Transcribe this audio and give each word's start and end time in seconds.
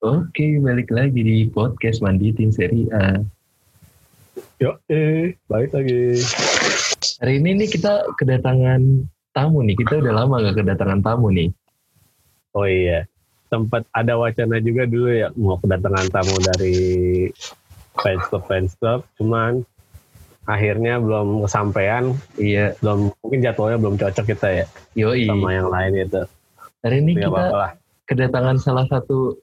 Oke, 0.00 0.56
balik 0.64 0.88
lagi 0.88 1.20
di 1.20 1.36
podcast 1.52 2.00
Manditin 2.00 2.48
Seri 2.48 2.88
A. 2.88 3.20
Yo, 4.56 4.80
eh, 4.88 5.36
balik 5.44 5.76
lagi. 5.76 6.16
Hari 7.20 7.36
ini 7.36 7.60
nih 7.60 7.68
kita 7.68 8.08
kedatangan 8.16 8.80
tamu 9.36 9.60
nih. 9.60 9.76
Kita 9.76 10.00
udah 10.00 10.12
lama 10.16 10.40
gak 10.40 10.64
kedatangan 10.64 11.04
tamu 11.04 11.28
nih. 11.28 11.52
Oh 12.56 12.64
iya, 12.64 13.04
sempat 13.52 13.84
ada 13.92 14.16
wacana 14.16 14.56
juga 14.58 14.88
dulu 14.88 15.12
ya 15.12 15.28
mau 15.36 15.60
kedatangan 15.60 16.08
tamu 16.08 16.34
dari 16.42 16.76
fans 17.94 18.24
club 18.26 18.42
fans 18.48 18.72
club, 18.80 19.04
cuman 19.20 19.60
akhirnya 20.48 20.96
belum 20.96 21.44
kesampaian. 21.44 22.16
Iya, 22.40 22.72
Belum 22.80 23.12
mungkin 23.20 23.44
jadwalnya 23.44 23.76
belum 23.76 24.00
cocok 24.00 24.24
kita 24.32 24.48
ya 24.48 24.66
yoi. 24.96 25.28
sama 25.28 25.52
yang 25.52 25.68
lain 25.68 26.08
itu. 26.08 26.24
Hari 26.80 27.04
ini 27.04 27.20
Nggak 27.20 27.28
kita 27.28 27.36
apa-apa 27.36 27.56
lah. 27.60 27.72
kedatangan 28.08 28.56
salah 28.56 28.88
satu 28.88 29.36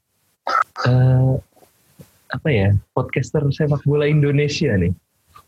eh, 0.86 1.34
apa 2.28 2.48
ya 2.52 2.76
podcaster 2.92 3.44
sepak 3.52 3.84
bola 3.84 4.06
Indonesia 4.06 4.76
nih. 4.76 4.92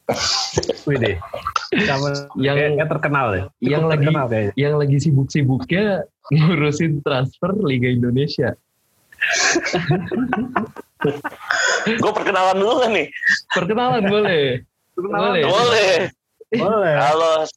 Wih 0.90 0.98
deh. 0.98 1.16
Sama 1.85 2.09
Yang- 2.40 2.57
kayaknya 2.57 2.85
terkenal 2.90 3.27
ya. 3.35 3.43
Yang 3.62 3.84
lagi- 3.85 3.93
terkenal 4.09 4.26
kayaknya. 4.26 4.54
Yang 4.57 4.73
lagi 4.81 4.98
sibuk-sibuknya 5.04 5.84
ngurusin 6.34 6.93
transfer 7.05 7.52
Liga 7.62 7.90
Indonesia. 7.90 8.55
Gue 11.99 12.12
perkenalan 12.12 12.57
dulu 12.59 12.76
kan 12.84 12.91
nih? 12.91 13.07
Perkenalan 13.55 14.04
boleh. 14.07 14.63
Boleh. 14.99 15.43
Boleh. 15.48 15.93
Boleh. 16.55 16.93
Halo. 16.99 17.48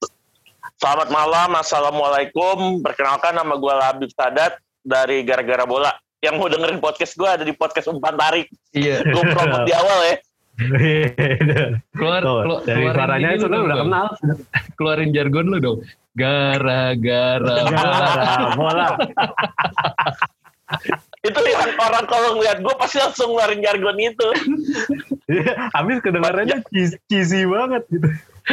Selamat 0.79 1.09
malam. 1.11 1.51
Assalamualaikum. 1.59 2.83
Perkenalkan 2.83 3.35
nama 3.35 3.55
gue 3.59 3.75
Labib 3.75 4.11
Sadat 4.15 4.59
dari 4.83 5.23
Gara-Gara 5.27 5.67
Bola. 5.67 5.91
Yang 6.23 6.35
mau 6.39 6.47
dengerin 6.47 6.79
podcast 6.79 7.19
gue 7.19 7.27
ada 7.27 7.43
di 7.43 7.51
podcast 7.51 7.91
Umpan 7.91 8.15
Tarik. 8.15 8.47
Iya. 8.71 9.03
Gue 9.03 9.25
promote 9.35 9.67
di 9.67 9.75
awal 9.75 9.99
ya. 10.07 10.17
Keluar, 11.99 12.21
Tuh, 12.23 12.37
kelu- 12.47 12.63
dari 12.63 12.85
suaranya 12.95 13.29
itu 13.35 13.47
lu 13.51 13.59
udah 13.67 13.77
kenal. 13.83 14.07
Keluarin 14.79 15.11
jargon 15.11 15.47
lu 15.51 15.59
dong. 15.59 15.79
Gara-gara 16.15 17.55
bola. 17.67 18.55
Bola. 18.55 18.87
Itu 21.23 21.39
yang 21.39 21.79
orang 21.79 22.07
kalau 22.11 22.35
ngeliat 22.35 22.59
gue 22.67 22.75
pasti 22.75 22.99
langsung 22.99 23.31
ngeluarin 23.35 23.63
jargon 23.63 23.95
itu. 23.95 24.29
Iya, 25.31 25.71
Habis 25.71 26.03
kedengarannya 26.03 26.67
cheesy, 26.75 26.99
cheesy 27.07 27.47
banget 27.47 27.87
gitu. 27.95 28.09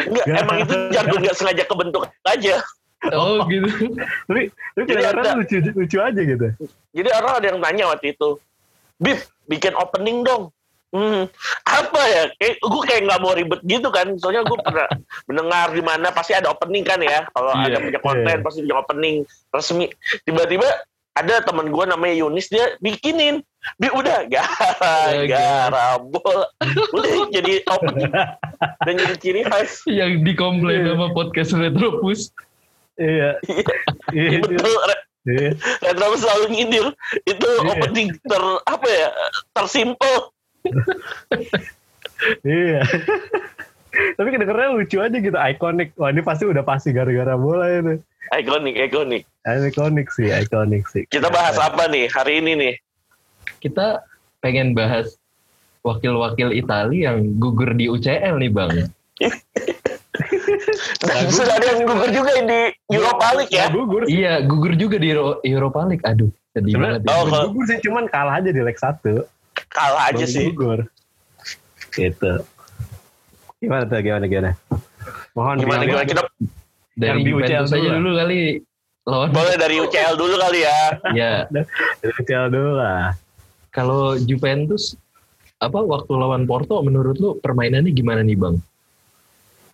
Enggak, 0.06 0.26
emang 0.38 0.58
itu 0.61 0.73
jargon 0.94 1.17
gak 1.26 1.33
sengaja 1.33 1.64
kebentuk 1.66 2.06
aja. 2.30 2.61
Oh 3.09 3.47
gitu. 3.47 3.67
Tapi, 4.28 4.52
tapi 4.75 4.92
ada- 5.00 5.36
lucu, 5.36 5.55
lucu 5.72 5.97
aja 5.97 6.19
gitu. 6.19 6.47
Jadi 6.92 7.09
orang 7.09 7.33
ada 7.39 7.47
yang 7.47 7.59
tanya 7.59 7.83
waktu 7.89 8.11
itu, 8.11 8.36
Bib, 9.00 9.16
bikin 9.45 9.72
opening 9.73 10.22
dong. 10.22 10.52
Hmm, 10.89 11.30
apa 11.64 12.02
ya? 12.03 12.23
Kayak, 12.36 12.55
gue 12.59 12.81
kayak 12.83 13.02
nggak 13.05 13.22
mau 13.22 13.31
ribet 13.31 13.61
gitu 13.64 13.88
kan. 13.88 14.09
Soalnya 14.17 14.42
gue 14.44 14.58
pernah 14.58 14.89
mendengar 15.30 15.70
di 15.70 15.80
mana 15.80 16.09
pasti 16.09 16.33
ada 16.33 16.50
opening 16.50 16.81
kan 16.81 17.00
ya. 17.00 17.23
Kalau 17.30 17.53
Iya, 17.55 17.66
ada 17.72 17.77
punya 17.80 18.00
konten 18.02 18.36
iya. 18.36 18.44
pasti 18.44 18.59
punya 18.66 18.75
opening 18.75 19.16
resmi. 19.50 19.86
Tiba-tiba 20.25 20.66
ada 21.14 21.36
teman 21.39 21.70
gue 21.70 21.83
namanya 21.86 22.16
Yunis 22.17 22.50
dia 22.50 22.73
bikinin. 22.80 23.39
Bi 23.75 23.88
udah 23.88 24.23
gara 24.25 24.92
Ya, 25.14 25.23
gara 25.30 25.86
bola. 26.02 26.47
Udah 26.89 27.09
jadi 27.30 27.61
opening 27.70 28.09
dan 28.89 28.94
jadi 28.97 29.16
ciri 29.16 29.42
khas. 29.45 29.86
Yang 29.86 30.25
dikomplain 30.25 30.83
Iya. 30.83 30.97
sama 30.97 31.08
podcast 31.14 31.53
Retropus. 31.53 32.33
Iya. 33.03 33.30
Iya. 34.11 34.39
Betul. 34.44 34.75
Re- 34.83 35.05
Iya. 35.30 35.52
Retro 35.83 36.16
selalu 36.16 36.45
nyindir. 36.52 36.86
Itu 37.23 37.47
Iya. 37.47 37.69
opening 37.75 38.09
ter 38.23 38.44
apa 38.66 38.88
ya? 38.88 39.09
Tersimpel. 39.53 40.16
Iya. 42.44 42.83
Tapi 44.20 44.27
kedengarannya 44.30 44.75
lucu 44.75 45.00
aja 45.00 45.17
gitu, 45.17 45.33
ikonik. 45.33 45.95
Wah 45.95 46.11
ini 46.11 46.20
pasti 46.20 46.43
udah 46.43 46.67
pasti 46.67 46.92
gara-gara 46.92 47.39
bola 47.39 47.65
itu. 47.71 47.95
Ikonik, 48.36 48.76
ikonik. 48.76 49.23
Ikonik 49.48 50.08
sih, 50.11 50.27
ikonik 50.30 50.83
sih. 50.92 51.08
Kita 51.08 51.31
bahas 51.31 51.55
apa 51.58 51.87
nih 51.87 52.11
hari 52.11 52.43
ini 52.43 52.52
nih? 52.60 52.73
Kita 53.64 54.04
pengen 54.43 54.76
bahas 54.76 55.16
wakil-wakil 55.81 56.52
Itali 56.54 57.08
yang 57.08 57.39
gugur 57.39 57.71
di 57.73 57.87
UCL 57.87 58.36
nih 58.37 58.52
bang. 58.52 58.70
Sudah 61.31 61.53
ada 61.53 61.65
yang 61.67 61.80
gugur 61.85 62.09
juga 62.09 62.31
di 62.37 62.61
Europa 62.89 63.27
League 63.33 63.52
ya. 63.52 63.65
Gugur 63.69 64.02
sih. 64.03 64.11
Iya 64.17 64.33
gugur 64.41 64.73
juga 64.73 64.95
di 64.95 65.07
Euro- 65.09 65.39
Europa 65.41 65.80
League. 65.83 66.03
Aduh 66.03 66.30
sedih 66.49 66.73
Sebenarnya 66.73 66.99
banget. 66.99 67.09
ya. 67.09 67.15
Oh, 67.15 67.23
kalau- 67.25 67.45
gugur 67.47 67.63
sih, 67.65 67.77
cuman 67.80 68.03
kalah 68.05 68.35
aja 68.35 68.49
di 68.49 68.59
leg 68.59 68.75
1. 68.75 69.23
Kalah 69.67 70.03
aja 70.09 70.25
sih. 70.25 70.49
Gugur. 70.49 70.80
Gitu. 71.89 72.33
Gimana 73.59 73.83
tuh, 73.83 73.99
gimana, 73.99 74.25
gimana? 74.25 74.52
Mohon 75.31 75.55
Gimana 75.59 75.83
gimana 75.83 76.05
kita 76.05 76.21
Dari 76.93 77.19
UCL 77.21 77.31
Juventus 77.63 77.71
aja 77.71 77.89
dulu 77.93 78.11
kali 78.13 78.37
lawan. 79.05 79.30
boleh 79.31 79.55
dari 79.55 79.75
UCL 79.77 80.15
dulu 80.15 80.36
kali 80.37 80.59
ya. 80.61 80.80
Ya 81.13 81.33
Dari 81.99 82.13
kecil 82.13 82.49
dulu 82.49 82.71
lah. 82.75 83.15
kalau 83.69 84.17
Juventus 84.17 84.97
apa 85.57 85.77
waktu 85.77 86.11
lawan 86.11 86.43
Porto 86.43 86.80
menurut 86.80 87.15
lu 87.15 87.37
permainannya 87.37 87.89
gimana 87.89 88.19
nih 88.19 88.33
bang? 88.33 88.57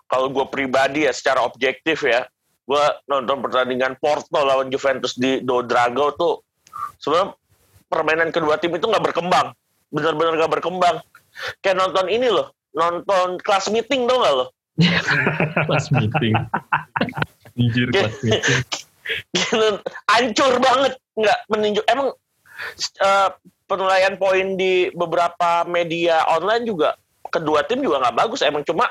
Kalau 0.06 0.30
gue 0.30 0.46
pribadi 0.46 1.04
ya 1.06 1.12
secara 1.12 1.42
objektif 1.42 2.06
ya, 2.06 2.22
gue 2.66 2.84
nonton 3.10 3.42
pertandingan 3.42 3.98
Porto 3.98 4.38
lawan 4.38 4.70
Juventus 4.70 5.18
di 5.18 5.42
Do 5.42 5.66
Drago 5.66 6.14
tuh 6.14 6.34
sebenarnya 7.02 7.34
permainan 7.90 8.30
kedua 8.30 8.58
tim 8.58 8.74
itu 8.74 8.86
nggak 8.86 9.12
berkembang, 9.12 9.54
benar-benar 9.90 10.34
nggak 10.38 10.52
berkembang. 10.58 10.96
Kayak 11.62 11.76
nonton 11.82 12.06
ini 12.08 12.30
loh, 12.30 12.54
nonton 12.74 13.38
kelas 13.42 13.70
meeting 13.70 14.06
dong 14.06 14.22
nggak 14.22 14.34
lo? 14.34 14.46
Pas 15.70 15.86
meeting. 15.94 16.34
Anjir 17.58 17.88
meeting. 17.90 18.40
Hancur 20.10 20.54
banget 20.58 20.92
nggak 21.16 21.38
menunjuk 21.48 21.84
emang 21.88 22.12
eh, 23.00 23.28
penilaian 23.66 24.14
poin 24.18 24.54
di 24.54 24.90
beberapa 24.94 25.66
media 25.66 26.22
online 26.30 26.66
juga 26.66 26.94
kedua 27.30 27.66
tim 27.66 27.82
juga 27.82 28.02
nggak 28.02 28.16
bagus 28.16 28.40
emang 28.44 28.62
cuma 28.62 28.86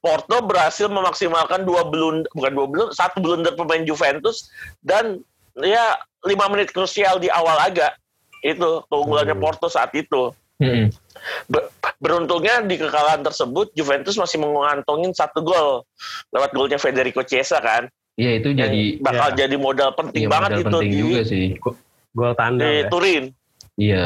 Porto 0.00 0.38
berhasil 0.44 0.86
memaksimalkan 0.86 1.66
dua 1.66 1.88
blunder 1.88 2.28
bukan 2.36 2.52
dua 2.52 2.66
blunder 2.68 2.94
satu 2.94 3.18
blunder 3.18 3.52
pemain 3.56 3.82
Juventus 3.82 4.48
dan 4.84 5.20
ya 5.58 5.96
lima 6.26 6.46
menit 6.52 6.70
krusial 6.70 7.18
di 7.18 7.32
awal 7.32 7.56
agak 7.62 7.96
itu 8.44 8.84
keunggulannya 8.92 9.34
Hmm. 9.34 9.42
Porto 9.42 9.66
saat 9.66 9.90
itu. 9.96 10.30
Be- 11.52 11.68
beruntungnya 12.00 12.64
di 12.64 12.80
kekalahan 12.80 13.20
tersebut 13.20 13.76
Juventus 13.76 14.16
masih 14.16 14.40
mengantongin 14.40 15.12
satu 15.12 15.44
gol 15.44 15.84
lewat 16.32 16.50
golnya 16.56 16.80
Federico 16.80 17.20
Chiesa 17.20 17.60
kan 17.60 17.92
Iya 18.16 18.40
itu 18.40 18.56
yang 18.56 18.72
jadi 18.72 18.82
bakal 19.04 19.28
ya. 19.36 19.36
jadi 19.44 19.56
modal 19.60 19.92
penting 19.92 20.24
iya, 20.24 20.32
banget 20.32 20.50
modal 20.50 20.60
itu 20.64 20.72
penting 20.72 20.88
di, 20.90 21.00
juga 21.04 21.20
sih. 21.28 21.46
Gol 22.16 22.32
tandang 22.32 22.64
di 22.64 22.80
ya. 22.80 22.88
Turin. 22.88 23.24
Iya. 23.76 24.02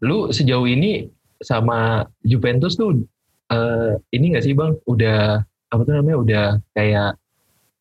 Lu 0.00 0.32
sejauh 0.32 0.64
ini 0.64 1.12
sama 1.44 2.08
Juventus 2.24 2.80
tuh 2.80 3.04
eh, 3.54 3.90
ini 4.18 4.34
gak 4.34 4.44
sih 4.44 4.54
bang? 4.58 4.74
Udah 4.90 5.42
apa 5.46 5.80
tuh 5.86 5.94
namanya? 5.94 6.18
Udah 6.18 6.46
kayak 6.74 7.10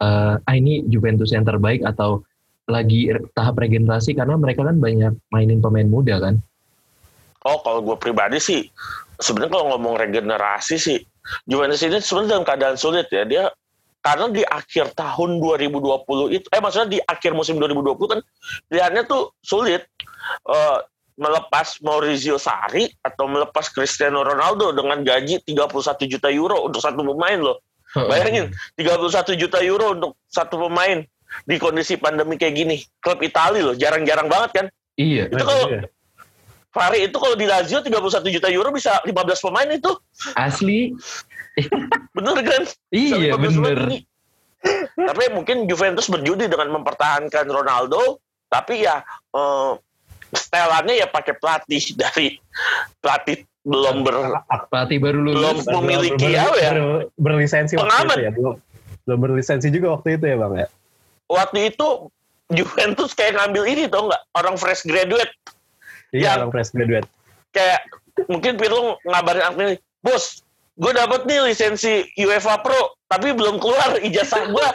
eh, 0.01 0.35
ah 0.37 0.55
ini 0.55 0.85
Juventus 0.85 1.33
yang 1.33 1.43
terbaik 1.43 1.81
atau 1.81 2.21
lagi 2.69 3.11
tahap 3.35 3.59
regenerasi 3.59 4.15
karena 4.15 4.39
mereka 4.39 4.63
kan 4.63 4.79
banyak 4.79 5.13
mainin 5.33 5.59
pemain 5.59 5.87
muda 5.87 6.21
kan? 6.21 6.39
Oh, 7.43 7.59
kalau 7.59 7.83
gue 7.83 7.97
pribadi 7.99 8.39
sih, 8.39 8.71
sebenarnya 9.19 9.51
kalau 9.51 9.65
ngomong 9.75 9.99
regenerasi 9.99 10.79
sih, 10.79 10.99
Juventus 11.43 11.83
ini 11.83 11.99
sebenarnya 11.99 12.39
dalam 12.39 12.45
keadaan 12.47 12.77
sulit 12.79 13.11
ya. 13.11 13.27
Dia 13.27 13.51
karena 13.99 14.31
di 14.31 14.43
akhir 14.47 14.95
tahun 14.95 15.43
2020 15.43 16.39
itu, 16.39 16.47
eh 16.51 16.61
maksudnya 16.63 16.87
di 16.87 16.99
akhir 17.03 17.35
musim 17.35 17.59
2020 17.59 18.11
kan 18.15 18.19
pilihannya 18.71 19.03
tuh 19.07 19.35
sulit. 19.43 19.83
Eh, 20.47 20.79
melepas 21.17 21.77
Maurizio 21.85 22.41
Sarri 22.41 22.89
atau 23.05 23.29
melepas 23.29 23.69
Cristiano 23.69 24.25
Ronaldo 24.25 24.73
dengan 24.73 25.01
gaji 25.01 25.41
31 25.45 26.09
juta 26.09 26.29
euro 26.33 26.65
untuk 26.65 26.81
satu 26.81 27.01
pemain 27.01 27.39
loh. 27.39 27.57
Bayangin, 27.93 28.49
31 28.73 29.37
juta 29.37 29.61
euro 29.61 29.93
untuk 29.93 30.11
satu 30.25 30.57
pemain 30.65 31.05
di 31.45 31.55
kondisi 31.61 31.97
pandemi 31.97 32.41
kayak 32.41 32.55
gini. 32.57 32.77
Klub 32.97 33.21
Italia 33.21 33.61
loh, 33.61 33.75
jarang-jarang 33.77 34.25
banget 34.25 34.49
kan. 34.53 34.65
Iya. 34.97 35.29
Itu 35.29 35.43
kalau 35.45 35.65
Fari 36.73 37.05
itu 37.05 37.17
kalau 37.21 37.37
di 37.37 37.45
Lazio 37.45 37.85
31 37.85 38.33
juta 38.33 38.49
euro 38.49 38.73
bisa 38.73 38.97
15 39.05 39.13
pemain 39.45 39.69
itu. 39.69 39.93
Asli. 40.33 40.89
Bener 42.17 42.37
kan? 42.41 42.65
Iya 42.89 43.37
15 43.37 43.61
pemain 43.61 43.77
bener. 43.77 44.01
Tapi 44.95 45.23
mungkin 45.35 45.69
Juventus 45.69 46.09
berjudi 46.09 46.49
dengan 46.49 46.71
mempertahankan 46.81 47.45
Ronaldo, 47.45 48.23
tapi 48.49 48.87
ya 48.87 49.05
eh, 49.35 49.71
setelannya 50.35 50.95
ya 50.95 51.07
pakai 51.07 51.33
pelatih 51.33 51.83
dari 51.93 52.37
pelatih 52.99 53.37
belum 53.63 54.03
ber 54.03 54.43
Pelatih 54.67 54.97
baru 54.99 55.19
belum 55.23 55.35
lulus. 55.55 55.65
memiliki 55.71 56.27
ber, 56.27 56.43
apa 56.43 56.57
ya 56.57 56.71
ber- 56.73 57.07
berlisensi 57.15 57.73
waktu 57.73 57.87
Pengamat. 57.87 58.15
itu 58.15 58.21
ya. 58.21 58.31
Belum, 58.31 58.55
belum 59.03 59.19
berlisensi 59.21 59.67
juga 59.69 59.87
waktu 59.93 60.17
itu 60.17 60.25
ya 60.25 60.35
bang 60.35 60.53
ya. 60.59 60.67
waktu 61.25 61.59
itu 61.69 61.87
Juventus 62.49 63.11
kayak 63.11 63.33
ngambil 63.35 63.63
ini 63.65 63.83
tau 63.87 64.05
nggak 64.05 64.21
orang 64.33 64.55
fresh 64.55 64.83
graduate 64.83 65.31
Iya, 66.11 66.21
Yang- 66.27 66.37
orang 66.37 66.51
fresh 66.51 66.71
graduate. 66.71 67.07
kayak 67.49 67.79
mungkin 68.27 68.53
Pirlo 68.53 69.01
ngabarin 69.01 69.41
Agnelli, 69.43 69.75
bos, 69.99 70.42
gue 70.73 70.91
dapet 70.91 71.21
nih 71.23 71.39
lisensi 71.45 72.01
UEFA 72.17 72.57
Pro, 72.59 72.97
tapi 73.05 73.29
belum 73.29 73.61
keluar 73.61 74.01
ijazah 74.01 74.49
gue. 74.49 74.67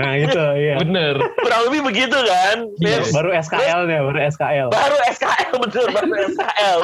Nah, 0.00 0.16
itu 0.16 0.42
iya. 0.56 0.80
Bener. 0.80 1.20
Kurang 1.36 1.68
lebih 1.68 1.92
begitu 1.92 2.16
kan. 2.16 2.64
Iya. 2.80 3.04
Baru 3.12 3.30
SKL-nya, 3.30 4.00
baru 4.00 4.18
SKL. 4.32 4.68
baru 4.72 4.96
SKL 5.12 5.52
betul, 5.60 5.86
baru 5.92 6.12
SKL. 6.32 6.80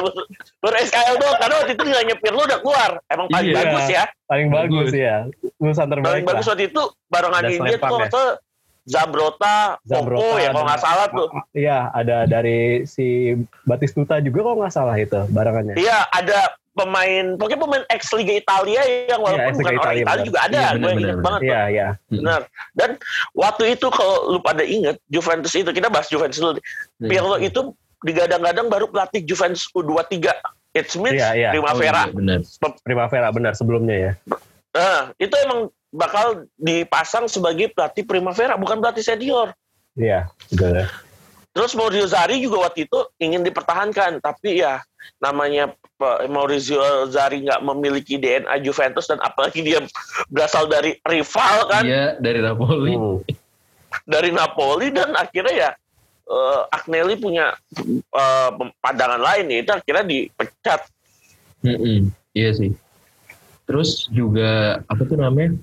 Baru 0.61 0.75
SKL 0.77 1.15
doang, 1.17 1.37
karena 1.41 1.55
waktu 1.57 1.71
itu 1.73 1.83
nilainya 1.83 2.15
Pirlo 2.21 2.41
udah 2.45 2.59
keluar. 2.61 2.91
Emang 3.09 3.25
paling 3.27 3.49
Iya. 3.49 3.57
bagus 3.57 3.85
ya. 3.89 4.03
Paling 4.29 4.47
bagus 4.53 4.87
Bagus. 4.87 4.93
ya. 4.93 5.15
Lulusan 5.57 5.85
Paling 5.85 5.91
terbaik 5.91 6.23
bagus 6.23 6.45
lah. 6.45 6.51
waktu 6.53 6.63
itu 6.69 6.81
barengan 7.09 7.41
Ada 7.41 7.49
ini 7.49 7.57
dia 7.65 7.77
Slepan 7.81 7.89
tuh 7.89 8.27
ya? 8.29 8.33
Zabrota, 8.89 9.77
Zabrota 9.85 10.17
Popo 10.17 10.41
ya 10.41 10.49
kalau 10.49 10.65
nggak 10.65 10.81
salah 10.81 11.07
tuh. 11.09 11.29
Iya, 11.53 11.79
ada 11.91 12.17
dari 12.25 12.59
si 12.85 13.37
Batistuta 13.61 14.17
juga 14.17 14.45
kok 14.45 14.55
nggak 14.57 14.73
salah 14.73 14.95
itu 14.95 15.19
barengannya. 15.29 15.77
Iya, 15.77 16.09
ada 16.09 16.57
pemain, 16.79 17.25
pokoknya 17.35 17.59
pemain 17.59 17.83
ex 17.91 18.01
Liga 18.15 18.33
Italia 18.39 18.81
yang 19.11 19.19
walaupun 19.19 19.51
ex 19.51 19.55
Liga 19.59 19.59
bukan 19.59 19.75
orang 19.75 19.83
Italia, 19.83 19.99
Italia 19.99 20.15
benar. 20.15 20.27
juga 20.27 20.39
ada, 20.39 20.55
Iya, 20.55 20.69
gue 20.71 20.91
benar, 20.95 21.17
banget. 21.19 21.39
tuh. 21.39 21.47
Iya, 21.51 21.61
iya. 21.67 21.87
Benar. 22.07 22.41
Dan 22.71 22.89
waktu 23.35 23.63
itu 23.75 23.87
kalau 23.91 24.15
lu 24.31 24.39
pada 24.39 24.63
inget 24.63 24.95
Juventus 25.11 25.53
itu 25.53 25.69
kita 25.69 25.87
bahas 25.91 26.07
Juventus 26.07 26.39
dulu. 26.39 26.55
Pirlo 27.03 27.35
itu 27.37 27.61
digadang-gadang 27.99 28.71
baru 28.71 28.87
pelatih 28.87 29.21
Juventus 29.27 29.67
U23. 29.75 30.31
It 30.71 30.87
means 30.95 31.19
Iya, 31.19 31.29
iya. 31.35 31.49
Primavera. 31.51 32.07
Oh, 32.07 32.07
iya, 32.07 32.15
bener. 32.15 32.39
Primavera 32.85 33.27
benar 33.33 33.53
sebelumnya 33.57 33.95
ya. 33.97 34.11
Nah, 34.69 35.11
itu 35.17 35.33
emang 35.43 35.67
bakal 35.89 36.45
dipasang 36.55 37.25
sebagai 37.25 37.73
pelatih 37.73 38.05
Primavera, 38.05 38.53
bukan 38.55 38.77
pelatih 38.77 39.01
senior. 39.01 39.51
Iya, 39.97 40.29
betul. 40.53 40.85
Terus 41.49 41.73
Maurizio 41.73 42.05
Zari 42.05 42.37
juga 42.39 42.69
waktu 42.69 42.85
itu 42.85 42.99
ingin 43.17 43.41
dipertahankan, 43.41 44.21
tapi 44.21 44.61
ya 44.61 44.79
namanya 45.17 45.73
Maurizio 46.31 46.79
Zari 47.11 47.43
nggak 47.43 47.59
memiliki 47.59 48.15
DNA 48.15 48.63
Juventus 48.63 49.03
dan 49.05 49.19
apalagi 49.19 49.59
dia 49.59 49.83
berasal 50.31 50.71
dari 50.71 50.95
rival 51.03 51.67
kan, 51.67 51.83
Iya, 51.83 52.15
dari 52.23 52.39
Napoli. 52.39 52.93
Hmm. 52.95 53.19
dari 54.07 54.29
Napoli 54.31 54.93
dan 54.95 55.11
akhirnya 55.11 55.53
ya 55.53 55.69
eh, 56.29 56.61
Agnelli 56.71 57.19
punya 57.19 57.51
eh, 58.15 58.49
pandangan 58.79 59.19
lain 59.19 59.45
ya, 59.51 59.57
itu 59.59 59.71
akhirnya 59.75 60.05
dipecat. 60.07 60.81
Mm-mm, 61.67 62.15
Iya 62.31 62.49
sih. 62.55 62.71
Terus 63.67 64.07
juga 64.09 64.79
apa 64.87 65.03
tuh 65.03 65.19
namanya? 65.19 65.59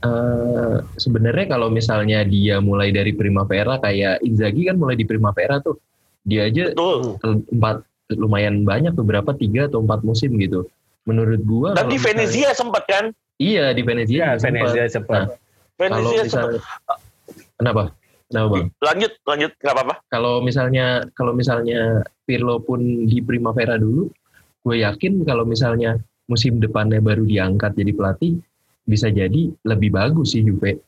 eh 0.00 0.76
sebenarnya 0.96 1.44
kalau 1.52 1.68
misalnya 1.68 2.24
dia 2.24 2.56
mulai 2.56 2.88
dari 2.88 3.12
Primavera 3.12 3.76
kayak 3.76 4.24
Inzaghi 4.24 4.64
kan 4.64 4.80
mulai 4.80 4.96
di 4.96 5.04
Primavera 5.04 5.60
tuh. 5.60 5.76
Dia 6.24 6.48
aja 6.48 6.72
Betul. 6.72 7.20
empat 7.52 7.84
lumayan 8.16 8.64
banyak 8.64 8.96
beberapa 8.96 9.30
tiga 9.36 9.68
atau 9.70 9.84
empat 9.84 10.02
musim 10.02 10.34
gitu. 10.40 10.66
Menurut 11.04 11.40
gua 11.44 11.68
Dan 11.76 11.86
di 11.86 11.96
misalnya- 11.96 12.26
Venezia 12.26 12.50
sempat 12.52 12.82
kan? 12.86 13.04
Iya 13.40 13.72
di 13.72 13.82
Venezia. 13.82 14.16
Iya, 14.16 14.28
sempat. 14.36 14.68
Venezia 14.68 14.84
cepat. 14.90 15.16
Nah, 15.16 15.26
kalau 15.32 16.10
Venezia 16.10 16.22
sempat. 16.28 16.28
misalnya 16.28 16.60
kenapa? 17.56 17.82
Kenapa 18.30 18.46
bang? 18.54 18.66
Lanjut, 18.78 19.12
lanjut, 19.26 19.52
nggak 19.58 19.74
apa-apa. 19.74 19.94
Kalau 20.06 20.34
misalnya 20.38 20.86
kalau 21.18 21.32
misalnya 21.34 22.04
Pirlo 22.22 22.62
pun 22.62 22.78
di 23.10 23.18
Primavera 23.18 23.74
dulu, 23.74 24.06
gue 24.62 24.76
yakin 24.86 25.26
kalau 25.26 25.42
misalnya 25.42 25.98
musim 26.30 26.62
depannya 26.62 27.02
baru 27.02 27.26
diangkat 27.26 27.74
jadi 27.74 27.90
pelatih, 27.90 28.38
bisa 28.86 29.10
jadi 29.10 29.50
lebih 29.66 29.90
bagus 29.90 30.38
sih 30.38 30.46
Juve. 30.46 30.78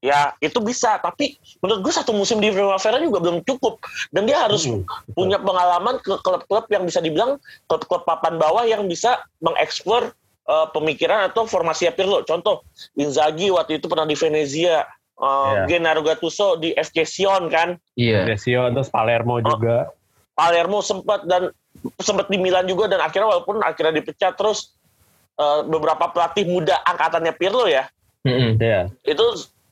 Ya 0.00 0.32
itu 0.40 0.56
bisa, 0.64 0.96
tapi 0.96 1.36
menurut 1.60 1.84
gue 1.84 1.92
satu 1.92 2.16
musim 2.16 2.40
di 2.40 2.48
Primavera 2.48 2.96
juga 2.96 3.20
belum 3.20 3.44
cukup. 3.44 3.84
Dan 4.08 4.24
dia 4.24 4.48
harus 4.48 4.64
Hmm, 4.64 4.80
punya 5.12 5.36
pengalaman 5.36 6.00
ke 6.00 6.16
klub-klub 6.24 6.64
yang 6.72 6.88
bisa 6.88 7.04
dibilang 7.04 7.36
klub-klub 7.68 8.08
papan 8.08 8.40
bawah 8.40 8.64
yang 8.64 8.88
bisa 8.88 9.20
mengeksplor 9.44 10.16
eh, 10.50 10.66
pemikiran 10.72 11.28
atau 11.28 11.44
formasi 11.44 11.86
Pirlo. 11.92 12.24
Contoh, 12.24 12.64
Inzaghi 12.96 13.52
waktu 13.52 13.76
itu 13.78 13.86
pernah 13.86 14.02
di 14.02 14.16
Venezia, 14.16 14.82
eh, 14.82 15.52
Iya. 15.54 15.68
Gennaro 15.68 16.00
Gattuso 16.00 16.56
di 16.56 16.72
FC 16.72 17.04
Sion 17.04 17.52
kan, 17.52 17.76
Iya. 17.94 18.24
Desio 18.24 18.72
terus 18.72 18.88
Palermo 18.88 19.38
juga. 19.38 19.92
Palermo 20.32 20.80
sempat 20.80 21.28
dan 21.28 21.52
sempat 22.00 22.26
di 22.26 22.40
Milan 22.40 22.64
juga 22.64 22.88
dan 22.88 22.98
akhirnya 22.98 23.28
walaupun 23.28 23.60
akhirnya 23.60 24.00
dipecat 24.00 24.32
terus 24.34 24.72
eh, 25.36 25.60
beberapa 25.62 26.08
pelatih 26.08 26.48
muda 26.48 26.80
angkatannya 26.82 27.36
Pirlo 27.36 27.68
ya 27.68 27.84
Mm-mm. 28.24 28.56
Iya. 28.56 28.88
itu 29.04 29.24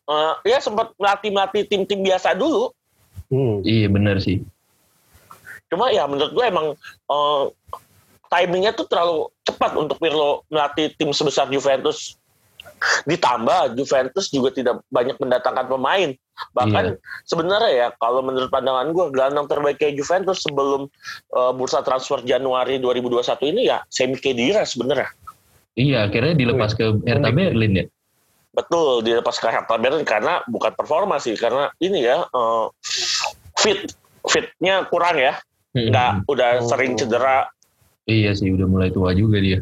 eh, 0.09 0.33
ya 0.49 0.59
sempat 0.59 0.97
melatih 0.97 1.31
melatih 1.31 1.63
tim-tim 1.69 2.01
biasa 2.01 2.33
dulu. 2.35 2.73
Hmm. 3.29 3.61
Iya 3.63 3.89
benar 3.93 4.19
sih. 4.21 4.41
cuma 5.69 5.93
ya 5.93 6.09
menurut 6.09 6.33
gue 6.33 6.45
emang 6.49 6.73
eh, 7.13 7.45
timingnya 8.33 8.73
tuh 8.73 8.89
terlalu 8.89 9.29
cepat 9.45 9.77
untuk 9.77 10.01
Pirlo 10.01 10.45
melatih 10.49 10.93
tim 10.97 11.13
sebesar 11.13 11.49
Juventus. 11.53 12.17
Ditambah 13.05 13.75
Juventus 13.75 14.31
juga 14.31 14.55
tidak 14.55 14.81
banyak 14.89 15.19
mendatangkan 15.19 15.67
pemain. 15.67 16.15
Bahkan 16.55 16.97
sebenarnya 17.27 17.71
ya 17.75 17.89
kalau 17.99 18.23
menurut 18.23 18.49
pandangan 18.49 18.95
gue 18.95 19.07
gelandang 19.11 19.51
terbaik 19.51 19.83
kayak 19.83 19.99
Juventus 19.99 20.41
sebelum 20.41 20.89
eh, 21.37 21.53
bursa 21.53 21.85
transfer 21.85 22.25
Januari 22.25 22.81
2021 22.81 23.53
ini 23.53 23.69
ya 23.69 23.85
Semi 23.93 24.17
Khedira 24.17 24.65
sebenarnya. 24.65 25.11
Iya 25.79 26.09
akhirnya 26.09 26.35
dilepas 26.35 26.75
ke 26.75 26.97
Hertha 27.05 27.31
Berlin 27.31 27.73
ya. 27.77 27.87
Betul 28.59 29.01
dilepas 29.01 29.35
ke 29.35 29.47
Hertha 29.47 29.77
Berlin 29.77 30.03
karena 30.03 30.43
bukan 30.45 30.73
performa 30.73 31.17
sih 31.17 31.33
karena 31.33 31.71
ini 31.79 32.03
ya 32.03 32.27
eh, 32.27 32.67
fit 33.55 33.87
fitnya 34.25 34.83
kurang 34.85 35.15
ya 35.15 35.39
Mm-mm. 35.71 35.89
nggak 35.89 36.11
udah 36.27 36.51
Oh. 36.59 36.67
sering 36.67 36.95
cedera 36.95 37.47
Iya 38.03 38.33
sih 38.33 38.51
udah 38.51 38.65
mulai 38.65 38.89
tua 38.89 39.13
juga 39.13 39.39
dia. 39.39 39.61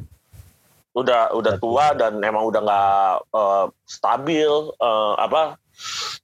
udah 0.92 1.28
udah 1.30 1.54
tua 1.58 1.92
dan 1.92 2.16
emang 2.18 2.40
udah 2.42 2.60
nggak 2.62 3.04
eh, 3.30 3.64
stabil 3.84 4.48
eh, 4.72 5.14
apa 5.18 5.60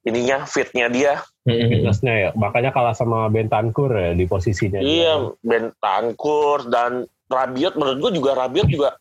ininya 0.02 0.48
fitnya 0.48 0.88
dia 0.88 1.20
Mm-mm. 1.42 1.68
Fitnessnya 1.68 2.14
ya. 2.16 2.30
Makanya 2.32 2.70
kalah 2.70 2.94
sama 2.94 3.26
Bentancur 3.26 3.90
ya 3.90 4.14
di 4.14 4.24
posisinya. 4.24 4.78
iya 4.78 5.18
Ben 5.40 5.74
Tankur 5.76 6.64
dan 6.66 7.04
Rabiot 7.26 7.74
menurut 7.74 7.98
gue 8.00 8.12
juga 8.16 8.32
Rabiot 8.34 8.64
juga 8.66 8.94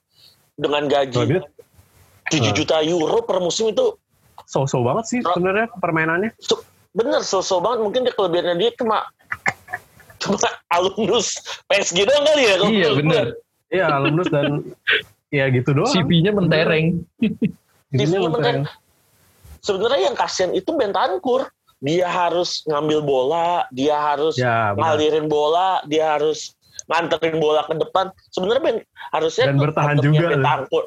dengan 0.53 0.89
gaji 0.89 1.15
Rabiot 1.15 1.45
7 2.31 2.55
juta 2.55 2.79
euro 2.81 3.19
per 3.27 3.43
musim 3.43 3.75
itu 3.75 3.99
so-so 4.47 4.79
banget 4.81 5.05
sih 5.07 5.19
sebenarnya 5.19 5.67
permainannya. 5.79 6.31
bener 6.91 7.23
so-so 7.23 7.59
banget 7.63 7.79
mungkin 7.87 8.01
dia 8.03 8.15
kelebihannya 8.15 8.55
dia 8.59 8.71
cuma 8.75 9.07
cuma 10.19 10.37
alumnus 10.71 11.39
PSG 11.71 12.03
doang 12.03 12.23
kali 12.27 12.43
ya 12.43 12.55
Iya 12.67 12.89
gue. 12.99 13.21
Iya, 13.71 13.85
alumnus 13.87 14.27
dan 14.27 14.59
ya 15.37 15.47
gitu 15.51 15.71
doang. 15.71 15.91
CV-nya 15.91 16.31
mentereng. 16.35 16.99
Jadinya 17.95 18.19
CV-nya 18.19 18.29
mentereng. 18.31 18.63
sebenarnya 19.63 20.01
yang 20.11 20.17
kasihan 20.19 20.51
itu 20.51 20.71
Bentancur 20.75 21.47
dia 21.81 22.05
harus 22.11 22.61
ngambil 22.67 22.99
bola 23.01 23.65
dia 23.71 23.95
harus 23.97 24.35
Ya, 24.37 24.75
ngalirin 24.75 25.31
bola, 25.31 25.79
dia 25.87 26.19
harus 26.19 26.53
nganterin 26.91 27.39
bola 27.39 27.63
ke 27.65 27.73
depan. 27.79 28.11
Sebenarnya 28.35 28.61
ben, 28.61 28.77
harusnya 29.15 29.45
Dan 29.47 29.57
bertahan 29.63 29.95
juga. 30.03 30.27
Bentancur. 30.35 30.83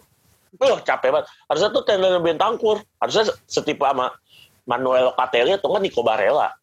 Wah, 0.57 0.79
capek 0.81 1.11
banget. 1.11 1.27
Harusnya 1.47 1.69
tuh 1.71 1.83
tandemnya 1.83 2.21
Bentancur. 2.21 2.79
Harusnya 2.99 3.25
setipe 3.45 3.83
sama 3.83 4.15
Manuel 4.65 5.11
Locatelli 5.11 5.53
atau 5.53 5.69
nggak 5.69 5.83
Nico 5.83 6.01
Barella. 6.01 6.55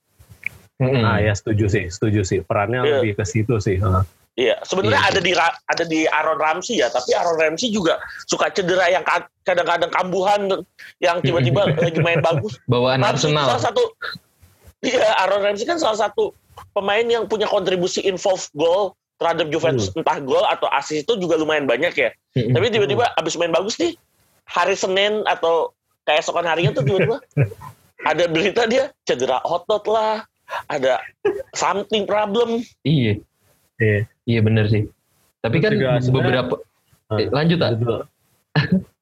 Mm-mm. 0.82 1.04
Nah, 1.04 1.22
ya 1.22 1.32
setuju 1.32 1.70
sih, 1.70 1.86
setuju 1.88 2.26
sih. 2.26 2.42
Perannya 2.42 2.82
Iya. 2.82 2.94
lebih 3.00 3.14
ke 3.16 3.24
situ 3.24 3.56
sih. 3.60 3.78
Heeh. 3.78 4.04
Iya, 4.32 4.56
sebenarnya 4.64 4.98
Iya. 4.98 5.10
ada 5.12 5.20
di 5.22 5.32
Ra- 5.36 5.60
ada 5.68 5.84
di 5.84 6.00
Aaron 6.08 6.40
Ramsey 6.40 6.80
ya, 6.80 6.88
tapi 6.88 7.12
Aaron 7.14 7.38
Ramsey 7.38 7.70
juga 7.70 8.00
suka 8.26 8.48
cedera 8.50 8.88
yang 8.88 9.04
ka- 9.04 9.28
kadang-kadang 9.44 9.92
kambuhan 9.92 10.42
yang 10.98 11.20
tiba-tiba 11.20 11.68
lagi 11.70 12.00
main 12.02 12.24
bagus. 12.24 12.58
Bawaan 12.72 13.04
Ramsey 13.04 13.30
Arsenal. 13.30 13.46
salah 13.52 13.64
satu 13.70 13.84
Iya, 14.82 15.06
Aaron 15.22 15.46
Ramsey 15.46 15.70
kan 15.70 15.78
salah 15.78 16.00
satu 16.00 16.34
pemain 16.74 17.06
yang 17.06 17.30
punya 17.30 17.46
kontribusi 17.46 18.02
involve 18.02 18.50
goal 18.52 18.98
terhadap 19.22 19.54
Juventus 19.54 19.94
entah 19.94 20.18
gol 20.18 20.42
atau 20.50 20.66
assist 20.74 21.06
itu 21.06 21.14
juga 21.22 21.38
lumayan 21.38 21.70
banyak 21.70 21.94
ya. 21.94 22.10
Mm-mm. 22.34 22.58
Tapi 22.58 22.74
tiba-tiba 22.74 23.06
abis 23.22 23.38
main 23.38 23.54
bagus 23.54 23.78
nih 23.78 23.94
hari 24.50 24.74
Senin 24.74 25.22
atau 25.30 25.70
keesokan 26.10 26.50
harinya 26.50 26.74
tuh 26.74 26.82
tiba-tiba 26.82 27.22
ada 28.10 28.26
berita 28.26 28.66
dia 28.66 28.90
cedera 29.06 29.38
otot 29.46 29.86
lah, 29.86 30.26
ada 30.66 30.98
something 31.54 32.10
problem. 32.10 32.66
Iya. 32.82 33.22
Iya. 33.78 34.10
Iya 34.26 34.40
benar 34.42 34.66
sih. 34.74 34.90
Tapi 35.46 35.62
Terus 35.62 35.66
kan 35.70 35.72
juga 35.78 35.90
beberapa 36.10 36.56
Ah. 37.12 37.20
Eh, 37.20 37.28
lanjut 37.28 37.60
ah. 37.60 37.76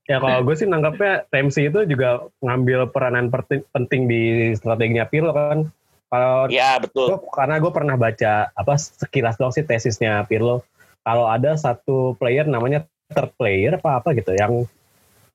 Ya 0.09 0.17
kalau 0.17 0.41
gue 0.41 0.55
sih 0.57 0.65
nangkapnya 0.65 1.29
Ramsey 1.29 1.69
itu 1.69 1.85
juga 1.85 2.25
ngambil 2.41 2.89
peranan 2.89 3.29
penting 3.69 4.09
di 4.09 4.21
strateginya 4.57 5.05
Pirlo 5.05 5.29
kan. 5.37 5.69
Kalau 6.09 6.49
Ya 6.49 6.81
betul. 6.81 7.13
Gua- 7.13 7.29
karena 7.29 7.55
gue 7.61 7.71
pernah 7.71 7.95
baca 7.95 8.49
apa 8.51 8.73
sekilas 8.75 9.37
doang 9.37 9.53
sih 9.53 9.61
tesisnya 9.61 10.25
Pirlo. 10.25 10.65
Kalau 11.05 11.29
ada 11.29 11.53
satu 11.55 12.17
player 12.17 12.49
namanya 12.49 12.83
third 13.09 13.31
player 13.37 13.77
apa 13.77 14.01
apa 14.01 14.13
gitu 14.13 14.33
yang 14.33 14.65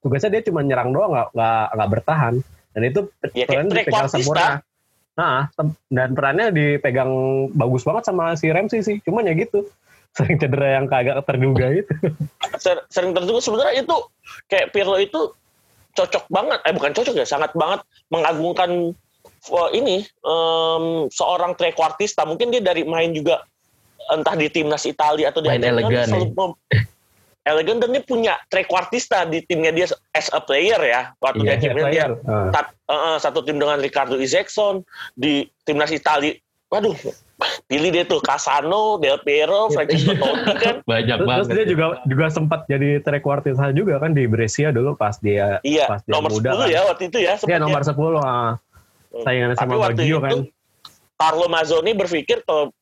tugasnya 0.03 0.39
dia 0.39 0.43
cuma 0.47 0.61
nyerang 0.63 0.93
doang 0.93 1.11
nggak 1.11 1.29
nggak 1.35 1.65
nggak 1.75 1.91
bertahan 1.91 2.35
dan 2.75 2.83
itu 2.85 3.01
Ya 3.33 3.47
perannya 3.47 3.73
dipegang 3.73 4.11
sempurna. 4.11 4.61
Nah, 5.15 5.47
dan 5.95 6.11
perannya 6.19 6.51
dipegang 6.51 7.11
bagus 7.55 7.87
banget 7.87 8.11
sama 8.11 8.35
si 8.35 8.51
Ramsey 8.51 8.83
sih. 8.83 8.99
Cuman 9.07 9.31
ya 9.31 9.35
gitu. 9.39 9.63
Sering 10.19 10.39
cedera 10.39 10.79
yang 10.79 10.87
kagak 10.91 11.23
terduga 11.27 11.71
itu. 11.71 11.91
Ser- 12.59 12.87
sering 12.91 13.15
terduga 13.15 13.39
sebenarnya 13.39 13.83
itu 13.83 13.97
kayak 14.47 14.75
Pirlo 14.75 14.99
itu 14.99 15.31
cocok 15.95 16.27
banget 16.27 16.59
eh 16.67 16.75
bukan 16.75 16.91
cocok 16.91 17.15
ya 17.15 17.27
sangat 17.27 17.55
banget 17.55 17.79
mengagungkan 18.11 18.91
ini 19.71 19.97
em, 20.03 20.85
seorang 21.09 21.53
trequartista 21.53 22.23
mungkin 22.23 22.49
dia 22.49 22.61
dari 22.61 22.83
main 22.83 23.11
juga 23.11 23.45
entah 24.07 24.35
di 24.35 24.49
timnas 24.49 24.85
Italia 24.85 25.29
atau 25.29 25.41
di 25.41 25.49
Main 25.49 25.65
elegan 25.65 25.91
dia 25.91 26.05
selalu 26.05 26.29
mem- 26.31 26.59
elegan 27.43 27.77
dan 27.79 27.89
dia 27.91 28.03
punya 28.03 28.35
trequartista 28.47 29.25
di 29.25 29.41
timnya 29.43 29.69
dia 29.71 29.85
as 30.11 30.29
a 30.31 30.39
player 30.39 30.77
ya 30.79 31.13
waktu 31.19 31.41
Iya, 31.41 31.49
dia 31.51 31.57
timnya 31.63 31.85
dia 31.87 32.05
Ah. 32.23 32.49
tat- 32.51 32.77
eh, 32.87 33.19
satu 33.19 33.41
tim 33.41 33.57
dengan 33.57 33.77
Ricardo 33.79 34.17
Isaacson 34.17 34.81
di 35.15 35.45
timnas 35.63 35.89
Italia 35.91 36.37
waduh 36.69 36.97
pilih 37.63 37.91
dia 37.91 38.05
tuh 38.05 38.19
Casano, 38.19 38.97
Del 38.97 39.21
Piero, 39.21 39.69
Francesco 39.69 40.13
Totti 40.15 40.53
kan 40.55 40.75
Banyak 40.87 41.17
Terus, 41.19 41.27
banget. 41.27 41.45
terus 41.45 41.57
dia 41.59 41.67
juga 41.67 41.85
juga 42.03 42.27
sempat 42.29 42.61
jadi 42.65 42.89
trequartista 43.01 43.69
juga 43.71 43.97
kan 43.99 44.13
di 44.13 44.25
Brescia 44.25 44.69
dulu 44.69 44.93
pas 44.95 45.17
dia 45.19 45.61
iya 45.63 45.85
pas 45.87 46.01
dia 46.01 46.11
nomor 46.11 46.31
muda 46.31 46.51
10 46.51 46.57
kan. 46.57 46.69
ya 46.71 46.81
waktu 46.85 47.03
itu 47.07 47.19
ya 47.21 47.35
Iya 47.39 47.57
nomor 47.59 47.81
10 47.81 47.93
ah. 48.19 48.57
Saingannya 49.23 49.57
Tapi 49.57 49.71
sama 49.71 49.79
waktu 49.79 50.03
Baggio 50.03 50.19
itu 50.19 50.25
kan. 50.25 50.33
Carlo 51.15 51.47
Mazzoni 51.47 51.93
berpikir 51.95 52.43
kalau 52.43 52.75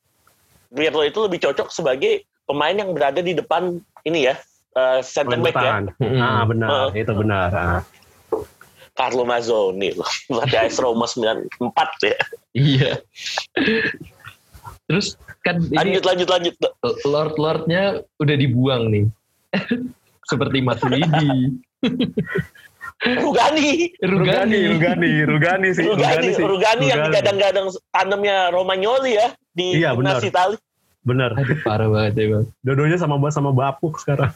Pirlo 0.72 1.04
itu 1.04 1.18
lebih 1.20 1.38
cocok 1.44 1.68
sebagai 1.68 2.24
pemain 2.48 2.72
yang 2.72 2.96
berada 2.96 3.20
di 3.20 3.36
depan 3.36 3.76
ini 4.08 4.32
ya 4.32 4.40
eh, 4.72 5.00
center 5.04 5.36
back 5.36 5.52
ya 5.52 5.60
depan. 5.60 5.84
Mm-mm. 6.00 6.20
Ah 6.20 6.42
benar, 6.48 6.68
Heeh. 6.72 7.04
itu 7.04 7.12
benar. 7.12 7.50
Ah. 7.52 7.82
Carlo 8.96 9.24
Mazzoni 9.28 9.92
loh 9.92 10.08
pelatih 10.28 10.58
AS 10.64 10.76
Roma 10.80 11.04
94 11.04 12.08
ya 12.08 12.16
Iya. 12.52 12.90
Terus 14.88 15.16
kan 15.40 15.56
ini 15.60 15.76
lanjut 15.76 16.04
lanjut 16.04 16.28
lanjut 16.28 16.54
lord-lordnya 17.08 18.04
udah 18.20 18.36
dibuang 18.36 18.92
nih. 18.92 19.04
Seperti 20.30 20.64
Matuidi, 20.64 21.60
Rugani 23.02 23.90
Rugani, 23.98 23.98
Rugani. 23.98 24.58
Rugani, 24.70 25.10
Rugani 25.26 25.68
sih, 25.74 25.82
Rugani 25.84 26.28
sih. 26.32 26.44
Rugani 26.44 26.84
yang 26.86 27.02
digadang-gadang 27.04 27.66
tandemnya 27.88 28.48
Romagnoli 28.48 29.18
ya 29.18 29.28
di 29.50 29.76
Iya, 29.76 29.92
benar. 29.92 30.22
Italia 30.22 30.58
Bener. 31.02 31.34
Aduh 31.34 31.58
parah 31.60 31.90
banget 31.90 32.14
ya 32.14 32.26
bang. 32.30 32.46
Dua-duanya 32.62 32.94
sama 32.94 33.18
sama 33.28 33.50
Bapuk 33.50 33.98
sekarang. 33.98 34.30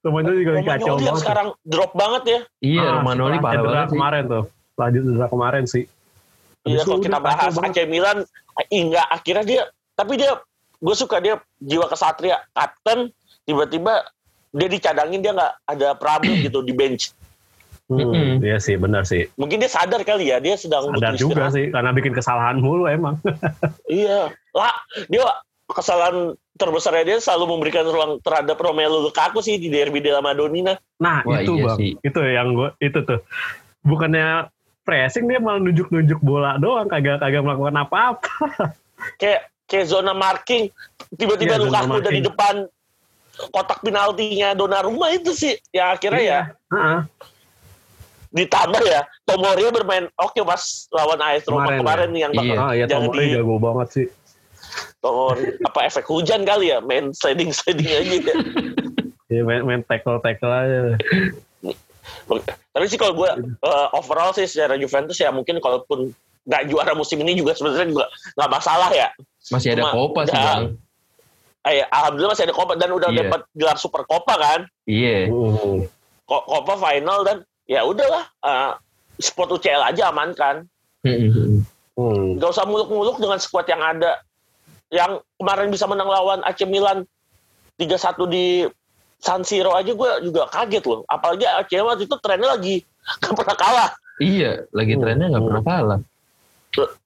Semuanya 0.00 0.32
juga 0.32 0.52
kacau 0.56 0.56
Romagnoli 0.56 0.80
yang 0.80 1.04
banget. 1.04 1.20
sekarang 1.20 1.48
drop 1.62 1.92
banget 1.92 2.22
ya 2.24 2.40
Iya, 2.64 2.80
Ah, 2.80 2.96
setelah 3.04 3.42
parah 3.44 3.62
banget 3.62 3.84
sih. 3.84 3.92
kemarin 3.94 4.22
tuh. 4.24 4.44
Lanjut 4.74 5.02
cedera 5.04 5.26
kemarin 5.28 5.64
sih. 5.66 5.84
Iya 6.64 6.80
kalau 6.80 6.96
udah 6.96 7.04
kita 7.04 7.18
kacau 7.18 7.28
bahas. 7.28 7.52
AC 7.60 7.86
Milan 7.86 8.18
hingga 8.66 9.02
akhirnya 9.06 9.44
dia 9.44 9.62
tapi 9.92 10.12
dia 10.14 10.32
gue 10.78 10.94
suka 10.94 11.16
dia 11.18 11.34
jiwa 11.58 11.86
kesatria 11.86 12.40
kapten 12.50 13.12
tiba-tiba 13.44 14.06
dia 14.48 14.66
dicadangin 14.66 15.20
dia 15.20 15.32
nggak 15.32 15.52
ada 15.66 15.88
problem 15.92 16.40
gitu 16.46 16.60
di 16.60 16.72
bench 16.72 17.12
Hmm, 17.88 18.04
Mm-mm. 18.04 18.44
Iya 18.44 18.60
sih, 18.60 18.76
benar 18.76 19.02
sih. 19.02 19.32
mungkin 19.34 19.58
dia 19.58 19.70
sadar 19.72 20.04
kali 20.04 20.28
ya 20.28 20.36
dia 20.38 20.54
sedang 20.54 20.92
Sadar 20.92 21.16
butuh 21.16 21.16
juga 21.16 21.48
istirahat. 21.48 21.56
sih, 21.56 21.66
karena 21.72 21.90
bikin 21.90 22.12
kesalahan 22.12 22.56
mulu 22.60 22.84
emang. 22.84 23.16
iya 23.88 24.28
lah 24.52 24.76
dia 25.08 25.24
kesalahan 25.66 26.36
terbesarnya 26.54 27.04
dia 27.06 27.18
selalu 27.18 27.56
memberikan 27.56 27.84
ruang 27.84 28.20
terhadap 28.20 28.56
Romelu 28.56 29.00
Lukaku 29.00 29.40
sih 29.40 29.56
di 29.56 29.68
derby 29.68 30.00
della 30.00 30.18
Madonnina 30.18 30.76
Nah 30.98 31.22
Wah, 31.22 31.40
itu 31.40 31.54
iya 31.54 31.64
bang, 31.64 31.76
sih. 31.76 31.90
itu 31.98 32.20
yang 32.20 32.48
gue 32.52 32.68
itu 32.78 32.98
tuh. 33.00 33.20
Bukannya 33.80 34.52
pressing 34.82 35.24
dia 35.24 35.38
malah 35.38 35.60
nunjuk-nunjuk 35.60 36.20
bola 36.20 36.56
doang, 36.56 36.88
kagak 36.88 37.20
kagak 37.20 37.40
melakukan 37.40 37.76
apa-apa. 37.78 38.32
kayak 39.20 39.48
kayak 39.64 39.86
zona 39.86 40.12
marking 40.12 40.68
tiba-tiba 41.14 41.56
Iya, 41.56 41.62
Lukaku 41.62 41.94
udah 42.00 42.12
di 42.12 42.20
depan 42.20 42.54
kotak 43.48 43.80
penaltinya 43.80 44.52
Donnarumma 44.52 45.08
itu 45.08 45.30
sih 45.30 45.54
yang 45.70 45.94
akhirnya 45.94 46.20
ya 46.20 46.40
Heeh. 46.68 47.00
Ditambah 48.30 48.82
ya 48.82 49.00
Tomoria 49.22 49.70
bermain 49.70 50.04
oke 50.14 50.36
pas 50.42 50.60
lawan 50.90 51.16
AS 51.18 51.44
Roma 51.44 51.64
Kemarin 51.66 51.80
kemarin, 51.80 52.08
nih 52.10 52.20
yang 52.20 52.32
Iya. 52.32 52.40
bakal 52.42 52.56
Ah, 52.58 52.72
iya 52.72 52.84
jangan 52.84 53.02
Tomori 53.08 53.24
di 53.24 53.34
jago 53.34 53.54
banget 53.58 53.88
sih. 53.90 54.06
Tomori 54.98 55.44
apa 55.62 55.80
efek 55.82 56.04
hujan 56.06 56.40
kali 56.42 56.66
ya 56.68 56.78
main 56.78 57.10
sliding 57.10 57.50
sliding 57.50 57.88
aja 57.88 58.02
ya. 58.22 58.34
Iya 59.28 59.42
main, 59.44 59.60
main 59.60 59.80
tackle 59.82 60.16
tackle 60.18 60.48
aja. 60.48 60.96
tapi 62.70 62.84
sih 62.86 62.96
kalau 62.96 63.12
gue 63.14 63.28
uh, 63.58 63.88
overall 63.92 64.32
sih 64.32 64.44
secara 64.44 64.72
Juventus 64.74 65.16
ya 65.16 65.28
mungkin 65.28 65.56
kalaupun 65.58 66.12
nggak 66.42 66.62
juara 66.64 66.92
musim 66.92 67.20
ini 67.20 67.32
juga 67.34 67.52
sebenarnya 67.52 67.88
juga 67.90 68.06
nggak 68.34 68.50
masalah 68.50 68.88
ya 68.88 69.08
Masih 69.46 69.72
ada 69.74 69.88
Copa 69.88 70.24
sih 70.24 70.32
bang. 70.32 70.76
Eh, 71.62 71.84
alhamdulillah 71.84 72.32
masih 72.32 72.46
ada 72.46 72.56
Copa 72.56 72.72
dan 72.74 72.88
udah 72.90 73.08
Iya. 73.10 73.18
dapat 73.22 73.40
gelar 73.52 73.76
Super 73.76 74.02
Copa 74.04 74.34
kan 74.34 74.60
Iya. 74.84 75.28
Uh, 75.28 75.84
Ko- 76.24 76.46
Copa 76.46 76.74
final 76.78 77.18
dan 77.22 77.36
ya 77.68 77.84
udahlah 77.84 78.24
uh, 78.42 78.72
spot 79.20 79.52
UCL 79.60 79.92
aja 79.92 80.08
amankan 80.08 80.64
hmm. 81.04 81.62
nggak 82.40 82.50
usah 82.50 82.64
muluk-muluk 82.64 83.20
dengan 83.20 83.38
skuad 83.38 83.68
yang 83.68 83.82
ada. 83.82 84.22
Yang 84.88 85.20
kemarin 85.36 85.68
bisa 85.68 85.84
menang 85.84 86.08
lawan 86.08 86.40
AC 86.48 86.64
Milan 86.64 87.04
3-1 87.76 88.24
di 88.32 88.64
San 89.18 89.42
Siro 89.42 89.74
aja 89.74 89.92
gue 89.92 90.10
juga 90.24 90.48
kaget 90.48 90.84
loh. 90.88 91.04
Apalagi 91.10 91.44
AC 91.44 91.74
waktu 91.82 92.08
itu 92.08 92.16
trennya 92.22 92.56
lagi 92.56 92.80
nggak 93.20 93.34
pernah 93.36 93.56
kalah. 93.58 93.90
Iya, 94.18 94.64
lagi 94.72 94.94
Hmm. 94.96 95.02
trennya 95.04 95.26
nggak 95.28 95.44
pernah 95.44 95.64
kalah. 95.66 96.00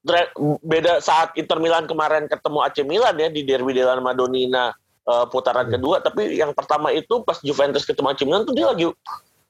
Tre- 0.05 0.33
beda 0.61 1.01
saat 1.01 1.33
Inter 1.41 1.57
Milan 1.57 1.89
kemarin 1.89 2.29
ketemu 2.29 2.59
AC 2.63 2.77
Milan 2.85 3.15
ya 3.17 3.29
di 3.33 3.41
Derby 3.43 3.73
della 3.73 3.97
Madonnina 3.99 4.71
eh, 5.09 5.27
putaran 5.33 5.73
kedua. 5.73 6.05
Tapi 6.05 6.37
yang 6.37 6.53
pertama 6.53 6.93
itu 6.93 7.25
pas 7.25 7.41
Juventus 7.41 7.89
ketemu 7.89 8.13
AC 8.13 8.21
Milan 8.29 8.45
tuh 8.45 8.55
dia 8.55 8.69
lagi 8.69 8.87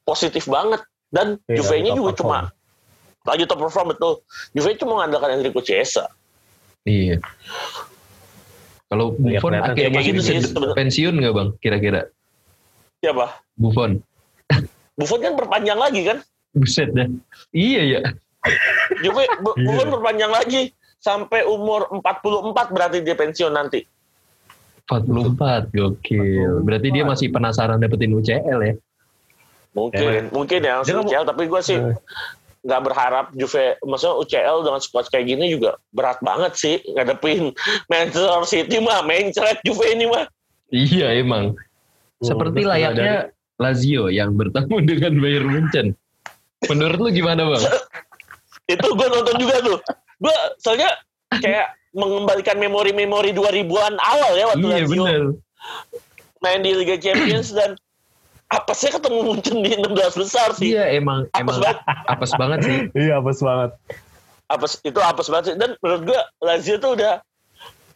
positif 0.07 0.47
banget 0.47 0.79
dan 1.13 1.37
Iya, 1.45 1.61
Juve-nya 1.61 1.91
juga 1.93 2.11
perform. 2.17 2.49
cuma 2.49 2.51
lagi 3.23 3.43
top 3.45 3.59
perform 3.61 3.87
betul 3.93 4.13
Juve 4.51 4.73
cuma 4.75 4.91
mengandalkan 4.99 5.37
Enrico 5.37 5.61
Chiesa 5.61 6.09
Iya. 6.83 7.21
Kalau 8.91 9.15
Iya, 9.15 9.39
Buffon 9.39 9.51
kelihatan 9.55 9.71
akhirnya 9.71 9.91
masih 9.95 10.11
gitu 10.11 10.19
bisa 10.19 10.31
sih 10.35 10.73
pensiun 10.75 11.13
nggak 11.15 11.33
bang? 11.33 11.49
Kira-kira 11.63 12.01
ya 12.99 13.11
bah 13.13 13.31
Buffon. 13.55 14.01
Buffon 14.93 15.19
kan 15.21 15.33
perpanjang 15.33 15.79
lagi 15.79 16.01
kan 16.03 16.17
Buset 16.53 16.89
dah. 16.93 17.07
Iya 17.55 17.81
ya. 17.87 17.99
Juve 19.01 19.23
Iya. 19.23 19.39
Buffon 19.39 19.89
perpanjang 19.89 20.29
lagi 20.29 20.61
sampai 20.99 21.43
umur 21.43 21.87
44 21.89 22.75
berarti 22.75 22.97
dia 23.01 23.15
pensiun 23.15 23.53
nanti 23.53 23.81
44 24.83 25.71
gokil. 25.71 26.59
Berarti 26.61 26.87
dia 26.91 27.07
masih 27.07 27.31
penasaran 27.31 27.79
dapetin 27.79 28.11
UCL 28.11 28.59
ya. 28.61 28.73
Mungkin 29.73 30.29
mungkin 30.29 30.59
ya 30.61 30.63
Dia 30.63 30.73
langsung 30.79 30.95
nggak 31.01 31.09
UCL 31.09 31.25
tapi 31.25 31.43
gue 31.45 31.61
sih 31.61 31.77
Eh. 31.77 31.95
nggak 32.63 32.81
berharap 32.81 33.25
Juve 33.35 33.75
maksudnya 33.83 34.15
UCL 34.17 34.57
dengan 34.63 34.79
squad 34.79 35.05
kayak 35.11 35.25
gini 35.27 35.51
juga 35.51 35.75
berat 35.91 36.21
banget 36.21 36.53
sih 36.55 36.75
ngadepin 36.93 37.51
Manchester 37.91 38.41
City 38.45 38.77
mah 38.79 39.03
mencret 39.03 39.59
Juve 39.61 39.83
ini 39.89 40.07
mah 40.07 40.25
Iya 40.69 41.13
emang. 41.13 41.53
Seperti 42.17 42.65
layaknya 42.65 43.29
Lazio 43.57 44.09
yang 44.09 44.33
bertemu 44.33 44.75
dengan 44.89 45.13
Bayern 45.19 45.45
Munchen. 45.45 45.87
Menurut 46.65 46.97
lu 46.97 47.09
gimana 47.11 47.45
bang? 47.45 47.61
itu 48.73 48.87
gue 48.87 49.07
nonton 49.11 49.35
juga 49.37 49.59
tuh 49.59 49.77
gue 50.17 50.35
soalnya 50.57 50.87
kayak 51.35 51.75
mengembalikan 51.91 52.55
memori-memori 52.55 53.35
2000-an 53.35 53.99
awal 53.99 54.31
ya 54.33 54.45
waktu 54.49 54.65
iya 54.65 54.75
Lazio 54.79 55.03
bener. 55.03 55.23
main 56.39 56.63
di 56.63 56.71
Liga 56.71 56.95
Champions 56.95 57.51
dan 57.51 57.75
apa 58.53 58.71
sih 58.71 58.87
ketemu 58.87 59.19
Munchen 59.25 59.57
di 59.59 59.73
16 59.73 59.89
besar 60.15 60.53
sih 60.53 60.77
Iya 60.77 60.93
emang 60.93 61.25
apes 61.27 61.41
emang 61.41 61.57
banget 61.57 61.77
apes 62.05 62.31
banget 62.37 62.59
sih. 62.61 62.77
Iya, 63.01 63.13
apes 63.17 63.39
banget. 63.41 63.71
apes 64.45 64.71
itu 64.83 64.99
apes 65.01 65.27
banget 65.27 65.45
sih. 65.49 65.55
dan 65.57 65.73
menurut 65.81 66.01
gue 66.05 66.19
Lazio 66.39 66.77
tuh 66.77 66.93
udah 66.93 67.17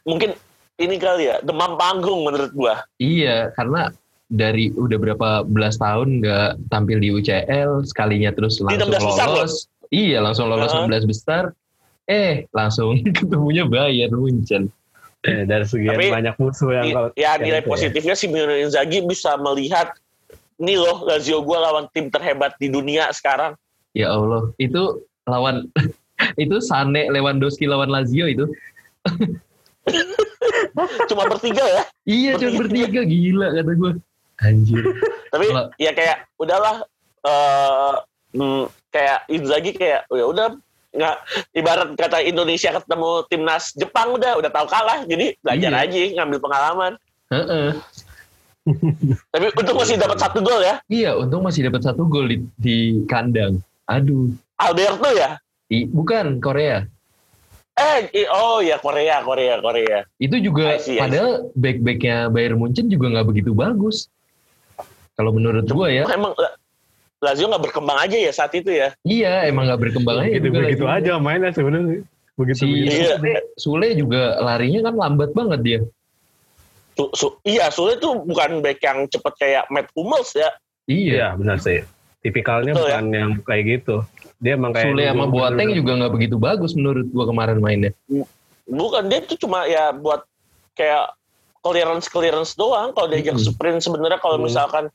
mungkin 0.04 0.34
ini 0.78 0.98
kali 0.98 1.30
ya 1.30 1.38
demam 1.42 1.78
panggung 1.78 2.26
menurut 2.26 2.50
gue 2.52 2.74
Iya 2.98 3.54
karena 3.54 3.94
dari 4.28 4.74
udah 4.74 4.98
berapa 4.98 5.30
belas 5.46 5.78
tahun 5.78 6.20
nggak 6.20 6.68
tampil 6.68 6.98
di 7.00 7.14
UCL 7.14 7.86
sekalinya 7.86 8.34
terus 8.34 8.60
langsung 8.60 8.92
16 8.92 9.08
besar 9.08 9.28
lolos. 9.30 9.54
Iya 9.88 10.20
langsung 10.20 10.52
lolos 10.52 10.74
Heeh. 10.74 10.90
16 10.90 11.08
besar. 11.08 11.44
Eh 12.04 12.44
langsung 12.52 12.98
ketemunya 13.18 13.64
Bayern 13.64 14.16
Munchen. 14.16 14.68
Eh, 15.24 15.44
dari 15.44 15.66
Tapi, 15.66 16.08
banyak 16.14 16.36
musuh 16.40 16.72
yang 16.72 16.86
Ni- 16.88 16.94
kalau 16.94 17.10
ya 17.16 17.36
yang 17.36 17.42
nilai 17.42 17.62
ya. 17.64 17.68
positifnya 17.68 18.16
Simone 18.16 18.64
Inzaghi 18.64 19.00
bisa 19.04 19.36
melihat 19.36 19.92
nih 20.58 20.76
loh 20.76 21.04
Lazio 21.04 21.40
gue 21.40 21.58
lawan 21.58 21.86
tim 21.90 22.08
terhebat 22.08 22.58
di 22.58 22.68
dunia 22.68 23.10
sekarang 23.10 23.54
Ya 23.92 24.10
Allah 24.10 24.50
itu 24.58 25.02
lawan 25.24 25.70
itu 26.36 26.58
Sane 26.60 27.08
Lewandowski 27.08 27.66
lawan 27.66 27.88
Lazio 27.88 28.26
itu. 28.26 28.46
cuma 31.08 31.24
bertiga 31.26 31.64
ya 31.64 31.84
Iya 32.04 32.32
cuma 32.38 32.52
bertiga 32.62 33.02
gila 33.04 33.48
kata 33.54 33.72
gue. 33.74 33.92
Anjir. 34.38 34.84
tapi 35.28 35.46
Kalau- 35.48 35.70
ya 35.76 35.92
kayak 35.92 36.18
udahlah 36.36 36.86
eh 37.20 37.96
hmm, 38.34 38.64
kayak 38.88 39.20
Inzaghi 39.28 39.72
kayak 39.74 40.06
ya 40.08 40.26
udah 40.26 40.48
nggak 40.94 41.16
ibarat 41.54 41.90
kata 41.94 42.22
Indonesia 42.22 42.70
ketemu 42.72 43.10
timnas 43.28 43.74
Jepang 43.74 44.14
udah 44.14 44.38
udah 44.38 44.50
tahu 44.50 44.68
kalah 44.68 45.02
jadi 45.04 45.34
belajar 45.40 45.72
Iya. 45.72 45.82
aja 45.84 46.02
ngambil 46.16 46.40
pengalaman 46.40 46.94
Heeh. 47.28 47.70
Tapi 49.30 49.46
untung 49.54 49.78
masih 49.78 49.96
dapat 49.96 50.18
satu 50.18 50.40
gol 50.40 50.60
ya 50.60 50.76
Iya, 50.86 51.12
untung 51.16 51.42
masih 51.42 51.62
dapat 51.66 51.82
satu 51.82 52.04
gol 52.04 52.26
di, 52.26 52.38
di 52.56 52.78
kandang. 53.06 53.60
Aduh, 53.86 54.32
Alberto 54.56 55.10
ya 55.12 55.40
I- 55.68 55.86
bukan 55.86 56.40
Korea. 56.40 56.84
eh 57.74 58.10
i- 58.12 58.28
oh 58.28 58.58
ya 58.60 58.76
Korea 58.78 59.22
Korea 59.22 59.60
Korea 59.60 60.02
Itu 60.18 60.38
juga 60.38 60.76
I 60.76 60.80
see, 60.80 60.96
I 60.96 60.96
see. 60.96 61.00
padahal 61.00 61.32
back-backnya 61.54 62.28
Bayern 62.28 62.58
Munchen 62.58 62.88
juga 62.88 63.12
nggak 63.12 63.28
begitu 63.28 63.52
bagus. 63.52 64.10
Kalau 65.14 65.30
menurut 65.32 65.66
gua 65.66 65.88
ya, 65.88 66.06
emang 66.08 66.34
La- 66.34 66.58
Lazio 67.18 67.48
nggak 67.48 67.64
berkembang 67.64 67.98
aja 67.98 68.14
ya 68.14 68.30
saat 68.30 68.54
itu 68.54 68.70
ya 68.70 68.94
iya 69.02 69.46
emang 69.46 69.66
nggak 69.66 69.82
berkembang 69.82 70.22
aja 70.22 70.38
begitu 70.38 70.54
begitu 70.54 70.86
aja 70.86 71.18
mainnya 71.18 71.50
sebenarnya 71.50 72.06
begitu 72.38 72.58
Si 72.58 72.66
begitu 72.70 72.94
Iya. 72.94 73.42
Sule 73.58 73.88
juga 73.94 74.38
larinya 74.38 74.86
kan 74.86 74.94
lambat 74.94 75.34
banget 75.34 75.60
dia. 75.62 75.80
Su- 76.98 77.14
su- 77.14 77.38
iya 77.46 77.70
Sule 77.70 77.96
tuh 77.96 78.18
bukan 78.20 78.60
back 78.60 78.82
yang 78.82 79.06
cepet 79.06 79.34
kayak 79.38 79.64
Matt 79.70 79.94
Hummels 79.94 80.34
ya 80.34 80.50
Iya. 80.90 81.14
iya 81.14 81.28
benar 81.32 81.62
sih 81.62 81.86
tipikalnya 82.20 82.74
Betul, 82.74 82.84
ya. 82.84 82.98
bukan 82.98 83.06
yang 83.14 83.32
kayak 83.46 83.64
gitu 83.70 83.96
dia 84.38 84.54
emang 84.54 84.74
kayak 84.74 84.90
Sule 84.90 85.04
sama 85.06 85.26
Boateng 85.28 85.70
juga 85.72 85.92
nggak 85.96 86.12
begitu 86.12 86.36
bagus 86.36 86.74
menurut 86.74 87.06
gua 87.08 87.26
kemarin 87.26 87.58
mainnya. 87.58 87.92
bukan 88.66 89.04
dia 89.06 89.22
tuh 89.22 89.38
cuma 89.38 89.64
ya 89.64 89.94
buat 89.94 90.26
kayak 90.74 91.14
clearance 91.60 92.08
clearance 92.08 92.52
doang 92.54 92.92
kalau 92.92 93.08
diajak 93.08 93.34
Hmm. 93.34 93.46
sprint 93.46 93.80
sebenarnya 93.80 94.18
kalau 94.18 94.36
Hmm. 94.36 94.46
misalkan 94.46 94.86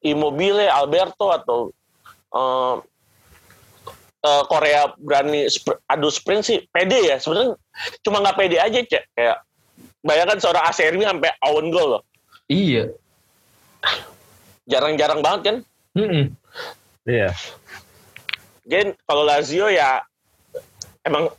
Immobile 0.00 0.64
Alberto 0.66 1.28
atau 1.28 1.58
eh, 2.30 2.74
eh, 4.20 4.42
Korea 4.46 4.92
berani 4.96 5.46
adu 5.86 6.08
sprint 6.08 6.42
sih 6.42 6.58
pede 6.66 6.98
ya 7.04 7.16
sebenarnya 7.16 7.56
cuma 8.00 8.20
nggak 8.20 8.36
pede 8.36 8.56
aja 8.56 8.80
cek 8.80 9.04
kayak 9.12 9.38
bayangkan 10.00 10.38
seorang 10.38 10.64
Aserbi 10.64 11.02
sampai 11.02 11.30
own 11.42 11.68
goal 11.68 11.98
loh 11.98 12.02
Iya. 12.46 12.90
jarang-jarang 14.66 15.20
banget 15.20 15.40
kan 15.42 15.56
Mm-mm. 15.94 16.24
iya 17.04 17.30
Jadi 18.62 18.94
kalau 19.02 19.26
Lazio 19.26 19.66
ya 19.66 19.98
emang 21.02 21.32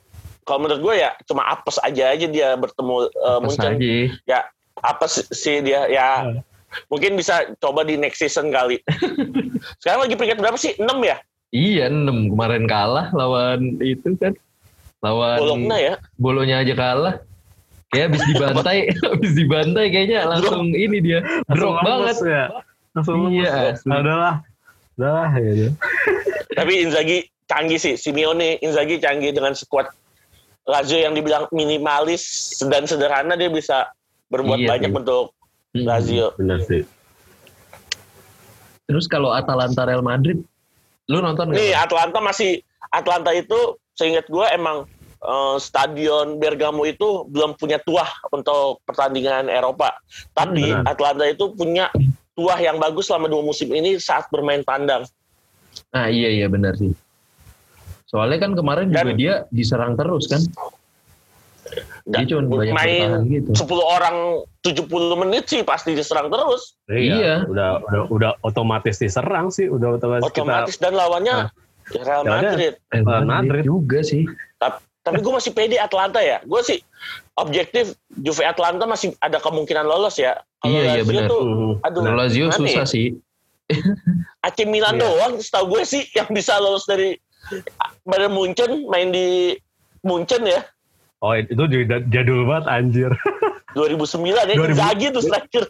kalau 0.43 0.67
menurut 0.67 0.81
gue 0.81 0.95
ya 0.99 1.15
cuma 1.23 1.47
apes 1.47 1.79
aja 1.79 2.11
aja 2.11 2.27
dia 2.27 2.57
bertemu 2.57 3.07
uh, 3.13 3.39
Munchen 3.39 3.77
aja. 3.77 3.93
ya 4.27 4.39
apes 4.81 5.29
sih 5.31 5.61
dia 5.61 5.87
ya 5.87 6.07
Hmm. 6.27 6.39
mungkin 6.87 7.15
bisa 7.15 7.51
coba 7.59 7.83
di 7.83 7.99
next 7.99 8.23
season 8.23 8.47
kali. 8.47 8.79
Sekarang 9.83 10.07
lagi 10.07 10.15
peringkat 10.15 10.39
berapa 10.39 10.55
sih? 10.55 10.71
6 10.79 10.87
ya? 11.03 11.19
Iya, 11.51 11.91
6 11.91 12.31
kemarin 12.31 12.63
kalah 12.63 13.11
lawan 13.11 13.75
itu 13.83 14.15
kan. 14.15 14.31
Lawan 15.03 15.35
Bologna 15.35 15.75
ya? 15.75 15.93
Bolonya 16.15 16.63
aja 16.63 16.71
kalah. 16.71 17.19
Kayak 17.91 18.05
habis 18.07 18.23
dibantai, 18.25 18.77
habis 19.05 19.31
dibantai 19.33 19.85
kayaknya 19.87 20.19
langsung 20.25 20.71
ini 20.71 20.97
dia 20.99 21.19
drop 21.45 21.75
Langsung 21.77 21.83
banget. 21.83 22.15
ya 22.23 22.43
langsung 22.91 23.17
Iya, 23.29 23.43
ya. 23.43 23.71
asli. 23.71 23.89
adalah 23.89 24.33
adalah 24.93 25.27
gitu 25.33 25.67
Tapi 26.57 26.73
Inzaghi 26.81 27.17
canggih 27.45 27.75
sih. 27.77 27.95
Simeone 27.95 28.59
Inzaghi 28.59 28.97
canggih 28.97 29.31
dengan 29.31 29.51
skuad 29.51 29.91
Lazio 30.63 30.97
yang 30.97 31.11
dibilang 31.11 31.47
minimalis 31.49 32.21
dan 32.61 32.85
sederhana 32.85 33.33
dia 33.33 33.47
bisa 33.47 33.91
berbuat 34.29 34.55
Iya 34.57 34.69
banyak 34.69 34.89
sih. 34.89 34.97
untuk 34.97 35.23
Mm. 35.71 35.83
Lazio. 35.83 36.27
benar 36.35 36.59
sih 36.61 36.83
Terus 38.83 39.05
kalau 39.05 39.31
Atalanta 39.31 39.83
Real 39.83 39.99
Madrid, 40.01 40.43
lu 41.07 41.17
nonton 41.17 41.47
nggak? 41.47 41.55
Nih 41.57 41.71
Atlanta 41.71 42.19
masih 42.19 42.59
Atlanta 42.89 43.31
itu 43.31 43.55
seingat 43.93 44.27
gue 44.27 44.43
emang 44.49 44.83
eh, 45.21 45.55
stadion 45.57 46.35
Bergamo 46.35 46.83
itu 46.83 47.23
belum 47.25 47.53
punya 47.53 47.77
tuah 47.77 48.09
untuk 48.27 48.81
pertandingan 48.83 49.47
Eropa. 49.47 49.93
Tapi 50.31 50.65
Benar. 50.67 50.85
Atlanta 50.87 51.25
itu 51.25 51.51
punya 51.51 51.87
tuah 52.31 52.57
yang 52.57 52.77
bagus 52.77 53.07
selama 53.07 53.27
dua 53.27 53.41
musim 53.41 53.69
ini 53.69 53.97
saat 53.97 54.25
bermain 54.27 54.61
tandang. 54.61 55.05
Ah 55.89 56.07
iya 56.07 56.27
iya 56.27 56.47
benar 56.47 56.75
sih. 56.75 56.91
Soalnya 58.05 58.41
kan 58.41 58.51
kemarin 58.53 58.91
juga 58.91 59.07
Dan- 59.07 59.15
dia 59.15 59.33
diserang 59.49 59.95
terus 59.95 60.27
kan. 60.27 60.41
Dia 62.03 62.27
cuma 62.27 62.43
banyak 62.51 62.73
main 62.73 63.09
gitu. 63.29 63.55
10 63.55 63.63
orang 63.79 64.15
70 64.59 64.89
menit 65.15 65.47
sih 65.47 65.63
pasti 65.63 65.95
diserang 65.95 66.27
terus. 66.27 66.75
Iya. 66.85 67.47
udah 67.47 67.79
udah 67.79 68.01
udah 68.09 68.31
otomatis 68.41 68.99
diserang 68.99 69.47
sih 69.47 69.69
udah 69.69 69.95
otomatis, 69.95 70.27
Otomatis 70.27 70.75
dan 70.75 70.91
lawannya 70.91 71.47
ya 71.47 72.01
Real 72.01 72.23
Ya. 72.23 72.31
Madrid. 72.33 72.73
Real 72.89 73.23
Madrid. 73.23 73.63
juga 73.63 73.99
sih. 74.01 74.27
Tapi, 74.57 74.79
tapi 75.01 75.17
gue 75.17 75.33
masih 75.33 75.51
pede 75.51 75.77
Atlanta 75.77 76.19
ya. 76.19 76.41
Gue 76.41 76.61
sih 76.61 76.79
objektif 77.33 77.93
Juve 78.11 78.43
Atlanta 78.43 78.85
masih 78.85 79.13
ada 79.17 79.37
kemungkinan 79.37 79.83
lolos 79.83 80.15
ya. 80.15 80.37
Kalau 80.57 80.71
Iya, 80.71 80.81
iya, 80.81 80.91
Lazio 80.95 81.09
benar. 81.09 81.27
tuh, 81.27 81.41
Mhm. 81.41 81.71
aduh, 81.81 82.01
Lazio 82.13 82.45
susah 82.51 82.85
ya? 82.85 82.89
sih. 82.89 83.07
AC 84.45 84.57
Milan 84.65 84.95
Iya. 84.95 85.01
doang 85.01 85.33
setahu 85.37 85.65
gue 85.71 85.83
sih 85.83 86.03
yang 86.11 86.27
bisa 86.29 86.57
lolos 86.57 86.83
dari 86.83 87.15
Bayern 88.03 88.31
Munchen 88.31 88.85
main 88.85 89.09
di 89.09 89.55
Munchen 90.01 90.43
ya 90.43 90.61
oh 91.19 91.33
itu 91.33 91.53
jadul 92.09 92.45
banget 92.45 92.65
anjir 92.67 93.11
2009 93.77 94.27
ya 94.43 94.55
2000. 94.59 94.75
Inzaghi 94.75 95.07
tuh 95.09 95.23
striker 95.23 95.63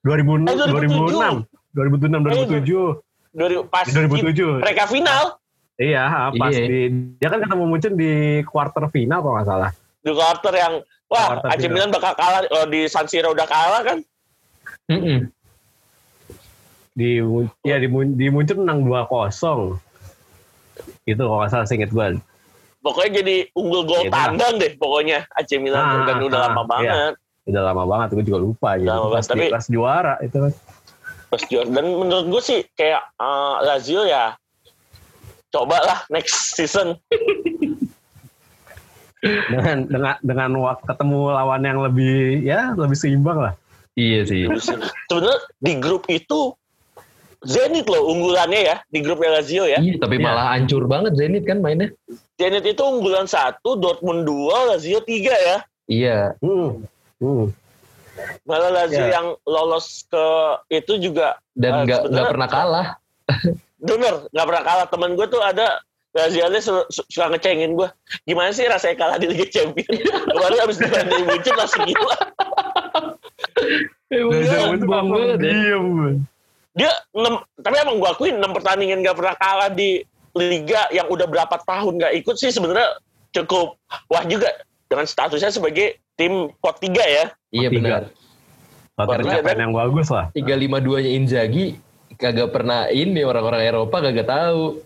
2000 0.00 0.48
Eh, 0.48 0.56
2006 0.56 1.44
2006 1.76 2.24
2007 2.24 3.36
dari 3.36 3.54
pas 3.68 3.84
2007 3.84 4.64
mereka 4.64 4.88
final 4.88 5.36
iya 5.76 6.02
pas 6.32 6.50
Iya. 6.50 6.64
di 6.64 6.80
dia 7.16 7.28
kan 7.28 7.38
ketemu 7.38 7.64
Munchen 7.64 7.94
di 7.94 8.12
quarter 8.42 8.88
final 8.88 9.20
kalau 9.20 9.34
nggak 9.34 9.46
salah 9.46 9.70
di 10.00 10.10
quarter 10.10 10.54
yang 10.54 10.74
wah 11.06 11.26
Quarter 11.36 11.48
AC. 11.52 11.62
Milan 11.66 11.90
bakal 11.90 12.12
kalah 12.14 12.40
oh, 12.50 12.66
di 12.66 12.86
San 12.86 13.04
Siro 13.04 13.30
udah 13.30 13.44
kalah 13.44 13.82
kan 13.82 13.98
Mm-mm. 14.86 15.28
di 16.92 17.20
Mun- 17.20 17.52
ya 17.62 17.76
di, 17.76 17.88
di 18.14 18.26
Munchen 18.28 18.58
menang 18.58 18.82
2-0 18.82 19.76
itu 21.04 21.18
kalau 21.18 21.38
nggak 21.38 21.50
salah 21.50 21.66
seinget 21.66 21.90
gue 21.90 22.06
pokoknya 22.80 23.20
jadi 23.20 23.36
unggul 23.52 23.82
gol 23.84 24.00
Iya, 24.00 24.08
itulah. 24.08 24.24
tandang 24.24 24.54
deh 24.56 24.72
pokoknya 24.74 25.18
AC 25.30 25.50
Milan 25.58 25.82
Ah, 25.82 26.06
dan 26.06 26.16
udah 26.20 26.38
ah, 26.38 26.44
lama 26.48 26.62
iya. 26.62 26.66
banget 26.66 27.14
udah 27.46 27.62
lama 27.62 27.82
banget 27.84 28.08
gue 28.12 28.24
juga 28.24 28.38
lupa 28.40 28.70
gitu 28.74 28.88
Lama 28.88 29.06
pas, 29.06 29.10
banget, 29.12 29.26
tapi- 29.28 29.52
pas 29.52 29.64
juara 29.66 30.14
itu 30.20 30.36
kan 30.40 30.52
pas 31.26 31.42
juara 31.44 31.68
dan 31.68 31.84
menurut 31.84 32.26
gue 32.28 32.40
sih 32.40 32.60
kayak 32.72 33.02
eh, 33.12 33.54
Lazio 33.62 34.02
ya 34.02 34.34
coba 35.56 35.78
lah 35.80 35.98
next 36.08 36.52
season 36.52 37.00
dengan 39.24 39.88
dengan 39.88 40.14
dengan 40.20 40.50
waktu 40.60 40.84
ketemu 40.86 41.18
lawan 41.32 41.62
yang 41.64 41.80
lebih 41.80 42.16
ya 42.44 42.76
lebih 42.76 42.94
seimbang 42.94 43.40
lah 43.40 43.54
Iya 43.96 44.28
sih. 44.28 44.44
sebenarnya 45.08 45.40
di 45.56 45.72
grup 45.80 46.04
itu 46.06 46.52
Zenit 47.40 47.86
loh 47.86 48.10
unggulannya 48.10 48.60
ya 48.60 48.76
di 48.88 49.00
grupnya 49.00 49.38
Lazio 49.38 49.64
ya. 49.64 49.78
Iya, 49.78 49.96
tapi 49.96 50.18
Iya. 50.18 50.24
malah 50.24 50.52
hancur 50.52 50.84
banget 50.84 51.14
Zenit 51.14 51.46
kan 51.46 51.62
mainnya. 51.62 51.92
Zenit 52.34 52.64
itu 52.66 52.82
unggulan 52.82 53.24
satu, 53.24 53.76
Dortmund 53.78 54.26
dua, 54.26 54.74
Lazio 54.74 54.98
tiga 55.00 55.30
ya. 55.32 55.58
Iya. 55.86 56.18
hmm. 56.42 56.70
Hmm. 57.22 57.46
Malah 58.42 58.70
Lazio 58.74 58.98
Ya. 59.00 59.16
yang 59.16 59.26
lolos 59.44 60.04
ke 60.10 60.26
itu 60.74 60.98
juga 60.98 61.38
Dan 61.54 61.70
Ah, 61.70 61.76
nggak 61.78 61.86
nggak 61.86 62.02
sebenarnya- 62.02 62.32
pernah 62.34 62.48
kalah. 62.50 62.86
bener 63.86 64.14
nggak 64.34 64.46
pernah 64.46 64.62
kalah. 64.66 64.86
Temen 64.90 65.14
gue 65.14 65.26
tuh 65.30 65.42
ada 65.42 65.80
su- 66.58 66.88
suka 67.12 67.30
ngecengin 67.32 67.76
gue. 67.78 67.88
Gimana 68.26 68.50
sih 68.50 68.66
rasanya 68.66 68.96
kalah 68.98 69.16
di 69.20 69.30
Liga 69.30 69.46
Champions? 69.48 69.88
Kemarin 70.26 70.58
abis 70.64 70.76
dibanding 70.80 71.22
Munchen 71.28 71.54
langsung 71.54 71.84
gila. 71.86 72.16
Banget 74.86 75.28
ya. 75.28 75.36
diem 75.40 75.86
Dia 76.76 76.92
enam, 77.16 77.40
tapi 77.56 77.76
emang 77.80 77.96
gue 77.96 78.10
akuin 78.12 78.36
enam 78.36 78.52
pertandingan 78.52 79.00
gak 79.00 79.16
pernah 79.16 79.34
kalah 79.40 79.70
di 79.72 80.04
Liga 80.36 80.84
yang 80.92 81.08
udah 81.08 81.24
berapa 81.24 81.56
tahun 81.64 81.96
gak 81.96 82.12
ikut 82.20 82.36
sih 82.36 82.52
sebenarnya 82.52 83.00
cukup 83.32 83.80
wah 84.12 84.24
juga 84.28 84.52
dengan 84.84 85.08
statusnya 85.08 85.48
sebagai 85.48 85.96
tim 86.20 86.52
pot 86.60 86.76
3 86.76 86.92
ya. 86.92 87.24
Iya 87.52 87.68
benar. 87.72 88.12
Faktor 88.96 89.28
Iya, 89.28 89.44
capaian 89.44 89.68
yang 89.68 89.74
bagus 89.76 90.08
lah 90.08 90.32
352 90.32 91.04
nya 91.04 91.10
Inzaghi 91.12 91.66
kagak 92.16 92.48
pernah 92.52 92.88
ini 92.90 93.22
orang-orang 93.22 93.62
Eropa 93.64 94.00
kagak 94.00 94.28
tahu. 94.28 94.80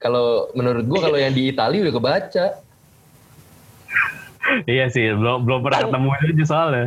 Kalau 0.00 0.48
menurut 0.56 0.84
gua 0.88 1.12
kalau 1.12 1.18
yang 1.20 1.36
di 1.36 1.52
Italia 1.52 1.84
udah 1.84 1.94
kebaca. 1.94 2.46
iya 4.66 4.88
sih 4.88 5.12
belum 5.14 5.44
belum 5.46 5.60
pernah 5.62 5.80
ketemu 5.86 6.08
aja 6.10 6.44
soalnya 6.48 6.86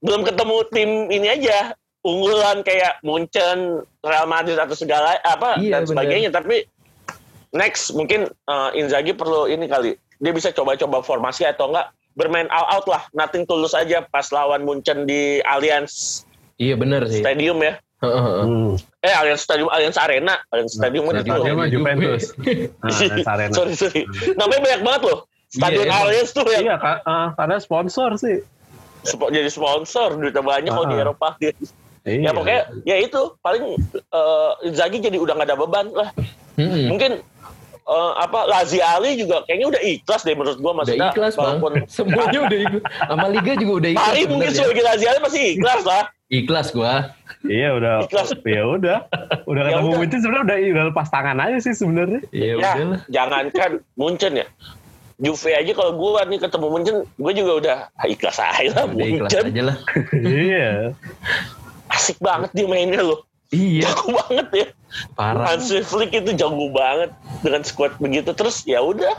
belum 0.00 0.22
ketemu 0.22 0.56
tim 0.72 0.90
ini 1.12 1.28
aja 1.28 1.74
unggulan 2.06 2.62
kayak 2.62 3.02
Munchen, 3.02 3.82
Real 4.06 4.26
Madrid 4.30 4.54
atau 4.54 4.78
segala 4.78 5.18
apa 5.26 5.58
Iya, 5.58 5.76
dan 5.76 5.82
bener. 5.82 5.90
sebagainya. 5.90 6.30
Tapi 6.30 6.56
next 7.50 7.90
mungkin 7.98 8.30
uh, 8.46 8.70
Inzaghi 8.78 9.10
perlu 9.10 9.50
ini 9.50 9.66
kali 9.66 9.98
dia 10.22 10.32
bisa 10.32 10.54
coba-coba 10.54 11.02
formasi 11.02 11.42
atau 11.44 11.74
enggak 11.74 11.90
bermain 12.16 12.48
all 12.48 12.64
out 12.72 12.86
lah, 12.88 13.02
nothing 13.12 13.44
tulus 13.44 13.76
aja 13.76 14.06
pas 14.08 14.30
lawan 14.32 14.64
Munchen 14.64 15.04
di 15.04 15.42
Allianz 15.44 16.24
Iya 16.56 16.72
benar 16.80 17.04
sih. 17.04 17.20
Stadium 17.20 17.60
ya. 17.60 17.76
Heeh, 17.96 18.12
heeh. 18.18 18.44
Hmm. 18.44 18.72
Eh 19.00 19.14
Allianz 19.14 19.40
Stadium, 19.40 19.68
Allianz 19.68 19.96
Arena, 19.96 20.36
Allianz 20.46 20.72
Stadium 20.72 21.04
kan 21.04 21.14
itu. 21.16 21.24
Stadium. 21.26 21.56
Juventus. 21.66 22.22
Nah, 22.36 22.92
Allianz 22.92 23.28
Arena. 23.32 23.52
sorry 23.52 23.74
sorry. 23.74 24.02
Namanya 24.34 24.60
banyak 24.62 24.80
banget 24.82 25.02
loh. 25.04 25.18
Stadion 25.48 25.80
Iya, 25.80 25.88
emang. 25.88 26.02
Allianz 26.02 26.30
tuh 26.30 26.44
yang 26.46 26.64
Iya, 26.64 26.76
Kak. 26.76 26.96
Ah, 27.02 27.28
karena 27.34 27.56
sponsor 27.56 28.10
sih. 28.16 28.36
spo- 29.02 29.30
jadi 29.30 29.46
sponsor, 29.46 30.14
duitnya 30.14 30.42
banyak 30.42 30.68
kalau 30.68 30.86
di 30.86 30.96
Ah. 30.96 31.02
Eropa. 31.02 31.28
Iya. 32.06 32.22
Ya 32.22 32.30
pokoknya 32.30 32.60
ya 32.84 32.96
itu 33.00 33.18
paling 33.40 33.82
eh, 33.90 34.50
Inzaghi 34.62 34.98
jadi 35.00 35.16
udah 35.16 35.34
nggak 35.34 35.48
ada 35.48 35.56
beban 35.56 35.90
lah. 35.90 36.14
Mm-mm. 36.54 36.86
Mungkin 36.86 37.18
eh, 37.82 38.12
apa 38.16 38.46
Lazi 38.46 38.78
Ali 38.78 39.14
juga 39.16 39.42
kayaknya 39.42 39.66
udah 39.68 39.82
ikhlas 39.82 40.22
deh 40.22 40.30
menurut 40.32 40.54
gua 40.56 40.70
Udah 40.70 40.78
maksudnya. 40.86 41.10
ikhlas 41.10 41.34
bang. 41.34 41.42
walaupun 41.58 41.72
Semuanya 41.90 42.38
udah 42.40 42.58
ikhlas. 42.60 42.82
Sama 43.02 43.26
Liga 43.26 43.52
juga 43.56 43.72
udah 43.76 43.90
ikhlas. 43.90 44.06
Pari 44.06 44.22
mungkin 44.24 44.48
sebagai 44.52 44.84
Lazi 44.84 45.04
Ali 45.04 45.18
masih 45.18 45.42
ikhlas 45.52 45.82
lah. 45.82 46.02
Ikhlas 46.28 46.70
gua. 46.70 47.14
Iya 47.42 47.70
udah. 47.72 48.02
Ikhlas. 48.02 48.34
Ya 48.42 48.62
udah. 48.62 48.98
Udah 49.44 49.62
Ya 49.62 49.68
ketemu 49.72 49.86
udah. 49.86 49.98
Munchen 50.00 50.18
sebenarnya 50.18 50.44
udah 50.44 50.56
udah 50.68 50.84
lepas 50.90 51.08
tangan 51.08 51.38
aja 51.38 51.58
sih 51.60 51.70
sebenarnya. 51.72 52.20
Ya, 52.28 52.44
Ya, 52.44 52.54
udahlah. 52.56 53.00
jangankan 53.06 53.70
Munchen 53.94 54.32
ya. 54.34 54.46
Juve 55.16 55.48
aja 55.50 55.72
kalau 55.72 55.94
gua 55.94 56.24
nih 56.24 56.36
ketemu 56.36 56.66
Munchen, 56.68 56.96
gue 57.08 57.32
juga 57.32 57.52
udah 57.56 57.76
ah, 57.90 58.04
ikhlas 58.04 58.36
aja 58.36 58.68
lah 58.70 58.84
Udah 58.84 59.06
ikhlas 59.06 59.30
Munchen. 59.32 59.44
aja 59.46 59.62
lah. 59.64 59.76
Iya. 60.44 60.68
Asik 61.88 62.18
banget 62.18 62.50
dia 62.52 62.66
mainnya 62.66 63.00
loh. 63.00 63.22
Iya, 63.48 63.86
Jago 63.86 64.10
banget 64.12 64.48
ya. 64.52 64.66
parah. 65.14 65.46
Hansi 65.48 65.78
Flick 65.80 66.10
itu 66.10 66.34
jago 66.34 66.66
banget 66.68 67.14
dengan 67.40 67.62
squad 67.62 67.94
begitu. 67.96 68.34
Terus 68.34 68.66
ya 68.66 68.82
udah. 68.82 69.14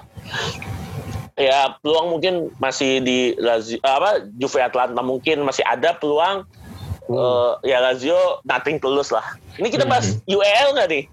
Ya 1.33 1.77
peluang 1.79 2.11
mungkin 2.11 2.33
masih 2.57 2.99
di 2.99 3.17
Lazio 3.37 3.77
apa 3.79 4.25
Juve 4.35 4.59
Atlanta 4.59 4.99
mungkin 4.99 5.41
masih 5.41 5.63
ada 5.63 5.93
peluang. 5.93 6.43
Eh, 7.07 7.51
ya 7.65 7.79
Lazio 7.79 8.43
nothing 8.43 8.77
tulus 8.77 9.09
lah. 9.09 9.23
Ini 9.55 9.67
kita 9.67 9.87
bahas 9.87 10.19
UEL 10.27 10.75
nggak 10.75 10.89
nih? 10.91 11.03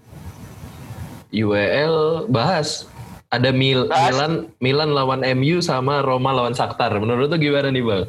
UEL 1.31 2.27
bahas. 2.27 2.87
Ada 3.33 3.51
Mil 3.51 3.89
Bahas. 3.89 4.13
Milan 4.15 4.33
Milan 4.63 4.89
lawan 4.95 5.19
MU 5.35 5.59
sama 5.59 5.99
Roma 5.99 6.31
lawan 6.31 6.55
Shakhtar. 6.55 6.93
Menurut 6.95 7.27
tuh 7.27 7.39
gimana 7.41 7.67
nih, 7.67 7.83
Bang? 7.83 8.03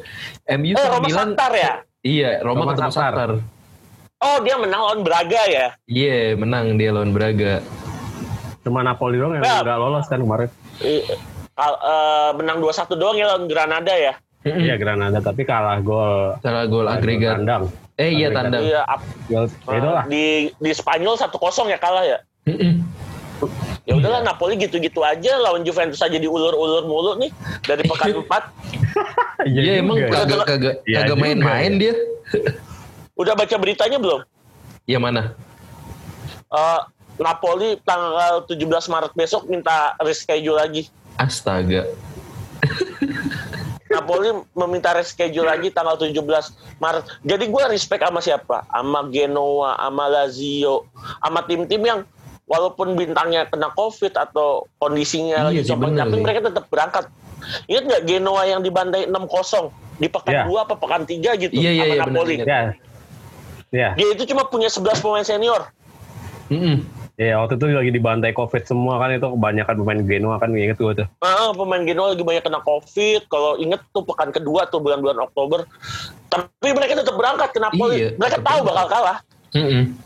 MU 0.55 0.71
Eh 0.71 0.79
sama 0.79 0.93
Roma 0.95 1.07
Milan 1.07 1.29
Shakhtar 1.33 1.51
ya? 1.51 1.73
Iya, 2.05 2.31
Roma, 2.45 2.63
Roma 2.63 2.71
ketemu 2.71 2.91
Shakhtar. 2.93 3.03
Shakhtar. 3.11 3.31
Oh 4.17 4.37
dia 4.41 4.55
menang 4.55 4.81
lawan 4.81 5.01
Braga 5.03 5.41
ya? 5.45 5.67
Iya, 5.85 6.37
menang 6.37 6.79
dia 6.79 6.89
lawan 6.95 7.11
Braga. 7.11 7.59
Cuma 8.63 8.83
Napoli 8.83 9.19
doang 9.19 9.35
yang 9.35 9.43
Ya. 9.43 9.63
nggak 9.63 9.79
lolos 9.79 10.05
kan 10.07 10.19
kemarin. 10.21 10.49
Eh, 10.79 11.03
menang 12.33 12.57
2-1 12.61 12.93
doang 12.95 13.17
ya 13.17 13.25
lawan 13.27 13.45
Granada 13.49 13.93
ya? 13.93 14.13
Iya 14.43 14.75
Granada 14.77 15.19
tapi 15.19 15.43
kalah 15.43 15.81
gol. 15.81 16.37
Cara 16.39 16.63
gol 16.65 16.85
agregat. 16.85 17.41
Tandang. 17.41 17.63
Eh 17.97 18.13
iya 18.13 18.29
tandang. 18.29 18.61
Iya, 18.61 18.81
eh, 18.85 19.45
itu 19.49 19.89
lah. 19.89 20.03
di 20.05 20.25
di 20.53 20.71
Spanyol 20.71 21.17
1-0 21.17 21.33
ya 21.67 21.77
kalah 21.77 22.05
ya? 22.05 22.17
Ya 23.83 23.93
udahlah 23.93 24.21
Napoli 24.21 24.57
gitu-gitu 24.57 25.01
aja 25.01 25.37
lawan 25.37 25.61
Juventus 25.61 26.01
aja 26.01 26.15
diulur-ulur 26.15 26.85
mulu 26.85 27.11
nih 27.17 27.29
dari 27.63 27.83
pekan 27.83 28.13
4. 28.25 29.47
Iya 29.47 29.73
emang 29.81 29.97
juga 29.97 30.07
ya. 30.07 30.13
kagak 30.23 30.45
kagak 30.45 30.75
Iya 30.85 30.97
kagak 31.03 31.17
main-main 31.17 31.71
ya. 31.75 31.79
dia. 31.81 31.93
Udah 33.15 33.33
baca 33.33 33.55
beritanya 33.57 33.97
belum? 33.97 34.21
Ya 34.85 34.97
mana? 34.97 35.33
Eh, 36.47 36.79
Napoli 37.17 37.75
tanggal 37.81 38.45
17 38.45 38.61
Maret 38.87 39.11
besok 39.13 39.49
minta 39.49 39.97
reschedule 39.99 40.55
lagi. 40.55 40.87
Astaga. 41.17 41.83
Napoli 43.87 44.29
meminta 44.53 44.91
reschedule 44.91 45.47
lagi 45.47 45.71
tanggal 45.71 45.95
17 45.95 46.15
Maret. 46.79 47.03
Jadi 47.23 47.45
gue 47.47 47.63
respect 47.71 48.03
sama 48.03 48.19
siapa? 48.19 48.67
Sama 48.67 49.07
Genoa, 49.07 49.79
sama 49.79 50.05
Lazio, 50.11 50.87
sama 51.23 51.39
tim-tim 51.47 51.81
yang 51.81 51.99
walaupun 52.47 52.95
bintangnya 52.95 53.47
kena 53.47 53.71
COVID 53.75 54.15
atau 54.15 54.67
kondisinya 54.79 55.51
Iya 55.51 55.63
lagi 55.63 55.71
copot, 55.71 55.91
tapi 55.95 56.15
mereka 56.19 56.39
tetap 56.47 56.65
berangkat. 56.71 57.05
Ingat 57.67 57.83
nggak 57.85 58.03
Genoa 58.07 58.43
yang 58.47 58.59
dibantai 58.63 59.07
6-0 59.07 59.71
di 59.97 60.07
pekan 60.09 60.33
Iya. 60.33 60.43
2 60.45 60.65
apa 60.67 60.73
pekan 60.77 61.01
3 61.07 61.41
gitu 61.41 61.53
Iya, 61.53 61.71
iya, 61.73 61.83
sama 61.83 61.93
iya, 61.95 62.03
Napoli. 62.05 62.35
bener, 62.39 62.47
Ya. 62.47 62.61
Ya. 63.67 63.89
Dia 63.99 64.07
itu 64.15 64.23
cuma 64.31 64.47
punya 64.47 64.71
11 64.71 65.03
pemain 65.03 65.27
senior. 65.27 65.67
Mm-mm. 66.47 66.87
Ya 67.17 67.41
waktu 67.41 67.57
itu 67.57 67.65
lagi 67.73 67.89
dibantai 67.89 68.29
covid 68.29 68.61
semua 68.69 69.01
kan 69.01 69.09
itu 69.09 69.25
kebanyakan 69.25 69.73
pemain 69.81 70.01
Genoa 70.05 70.37
kan 70.37 70.53
inget 70.53 70.77
gue 70.77 70.93
tuh. 71.01 71.07
Ah, 71.25 71.49
pemain 71.49 71.81
Genoa 71.81 72.13
lagi 72.13 72.21
banyak 72.21 72.45
kena 72.45 72.61
COVID. 72.61 73.25
Kalau 73.25 73.57
inget 73.57 73.81
tuh 73.89 74.05
pekan 74.05 74.29
kedua 74.29 74.69
tuh 74.69 74.77
bulan-bulan 74.77 75.25
Oktober. 75.25 75.65
Tapi 76.29 76.69
mereka 76.77 77.01
tetap 77.01 77.17
berangkat 77.17 77.49
ke 77.49 77.59
Napoli. 77.59 77.97
Iya, 77.97 78.09
mereka 78.21 78.37
tahu 78.45 78.59
bakal 78.69 78.85
kalah. 78.85 79.17
Mm-mm. 79.57 79.97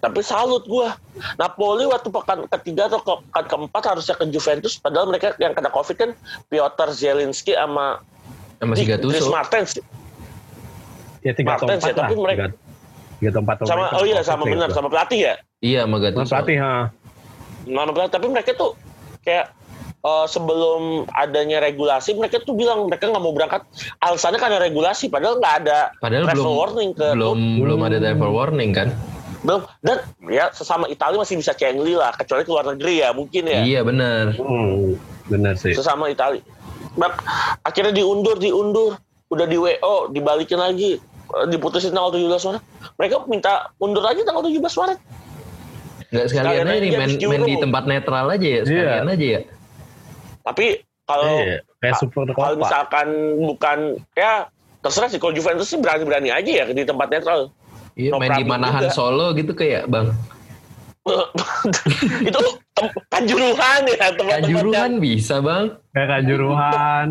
Tapi 0.00 0.20
salut 0.24 0.64
gua. 0.64 0.96
Napoli 1.36 1.84
waktu 1.84 2.08
pekan 2.08 2.48
ketiga 2.56 2.88
atau 2.88 3.00
ke- 3.04 3.20
pekan 3.28 3.44
keempat 3.44 3.82
harusnya 3.84 4.16
ke 4.16 4.24
Juventus. 4.32 4.80
Padahal 4.80 5.12
mereka 5.12 5.36
yang 5.36 5.52
kena 5.52 5.68
COVID 5.68 5.96
kan 6.00 6.10
Piotr 6.48 6.88
Zielinski 6.96 7.52
sama 7.52 8.00
Sama 8.64 8.72
si 8.80 8.88
Gattuso. 8.88 9.28
Martens. 9.28 9.76
Ya 11.20 11.36
tiga 11.36 11.60
atau 11.60 11.68
Martens 11.68 11.84
empat 11.84 11.92
ya, 11.92 12.00
tapi 12.00 12.14
lah. 12.16 12.22
mereka- 12.24 12.56
Tiga- 13.16 13.18
Tiga 13.18 13.28
atau 13.30 13.40
empat 13.42 13.56
Sama 13.64 13.84
oh 13.92 14.04
iya 14.04 14.20
sama 14.20 14.44
benar 14.44 14.68
sama 14.70 14.88
pelatih 14.88 15.20
ya. 15.22 15.34
Iya 15.58 15.80
sama 15.82 15.96
Sama 15.96 16.04
Gattuso. 16.04 16.30
pelatih 16.30 16.56
ha. 16.58 16.74
Nama 17.64 17.90
pelatih 17.90 18.12
tapi 18.12 18.26
mereka 18.28 18.50
tuh 18.52 18.72
kayak 19.20 19.50
eh, 19.98 20.26
sebelum 20.26 20.80
adanya 21.10 21.58
regulasi 21.58 22.12
mereka 22.12 22.38
tuh 22.38 22.52
bilang 22.52 22.86
mereka 22.86 23.08
nggak 23.08 23.18
mau 23.18 23.32
berangkat 23.32 23.64
alasannya 23.98 24.36
karena 24.36 24.58
regulasi 24.60 25.08
padahal 25.08 25.36
nggak 25.36 25.54
ada 25.64 25.90
Padahal 25.96 26.24
travel 26.24 26.38
belum 26.38 26.54
warning 26.54 26.90
ke 26.92 27.06
belum 27.10 27.38
belum 27.58 27.80
ada 27.82 27.96
travel 27.98 28.30
warning 28.30 28.70
kan? 28.70 28.88
belum 29.36 29.62
dan 29.80 30.02
ya 30.26 30.50
sesama 30.50 30.86
Italia 30.86 31.22
masih 31.22 31.38
bisa 31.38 31.54
cengli 31.54 31.94
lah 31.94 32.10
kecuali 32.10 32.42
ke 32.42 32.50
luar 32.50 32.66
negeri 32.66 32.98
ya 32.98 33.14
mungkin 33.14 33.46
ya 33.46 33.62
Iya 33.62 33.80
benar. 33.82 34.34
Hmm, 34.34 34.98
benar 35.26 35.54
sih. 35.54 35.70
sesama 35.70 36.06
Italia 36.06 36.42
akhirnya 37.62 37.92
diundur 37.92 38.36
diundur 38.36 38.98
udah 39.26 39.46
di 39.46 39.54
WO 39.54 40.10
dibalikin 40.10 40.58
lagi 40.58 40.98
diputusin 41.46 41.90
tanggal 41.90 42.10
17 42.10 42.26
Maret 42.28 42.62
mereka 42.94 43.16
minta 43.26 43.52
undur 43.76 44.00
lagi 44.00 44.22
tanggal 44.22 44.42
17 44.42 44.56
Maret 44.58 44.98
Nggak 46.06 46.26
sekalian 46.28 46.30
Sekalian 46.30 46.66
aja 46.66 46.78
nih 46.78 46.88
aja 46.88 46.98
main, 46.98 47.10
main 47.28 47.42
di 47.44 47.54
tempat 47.58 47.82
netral 47.84 48.26
aja 48.28 48.48
ya, 48.48 48.60
sekalian 48.62 49.06
aja 49.08 49.26
ya. 49.26 49.40
tapi 50.42 50.66
kalau 51.02 51.34
Iya, 51.36 51.56
kayak 51.76 51.94
super 51.98 52.24
kalau 52.30 52.54
misalkan 52.56 53.08
bukan 53.40 53.78
ya 54.12 54.46
terserah 54.80 55.08
sih 55.08 55.18
kalau 55.18 55.30
Juventus 55.30 55.66
sih 55.66 55.78
berani-berani 55.78 56.30
aja 56.30 56.50
ya 56.52 56.64
di 56.64 56.82
tempat 56.82 57.10
netral 57.10 57.50
Iya 57.94 58.10
No 58.12 58.20
main 58.20 58.34
di 58.34 58.44
Manahan 58.44 58.86
juga. 58.86 58.92
Solo 58.92 59.32
gitu 59.32 59.50
kayak 59.50 59.88
Bang. 59.88 60.12
itu 62.22 62.40
tem- 62.70 62.94
kanjuruhan 63.08 63.80
ya 63.84 63.94
tempat-tempat 64.12 64.34
Kanjuruhan 64.36 64.90
yang- 64.92 65.00
bisa 65.00 65.34
Bang. 65.40 65.64
Kayak 65.90 66.08
Kanjuruhan. 66.12 67.06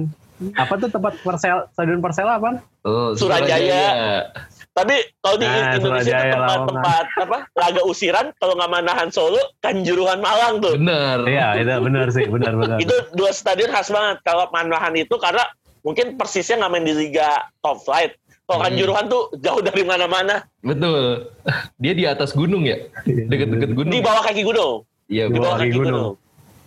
Apa 0.54 0.74
tuh 0.76 0.89
tempat 0.89 1.13
Persel 1.17 1.67
Stadion 1.71 2.00
Persela 2.00 2.36
apa? 2.36 2.60
Oh, 2.82 3.15
Surajaya. 3.15 4.28
tapi 4.69 4.91
kalau 5.17 5.38
di 5.38 5.45
Nah, 5.45 5.71
Indonesia 5.71 5.80
Surajaya, 5.80 6.19
itu 6.19 6.36
tempat-tempat 6.36 7.06
apa 7.17 7.38
laga 7.54 7.82
usiran 7.84 8.26
kalau 8.36 8.54
nggak 8.54 8.67
Manahan 8.69 9.08
Solo 9.08 9.39
kanjuruhan 9.58 10.19
Malang 10.19 10.60
tuh 10.60 10.76
Bener. 10.76 11.24
Iya, 11.26 11.48
itu 11.58 11.71
benar 11.82 12.08
sih, 12.10 12.26
benar 12.26 12.54
benar. 12.54 12.78
itu 12.78 12.91
dua 13.12 13.32
stadion 13.32 13.69
khas 13.69 13.88
banget 13.88 14.19
kalau 14.21 14.48
Manahan 14.50 14.91
itu 14.93 15.15
karena 15.15 15.48
mungkin 15.80 16.15
persisnya 16.15 16.60
nggak 16.60 16.71
main 16.71 16.84
di 16.84 16.91
liga 16.93 17.30
top 17.60 17.80
flight 17.80 18.19
kalau 18.43 18.60
Hmm. 18.60 18.67
kanjuruhan 18.67 19.06
tuh 19.08 19.24
jauh 19.38 19.58
dari 19.60 19.82
mana-mana 19.82 20.43
Betul. 20.60 21.32
Dia 21.78 21.93
di 21.93 22.04
atas 22.04 22.30
gunung 22.32 22.62
ya? 22.62 22.76
Deket-deket 23.02 23.71
gunung. 23.71 23.89
di 23.89 24.02
bawah 24.02 24.21
kaki 24.21 24.43
gunung 24.43 24.84
Iya 25.06 25.30
di 25.30 25.38
bawah 25.38 25.56
kaki 25.56 25.65
kaki 25.65 25.78
gunung. 25.78 25.93
gunung 26.12 26.25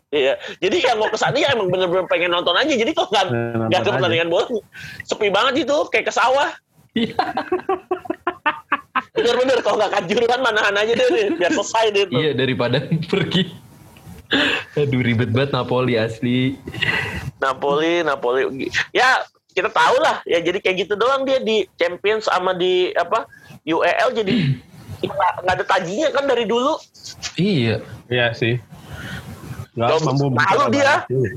Iya, 0.08 0.40
jadi 0.64 0.76
yang 0.88 1.04
mau 1.04 1.12
ke 1.12 1.20
sana 1.20 1.36
ya 1.36 1.52
emang 1.52 1.68
bener-bener 1.68 2.08
pengen 2.08 2.32
nonton 2.32 2.56
aja. 2.56 2.72
Jadi 2.72 2.96
kalau 2.96 3.12
nggak 3.12 3.26
nggak 3.68 3.80
ada 3.84 3.90
pertandingan 3.92 4.28
bola, 4.32 4.48
sepi 5.04 5.28
banget 5.28 5.68
itu, 5.68 5.76
kayak 5.92 6.08
ke 6.08 6.12
sawah. 6.16 6.48
Iya. 6.96 7.12
Bener-bener 9.12 9.60
kalau 9.60 9.76
nggak 9.76 9.92
kanjuruhan 10.00 10.40
manahan 10.40 10.80
aja 10.80 10.92
deh, 10.96 11.08
deh, 11.12 11.26
biar 11.36 11.52
selesai 11.52 11.84
deh. 11.92 12.04
Iya 12.08 12.32
daripada 12.32 12.88
pergi. 13.12 13.52
Aduh 14.80 15.04
ribet 15.04 15.28
banget 15.28 15.52
Napoli 15.52 16.00
asli. 16.00 16.56
Napoli, 17.36 18.00
Napoli. 18.00 18.72
Ya 18.96 19.28
kita 19.52 19.68
tahu 19.68 19.96
lah, 20.00 20.24
ya 20.24 20.40
jadi 20.40 20.56
kayak 20.64 20.88
gitu 20.88 20.94
doang 20.96 21.28
dia 21.28 21.36
di 21.44 21.68
Champions 21.76 22.32
sama 22.32 22.56
di 22.56 22.96
apa 22.96 23.28
UEL 23.68 24.16
jadi 24.16 24.56
nggak 25.04 25.32
nggak 25.44 25.54
ada 25.60 25.64
tajinya 25.68 26.08
kan 26.16 26.24
dari 26.24 26.48
dulu. 26.48 26.80
Iya. 27.36 27.84
Iya 28.08 28.32
sih. 28.32 28.56
Loh, 29.78 29.98
mampu 30.02 30.26
malu 30.28 30.66
bicara 30.68 31.06
dia. 31.06 31.30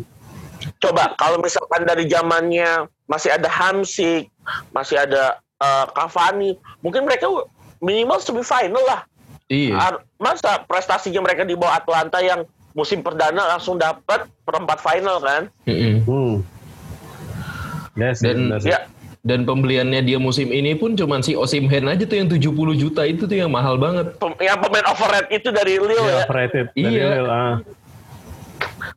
Coba 0.78 1.14
kalau 1.16 1.38
misalkan 1.38 1.86
dari 1.86 2.06
zamannya 2.06 2.86
masih 3.06 3.30
ada 3.32 3.46
Hamsik, 3.46 4.30
masih 4.70 4.98
ada 4.98 5.38
eh, 5.58 5.86
Cavani, 5.92 6.52
mungkin 6.82 7.06
mereka 7.06 7.30
minimal 7.78 8.18
semifinal 8.18 8.82
lah. 8.84 9.02
Iya. 9.46 10.00
Masa 10.16 10.64
prestasinya 10.64 11.20
mereka 11.20 11.44
di 11.44 11.54
bawah 11.54 11.76
Atlanta 11.76 12.18
yang 12.18 12.46
musim 12.72 13.02
perdana 13.02 13.52
langsung 13.52 13.76
dapat 13.76 14.26
perempat 14.42 14.80
final 14.80 15.20
kan? 15.20 15.52
Mm-mm. 15.66 15.96
Hmm. 16.02 16.36
Yes, 17.94 18.24
Dan-. 18.24 18.48
Ya, 18.64 18.88
Dan 19.22 19.46
pembeliannya 19.46 20.02
dia 20.02 20.18
musim 20.18 20.50
ini 20.50 20.74
pun 20.74 20.96
cuman 20.96 21.22
si 21.22 21.36
Osimhen 21.36 21.86
aja 21.86 22.02
tuh 22.02 22.18
yang 22.18 22.26
70 22.26 22.42
juta 22.74 23.06
itu 23.06 23.28
tuh 23.28 23.38
yang 23.38 23.52
mahal 23.52 23.78
banget. 23.78 24.18
Pem- 24.18 24.40
yang 24.40 24.58
pemain 24.58 24.82
overrated 24.88 25.30
itu 25.30 25.50
dari 25.52 25.78
Lille 25.78 25.94
Iya, 25.94 26.10
ya. 26.10 26.18
overrated. 26.24 26.66
Dari 26.72 26.82
Iya. 26.82 27.06
Lille, 27.12 27.30
ah. 27.30 27.56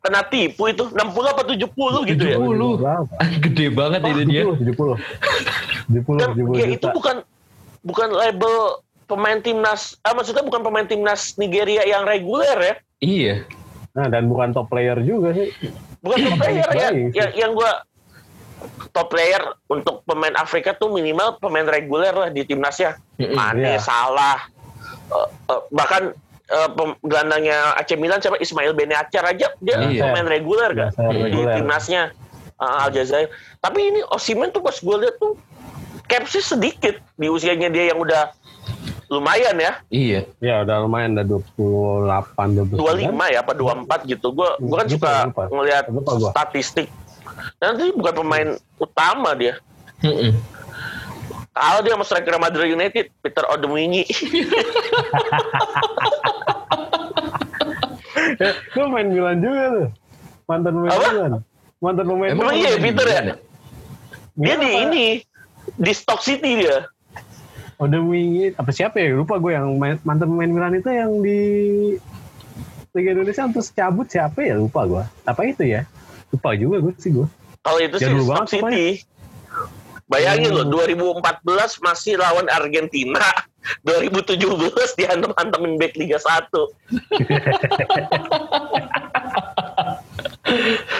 Kena 0.05 0.21
tipu 0.21 0.69
itu 0.69 0.85
60 0.85 1.01
apa 1.25 1.43
70 1.49 1.65
gitu 2.13 2.25
ya. 2.29 2.37
70. 2.37 2.77
Berapa? 2.77 3.15
Gede 3.41 3.67
banget 3.73 4.01
itu 4.05 4.23
dia. 4.29 4.43
70, 4.45 4.61
70. 4.77 5.01
70, 5.89 6.21
Dan 6.21 6.29
70 6.37 6.61
ya 6.61 6.67
juta. 6.69 6.77
itu 6.77 6.87
bukan 6.93 7.17
bukan 7.81 8.09
label 8.13 8.55
pemain 9.05 9.41
timnas, 9.41 9.97
ah, 10.01 10.13
maksudnya 10.13 10.45
bukan 10.45 10.61
pemain 10.61 10.85
timnas 10.85 11.37
Nigeria 11.37 11.85
yang 11.85 12.05
reguler 12.05 12.57
ya. 12.57 12.75
Iya. 13.01 13.35
Nah, 13.95 14.09
dan 14.09 14.29
bukan 14.29 14.53
top 14.53 14.69
player 14.69 14.97
juga 15.01 15.33
sih. 15.33 15.53
Bukan 16.01 16.17
top 16.21 16.37
player 16.37 16.69
ya. 16.69 16.89
Yang, 16.93 17.31
yang 17.37 17.51
gua 17.53 17.85
top 18.91 19.09
player 19.09 19.41
untuk 19.67 20.05
pemain 20.05 20.33
Afrika 20.35 20.73
tuh 20.73 20.89
minimal 20.89 21.37
pemain 21.37 21.65
reguler 21.65 22.13
lah 22.13 22.29
di 22.29 22.45
timnasnya. 22.45 22.97
Mane, 23.17 23.77
Iya. 23.77 23.81
Salah, 23.81 24.49
eh, 25.11 25.29
eh, 25.49 25.61
bahkan 25.69 26.13
pem- 26.47 26.99
gelandangnya 27.01 27.57
AC 27.75 27.95
Milan 27.95 28.19
siapa 28.19 28.37
Ismail 28.37 28.73
Benacer 28.73 29.21
aja 29.21 29.49
dia 29.57 29.75
Iya. 29.81 30.03
pemain 30.05 30.27
reguler 30.27 30.71
kan 30.71 30.89
Biasa 30.91 31.01
di 31.27 31.41
timnasnya 31.51 32.03
uh, 32.57 32.85
Aljazair. 32.85 33.29
Tapi 33.59 33.81
ini 33.83 34.01
Osimhen 34.07 34.51
tuh 34.51 34.61
pas 34.61 34.75
gue 34.75 34.97
lihat 34.99 35.17
tuh 35.17 35.35
capsnya 36.05 36.43
sedikit 36.43 36.95
di 37.15 37.27
usianya 37.27 37.69
dia 37.69 37.89
yang 37.89 37.99
udah 37.99 38.29
lumayan 39.07 39.57
ya 39.57 39.73
Iya. 39.89 40.21
Ya 40.39 40.55
udah 40.61 40.77
lumayan 40.81 41.15
udah 41.15 41.25
28 41.25 42.77
29. 42.77 42.77
25 42.77 43.33
ya 43.33 43.39
apa 43.41 43.53
24 43.53 44.05
gitu. 44.07 44.27
Gue 44.31 44.49
gua 44.61 44.77
kan 44.77 44.87
Gitu, 44.87 44.97
suka 44.99 45.13
lupa. 45.27 45.43
ngelihat 45.49 45.85
Lupa 45.89 46.11
statistik. 46.31 46.89
Nanti 47.57 47.89
bukan 47.91 48.15
pemain 48.15 48.49
utama 48.77 49.33
dia. 49.33 49.57
Mm-mm. 50.01 50.37
Kalau 51.55 51.81
dia 51.81 51.95
sama 51.95 52.05
striker 52.05 52.35
Madrid 52.37 52.75
United, 52.75 53.15
Peter 53.23 53.45
Odemwingie. 53.47 54.05
Eh, 58.35 58.55
Lu 58.75 58.91
main 58.91 59.07
Milan 59.11 59.39
juga 59.39 59.63
tuh. 59.71 59.89
Mantan 60.51 60.73
pemain? 60.75 60.91
Milan. 60.91 61.33
Mantan 61.79 62.05
pemain 62.09 62.31
Emang 62.33 62.47
Milan. 62.51 62.59
iya, 62.59 62.71
dia 62.75 62.83
Peter 62.83 63.07
ya? 63.07 63.21
Milan 63.23 63.39
dia 64.35 64.55
di 64.59 64.71
ini 64.83 65.07
di 65.79 65.93
Stock 65.95 66.21
City 66.21 66.51
dia. 66.65 66.89
Udah 67.79 68.01
wingi 68.01 68.55
apa 68.55 68.71
siapa 68.71 68.99
ya? 68.99 69.15
Lupa 69.15 69.39
gue 69.39 69.53
yang 69.55 69.79
mantan 69.79 70.27
pemain 70.31 70.51
Milan 70.51 70.75
itu 70.79 70.91
yang 70.91 71.11
di 71.23 71.41
Liga 72.95 73.11
Indonesia 73.13 73.47
terus 73.51 73.69
cabut 73.71 74.07
siapa 74.11 74.43
ya? 74.43 74.55
Lupa 74.59 74.87
gue. 74.87 75.03
Apa 75.27 75.43
itu 75.47 75.63
ya? 75.67 75.87
Lupa 76.31 76.55
juga 76.59 76.81
gue 76.81 76.93
sih 76.99 77.11
gue. 77.15 77.27
Kalau 77.63 77.79
itu 77.79 77.97
sih 77.99 78.11
Stock 78.11 78.51
City. 78.51 78.87
Bayangin 80.05 80.53
Hmm. 80.53 80.69
loh, 80.69 80.85
2014 80.85 81.81
masih 81.81 82.21
lawan 82.21 82.45
Argentina. 82.53 83.25
2017 83.89 84.37
dihantem-hantemin 85.01 85.81
back 85.81 85.97
Liga 85.97 86.21
1. 86.21 86.53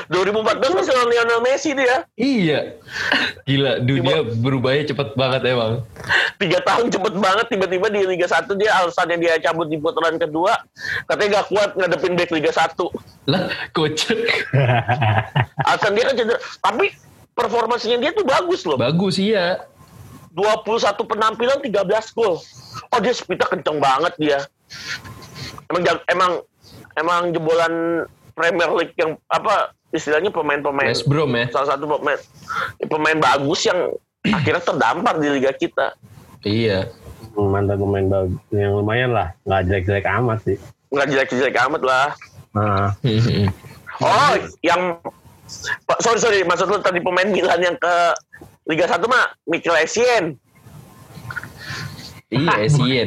2014 0.09 0.73
masih 0.81 0.93
lawan 0.97 1.11
Lionel 1.13 1.41
Messi 1.45 1.77
dia. 1.77 2.09
Iya. 2.17 2.81
Gila, 3.45 3.85
dunia 3.85 4.25
berubahnya 4.41 4.97
cepet 4.97 5.13
banget 5.13 5.45
emang. 5.45 5.85
Tiga 6.41 6.65
tahun 6.65 6.89
cepet 6.89 7.15
banget 7.21 7.47
tiba-tiba 7.53 7.87
di 7.93 8.01
Liga 8.09 8.27
1 8.27 8.49
dia 8.57 8.73
alasannya 8.81 9.21
dia 9.21 9.37
cabut 9.45 9.69
di 9.69 9.77
putaran 9.77 10.17
kedua. 10.17 10.57
Katanya 11.05 11.45
gak 11.45 11.47
kuat 11.53 11.71
ngadepin 11.77 12.17
back 12.17 12.33
Liga 12.33 12.49
1. 12.49 12.81
Lah, 13.29 13.45
kocak. 13.77 14.19
Alasan 15.69 15.93
dia 15.93 16.05
kan 16.09 16.15
cedera. 16.17 16.41
Tapi 16.65 16.87
performasinya 17.35 17.99
dia 18.01 18.11
tuh 18.15 18.25
bagus 18.25 18.63
loh. 18.65 18.79
Bagus 18.79 19.19
iya. 19.19 19.67
21 20.35 20.99
penampilan 21.07 21.59
13 21.63 22.17
gol. 22.17 22.43
Oh 22.91 22.99
dia 22.99 23.15
speednya 23.15 23.47
kenceng 23.47 23.79
banget 23.79 24.15
dia. 24.19 24.39
Emang 25.71 25.83
emang 26.11 26.33
emang 26.99 27.23
jebolan 27.31 28.07
Premier 28.35 28.71
League 28.75 28.97
yang 28.99 29.15
apa 29.31 29.71
istilahnya 29.95 30.35
pemain-pemain 30.35 30.91
West 30.91 31.07
Brom 31.07 31.31
ya. 31.39 31.47
salah 31.55 31.79
satu 31.79 31.87
pemain 31.87 32.19
pemain 32.83 33.19
bagus 33.23 33.63
yang 33.63 33.95
akhirnya 34.27 34.63
terdampar 34.63 35.23
di 35.23 35.29
liga 35.31 35.55
kita. 35.55 35.95
Iya. 36.43 36.91
mantan 37.35 37.79
pemain 37.79 38.07
bagus 38.07 38.43
yang 38.55 38.79
lumayan 38.79 39.11
lah. 39.15 39.35
Nggak 39.47 39.63
jelek-jelek 39.71 40.07
amat 40.07 40.39
sih. 40.47 40.57
Nggak 40.91 41.07
jelek-jelek 41.11 41.57
amat 41.71 41.83
lah. 41.83 42.09
Nah, 42.55 42.95
Mm-mm. 43.03 43.51
Oh, 43.99 44.35
yang 44.63 45.03
sorry 46.01 46.21
sorry, 46.21 46.41
maksud 46.43 46.67
lu 46.67 46.79
tadi 46.81 47.01
pemain 47.01 47.29
Milan 47.29 47.61
yang 47.61 47.77
ke 47.77 47.95
Liga 48.65 48.89
1 48.89 49.01
mah 49.05 49.25
Mikel 49.45 49.77
Essien. 49.77 50.37
Iya, 52.33 52.55
Essien. 52.65 53.07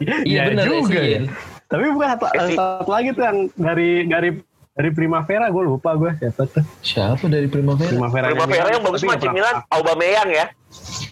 Iya 0.00 0.14
Ya 0.24 0.42
benar 0.48 0.64
juga 0.64 0.96
Essien. 0.96 1.22
ya. 1.28 1.32
Tapi 1.66 1.84
bukan 1.90 2.08
satu, 2.14 2.24
Esi- 2.32 2.56
satu 2.56 2.90
lagi 2.90 3.08
tuh 3.12 3.24
yang 3.26 3.38
dari 3.58 3.90
dari 4.06 4.30
dari 4.74 4.90
Primavera 4.90 5.50
gue 5.50 5.62
lupa 5.64 5.94
gue 5.94 6.10
siapa 6.16 6.46
tuh. 6.46 6.64
Siapa 6.80 7.24
dari 7.26 7.46
Primavera? 7.50 7.90
Primavera. 7.90 8.26
Primavera 8.30 8.68
yang 8.70 8.82
bagus 8.82 9.02
mah 9.02 9.18
AC 9.18 9.26
Milan, 9.30 9.56
Aubameyang 9.70 10.30
ya. 10.30 10.46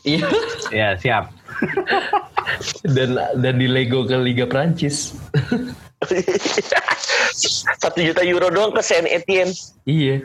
Iya. 0.02 0.26
Ya 0.70 0.88
siap. 0.96 1.24
dan 2.96 3.14
dan 3.38 3.54
di 3.58 3.66
Lego 3.70 4.02
ke 4.02 4.14
Liga 4.18 4.46
Prancis. 4.46 5.14
Satu 7.80 7.98
juta 7.98 8.22
euro 8.22 8.48
doang 8.48 8.70
ke 8.70 8.80
Saint 8.80 9.04
Etienne. 9.04 9.52
iya. 9.84 10.20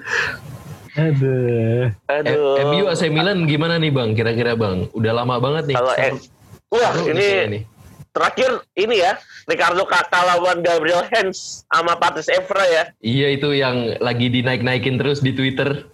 Aduh. 0.98 1.94
Aduh. 2.10 2.58
Eh, 2.58 2.66
MU 2.66 2.86
AC 2.88 3.06
Milan 3.08 3.46
gimana 3.46 3.78
nih 3.78 3.90
Bang? 3.90 4.12
Kira-kira 4.12 4.58
Bang? 4.58 4.90
Udah 4.92 5.14
lama 5.14 5.38
banget 5.38 5.70
nih. 5.70 5.76
Kalau 5.78 5.94
Seru- 5.94 6.02
eh, 6.02 6.14
wah 6.72 6.94
ini 7.06 7.26
nih. 7.48 7.62
terakhir 8.10 8.50
ini 8.74 8.96
ya 8.98 9.14
Ricardo 9.46 9.86
Kakak 9.86 10.26
lawan 10.26 10.60
Gabriel 10.60 11.06
Hens 11.08 11.62
sama 11.70 11.94
Patrice 11.96 12.34
Evra 12.34 12.66
ya. 12.66 12.84
Iya 13.00 13.28
itu 13.32 13.54
yang 13.54 13.94
lagi 14.00 14.26
dinaik-naikin 14.28 14.98
terus 14.98 15.22
di 15.22 15.32
Twitter. 15.32 15.86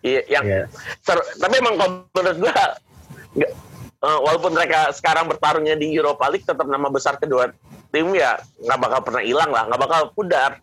Iya, 0.00 0.22
yang 0.30 0.44
Iya. 0.46 0.62
seru- 1.02 1.26
tapi 1.36 1.54
emang 1.58 1.74
kalau 1.74 2.06
menurut 2.08 2.38
gua 2.38 2.54
eh, 4.04 4.18
walaupun 4.20 4.52
mereka 4.52 4.92
sekarang 4.92 5.24
bertarungnya 5.24 5.74
di 5.74 5.88
Europa 5.90 6.28
League 6.28 6.44
tetap 6.44 6.64
nama 6.64 6.86
besar 6.86 7.16
kedua 7.16 7.48
tim 7.88 8.10
ya 8.10 8.36
nggak 8.58 8.78
bakal 8.78 9.00
pernah 9.00 9.22
hilang 9.22 9.48
lah, 9.48 9.64
nggak 9.64 9.80
bakal 9.80 10.00
pudar. 10.12 10.58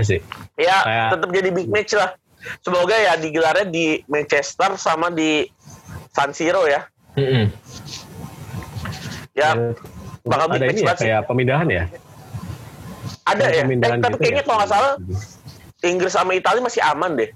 Sih. 0.00 0.20
Ya 0.56 0.76
Kayak- 0.80 1.10
tetap 1.12 1.28
jadi 1.30 1.48
big 1.50 1.68
match 1.68 1.92
lah. 1.92 2.14
Semoga 2.64 2.96
ya 2.96 3.20
digelarnya 3.20 3.68
di 3.68 4.00
Manchester 4.06 4.80
sama 4.80 5.12
di 5.12 5.44
San 6.10 6.32
Siro 6.32 6.64
ya. 6.64 6.88
Mm-mm. 7.20 7.52
Ya 9.36 9.52
Eh, 9.52 9.72
bakal 10.24 10.46
big 10.48 10.62
ada 10.62 10.66
match 10.66 10.78
ini 10.78 10.82
ya 10.82 10.94
sih. 10.96 11.04
kayak 11.04 11.20
pemindahan 11.28 11.68
ya. 11.68 11.84
ada 13.22 13.44
ya. 13.46 13.62
Eh, 13.62 13.76
tapi 13.76 14.08
gitu 14.08 14.18
kayaknya 14.18 14.42
ya. 14.42 14.46
kalau 14.46 14.58
nggak 14.58 14.70
salah 14.72 14.92
Inggris 15.80 16.12
sama 16.12 16.32
Italia 16.32 16.62
masih 16.64 16.82
aman 16.82 17.12
deh. 17.14 17.30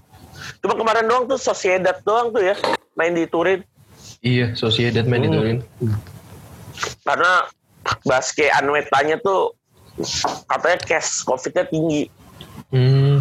Cuma 0.58 0.74
kemarin 0.74 1.04
doang 1.04 1.28
tuh 1.28 1.36
Sociedad 1.36 2.00
doang 2.02 2.32
tuh 2.32 2.42
ya 2.42 2.56
main 2.94 3.12
di 3.12 3.26
Turin 3.26 3.60
Iya, 4.24 4.56
Sociedad 4.56 5.04
main 5.04 5.22
di 5.22 5.28
Hmm. 5.28 5.36
Turin. 5.36 5.58
karena 7.04 7.44
Basque 8.02 8.48
Anwetanya 8.50 9.20
tuh 9.20 9.52
katanya 10.48 10.78
cash 10.80 11.22
COVID-nya 11.22 11.68
tinggi. 11.68 12.08
Hmm. 12.72 13.20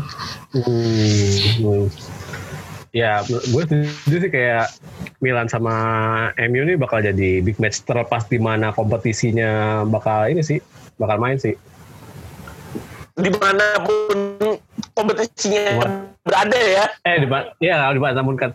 Hmm. 0.56 1.86
Ya, 2.90 3.22
gue 3.26 3.64
setuju 3.66 4.18
sih 4.22 4.32
kayak 4.32 4.70
Milan 5.20 5.50
sama 5.50 5.74
MU 6.40 6.64
ini 6.64 6.78
bakal 6.78 7.02
jadi 7.02 7.42
big 7.42 7.58
match 7.60 7.82
terlepas 7.84 8.26
di 8.26 8.38
mana 8.38 8.70
kompetisinya 8.70 9.84
bakal 9.84 10.30
ini 10.30 10.42
sih, 10.42 10.62
bakal 10.96 11.18
main 11.18 11.38
sih. 11.38 11.54
Di 13.14 13.30
mana 13.34 13.82
pun 13.82 14.18
kompetisinya 14.94 15.64
Wah. 15.78 15.92
berada 16.22 16.58
ya. 16.58 16.86
Eh, 17.04 17.16
di? 17.20 17.28
Ya, 17.60 17.90
di 17.90 18.00
namun 18.00 18.38
kan- 18.38 18.54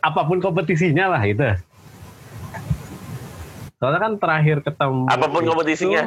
apa 0.00 0.20
pun 0.24 0.40
kompetisinya 0.40 1.12
lah 1.12 1.22
itu. 1.22 1.44
Soalnya 3.78 4.00
kan 4.02 4.12
terakhir 4.18 4.58
ketemu 4.60 5.06
Apa 5.06 5.26
pun 5.30 5.40
itu- 5.40 5.50
kompetisinya. 5.54 6.04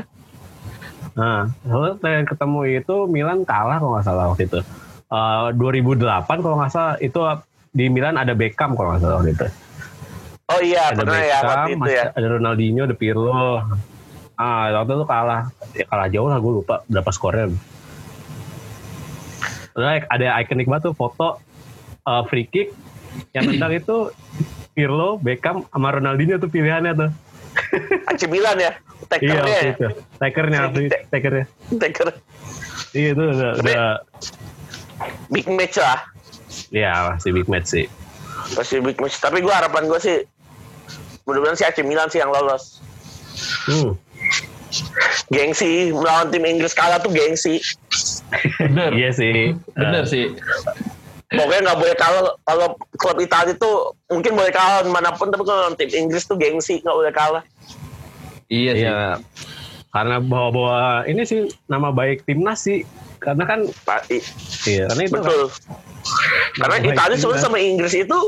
Nah, 1.12 1.52
soalnya 1.64 1.96
terakhir 2.00 2.26
ketemu 2.36 2.60
itu 2.78 2.96
Milan 3.08 3.44
kalah 3.44 3.80
kalau 3.80 3.96
nggak 3.96 4.06
salah 4.06 4.26
waktu 4.32 4.44
itu. 4.48 4.60
Eh, 5.12 5.48
2008 5.56 6.40
kalau 6.40 6.56
nggak 6.60 6.72
salah 6.72 6.96
itu 7.00 7.20
di 7.72 7.88
Milan 7.88 8.20
ada 8.20 8.36
Beckham 8.36 8.76
kalau 8.76 8.96
nggak 8.96 9.02
salah 9.04 9.16
waktu 9.24 9.32
itu. 9.32 9.48
Oh 10.52 10.60
iya, 10.60 10.92
ada 10.92 11.00
pernah 11.00 11.22
ya 11.24 11.38
waktu 11.40 11.72
itu 11.80 11.90
ya. 11.96 12.04
ada 12.12 12.28
Ronaldinho, 12.28 12.84
ada 12.84 12.96
Pirlo. 12.96 13.64
Ah, 14.36 14.68
waktu 14.74 14.92
itu 15.00 15.06
kalah, 15.08 15.42
ya 15.72 15.86
kalah 15.88 16.08
jauh 16.12 16.28
lah 16.28 16.40
gue 16.44 16.52
lupa 16.60 16.76
berapa 16.92 17.12
skornya. 17.14 17.48
Ada, 19.78 20.06
ada 20.12 20.28
ikonik 20.44 20.68
banget 20.68 20.92
tuh 20.92 20.96
foto 20.96 21.40
uh, 22.06 22.24
free 22.28 22.48
kick 22.48 22.72
yang 23.36 23.48
tendang 23.48 23.76
itu 23.76 24.12
Pirlo, 24.72 25.20
Beckham, 25.20 25.68
sama 25.68 25.92
Ronaldinho 25.92 26.40
tuh 26.40 26.48
pilihannya 26.48 26.96
tuh. 26.96 27.12
AC 28.08 28.24
Milan 28.32 28.56
ya. 28.56 28.72
Iya 28.72 29.08
Takernya 29.12 29.44
waktu 29.44 29.52
ya. 29.52 29.72
itu. 29.76 29.88
Takernya, 30.16 30.60
takernya. 31.12 31.46
Taker. 31.76 32.08
Iya 32.96 33.08
itu 33.12 33.24
udah, 33.28 33.52
udah 33.60 33.84
Big 35.28 35.48
match 35.52 35.76
lah. 35.76 36.00
ya 36.72 37.12
masih 37.16 37.32
big 37.32 37.48
match 37.48 37.68
sih. 37.76 37.86
pasti 38.56 38.80
big 38.80 39.00
match. 39.00 39.20
Tapi 39.20 39.44
gue 39.44 39.52
harapan 39.52 39.88
gue 39.88 40.00
sih 40.00 40.18
mudah-mudahan 41.28 41.60
si 41.60 41.64
AC 41.68 41.84
Milan 41.84 42.08
sih 42.08 42.24
yang 42.24 42.32
lolos. 42.32 42.80
Hmm. 43.68 43.96
Gengsi 45.32 45.92
melawan 45.92 46.32
tim 46.32 46.44
Inggris 46.48 46.72
kalah 46.72 47.00
tuh 47.00 47.12
gengsi. 47.12 47.60
Bener. 48.60 48.90
Iya 48.96 49.10
sih. 49.12 49.56
Bener 49.76 50.04
sih. 50.08 50.32
Pokoknya 51.32 51.72
nggak 51.72 51.80
boleh 51.80 51.96
kalah 51.96 52.24
kalau 52.44 52.68
klub 53.00 53.18
Italia 53.20 53.56
tuh 53.56 53.96
mungkin 54.12 54.36
boleh 54.36 54.52
kalah 54.52 54.84
mana 54.84 55.16
pun 55.16 55.32
tapi 55.32 55.48
kalau 55.48 55.72
tim 55.80 55.88
Inggris 55.88 56.28
tuh 56.28 56.36
gengsi 56.36 56.84
nggak 56.84 56.92
boleh 56.96 57.14
kalah. 57.16 57.44
Iya 58.52 58.72
sih. 58.76 58.84
Iya. 58.84 59.20
Karena 59.92 60.20
bawa-bawa 60.20 61.04
ini 61.08 61.24
sih 61.24 61.48
nama 61.68 61.92
baik 61.92 62.24
timnas 62.24 62.64
sih. 62.64 62.84
Karena 63.22 63.46
kan 63.46 63.64
Pak, 63.86 64.10
i- 64.10 64.24
iya, 64.66 64.90
karena 64.90 65.04
itu 65.06 65.14
betul. 65.14 65.42
Karena 66.58 66.76
Nama 66.76 66.84
baik 66.84 66.96
Italia 66.98 67.16
sebenarnya 67.16 67.44
sama 67.46 67.58
Inggris 67.62 67.94
itu 67.94 68.20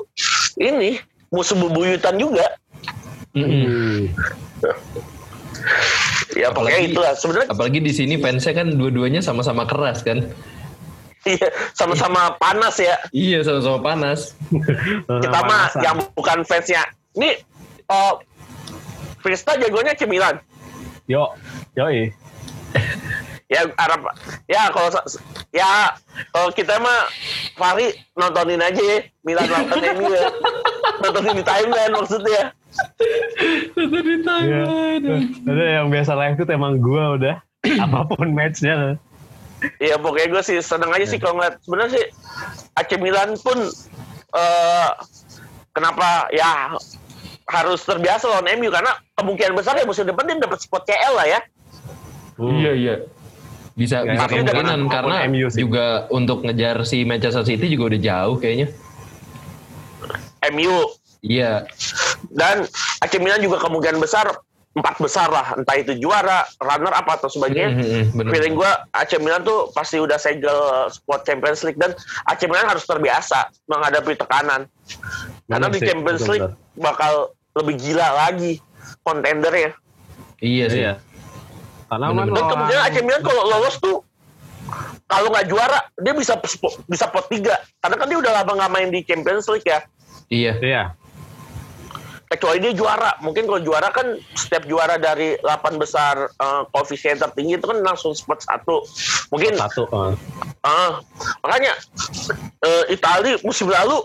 ini 0.61 1.01
musuh 1.33 1.57
bebuyutan 1.57 2.15
juga. 2.15 2.45
Mm-mm. 3.33 3.65
Hmm. 3.65 3.99
Ya 6.31 6.47
pokoknya 6.49 6.79
Apalagi- 6.79 6.91
itulah. 6.95 7.13
Sebenarnya 7.19 7.47
Apalagi 7.51 7.79
di 7.83 7.91
sini 7.93 8.15
fansnya 8.17 8.53
kan 8.55 8.67
dua-duanya 8.71 9.19
sama-sama 9.19 9.67
keras 9.67 10.01
kan. 10.01 10.23
iya, 11.23 11.47
sama-sama 11.71 12.35
panas 12.35 12.75
ya. 12.79 12.95
Iya 13.15 13.43
sama-sama 13.47 13.79
panas. 13.79 14.35
Kita 15.07 15.39
mah 15.43 15.71
yang 15.79 15.97
bukan 16.15 16.43
fansnya. 16.43 16.83
Ini 17.15 17.39
oh, 17.87 18.19
Vista 19.23 19.55
jagonya 19.55 19.95
AC 19.95 20.03
Milan. 20.03 20.35
Yo, 21.07 21.31
yoi. 21.75 22.11
Ya 23.47 23.69
Arab 23.77 24.01
ya 24.49 24.65
kalau 24.73 24.89
ya 25.53 25.93
kalau 26.33 26.49
kita 26.51 26.73
mah 26.81 27.05
Fahri 27.53 27.93
nontonin 28.17 28.57
aja 28.57 28.81
ya 28.81 28.97
Milan 29.21 29.45
lawan 29.45 29.69
MU 29.93 30.09
ya. 30.09 30.25
nontonin 31.05 31.39
di 31.39 31.45
timeline 31.45 31.93
maksudnya. 31.93 32.43
Itu 33.73 33.99
di 33.99 34.15
Iya. 34.23 34.63
Ada 35.43 35.63
yang 35.77 35.87
biasa 35.89 36.11
live 36.13 36.37
itu 36.37 36.51
emang 36.51 36.73
gua 36.77 37.15
udah 37.15 37.35
apa 37.85 37.99
pun 38.07 38.31
matchnya. 38.31 38.97
Iya 39.79 39.95
pokoknya 39.95 40.27
gue 40.29 40.43
sih 40.43 40.57
seneng 40.59 40.91
aja 40.91 41.07
sih 41.07 41.15
kalau 41.17 41.39
ngeliat 41.39 41.55
sebenarnya 41.63 41.91
sih 41.95 42.05
AC 42.75 42.99
Milan 42.99 43.39
pun 43.39 43.55
eh 44.33 44.89
kenapa 45.71 46.27
ya 46.29 46.75
harus 47.47 47.79
terbiasa 47.81 48.27
lawan 48.27 48.51
MU 48.55 48.67
karena 48.67 48.91
kemungkinan 49.15 49.55
besar 49.55 49.75
ya 49.75 49.87
musim 49.87 50.03
depan 50.03 50.27
dia 50.27 50.35
dapat 50.37 50.59
spot 50.59 50.83
CL 50.83 51.13
lah 51.15 51.27
ya. 51.27 51.39
Hmm. 52.35 52.59
Iya 52.59 52.71
iya. 52.75 52.95
Bisa 53.73 54.03
Ya, 54.03 54.19
bisa 54.19 54.27
kemungkinan 54.27 54.79
karena 54.85 55.15
MU 55.27 55.47
sih. 55.47 55.63
juga 55.63 56.11
untuk 56.11 56.43
ngejar 56.43 56.83
si 56.83 57.07
Manchester 57.07 57.41
City 57.41 57.71
juga 57.71 57.95
udah 57.95 58.01
jauh 58.03 58.35
kayaknya. 58.37 58.67
MU 60.51 60.75
Iya. 61.23 61.63
dan 62.35 62.67
AC 62.99 63.15
Milan 63.19 63.39
juga 63.39 63.63
kemungkinan 63.63 63.99
besar 64.03 64.27
empat 64.73 64.97
besar 64.97 65.29
lah 65.29 65.53
entah 65.53 65.77
itu 65.77 65.93
juara, 66.01 66.49
runner 66.57 66.89
apa 66.89 67.21
atau 67.21 67.29
sebagainya. 67.29 67.69
Mm, 67.69 67.77
mm, 67.77 67.93
mm, 67.93 68.05
bener. 68.17 68.31
Feeling 68.33 68.53
gue 68.57 68.71
AC 68.97 69.11
Milan 69.21 69.45
tuh 69.45 69.69
pasti 69.69 70.01
udah 70.01 70.17
segel 70.17 70.89
spot 70.89 71.21
Champions 71.29 71.61
League 71.61 71.77
dan 71.77 71.93
AC 72.25 72.49
Milan 72.49 72.65
harus 72.65 72.81
terbiasa 72.89 73.53
menghadapi 73.69 74.17
tekanan. 74.17 74.65
Karena 75.45 75.69
Bener 75.69 75.77
di 75.77 75.79
sih, 75.79 75.87
Champions 75.93 76.21
betul, 76.25 76.31
League 76.33 76.51
bakal 76.81 77.13
lebih 77.53 77.75
gila 77.77 78.07
lagi 78.17 78.53
kontendernya. 79.05 79.77
Iya 80.41 80.65
sih. 80.73 80.81
Iya. 80.81 80.93
Karena 81.87 82.05
Bener, 82.09 82.17
kan 82.17 82.25
bener. 82.25 82.35
Dan 82.35 82.45
kemungkinan 82.49 82.81
AC 82.89 82.97
Milan 83.05 83.21
kalau 83.21 83.43
lolos 83.45 83.75
tuh 83.77 83.97
kalau 85.05 85.29
nggak 85.29 85.45
juara 85.53 85.79
dia 86.01 86.17
bisa 86.17 86.33
bisa 86.89 87.05
pot 87.13 87.29
tiga 87.29 87.61
karena 87.77 87.95
kan 88.01 88.07
dia 88.09 88.17
udah 88.17 88.31
lama 88.41 88.51
nggak 88.57 88.71
main 88.73 88.89
di 88.89 89.05
Champions 89.05 89.45
League 89.53 89.69
ya 89.69 89.85
Iya. 90.33 90.53
Iya. 90.57 90.83
Kecuali 92.43 92.59
dia 92.59 92.75
juara 92.75 93.15
mungkin 93.23 93.47
kalau 93.47 93.63
juara 93.63 93.87
kan 93.87 94.03
setiap 94.35 94.67
juara 94.67 94.99
dari 94.99 95.39
8 95.39 95.47
besar 95.79 96.27
eh, 96.27 96.61
koefisien 96.75 97.15
tertinggi 97.15 97.55
itu 97.55 97.63
kan 97.63 97.79
langsung 97.79 98.11
spot 98.11 98.43
satu 98.43 98.83
mungkin 99.31 99.55
Satu. 99.55 99.87
eh. 99.87 100.11
ah 100.61 100.99
makanya 101.39 101.71
eh, 102.59 102.91
Itali 102.91 103.39
musim 103.47 103.71
lalu 103.71 104.03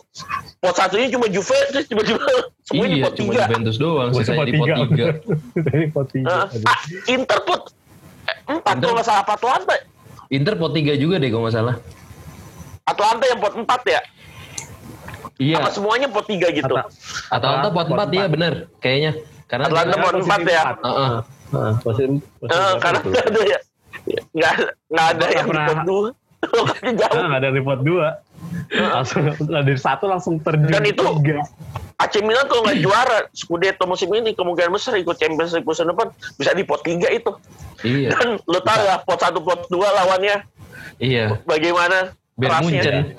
pot 0.62 0.70
satunya 0.70 1.10
cuma 1.10 1.26
Juve 1.26 1.58
terus 1.74 1.90
tiba-tiba 1.90 2.22
semuanya 2.70 2.86
di 2.86 2.94
Iya, 2.94 3.02
pot 3.02 3.14
cuma 3.18 3.30
tiga 3.34 3.42
Juventus 3.42 3.76
doang, 3.76 4.08
sisanya 4.14 4.46
di 4.46 4.54
pot 4.54 4.68
tiga. 4.86 5.06
Dari 5.58 5.86
pot 5.90 6.06
tiga. 6.06 6.34
Aduh. 6.54 6.62
ah, 6.64 6.78
Inter 7.10 7.38
pot 7.42 7.62
empat 8.46 8.70
Inter- 8.70 8.86
kalau 8.86 8.94
nggak 8.94 9.08
salah 9.10 9.24
Atalanta 9.26 9.74
Inter 10.30 10.54
pot 10.54 10.70
tiga 10.70 10.94
juga 10.94 11.18
deh 11.18 11.26
kalau 11.26 11.42
nggak 11.42 11.56
salah. 11.58 11.74
Atalanta 12.86 13.24
yang 13.26 13.40
pot 13.42 13.54
empat 13.58 13.82
ya 13.82 14.00
Iya. 15.38 15.56
apa 15.56 15.70
semuanya 15.70 16.06
pot 16.06 16.26
tiga 16.26 16.50
gitu 16.50 16.66
Ata- 16.68 16.90
Atalanta 17.30 17.68
pot 17.70 17.86
empat 17.88 18.08
ya 18.10 18.26
bener 18.26 18.52
kayaknya. 18.78 19.12
Karena 19.46 19.64
Atalanta 19.66 19.96
pot 19.96 20.14
empat 20.18 20.40
ya 20.44 20.62
Heeh. 20.76 21.10
Heeh, 21.48 21.72
Eh, 22.44 22.72
karena 22.76 22.98
ada 23.24 23.40
ya 23.42 23.58
nggak 24.30 24.54
nggak 24.88 25.06
ada 25.08 25.26
yang 25.30 25.46
di 25.46 25.58
pot 25.64 25.80
dua 25.82 26.08
lokasinya 26.48 26.92
jauh 26.94 27.14
Ah, 27.14 27.26
nggak 27.26 27.40
ada 27.40 27.50
report 27.50 27.80
dua. 27.82 28.08
langsung 28.70 29.22
dari 29.42 29.74
satu 29.74 30.04
langsung 30.06 30.34
terjun 30.38 30.70
Dan 30.70 30.84
itu- 30.84 31.02
tiga. 31.18 31.42
AC 31.98 32.14
Milan 32.20 32.46
kalau 32.46 32.62
nggak 32.62 32.78
juara 32.78 33.26
Scudetto 33.32 33.82
musim 33.84 34.06
ini 34.12 34.30
kemungkinan 34.32 34.70
besar 34.70 34.94
ikut 34.96 35.14
Champions 35.14 35.50
League 35.50 35.64
musim 35.64 35.82
depan 35.84 36.06
bisa 36.34 36.50
di 36.52 36.62
pot 36.62 36.78
tiga 36.80 37.08
itu 37.08 37.34
Iya. 37.80 38.10
dan 38.12 38.38
lo 38.40 38.58
tau 38.60 38.78
lah 38.80 39.02
pot 39.02 39.18
satu 39.18 39.38
pot 39.38 39.66
dua 39.66 39.90
lawannya 39.92 40.46
Iya. 40.96 41.42
bagaimana 41.42 42.14
Biar. 42.34 42.62
Munchen. 42.62 43.18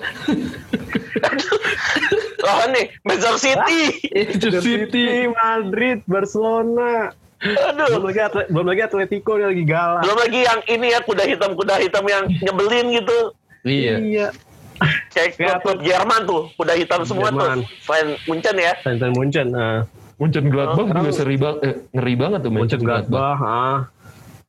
lawan 2.52 2.68
nih 2.70 2.84
Manchester 3.00 3.38
City 3.38 3.82
Itu 4.04 4.46
City. 4.56 5.04
Madrid, 5.28 5.98
Barcelona. 6.04 7.14
Belum 7.38 7.56
aduh 7.72 8.04
lagi 8.04 8.20
atle- 8.20 8.48
belum 8.48 8.66
lagi 8.66 8.82
Atletico 8.84 9.32
dia 9.34 9.48
lagi 9.48 9.64
galak. 9.64 10.02
belum 10.02 10.18
lagi 10.18 10.40
yang 10.42 10.60
ini 10.66 10.86
ya 10.88 11.00
kuda 11.00 11.24
hitam 11.24 11.50
kuda 11.54 11.74
hitam 11.78 12.04
yang 12.04 12.24
nyebelin 12.28 12.86
gitu 12.92 13.18
Iya. 13.62 13.94
Iya. 13.96 14.28
kayak 15.10 15.36
klub-klub 15.36 15.78
Jerman 15.80 16.20
tuh 16.24 16.42
kuda 16.54 16.72
hitam 16.74 17.00
semua 17.02 17.28
Jerman. 17.28 17.60
tuh 17.60 17.68
selain 17.80 18.08
Munchen 18.24 18.56
ya 18.56 18.72
Bayern 18.78 19.12
Munchen. 19.12 19.46
Nah, 19.48 19.84
Munchen 20.16 20.46
Gladbach 20.46 20.84
Oh, 20.84 20.92
juga 20.94 21.12
seri 21.14 21.36
banget, 21.36 21.60
eh, 21.62 21.74
ngeri 21.90 22.14
banget 22.14 22.40
tuh 22.40 22.50
Munchen 22.50 22.76
Gladbach. 22.78 23.36
Gladbach. 23.36 23.40
Ah. 23.40 23.78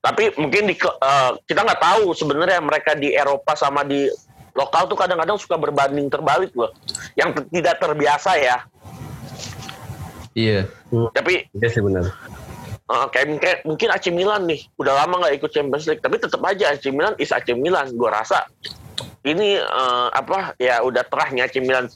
tapi 0.01 0.33
mungkin 0.33 0.65
di 0.65 0.75
eh, 0.75 1.31
kita 1.45 1.61
nggak 1.61 1.77
tahu 1.79 2.11
sebenarnya 2.11 2.57
mereka 2.59 2.91
di 2.91 3.13
Eropa 3.13 3.53
sama 3.53 3.83
di 3.83 4.09
lokal 4.51 4.83
tuh 4.87 4.97
kadang-kadang 4.99 5.39
suka 5.39 5.55
berbanding 5.55 6.11
terbalik 6.11 6.51
loh 6.55 6.71
yang 7.15 7.31
tidak 7.51 7.79
terbiasa 7.79 8.35
ya. 8.39 8.57
Iya. 10.31 10.67
tapi 11.11 11.47
Iya 11.51 11.67
sih 11.67 11.83
benar. 11.83 12.07
eh, 12.91 13.05
kayak 13.11 13.27
mungkin, 13.27 13.55
mungkin 13.67 13.87
AC 13.91 14.05
Milan 14.11 14.47
nih. 14.47 14.67
Udah 14.79 15.03
lama 15.03 15.23
nggak 15.23 15.43
ikut 15.43 15.51
Champions 15.51 15.87
League 15.87 16.03
tapi 16.03 16.19
tetap 16.19 16.39
aja 16.43 16.71
AC 16.71 16.91
Milan 16.91 17.15
is 17.19 17.31
AC 17.31 17.51
Milan. 17.55 17.91
Gue 17.95 18.11
rasa 18.11 18.47
ini 19.27 19.59
eh, 19.59 20.07
apa 20.11 20.55
ya 20.59 20.83
udah 20.83 21.03
terahnya 21.07 21.47
AC 21.47 21.59
Milan. 21.63 21.87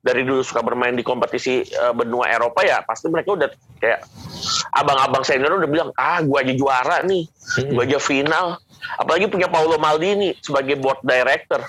Dari 0.00 0.22
dulu 0.24 0.40
suka 0.44 0.60
bermain 0.64 0.96
di 0.96 1.04
kompetisi 1.04 1.64
eh, 1.64 1.92
benua 1.96 2.28
Eropa 2.32 2.64
ya 2.64 2.80
pasti 2.84 3.08
mereka 3.12 3.36
udah 3.36 3.48
kayak 3.80 4.04
abang-abang 4.72 5.24
senior 5.24 5.56
udah 5.60 5.68
bilang 5.68 5.90
ah 5.96 6.20
gue 6.20 6.36
aja 6.36 6.52
juara 6.56 6.96
nih. 7.04 7.24
Gue 7.72 7.82
aja 7.84 8.00
final. 8.00 8.56
Apalagi 9.00 9.28
punya 9.28 9.48
Paolo 9.48 9.80
Maldini 9.80 10.36
sebagai 10.40 10.76
board 10.80 11.00
director 11.04 11.64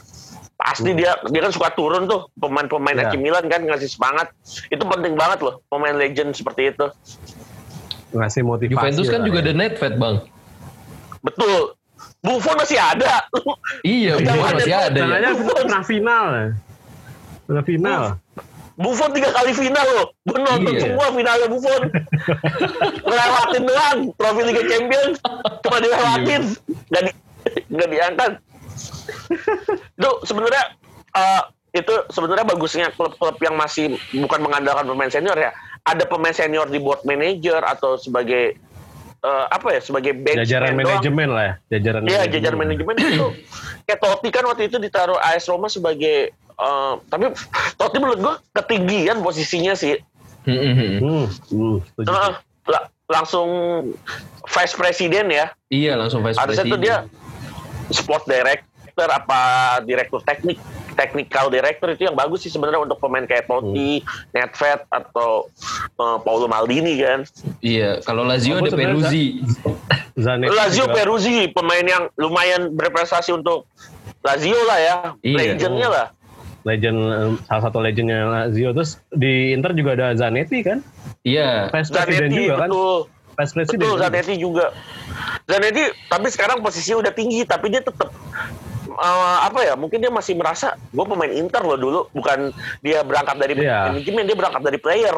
pasti 0.57 0.89
dia 0.91 1.13
dia 1.23 1.39
kan 1.39 1.51
suka 1.51 1.69
turun 1.71 2.05
tuh 2.05 2.33
pemain-pemain 2.35 2.97
Ya. 2.97 3.07
AC 3.07 3.15
Milan 3.15 3.45
kan 3.45 3.61
ngasih 3.61 3.87
semangat 3.87 4.33
itu 4.67 4.81
penting 4.81 5.13
banget 5.13 5.39
loh 5.39 5.61
pemain 5.67 5.93
legend 5.93 6.33
seperti 6.33 6.71
itu 6.71 6.85
Ngasih 8.09 8.41
motivasi. 8.41 8.73
Juventus 8.73 9.07
kan 9.07 9.21
juga 9.21 9.37
ya. 9.37 9.43
ada 9.43 9.53
Nedved 9.53 9.93
bang. 9.95 10.15
betul 11.19 11.75
Buffon 12.19 12.55
masih 12.55 12.75
ada 12.75 13.21
Iya, 13.81 14.15
Udah 14.15 14.33
Buffon 14.33 14.47
ada 14.47 14.55
masih 14.57 14.71
tuh, 14.71 14.81
ada 14.81 14.97
ya. 14.97 15.05
Makanya 15.05 15.31
pernah 15.55 15.83
final. 15.83 16.25
ya. 16.27 16.47
Pernah 17.43 17.63
final. 17.63 18.01
Buffon 18.75 19.09
tiga 19.11 19.29
kali 19.31 19.51
final 19.51 19.87
loh 19.91 20.07
gue 20.23 20.37
nonton 20.39 20.71
Iya. 20.71 20.81
semua 20.83 21.07
finalnya 21.11 21.47
Buffon 21.47 21.81
ngelewatin 22.99 23.63
doang 23.63 23.97
trofi 24.13 24.41
Liga 24.43 24.63
Champions 24.65 25.17
cuma 25.59 25.77
dilewatin 25.77 26.41
nggak 26.87 27.01
di 27.03 27.11
nggak 27.67 27.89
diangkat 27.89 28.31
itu 29.93 30.09
sebenarnya 30.23 30.63
eh, 31.11 31.43
itu 31.73 31.93
sebenarnya 32.09 32.45
bagusnya 32.45 32.87
klub-klub 32.91 33.37
yang 33.39 33.53
masih 33.53 33.93
bukan 34.15 34.39
mengandalkan 34.39 34.85
pemain 34.85 35.07
senior 35.07 35.35
ya 35.35 35.51
ada 35.83 36.03
pemain 36.03 36.31
senior 36.31 36.65
di 36.65 36.77
board 36.77 37.03
manager 37.03 37.61
atau 37.61 37.95
sebagai 37.95 38.57
eh, 39.19 39.45
apa 39.47 39.67
ya 39.71 39.79
sebagai 39.79 40.13
bench 40.13 40.43
Jajaran 40.43 40.73
doang. 40.73 40.79
manajemen 40.79 41.27
lah 41.29 41.43
ya. 41.43 41.53
Jajaran 41.69 42.01
Iya, 42.03 42.21
jajaran 42.27 42.57
manajemen 42.57 42.95
itu 42.97 43.25
kayak 43.83 43.99
Totti 43.99 44.29
kan 44.29 44.43
waktu 44.43 44.67
itu 44.67 44.77
ditaruh 44.77 45.17
AS 45.17 45.45
Roma 45.45 45.67
sebagai 45.67 46.31
eh, 46.33 46.93
tapi 47.05 47.23
Totti 47.75 47.97
menurut 47.97 48.19
gua 48.19 48.33
ketinggian 48.53 49.19
posisinya 49.19 49.73
sih. 49.73 49.99
Hmm, 50.43 51.27
setuju. 51.27 51.83
Eh, 51.99 52.31
la- 52.65 52.87
langsung 53.05 53.47
vice 54.45 54.73
president 54.73 55.27
ya. 55.27 55.45
Iya, 55.67 55.95
langsung 55.95 56.23
vice 56.23 56.35
Harusnya 56.35 56.63
tuh 56.65 56.75
president. 56.75 57.05
dia 57.05 57.93
sport 57.93 58.23
director 58.97 59.13
apa 59.13 59.41
direktur 59.85 60.19
teknik 60.25 60.57
technical 60.97 61.53
director 61.53 61.93
itu 61.93 62.09
yang 62.09 62.17
bagus 62.17 62.41
sih 62.41 62.49
sebenarnya 62.49 62.81
untuk 62.81 62.97
pemain 62.97 63.21
kayak 63.29 63.45
Totti, 63.45 64.01
Nedved 64.33 64.81
atau 64.89 65.45
uh, 66.01 66.17
Paulo 66.25 66.49
Maldini 66.49 66.97
kan. 66.97 67.21
Iya, 67.61 68.01
kalau 68.01 68.25
Lazio 68.25 68.57
ada 68.57 68.73
Peruzzi. 68.73 69.45
Zanetti 70.17 70.57
Lazio 70.57 70.89
juga. 70.89 70.97
Peruzzi 70.97 71.53
pemain 71.53 71.85
yang 71.85 72.09
lumayan 72.17 72.73
berprestasi 72.73 73.29
untuk 73.29 73.69
Lazio 74.25 74.57
lah 74.65 74.79
ya, 74.81 74.95
Iya. 75.21 75.37
legendnya 75.37 75.89
lah. 75.93 76.07
legend 76.67 76.99
eh, 76.99 77.31
salah 77.47 77.63
satu 77.69 77.79
legendnya 77.79 78.27
Lazio 78.27 78.75
terus 78.75 78.99
di 79.13 79.55
Inter 79.55 79.71
juga 79.71 79.95
ada 79.95 80.07
Zanetti 80.17 80.65
kan 80.65 80.81
Iya. 81.23 81.69
presiden 81.71 82.01
Zanetti 82.03 82.41
juga 82.43 82.55
kan 82.57 82.69
betul. 82.73 82.99
Betul? 83.37 83.95
Zanetti 84.01 84.35
juga. 84.41 84.65
Zanetti 85.45 85.83
tapi 86.09 86.27
sekarang 86.33 86.57
posisinya 86.65 87.05
udah 87.05 87.13
tinggi 87.13 87.45
tapi 87.45 87.69
dia 87.71 87.85
tetap 87.85 88.09
eh, 88.97 89.37
apa 89.43 89.59
ya 89.61 89.73
mungkin 89.73 89.97
dia 89.97 90.09
masih 90.09 90.33
merasa 90.33 90.73
gue 90.87 91.05
pemain 91.05 91.29
Inter 91.29 91.61
loh 91.61 91.77
dulu 91.77 91.99
bukan 92.11 92.49
dia 92.79 93.01
berangkat 93.01 93.37
dari 93.37 93.53
Iya. 93.55 93.89
manajemen 93.89 94.23
dia 94.23 94.35
berangkat 94.35 94.61
dari 94.63 94.77
player 94.77 95.15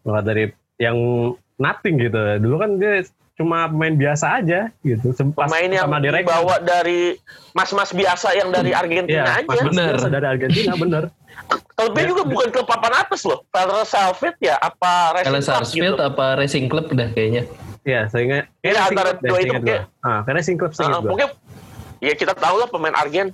Maka 0.00 0.20
dari 0.24 0.44
yang 0.76 0.96
nothing 1.56 2.00
gitu 2.00 2.16
dulu 2.38 2.56
kan 2.56 2.70
dia 2.76 3.04
cuma 3.34 3.64
pemain 3.66 3.92
biasa 3.94 4.38
aja 4.38 4.68
gitu 4.80 5.12
Sem- 5.12 5.32
pas 5.32 5.44
pemain 5.44 5.64
yang 5.64 5.88
sama 5.88 5.96
direktur. 5.98 6.28
dibawa 6.28 6.56
dari 6.58 7.16
mas-mas 7.50 7.90
biasa 7.90 8.32
yang 8.32 8.48
dari 8.48 8.70
Argentina 8.70 9.24
Iya, 9.26 9.40
aja 9.40 9.48
Mas 9.48 9.64
Bener. 9.66 9.92
biasa 9.96 10.08
dari 10.08 10.26
Argentina 10.26 10.72
bener 10.74 11.04
klubnya 11.76 12.04
juga 12.04 12.22
bukan 12.22 12.48
klub 12.50 12.66
papan 12.66 12.92
atas 12.98 13.24
loh 13.24 13.40
Valera 13.48 13.82
Salfit 13.82 14.36
ya 14.38 14.54
apa 14.54 15.16
Racing 15.16 15.40
Club 15.42 15.64
gitu 15.66 15.94
apa 15.98 16.24
Racing 16.36 16.66
Club 16.68 16.86
dah 16.92 17.08
kayaknya. 17.10 17.42
Iya, 17.80 18.12
saya 18.12 18.22
ingat. 18.22 18.44
Iya, 18.60 18.72
Racing 18.76 18.88
antara 18.92 19.10
dua 19.16 19.38
itu 19.40 19.54
gua. 19.56 19.80
Ah, 20.04 20.20
karena 20.20 20.38
Racing 20.38 20.58
Club 20.60 20.72
saya 20.76 20.86
Uh, 20.90 21.00
pokoknya 21.00 21.28
ya 22.00 22.12
kita 22.12 22.32
tahu 22.32 22.56
lah 22.56 22.66
pemain 22.66 22.92
Argen 22.92 23.30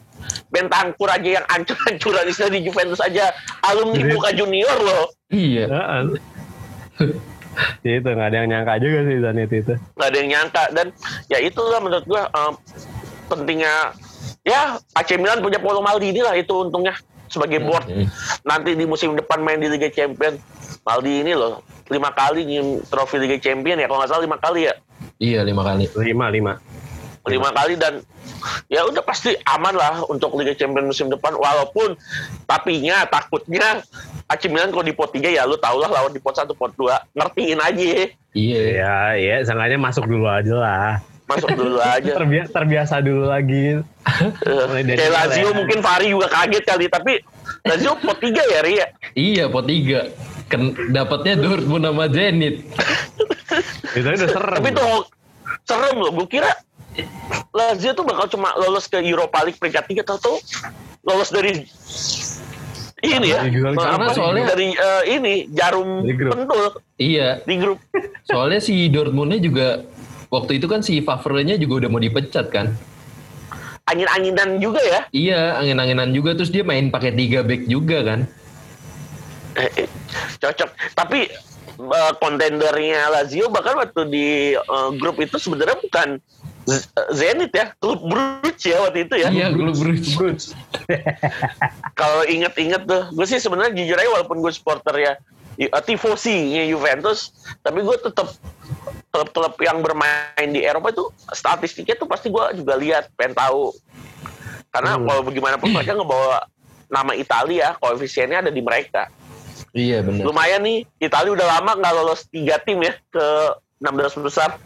Bentancur 0.47 1.07
aja 1.07 1.41
yang 1.41 1.47
ancur-ancuran 1.49 2.27
istilah 2.27 2.51
di 2.51 2.61
Juventus 2.63 2.99
aja 2.99 3.31
alumni 3.63 3.99
Jadi- 3.99 4.11
Boca 4.13 4.31
Junior 4.33 4.77
loh 4.79 5.05
Iya. 5.27 5.67
Heeh. 5.67 6.03
Ya, 7.83 7.93
itu 7.97 8.07
nggak 8.07 8.29
ada 8.29 8.37
yang 8.37 8.49
nyangka 8.49 8.75
juga 8.79 8.99
sih 9.03 9.17
Zanetti 9.19 9.57
itu. 9.59 9.75
nggak 9.75 10.07
ada 10.07 10.17
yang 10.17 10.31
nyangka 10.31 10.63
dan 10.71 10.87
ya 11.27 11.39
itulah 11.41 11.81
menurut 11.81 12.05
gua 12.05 12.29
um, 12.31 12.53
pentingnya 13.27 13.97
ya 14.43 14.77
AC 14.93 15.17
Milan 15.17 15.41
punya 15.41 15.57
Paulo 15.57 15.81
Maldini 15.81 16.21
lah 16.21 16.35
itu 16.35 16.53
untungnya 16.53 16.93
sebagai 17.27 17.59
board 17.59 17.87
Hmm. 17.87 18.07
nanti 18.45 18.73
di 18.73 18.85
musim 18.85 19.15
depan 19.15 19.41
main 19.41 19.57
di 19.57 19.67
Liga 19.67 19.89
Champion 19.89 20.37
Maldini 20.83 21.33
loh 21.33 21.59
lima 21.87 22.11
kali 22.11 22.45
nyium 22.45 22.83
trofi 22.85 23.17
Liga 23.17 23.35
Champion 23.37 23.79
ya 23.79 23.87
kalau 23.87 23.99
nggak 23.99 24.11
salah 24.11 24.23
lima 24.23 24.39
kali 24.39 24.61
ya 24.63 24.75
Iya 25.17 25.41
lima 25.43 25.65
kali. 25.65 25.89
Lima 25.97 26.29
lima. 26.29 26.53
Lima 27.27 27.51
kali 27.51 27.75
dan 27.75 27.99
ya 28.67 28.87
udah 28.87 29.03
pasti 29.03 29.35
aman 29.45 29.75
lah 29.75 30.07
untuk 30.07 30.39
Liga 30.39 30.55
Champions 30.55 30.95
musim 30.95 31.11
depan 31.11 31.35
walaupun 31.35 31.99
tapinya 32.45 33.03
takutnya 33.05 33.83
AC 34.27 34.47
Milan 34.47 34.71
kalau 34.71 34.83
di 34.83 34.95
pot 34.95 35.11
3 35.11 35.35
ya 35.35 35.43
lu 35.43 35.59
tau 35.59 35.79
lah 35.79 35.91
lawan 35.91 36.11
di 36.11 36.23
pot 36.23 36.33
1 36.33 36.47
pot 36.55 36.71
2 36.73 36.87
ngertiin 37.15 37.59
aja 37.59 37.85
Iya. 38.37 38.63
Ya, 38.77 38.97
ya, 39.17 39.37
seenggaknya 39.43 39.81
masuk 39.81 40.05
dulu 40.05 40.29
aja 40.29 40.55
lah. 40.55 40.93
masuk 41.27 41.51
dulu 41.57 41.81
aja 41.97 42.13
Terbiasa, 42.15 42.51
terbiasa 42.53 42.95
dulu 43.01 43.27
lagi. 43.27 43.81
Dari 44.45 44.95
kayak 44.95 45.11
Lazio 45.11 45.51
ya. 45.51 45.57
mungkin 45.57 45.79
Fari 45.81 46.07
juga 46.13 46.29
kaget 46.31 46.63
kali 46.63 46.87
tapi 46.87 47.13
Lazio 47.65 47.97
pot 47.97 48.21
3 48.21 48.31
ya 48.31 48.61
Ria 48.63 48.87
Iya 49.17 49.45
pot 49.49 49.67
tiga. 49.67 50.07
Kan 50.47 50.71
dapatnya 50.95 51.35
Dortmund 51.35 51.83
sama 51.83 52.07
Zenit. 52.07 52.63
Itu 53.91 54.07
udah 54.07 54.29
serem. 54.31 54.57
tapi 54.61 54.71
tuh 54.71 55.03
serem 55.65 55.97
loh 55.97 56.13
gue 56.13 56.27
kira 56.31 56.53
Lazio 57.51 57.93
tuh 57.93 58.05
bakal 58.05 58.29
cuma 58.29 58.53
lolos 58.55 58.85
ke 58.85 58.99
Europa 58.99 59.41
League 59.41 59.57
peringkat 59.57 59.85
3 59.87 60.03
tau 60.03 60.19
tuh 60.19 60.37
lolos 61.03 61.29
dari 61.29 61.65
ini 62.99 63.29
ya. 63.29 63.45
Karena 63.45 63.77
apa, 63.93 64.13
soalnya- 64.13 64.49
dari 64.49 64.73
eh, 64.73 65.03
ini 65.11 65.35
jarum 65.49 66.03
Dari 66.03 66.15
grup. 66.15 66.33
pentul. 66.33 66.65
Iya. 66.97 67.29
di 67.43 67.55
grup. 67.57 67.79
Soalnya 68.25 68.59
si 68.59 68.89
Dortmundnya 68.89 69.39
juga 69.39 69.85
waktu 70.27 70.57
itu 70.57 70.67
kan 70.67 70.81
si 70.81 71.01
Favre-nya 71.01 71.57
juga 71.57 71.85
udah 71.85 71.91
mau 71.91 72.01
dipecat 72.01 72.49
kan. 72.49 72.73
angin-anginan 73.87 74.59
juga 74.59 74.83
ya? 74.83 75.01
Iya, 75.09 75.63
angin-anginan 75.63 76.11
juga. 76.11 76.35
Terus 76.35 76.51
dia 76.51 76.67
main 76.67 76.91
pakai 76.91 77.15
tiga 77.15 77.41
back 77.41 77.71
juga 77.71 78.03
kan. 78.03 78.21
Eh, 79.55 79.71
eh, 79.77 79.89
cocok. 80.37 80.67
Tapi 80.93 81.31
eh, 81.79 82.13
kontendernya 82.19 83.07
Lazio 83.09 83.47
bahkan 83.47 83.79
waktu 83.79 84.01
di 84.07 84.27
eh, 84.53 84.91
grup 84.93 85.17
itu 85.19 85.39
sebenarnya 85.39 85.79
bukan 85.79 86.19
Zenit 87.11 87.51
ya 87.51 87.71
klub 87.77 88.03
Bruges 88.03 88.59
ya 88.61 88.83
waktu 88.83 89.07
itu 89.07 89.15
ya 89.17 89.29
Iya, 89.29 89.47
klub 89.51 89.77
Bruges. 89.77 90.13
Bruce. 90.13 90.47
kalau 91.95 92.23
inget-inget 92.25 92.83
tuh 92.83 93.07
gue 93.09 93.23
sih 93.25 93.39
sebenarnya 93.39 93.73
jujur 93.73 93.95
aja 93.95 94.11
walaupun 94.13 94.39
gue 94.39 94.51
supporter 94.51 94.95
ya 94.97 95.13
uh, 95.69 95.81
tifosi 95.81 96.35
Juventus 96.67 97.31
tapi 97.61 97.81
gue 97.81 97.97
tetap 97.97 98.29
klub-klub 99.09 99.55
yang 99.59 99.81
bermain 99.81 100.19
di 100.47 100.61
Eropa 100.61 100.91
itu 100.91 101.05
statistiknya 101.31 101.95
tuh 101.95 102.05
pasti 102.05 102.29
gue 102.29 102.45
juga 102.55 102.75
lihat 102.75 103.09
pengen 103.15 103.35
tahu 103.35 103.73
karena 104.69 104.93
Hmm. 104.93 105.07
kalau 105.07 105.21
bagaimanapun 105.23 105.69
mereka 105.71 105.95
ngebawa 105.95 106.45
nama 106.87 107.13
Italia 107.13 107.73
koefisiennya 107.77 108.39
ada 108.41 108.53
di 108.53 108.61
mereka 108.61 109.09
Iya 109.73 110.01
benar. 110.01 110.25
lumayan 110.25 110.61
nih 110.61 110.79
Italia 110.99 111.33
udah 111.33 111.47
lama 111.49 111.71
nggak 111.75 111.95
lolos 111.95 112.25
tiga 112.27 112.59
tim 112.59 112.81
ya 112.81 112.93
ke 113.07 113.27
16 113.79 114.21
besar 114.21 114.57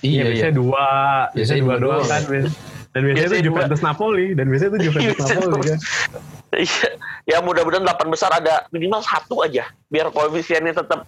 Iya, 0.00 0.08
Iya, 0.10 0.22
iya. 0.22 0.30
biasanya 0.30 0.54
dua. 0.54 0.86
Biasanya 1.30 1.34
Biasanya 1.34 1.60
dua 1.60 1.74
dua 1.74 1.94
doang 1.94 2.04
kan. 2.04 2.22
Dan 2.90 3.00
biasanya 3.00 3.14
Biasanya 3.14 3.26
itu 3.30 3.38
dua. 3.40 3.46
Juventus 3.46 3.80
Napoli. 3.80 4.26
Dan 4.32 4.44
biasanya 4.46 4.70
itu 4.70 4.78
Juventus 4.82 5.16
Napoli 5.30 5.60
kan. 5.62 5.78
Iya, 6.50 6.88
ya 7.26 7.38
mudah-mudahan 7.38 7.84
8 7.84 8.10
besar 8.10 8.30
ada 8.32 8.66
minimal 8.68 8.98
satu 9.00 9.38
aja 9.40 9.70
biar 9.86 10.10
koefisiennya 10.10 10.74
tetap 10.74 11.06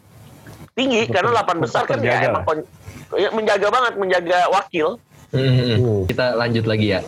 tinggi 0.72 1.02
Tetap- 1.02 1.18
karena 1.18 1.42
8 1.42 1.58
besar 1.58 1.82
kan 1.82 1.98
ya 1.98 2.30
emang 2.30 2.46
ya, 3.12 3.28
menjaga 3.28 3.66
banget 3.68 3.92
menjaga 3.96 4.38
wakil 4.48 5.02
Hmm, 5.32 5.40
hmm, 5.40 5.56
hmm. 5.56 5.78
Hmm. 5.80 6.00
Kita 6.06 6.36
lanjut 6.36 6.62
lagi 6.62 6.86
ya. 6.92 7.00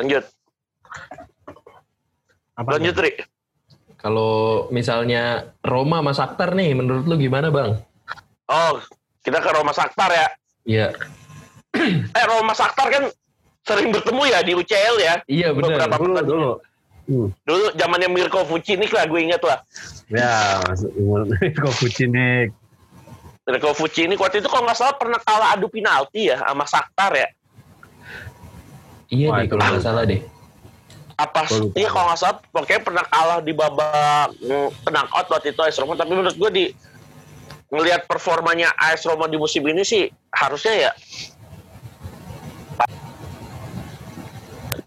Lanjut 0.00 0.24
Apa 2.54 2.76
lanjut 2.76 2.96
Ri 2.96 3.12
Kalau 3.94 4.32
misalnya 4.70 5.22
Roma 5.60 6.00
sama 6.00 6.12
Shakhtar 6.12 6.56
nih, 6.56 6.72
menurut 6.72 7.04
lu 7.04 7.16
gimana 7.16 7.48
bang? 7.48 7.76
oh 8.46 8.80
kita 9.20 9.38
ke 9.38 9.50
Roma 9.50 9.70
Saktar 9.70 10.10
ya 10.10 10.26
Iya, 10.60 10.86
eh 12.18 12.24
Roma 12.26 12.52
Saktar 12.52 12.88
kan 12.88 13.04
sering 13.62 13.88
bertemu 13.90 14.22
ya 14.26 14.38
di 14.40 14.52
UCL 14.52 14.96
ya 14.98 15.14
iya 15.26 15.48
benar. 15.52 15.86
Beberapa- 15.86 15.96
Dulu, 15.96 16.20
dulu. 16.22 16.52
Hmm. 17.02 17.28
dulu 17.42 17.66
zamannya 17.74 18.06
Mirko 18.08 18.44
Vucinic 18.44 18.90
lah 18.90 19.02
gue 19.04 19.20
inget 19.20 19.42
lah 19.42 19.58
Ya, 20.06 20.58
masuk 20.64 20.90
kok 21.54 21.74
Vucinic. 21.76 22.50
Mirko 23.42 23.70
Vucinic 23.74 24.16
waktu 24.16 24.38
itu 24.38 24.48
kalau 24.48 24.62
nggak 24.64 24.78
salah 24.78 24.94
pernah 24.94 25.18
kalah 25.18 25.54
adu 25.54 25.66
penalti 25.66 26.30
ya 26.30 26.38
sama 26.38 26.64
Saktar 26.64 27.12
ya 27.14 27.28
Iya 29.10 29.26
Wah, 29.28 29.42
deh 29.42 29.50
itu 29.50 29.54
kalau 29.54 29.70
nggak 29.74 29.82
salah 29.82 30.04
deh. 30.06 30.20
apa 31.14 31.44
iya 31.76 31.88
kalau 31.92 32.06
nggak 32.08 32.16
salah 32.16 32.36
pokoknya 32.48 32.80
pernah 32.80 33.04
kalah 33.04 33.44
di 33.44 33.52
babak 33.52 34.32
mm, 34.40 34.68
knockout 34.88 35.28
waktu 35.28 35.52
itu 35.52 35.60
AS 35.60 35.76
Roma 35.76 35.92
tapi 35.92 36.16
menurut 36.16 36.32
gue 36.32 36.48
di 36.48 36.64
ngelihat 37.68 38.08
performanya 38.08 38.72
AS 38.72 39.04
Roma 39.04 39.28
di 39.28 39.36
musim 39.36 39.60
ini 39.68 39.84
sih 39.84 40.08
harusnya 40.32 40.88
ya 40.88 40.92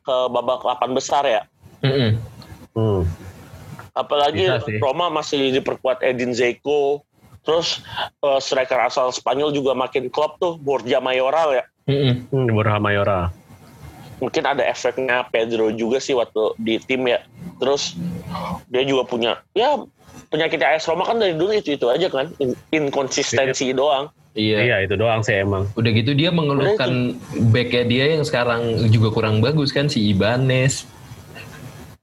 ke 0.04 0.18
babak 0.34 0.66
8 0.66 0.98
besar 0.98 1.24
ya 1.24 1.42
Mm-mm. 1.86 2.18
Hmm. 2.74 3.02
apalagi 3.94 4.50
Bisa 4.50 4.66
sih. 4.66 4.82
Roma 4.82 5.14
masih 5.14 5.54
diperkuat 5.54 6.02
Edin 6.02 6.34
Zeko 6.34 7.06
terus 7.46 7.86
eh, 8.26 8.40
striker 8.42 8.82
asal 8.82 9.14
Spanyol 9.14 9.54
juga 9.54 9.78
makin 9.78 10.10
klop 10.10 10.42
tuh 10.42 10.58
Borja 10.58 10.98
Mayoral 10.98 11.62
ya 11.62 11.66
Mm-mm. 11.84 12.32
Hmm, 12.32 12.48
Borja 12.48 12.80
Mayora. 12.80 13.28
Mungkin 14.24 14.48
ada 14.48 14.64
efeknya 14.64 15.28
Pedro 15.28 15.68
juga 15.76 16.00
sih 16.00 16.16
waktu 16.16 16.56
di 16.64 16.80
tim 16.80 17.04
ya. 17.04 17.20
Terus 17.60 18.00
dia 18.72 18.88
juga 18.88 19.04
punya 19.04 19.44
ya 19.52 19.76
penyakit 20.32 20.64
AS 20.64 20.88
Roma 20.88 21.04
kan 21.04 21.20
dari 21.20 21.36
dulu 21.36 21.52
itu 21.52 21.76
itu 21.76 21.92
aja 21.92 22.08
kan 22.08 22.32
In- 22.40 22.56
inkonsistensi 22.72 23.76
doang. 23.76 24.08
Iya. 24.34 24.66
Iya 24.66 24.76
itu 24.88 24.96
doang 24.96 25.22
sih 25.22 25.38
emang. 25.38 25.68
Udah 25.76 25.92
gitu 25.92 26.16
dia 26.16 26.32
mengeluhkan 26.32 27.20
backnya 27.52 27.84
dia 27.86 28.06
yang 28.18 28.24
sekarang 28.24 28.88
juga 28.90 29.12
kurang 29.12 29.44
bagus 29.44 29.70
kan 29.70 29.92
si 29.92 30.10
Ibanez. 30.10 30.88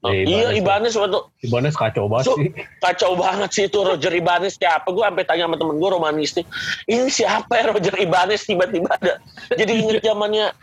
iya 0.01 0.57
Ibanez 0.57 0.97
waktu 0.97 1.21
Ibanez 1.45 1.77
kacau 1.77 2.09
banget 2.09 2.33
So, 2.33 2.41
sih. 2.41 2.49
kacau 2.81 3.12
banget 3.21 3.51
sih 3.53 3.64
itu 3.68 3.85
Roger 3.85 4.09
Ibanez 4.09 4.57
siapa 4.57 4.89
gue 4.89 5.05
sampai 5.05 5.29
tanya 5.29 5.45
sama 5.45 5.61
temen 5.61 5.77
gue 5.77 5.91
romanistik 5.93 6.49
ini 6.89 7.12
siapa 7.12 7.53
ya 7.53 7.68
Roger 7.68 7.93
Ibanez 8.01 8.49
tiba-tiba 8.49 8.97
ada 8.97 9.21
jadi 9.53 9.73
inget 9.77 10.01
zamannya 10.01 10.57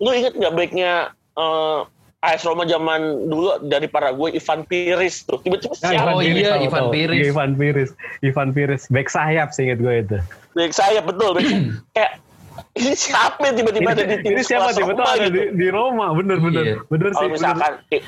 lu 0.00 0.10
inget 0.12 0.36
nggak 0.36 0.52
baiknya 0.52 1.10
eh 1.36 1.80
AS 2.26 2.42
Roma 2.42 2.66
zaman 2.66 3.28
dulu 3.30 3.60
dari 3.70 3.86
para 3.86 4.10
gue 4.10 4.34
Ivan 4.34 4.66
Piris 4.66 5.22
tuh 5.28 5.38
tiba-tiba 5.46 5.78
Nah, 5.78 5.90
siapa 5.94 6.10
Oh 6.10 6.18
Ivan 6.18 6.26
Piris, 6.26 6.42
iya, 6.42 6.50
tahu, 6.50 6.64
Ivan 6.66 6.82
tahu. 6.82 6.90
Piris. 6.90 7.16
Iya, 7.20 7.28
Ivan 7.30 7.50
Piris. 7.54 7.90
Ivan 8.24 8.48
Piris. 8.50 8.82
Back 8.90 9.08
sayap 9.12 9.48
sih 9.54 9.62
inget 9.68 9.78
gue 9.78 9.94
itu. 10.02 10.18
baik 10.56 10.72
saya 10.72 11.04
betul 11.04 11.36
baik 11.36 11.52
kayak 11.94 12.12
ini 12.76 12.92
siapa 12.96 13.40
yang 13.44 13.56
tiba-tiba 13.60 13.88
ada 13.92 14.04
di 14.08 14.16
tim 14.24 14.32
ini 14.32 14.42
siapa 14.44 14.72
tiba-tiba 14.72 15.04
ada 15.04 15.28
gitu? 15.28 15.36
di, 15.36 15.42
di 15.60 15.66
Roma. 15.68 16.16
Bener, 16.16 16.40
bener. 16.40 16.64
Iya. 16.64 16.76
Bener 16.88 17.10
sih. 17.12 17.16
kalau 17.16 17.28
bener. 17.28 17.36
misalkan 17.36 17.72
eh, 17.92 18.02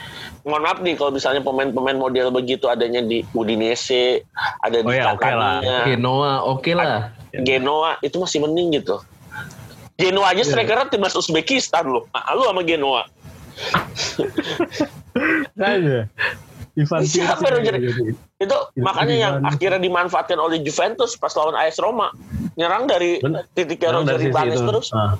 mohon 0.48 0.62
maaf 0.64 0.78
nih 0.80 0.94
kalau 0.96 1.10
misalnya 1.12 1.42
pemain-pemain 1.44 1.98
model 2.00 2.26
begitu 2.32 2.64
adanya 2.72 3.04
di 3.04 3.20
Udinese 3.36 4.24
ada 4.64 4.80
di 4.80 4.88
Oh 4.88 4.96
ya, 4.96 5.12
oke 5.12 5.28
lah. 5.28 5.60
Catania, 5.60 5.78
Genoa 5.84 6.32
oke 6.48 6.72
lah. 6.72 7.12
Genoa 7.44 7.90
itu 8.00 8.16
masih 8.16 8.38
mending 8.48 8.80
gitu. 8.80 8.96
Genoa 9.98 10.30
aja 10.30 10.46
strikernya 10.46 10.86
timnas 10.94 11.18
Uzbekistan 11.18 11.90
loh. 11.90 12.06
Nah, 12.14 12.22
lu 12.38 12.46
sama 12.46 12.62
Genoa. 12.62 13.02
Aja. 15.58 16.06
Ivan 16.78 17.02
Ini 17.02 17.10
siapa. 17.10 17.42
Roger? 17.50 17.74
Itu 18.38 18.56
makanya 18.78 19.16
yang 19.18 19.34
akhirnya 19.42 19.82
dimanfaatkan 19.82 20.38
oleh 20.38 20.62
Juventus 20.62 21.18
pas 21.18 21.34
lawan 21.34 21.58
AS 21.58 21.82
Roma. 21.82 22.14
Nyerang 22.54 22.86
dari 22.86 23.18
Bener. 23.18 23.42
titiknya 23.58 23.90
Emang 23.90 24.06
Roger 24.06 24.30
dari 24.30 24.54
itu. 24.54 24.62
terus. 24.62 24.86
Ah. 24.94 25.18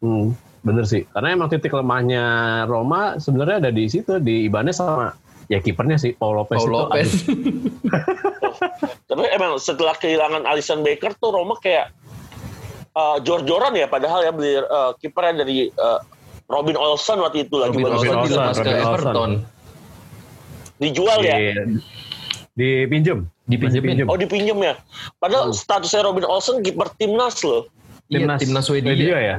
Hmm, 0.00 0.32
bener 0.64 0.88
sih. 0.88 1.04
Karena 1.12 1.36
emang 1.36 1.52
titik 1.52 1.76
lemahnya 1.76 2.24
Roma 2.64 3.20
sebenarnya 3.20 3.68
ada 3.68 3.70
di 3.72 3.84
situ 3.92 4.16
di 4.16 4.48
Ibanez 4.48 4.80
sama 4.80 5.12
ya 5.52 5.60
kipernya 5.60 6.00
sih 6.00 6.16
Paul 6.16 6.40
Lopez 6.40 6.56
Paul 6.60 6.68
itu. 6.68 6.76
Lopez. 6.76 7.10
Tapi 9.12 9.24
emang 9.32 9.60
setelah 9.60 9.96
kehilangan 9.96 10.48
Alisson 10.48 10.80
Becker 10.80 11.12
tuh 11.20 11.36
Roma 11.36 11.56
kayak 11.60 11.92
uh, 12.98 13.16
jor-joran 13.22 13.78
ya 13.78 13.86
padahal 13.86 14.26
ya 14.26 14.34
beli 14.34 14.58
uh, 14.58 14.90
kipernya 14.98 15.46
dari 15.46 15.70
uh, 15.78 16.02
Robin 16.50 16.74
Olsen 16.74 17.22
waktu 17.22 17.46
itu 17.46 17.54
lagi 17.62 17.78
Robin 17.78 17.94
bagus 17.94 18.02
Olsen 18.02 18.16
Olsen, 18.18 18.34
ke 18.34 18.42
Robin 18.42 18.74
Olsen. 18.74 18.90
Everton. 18.90 19.30
dijual 20.78 21.18
ya. 21.26 21.36
Di, 22.58 22.86
dipinjem. 22.86 23.26
Dipinjemin. 23.46 24.06
Masih 24.06 24.10
Oh 24.10 24.18
dipinjem 24.18 24.58
ya. 24.62 24.74
Padahal 25.18 25.54
statusnya 25.54 26.06
Robin 26.06 26.26
Olsen 26.26 26.62
kiper 26.62 26.90
timnas 26.98 27.42
loh. 27.42 27.66
Iya, 28.08 28.38
timnas 28.38 28.64
Swedia. 28.66 29.18
ya. 29.18 29.36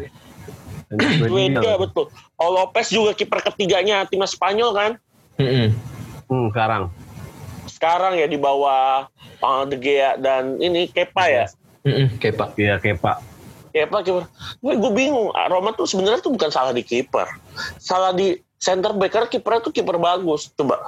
Timnas 0.92 1.32
Swedia 1.32 1.74
betul. 1.80 2.12
Oh 2.40 2.50
Lopez 2.56 2.92
juga 2.92 3.12
kiper 3.16 3.40
ketiganya 3.44 4.08
timnas 4.08 4.36
Spanyol 4.36 4.72
kan. 4.76 4.92
Mm-mm. 5.40 5.72
Hmm, 6.28 6.48
sekarang. 6.52 6.84
Sekarang 7.66 8.14
ya 8.20 8.28
di 8.28 8.36
bawah 8.36 9.08
uh, 9.40 9.64
De 9.64 9.80
Gea 9.80 10.20
dan 10.20 10.60
ini 10.60 10.92
Kepa 10.92 11.26
ya. 11.32 11.46
Mm-mm, 11.88 12.20
Kepa. 12.20 12.52
Iya, 12.60 12.76
Kepa. 12.78 13.24
Kepa 13.80 14.00
kiper. 14.02 14.24
Gue 14.60 14.74
gue 14.76 14.92
bingung. 14.92 15.30
Roma 15.48 15.72
tuh 15.72 15.86
sebenarnya 15.86 16.20
tuh 16.20 16.32
bukan 16.32 16.50
salah 16.50 16.72
di 16.72 16.82
kiper. 16.82 17.28
Salah 17.78 18.12
di 18.12 18.34
center 18.58 18.92
back 18.92 19.12
karena 19.12 19.28
kipernya 19.28 19.62
tuh 19.62 19.72
kiper 19.72 19.96
bagus. 19.96 20.52
Coba 20.52 20.84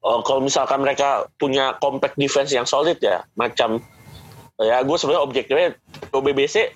uh, 0.00 0.20
kalau 0.20 0.40
misalkan 0.40 0.80
mereka 0.80 1.30
punya 1.36 1.78
compact 1.78 2.14
defense 2.14 2.50
yang 2.50 2.64
solid 2.64 2.98
ya, 2.98 3.22
macam 3.34 3.78
ya 4.56 4.82
gue 4.82 4.96
sebenarnya 4.96 5.22
objektifnya 5.22 5.68
OBBC 6.10 6.74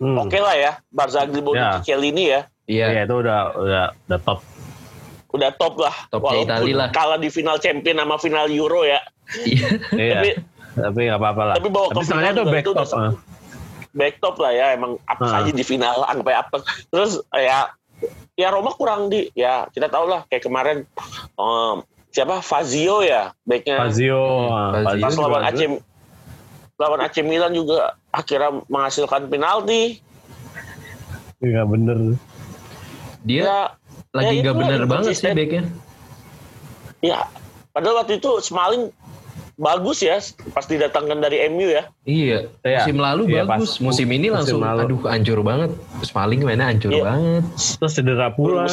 Hmm. 0.00 0.16
oke 0.16 0.32
lah 0.32 0.56
ya. 0.56 0.72
Barzagli, 0.88 1.44
Bonucci, 1.44 1.60
Ya. 1.60 1.84
Chiellini 1.84 2.24
ya. 2.32 2.40
Iya. 2.64 2.86
Iya, 2.88 3.00
itu 3.04 3.20
udah 3.20 3.38
udah 3.52 3.84
udah 4.08 4.18
top. 4.24 4.40
udah 5.30 5.50
top 5.54 5.76
lah. 5.76 5.92
Topnya 6.08 6.40
Itali 6.40 6.72
lah. 6.72 6.88
kalah 6.88 7.20
di 7.20 7.28
final 7.28 7.60
champion 7.60 8.00
sama 8.00 8.16
final 8.16 8.48
Euro 8.48 8.88
ya. 8.88 8.96
Iya. 9.44 9.68
Iya. 9.92 10.14
Tapi 10.16 10.30
Tapi 10.80 10.98
nggak 11.04 11.18
apa-apa 11.20 11.42
lah. 11.44 11.54
Tapi 11.60 11.68
bawa 11.68 11.86
ke 11.92 12.00
sebenarnya 12.00 12.32
final 12.32 12.40
itu 12.40 12.44
back 12.48 12.64
itu 12.64 12.72
top. 12.72 12.80
udah 12.80 13.12
back 13.92 14.18
top 14.18 14.36
lah 14.36 14.50
ya 14.50 14.66
emang 14.72 14.96
apa 15.04 15.20
Ah. 15.20 15.30
saja 15.36 15.50
di 15.50 15.60
final 15.60 16.02
sampai 16.08 16.34
apa. 16.34 16.56
Terus 16.88 17.12
ya 17.32 17.70
ya 18.34 18.48
Roma 18.48 18.72
kurang 18.72 19.06
di 19.06 19.28
ya 19.32 19.68
kita 19.68 19.86
tahu 19.86 20.06
lah 20.06 20.24
kayak 20.26 20.42
kemarin 20.42 20.78
em, 21.34 21.76
siapa 22.08 22.40
Fazio 22.40 23.00
ya 23.00 23.30
backnya 23.42 23.76
Fazio. 23.78 24.22
ah, 24.48 24.72
Fazio 24.80 25.02
pas 25.02 25.14
lawan. 25.16 25.42
AC 25.42 25.60
lawan 26.76 27.00
AC 27.00 27.16
Milan 27.20 27.52
juga 27.52 27.92
akhirnya 28.08 28.64
menghasilkan 28.66 29.26
penalti. 29.26 30.00
Iya 31.38 31.64
bener. 31.64 32.16
Dia 33.22 33.42
Ya 33.42 33.58
lagi 34.10 34.26
ya 34.34 34.42
nggak 34.42 34.48
itulah 34.50 34.58
bener 34.58 34.82
banget 34.86 35.12
sih 35.14 35.28
backnya. 35.28 35.62
ya 37.00 37.24
padahal 37.70 37.96
waktu 37.98 38.16
itu 38.16 38.30
Smalling 38.40 38.92
bagus 39.60 40.00
ya 40.00 40.16
pas 40.50 40.64
didatangkan 40.64 41.20
dari 41.20 41.44
MU 41.46 41.68
ya. 41.68 41.84
Iya. 42.02 42.48
Iya. 42.62 42.80
Musim 42.82 42.96
lalu 42.96 43.22
Iya, 43.28 43.44
bagus. 43.44 43.76
pas- 43.76 43.80
Musim 43.82 44.08
ini 44.08 44.26
musim 44.26 44.56
langsung 44.56 44.60
lalu. 44.60 44.80
aduh 44.82 45.00
hancur 45.06 45.38
banget. 45.40 45.70
Smalling 46.00 46.40
mainnya 46.40 46.66
hancur 46.66 46.88
Iya. 46.88 47.04
banget. 47.04 47.44
Terus 47.76 47.92
cedera 47.92 48.28
pula. 48.30 48.64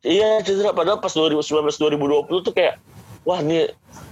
Iya 0.00 0.38
cedera 0.40 0.70
padahal 0.70 1.02
pas 1.02 1.10
2019 1.10 1.42
2020 1.74 2.40
tuh 2.40 2.54
kayak 2.54 2.78
wah 3.26 3.42
ini 3.42 3.66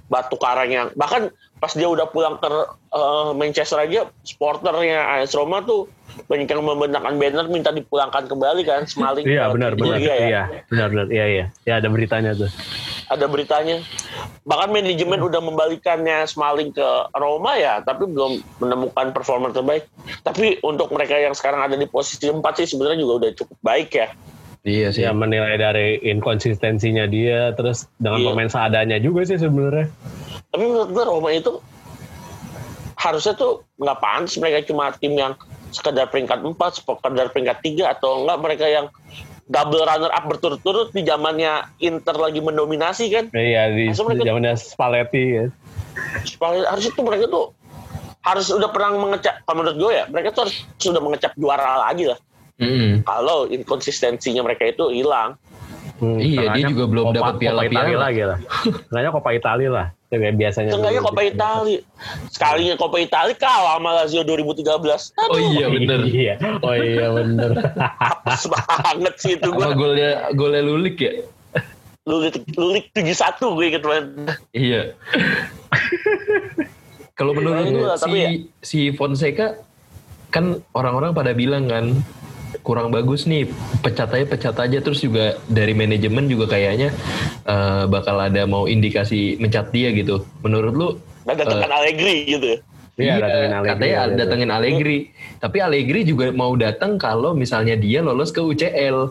batu 0.05 0.35
karang 0.35 0.69
yang 0.69 0.87
bahkan 0.93 1.31
pas 1.57 1.71
dia 1.71 1.87
udah 1.87 2.05
pulang 2.05 2.37
ke 2.37 2.51
eh, 2.91 3.31
Manchester 3.33 3.79
aja 3.79 4.05
supporternya 4.21 5.01
AS 5.17 5.33
Roma 5.33 5.63
tuh 5.63 5.87
banyak 6.25 6.45
yang 6.45 6.61
membentangkan 6.61 7.15
banner 7.15 7.47
minta 7.47 7.71
dipulangkan 7.71 8.27
kembali 8.27 8.63
kan 8.63 8.85
Smalling 8.85 9.23
Iya 9.25 9.49
benar 9.49 9.73
benar. 9.73 9.97
Ya. 9.97 10.15
Iya 10.21 10.43
benar 10.67 10.87
benar. 10.89 11.07
Iya 11.09 11.27
iya. 11.29 11.45
Ya 11.65 11.79
ada 11.79 11.87
beritanya 11.89 12.35
tuh. 12.35 12.51
Ada 13.11 13.29
beritanya. 13.29 13.85
Bahkan 14.45 14.69
manajemen 14.73 15.21
udah 15.21 15.41
membalikannya 15.41 16.25
Smalling 16.29 16.73
ke 16.73 16.89
Roma 17.17 17.57
ya, 17.57 17.81
tapi 17.85 18.09
belum 18.09 18.41
menemukan 18.61 19.13
performa 19.13 19.53
terbaik. 19.53 19.89
Tapi 20.25 20.61
untuk 20.65 20.93
mereka 20.93 21.17
yang 21.17 21.37
sekarang 21.37 21.65
ada 21.65 21.77
di 21.77 21.89
posisi 21.89 22.29
4 22.29 22.41
sih 22.61 22.77
sebenarnya 22.77 22.99
juga 23.05 23.13
udah 23.25 23.31
cukup 23.37 23.59
baik 23.61 23.91
ya. 23.93 24.09
Iya 24.65 24.89
sih. 24.97 25.05
Ya 25.05 25.13
menilai 25.13 25.61
dari 25.61 26.01
inkonsistensinya 26.01 27.05
dia 27.05 27.53
terus 27.53 27.85
dengan 28.01 28.25
Iya. 28.25 28.29
pemain 28.33 28.51
seadanya 28.51 28.97
juga 28.97 29.29
sih 29.29 29.37
sebenarnya. 29.37 29.93
Tapi 30.49 30.65
menurut 30.65 30.89
gue 30.89 31.05
Roma 31.05 31.29
itu 31.37 31.61
harusnya 32.97 33.37
tuh 33.37 33.69
nggak 33.77 33.99
pantas 34.01 34.41
mereka 34.41 34.65
cuma 34.65 34.89
tim 34.97 35.13
yang 35.13 35.37
sekedar 35.69 36.09
peringkat 36.09 36.41
4, 36.41 36.81
sekedar 36.81 37.29
peringkat 37.29 37.59
3 37.61 37.93
atau 37.93 38.25
enggak 38.25 38.39
mereka 38.41 38.67
yang 38.71 38.87
double 39.45 39.85
runner 39.85 40.09
up 40.09 40.25
berturut-turut 40.25 40.89
di 40.97 41.05
zamannya 41.05 41.69
Inter 41.85 42.17
lagi 42.17 42.41
mendominasi 42.41 43.13
kan. 43.13 43.25
Iya 43.37 43.73
di 43.73 43.93
zamannya 43.93 44.57
Spalletti 44.57 45.25
ya. 45.37 45.45
Supaya 46.25 46.65
harusnya 46.69 46.93
tuh 46.97 47.05
mereka 47.05 47.25
tuh 47.29 47.45
harus 48.25 48.49
udah 48.49 48.73
pernah 48.73 48.97
mengecap, 48.97 49.45
kalau 49.45 49.57
menurut 49.61 49.77
gue 49.77 49.93
ya, 50.01 50.05
mereka 50.09 50.33
tuh 50.33 50.49
harus 50.49 50.57
sudah 50.81 50.97
mengecap 50.97 51.37
juara 51.37 51.85
lagi 51.85 52.09
lah. 52.09 52.19
Mm-mm. 52.57 53.05
Kalau 53.05 53.45
inkonsistensinya 53.53 54.41
mereka 54.41 54.65
itu 54.65 54.89
hilang. 54.89 55.37
Hmm, 55.95 56.19
Iya, 56.19 56.27
dia 56.27 56.39
tengahnya 56.43 56.69
juga 56.69 56.85
belum 56.87 57.05
dapat 57.13 57.35
piala- 57.39 57.55
Coppa 57.57 57.71
Italia 57.71 57.87
piala. 57.89 58.05
lagi 58.05 58.23
lah. 58.25 58.39
Tengahnya 58.85 59.11
Coppa 59.11 59.31
Italia 59.33 59.71
lah. 59.71 59.87
Kayak 60.07 60.35
biasanya. 60.37 60.71
Seenggaknya 60.71 61.01
Coppa 61.01 61.23
Italia. 61.25 61.79
Sekalinya 62.29 62.75
Coppa 62.77 62.99
Italia 62.99 63.35
kalah 63.37 63.75
sama 63.75 63.91
Lazio 63.95 64.23
2013. 64.23 65.15
Oh 65.25 65.39
iya 65.41 65.67
bener. 65.69 66.01
Iya. 66.05 66.35
Oh 66.61 66.75
iya 66.75 67.07
bener. 67.13 67.51
Apes 68.01 68.43
banget 68.47 69.15
sih 69.17 69.33
itu 69.35 69.49
gue. 69.49 69.67
Golnya 69.73 70.11
golnya 70.33 70.63
Lulik 70.63 70.99
ya? 70.99 71.13
Lulik, 72.05 72.37
lulik 72.53 72.93
71 72.93 73.15
gue 73.51 73.65
inget 73.65 73.83
banget. 73.83 74.07
Iya. 74.53 74.83
Kalau 77.15 77.33
menurut 77.33 77.55
Ya, 77.57 77.65
lu 77.65 77.79
itulah, 77.81 77.97
si 77.97 78.03
tapi 78.03 78.19
ya- 78.19 78.35
si 78.61 78.79
Fonseca 78.91 79.47
kan 80.29 80.45
orang-orang 80.73 81.11
pada 81.11 81.31
bilang 81.33 81.65
kan 81.65 81.95
kurang 82.63 82.95
bagus 82.95 83.27
nih 83.27 83.51
pecat 83.83 84.13
aja 84.15 84.27
pecat 84.29 84.57
aja 84.61 84.79
terus 84.79 85.03
juga 85.03 85.41
dari 85.51 85.75
manajemen 85.75 86.31
juga 86.31 86.55
kayaknya 86.55 86.95
eh, 87.49 87.85
bakal 87.91 88.21
ada 88.21 88.47
mau 88.47 88.69
indikasi 88.69 89.41
mencat 89.43 89.73
dia 89.75 89.91
gitu. 89.91 90.23
Menurut 90.45 90.75
lu 90.77 90.89
Dan 91.25 91.41
datangkan 91.41 91.73
Allegri 91.73 92.29
gitu 92.29 92.47
ya. 92.55 92.59
Iya, 92.95 93.19
datengin 93.19 93.53
Allegri 93.59 93.71
katanya 93.75 93.97
gitu. 94.07 94.19
datengin 94.23 94.51
Allegri. 94.55 94.99
Tapi 95.43 95.57
Allegri 95.59 96.01
juga 96.07 96.31
mau 96.31 96.55
datang 96.55 96.95
kalau 96.95 97.35
misalnya 97.35 97.75
dia 97.75 97.99
lolos 98.05 98.31
ke 98.31 98.39
UCL. 98.39 99.11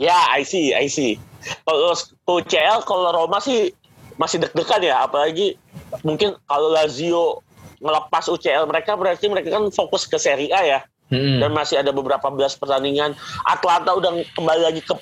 Ya, 0.00 0.16
I 0.34 0.42
see, 0.42 0.72
I 0.72 0.88
see. 0.88 1.20
Kalau 1.68 1.92
UCL, 2.26 2.82
kalau 2.88 3.12
Roma 3.12 3.38
sih 3.44 3.70
masih 4.16 4.40
deg-degan 4.40 4.80
ya. 4.80 5.04
Apalagi 5.04 5.60
mungkin 6.00 6.34
kalau 6.48 6.72
Lazio 6.72 7.44
ngelepas 7.84 8.24
UCL 8.26 8.64
mereka, 8.64 8.96
berarti 8.96 9.28
mereka 9.28 9.52
kan 9.52 9.68
fokus 9.68 10.08
ke 10.08 10.16
Serie 10.16 10.50
A 10.50 10.64
ya. 10.64 10.80
Mm-mm. 11.12 11.38
Dan 11.40 11.50
masih 11.52 11.80
ada 11.80 11.92
beberapa 11.92 12.32
belas 12.32 12.56
pertandingan. 12.56 13.12
Atlanta 13.44 13.92
udah 13.92 14.24
kembali 14.32 14.62
lagi 14.64 14.80
ke 14.80 14.94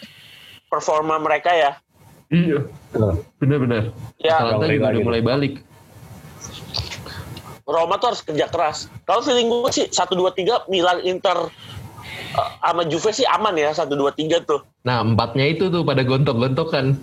performa 0.66 1.20
mereka 1.22 1.54
ya. 1.54 1.78
Iya, 2.32 2.64
benar-benar. 3.38 3.92
Ya, 4.16 4.40
Atalanta 4.40 4.64
balik 4.64 4.76
juga 4.80 4.86
lagi 4.88 4.96
udah 4.96 5.04
mulai 5.04 5.22
balik. 5.22 5.54
Roma 7.62 7.94
tuh 8.00 8.16
harus 8.16 8.22
kerja 8.24 8.46
keras. 8.50 8.90
Kalau 9.06 9.22
feeling 9.22 9.52
gue 9.52 9.70
sih 9.70 9.86
1 9.86 9.94
2 9.94 10.66
3 10.66 10.72
Milan 10.72 10.98
Inter 11.06 11.46
eh, 12.34 12.50
sama 12.58 12.82
Juve 12.88 13.14
sih 13.14 13.28
aman 13.28 13.54
ya 13.54 13.70
1 13.70 13.86
2 13.86 14.00
3 14.16 14.48
tuh. 14.48 14.60
Nah, 14.82 15.04
empatnya 15.04 15.46
itu 15.46 15.70
tuh 15.70 15.86
pada 15.86 16.02
gontok-gontokan. 16.02 16.98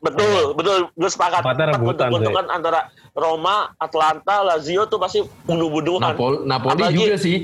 Betul, 0.00 0.54
betul. 0.54 0.88
Gue 0.94 1.10
sepakat. 1.10 1.42
Empatnya 1.42 1.64
Empat 1.74 1.78
rebutan, 1.80 2.08
gontok-gontokan 2.08 2.46
antara 2.54 2.80
Roma, 3.12 3.74
Atlanta, 3.76 4.46
Lazio 4.46 4.86
tuh 4.86 5.00
pasti 5.02 5.20
bunuh-bunuhan. 5.44 6.14
Napoli, 6.14 6.36
Napoli 6.46 6.72
Apalagi 6.78 6.96
juga 7.00 7.16
sih. 7.18 7.36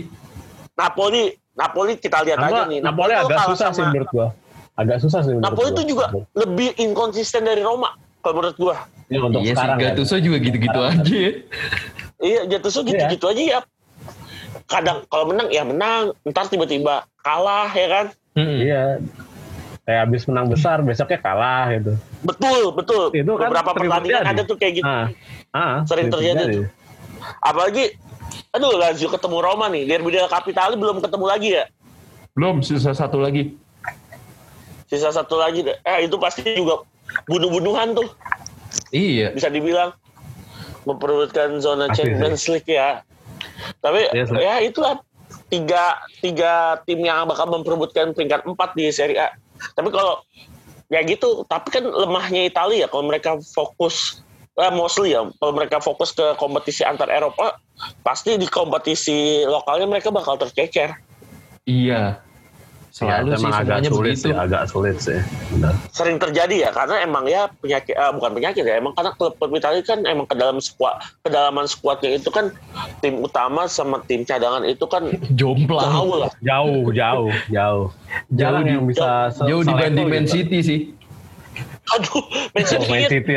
Napoli, 0.76 1.32
Napoli 1.56 1.92
kita 1.96 2.20
lihat 2.20 2.38
aja 2.38 2.68
Napoli, 2.68 2.68
nih. 2.68 2.80
Napoli 2.84 3.12
tuh 3.12 3.24
agak 3.24 3.38
susah 3.48 3.68
sih 3.72 3.80
sama- 3.80 3.92
menurut 3.92 4.10
gua. 4.12 4.28
Agak 4.76 4.98
susah 5.00 5.18
sih 5.24 5.30
menurut 5.32 5.44
Napoli 5.48 5.68
tuh 5.72 5.86
juga 5.88 6.06
lebih 6.36 6.68
inkonsisten 6.76 7.42
dari 7.42 7.64
Roma 7.64 7.96
kalau 8.20 8.44
menurut 8.44 8.56
gua. 8.60 8.76
Ya, 9.06 9.22
untuk 9.22 9.40
iya 9.40 9.54
sih, 9.54 9.56
sekarang 9.56 9.78
ya. 9.78 9.84
Gattuso 9.94 10.16
juga 10.20 10.36
gitu-gitu 10.42 10.80
aja 10.82 11.14
ya. 11.16 11.32
Iya, 12.16 12.40
jatuh 12.48 12.82
gitu-gitu 12.84 13.26
aja 13.28 13.42
ya. 13.42 13.60
Kadang 14.66 15.06
kalau 15.06 15.30
menang 15.30 15.48
ya 15.48 15.62
menang, 15.62 16.10
ntar 16.26 16.50
tiba-tiba 16.50 17.06
kalah 17.22 17.70
ya 17.70 17.86
kan. 17.88 18.06
Mm-mm. 18.34 18.58
Iya. 18.66 18.82
Kayak 19.86 20.00
habis 20.02 20.22
menang 20.26 20.50
besar, 20.50 20.82
besoknya 20.82 21.22
kalah 21.22 21.70
gitu. 21.78 21.92
Betul, 22.26 22.74
betul. 22.74 23.14
Itu 23.14 23.38
kan 23.38 23.48
Beberapa 23.48 23.70
pertandingan 23.78 24.22
ada 24.26 24.42
tuh 24.42 24.58
kayak 24.58 24.82
gitu. 24.82 24.86
Ah, 24.86 25.06
ah, 25.54 25.86
Sering 25.86 26.10
terjadi 26.10 26.44
tuh. 26.50 26.66
Apalagi 27.38 27.94
aduh 28.56 28.72
Lazio 28.80 29.12
ketemu 29.12 29.36
Roma 29.44 29.68
nih. 29.68 29.84
Derby 29.84 30.08
della 30.16 30.32
Capitale 30.32 30.74
belum 30.80 31.04
ketemu 31.04 31.24
lagi 31.28 31.48
ya. 31.60 31.64
Belum, 32.32 32.64
sisa 32.64 32.96
satu 32.96 33.20
lagi. 33.20 33.52
Sisa 34.88 35.12
satu 35.12 35.36
lagi. 35.36 35.60
Eh 35.64 36.08
itu 36.08 36.16
pasti 36.16 36.40
juga 36.56 36.80
bunuh-bunuhan 37.28 37.92
tuh 37.92 38.08
Iya. 38.92 39.32
bisa 39.36 39.52
dibilang 39.52 39.92
memperebutkan 40.88 41.60
zona 41.60 41.92
sih. 41.92 42.04
Champions 42.04 42.44
League 42.48 42.68
ya. 42.68 43.04
Tapi 43.84 44.08
Iya, 44.12 44.24
Sle. 44.24 44.40
ya 44.40 44.54
itulah 44.64 44.94
tiga 45.52 46.00
tiga 46.24 46.80
tim 46.88 47.02
yang 47.04 47.28
bakal 47.28 47.46
memperebutkan 47.50 48.16
peringkat 48.16 48.46
empat 48.46 48.72
di 48.72 48.88
Serie 48.88 49.20
A. 49.20 49.28
Tapi 49.74 49.88
kalau 49.92 50.22
ya 50.86 51.02
gitu, 51.02 51.42
tapi 51.50 51.72
kan 51.74 51.82
lemahnya 51.82 52.46
Italia 52.46 52.86
ya 52.86 52.88
kalau 52.88 53.04
mereka 53.10 53.36
fokus 53.42 54.22
eh, 54.56 54.72
mostly 54.72 55.12
ya 55.12 55.26
kalau 55.42 55.52
mereka 55.52 55.82
fokus 55.82 56.14
ke 56.14 56.24
kompetisi 56.38 56.86
antar 56.86 57.10
Eropa 57.10 57.58
pasti 58.00 58.34
di 58.34 58.46
kompetisi 58.46 59.42
lokalnya 59.42 59.86
mereka 59.86 60.08
bakal 60.08 60.36
tercecer. 60.36 60.96
Iya. 61.64 62.22
Selalu 62.96 63.28
ya, 63.28 63.36
sih 63.36 63.52
agak 63.52 63.78
sulit 63.84 64.16
begitu. 64.16 64.24
sih, 64.24 64.32
agak 64.32 64.62
sulit 64.72 64.96
sih. 64.96 65.20
Benar. 65.52 65.76
Sering 65.92 66.16
terjadi 66.16 66.64
ya 66.64 66.70
karena 66.72 67.04
emang 67.04 67.28
ya 67.28 67.44
penyakit 67.60 67.92
eh, 67.92 68.12
bukan 68.16 68.30
penyakit 68.32 68.64
ya 68.64 68.80
emang 68.80 68.96
karena 68.96 69.12
klub-klub 69.12 69.52
Italia 69.52 69.84
kan 69.84 70.00
emang 70.08 70.24
ke 70.24 70.32
dalam 70.32 70.56
skuad 70.56 70.96
kedalaman 71.20 71.68
skuadnya 71.68 72.16
itu 72.16 72.32
kan 72.32 72.48
tim 73.04 73.20
utama 73.20 73.68
sama 73.68 74.00
tim 74.08 74.24
cadangan 74.24 74.64
itu 74.64 74.88
kan 74.88 75.12
Jomplang. 75.38 75.92
jauh 75.92 76.14
lah. 76.24 76.30
Jauh, 76.40 76.88
jauh, 76.88 77.32
jauh. 77.52 77.86
Jarang 78.32 78.64
di- 78.64 78.72
yang 78.72 78.88
bisa 78.88 79.28
Jauh 79.44 79.60
dibanding 79.60 80.08
Man. 80.08 80.24
City 80.24 80.58
sih. 80.64 80.80
Aduh, 81.94 82.22
Man 82.50 82.64
Oh, 82.66 82.82
Man 82.82 82.82
kayaknya 82.82 83.10
City. 83.10 83.32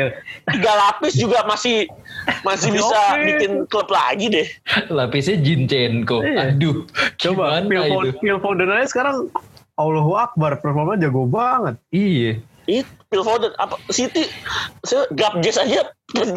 tiga 0.50 0.72
lapis 0.74 1.14
juga 1.14 1.46
masih 1.46 1.86
masih 2.42 2.74
bisa 2.74 2.98
bikin 3.22 3.52
klub 3.70 3.86
lagi 3.86 4.26
deh. 4.26 4.48
Lapisnya 4.90 5.38
Jinchenko. 5.38 6.26
Iya. 6.26 6.50
Aduh. 6.50 6.82
Coba 7.14 7.62
Phil? 7.62 8.10
Foden, 8.42 8.68
aja 8.68 8.86
sekarang 8.90 9.30
Allahu 9.78 10.18
Akbar, 10.18 10.58
performa 10.58 10.98
jago 10.98 11.30
banget. 11.30 11.78
Iya. 11.94 12.42
Itu 12.66 12.90
Phil 13.10 13.22
Foden 13.22 13.54
apa 13.58 13.78
City 13.90 14.26
saya 14.82 15.06
Gabjes 15.14 15.58
aja 15.58 15.86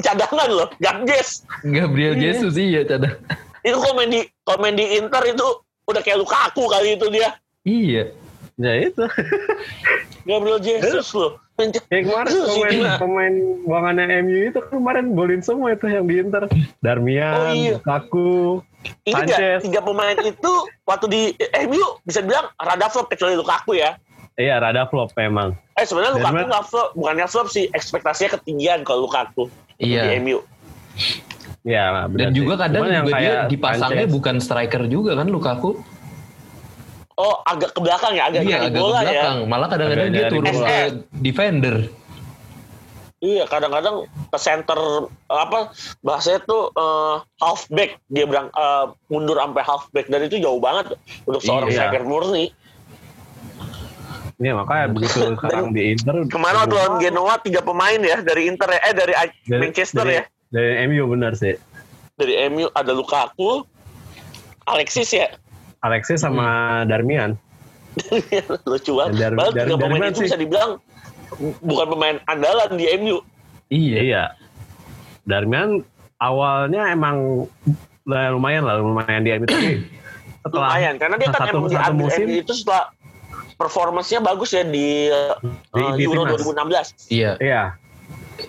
cadangan 0.01 0.49
loh, 0.49 0.69
Gabjes. 0.77 1.45
Gabriel 1.65 2.13
Iya. 2.13 2.21
Jesus 2.33 2.53
iya 2.57 2.85
cadang. 2.85 3.17
Itu 3.65 3.77
main 3.97 4.09
di 4.09 4.21
main 4.61 4.75
di 4.77 4.85
Inter 4.97 5.23
itu 5.33 5.45
udah 5.89 6.01
kayak 6.05 6.21
Lukaku 6.21 6.69
kali 6.69 6.93
itu 6.95 7.05
dia. 7.09 7.29
Iya. 7.65 8.03
Ya 8.53 8.73
itu. 8.85 9.01
Gabriel 10.23 10.59
Jesus 10.59 11.11
loh. 11.11 11.37
Kayak 11.53 11.85
kemarin 12.03 12.27
Itu 12.27 12.41
pemain, 12.49 12.73
mah. 12.81 12.97
pemain 12.97 13.33
buangannya 13.61 14.05
MU 14.21 14.39
itu 14.47 14.59
kemarin 14.67 15.05
golin 15.11 15.39
semua 15.39 15.69
itu 15.69 15.85
yang 15.85 16.03
di 16.03 16.17
Inter. 16.17 16.49
Darmian, 16.79 17.35
Oh, 17.35 17.53
iya. 17.53 17.77
Lukaku. 17.77 18.63
Sanchez. 19.05 19.61
nggak 19.61 19.63
tiga 19.63 19.81
pemain 19.81 20.17
itu 20.19 20.51
waktu 20.83 21.05
di 21.07 21.21
MU 21.63 21.79
bisa 22.01 22.19
bilang 22.19 22.49
rada 22.57 22.87
flop 22.87 23.07
kecuali 23.07 23.33
Lukaku 23.33 23.75
ya. 23.75 23.95
Iya, 24.33 24.57
rada 24.59 24.83
flop 24.85 25.13
memang. 25.13 25.53
Eh 25.73 25.85
sebenarnya 25.85 26.17
Lukaku 26.17 26.25
Darmian- 26.33 26.49
nggak 26.49 26.65
flop, 26.65 26.87
bukannya 26.93 27.27
flop 27.27 27.47
sih 27.47 27.69
ekspektasinya 27.69 28.33
ketinggian 28.33 28.81
kalau 28.81 29.05
Lukaku 29.05 29.45
di 29.77 29.93
Iya. 29.93 30.17
MU. 30.17 30.41
Ya, 31.63 32.03
benar 32.05 32.17
Dan 32.19 32.29
sih. 32.29 32.37
juga 32.37 32.53
kadang 32.59 32.81
Cuman 32.81 32.91
yang 32.91 33.05
juga 33.05 33.13
dia 33.13 33.23
kayak 33.23 33.43
dipasangnya 33.47 34.03
Sanchez. 34.03 34.11
bukan 34.11 34.35
striker 34.37 34.83
juga 34.85 35.11
kan 35.15 35.27
Lukaku. 35.27 35.69
Oh 37.15 37.41
agak 37.43 37.71
ke 37.71 37.79
belakang 37.79 38.13
ya, 38.13 38.25
agak 38.25 38.41
Iya, 38.41 38.49
nyari 38.49 38.63
agak 38.63 38.71
ke 38.71 38.79
bola 38.79 38.93
ya. 38.93 39.01
belakang. 39.03 39.37
Malah 39.45 39.67
kadang-kadang 39.67 40.07
dia 40.09 40.25
turun 40.27 40.45
ke 40.55 40.77
defender. 41.19 41.75
Iya, 43.19 43.43
kadang-kadang 43.45 43.95
ke 44.27 44.37
center 44.37 44.79
apa 45.27 45.71
bahasanya 45.99 46.43
tuh 46.43 46.67
eh, 46.69 47.15
halfback 47.39 48.01
dia 48.07 48.25
bilang 48.25 48.49
eh, 48.49 48.85
mundur 49.07 49.37
sampai 49.37 49.61
halfback 49.61 50.05
dan 50.07 50.21
itu 50.21 50.37
jauh 50.37 50.57
banget 50.57 50.97
untuk 51.23 51.39
seorang 51.39 51.69
Iya. 51.69 51.87
striker 51.87 52.03
murni. 52.03 52.51
Iya, 54.35 54.57
makanya 54.57 54.85
begitu 54.91 55.17
sekarang 55.37 55.71
di 55.71 55.93
Inter. 55.93 56.25
Kemarin 56.27 56.57
waktu 56.59 56.75
lawan 56.75 56.95
Genoa 56.99 57.35
tiga 57.39 57.61
pemain 57.61 57.95
ya 57.97 58.19
dari 58.19 58.43
Inter 58.45 58.69
ya, 58.69 58.79
eh 58.81 58.93
dari 58.93 59.13
Dari- 59.13 59.61
Manchester 59.61 60.03
dari, 60.03 60.17
ya, 60.17 60.23
Dari 60.49 60.71
MU 60.85 61.03
benar 61.07 61.33
sih. 61.33 61.55
dari 62.13 62.33
MU 62.45 62.69
ada 62.69 62.91
Lukaku, 62.91 63.65
Alexis 64.65 65.09
ya, 65.11 65.33
Alexis 65.83 66.23
sama 66.23 66.47
Darmian. 66.87 67.35
lucu 68.69 68.91
banget. 68.95 69.13
Dar- 69.19 69.35
Padahal 69.35 69.51
Dar- 69.53 69.67
tiga 69.67 69.75
pemain 69.77 69.91
Darmian 69.99 70.09
itu 70.09 70.19
sih. 70.19 70.25
bisa 70.25 70.37
dibilang 70.39 70.71
bukan 71.59 71.87
pemain 71.91 72.17
andalan 72.25 72.71
di 72.73 72.85
MU. 72.97 73.17
Iya. 73.67 73.99
Iya. 74.01 74.23
Darmian 75.23 75.83
awalnya 76.17 76.89
emang 76.89 77.45
lumayan 78.07 78.63
lah, 78.63 78.79
lumayan 78.79 79.21
di 79.21 79.31
MU 79.35 79.45
tapi 79.45 79.69
setelah 80.43 80.67
Lumayan 80.75 80.95
karena 80.99 81.15
dia 81.15 81.27
kan 81.29 81.35
satu- 81.37 81.51
emang 81.51 81.63
satu 81.63 81.71
diambil 81.73 82.03
musim 82.03 82.25
MU 82.25 82.35
itu 82.39 82.53
setelah 82.53 82.83
performancenya 83.53 84.19
bagus 84.19 84.49
ya 84.51 84.63
di, 84.65 85.07
Di- 85.71 85.79
eh, 85.79 85.91
di 85.95 86.03
Euro 86.03 86.23
timnas. 86.25 86.89
2016. 87.07 87.13
Iya. 87.13 87.31
iya. 87.39 87.63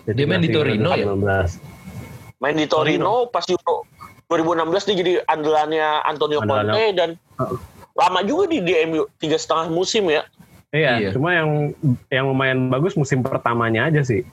Dia 0.09 0.24
main 0.24 0.41
di 0.41 0.51
Torino 0.51 0.91
ya? 0.91 1.07
2019. 1.07 2.41
Main 2.43 2.55
di 2.57 2.66
Torino 2.66 3.28
pas 3.28 3.45
Euro 3.47 3.87
2016 4.27 4.57
dia 4.85 4.97
jadi 4.97 5.12
andalannya 5.25 5.87
Antonio 6.03 6.39
Andalan- 6.41 6.66
Conte 6.68 6.85
dan 6.93 7.09
Heeh. 7.37 7.59
lama 7.95 8.20
juga 8.22 8.45
di 8.49 8.59
DMU 8.61 9.07
tiga 9.16 9.37
setengah 9.37 9.68
musim 9.68 10.09
ya. 10.09 10.25
Iya, 10.68 10.91
Iya. 10.99 11.11
cuma 11.12 11.31
yang 11.31 11.70
yang 12.09 12.27
lumayan 12.27 12.66
bagus 12.66 12.95
musim 12.95 13.20
pertamanya 13.20 13.87
aja 13.87 14.03
sih. 14.03 14.27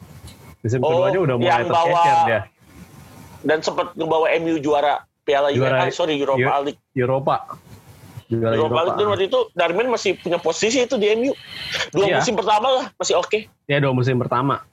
Musim 0.62 0.80
Oh, 0.80 0.90
keduanya 1.06 1.20
udah 1.22 1.36
mulai 1.38 1.62
tercecer 1.64 2.18
dia. 2.26 2.40
Dan 3.42 3.58
sempat 3.60 3.94
ngebawa 3.94 4.30
MU 4.36 4.58
juara 4.58 5.02
Piala 5.22 5.50
Juara- 5.50 5.86
UEFA, 5.86 5.94
sorry 5.94 6.18
Europa 6.18 6.42
Eu- 6.42 6.64
League. 6.64 6.82
Eropa. 6.92 7.36
Juara 8.26 8.56
Europa 8.56 8.80
League 8.82 8.98
dan 8.98 9.08
waktu 9.08 9.26
itu 9.28 9.40
Darmian 9.52 9.90
masih 9.90 10.18
punya 10.18 10.38
posisi 10.38 10.82
itu 10.82 10.96
di 10.96 11.08
MU. 11.12 11.34
Dua 11.92 12.06
Iya. 12.08 12.16
musim 12.18 12.34
pertama 12.34 12.68
lah 12.72 12.86
masih 12.96 13.14
oke. 13.16 13.46
Ya 13.68 13.78
dua 13.78 13.94
musim 13.94 14.18
pertama. 14.18 14.66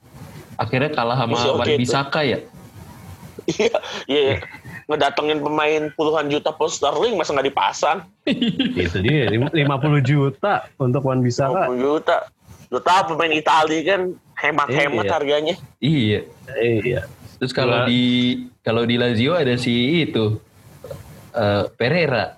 Akhirnya 0.55 0.89
kalah 0.89 1.15
sama 1.15 1.37
Wan 1.37 1.65
itu. 1.65 1.79
Bisaka 1.79 2.21
ya. 2.23 2.39
Iya, 3.47 3.73
iya. 4.05 4.35
Ngedatengin 4.89 5.39
pemain 5.39 5.81
puluhan 5.93 6.25
juta 6.27 6.49
pound 6.49 6.73
sterling 6.73 7.13
masa 7.13 7.31
nggak 7.31 7.45
dipasang? 7.45 8.01
Itu 8.73 8.97
dia 8.99 9.29
lim- 9.29 9.45
50 9.47 9.69
juta 10.01 10.65
untuk 10.75 11.05
Wan 11.05 11.21
Bisaka. 11.21 11.69
20 11.69 11.77
juta. 11.77 12.17
Lu 12.67 12.79
tahu 12.79 13.13
pemain 13.13 13.29
Italia 13.29 13.79
kan 13.87 14.01
hemat-hemat 14.35 15.05
Iya. 15.05 15.13
harganya. 15.13 15.55
Iya. 15.79 16.19
Iya. 16.55 17.01
Terus 17.37 17.53
kalau 17.53 17.85
di 17.85 18.01
kalau 18.59 18.83
di 18.83 18.97
Lazio 18.97 19.31
ada 19.31 19.53
si 19.55 19.71
itu 20.03 20.41
eh, 21.31 21.63
Pereira 21.71 22.35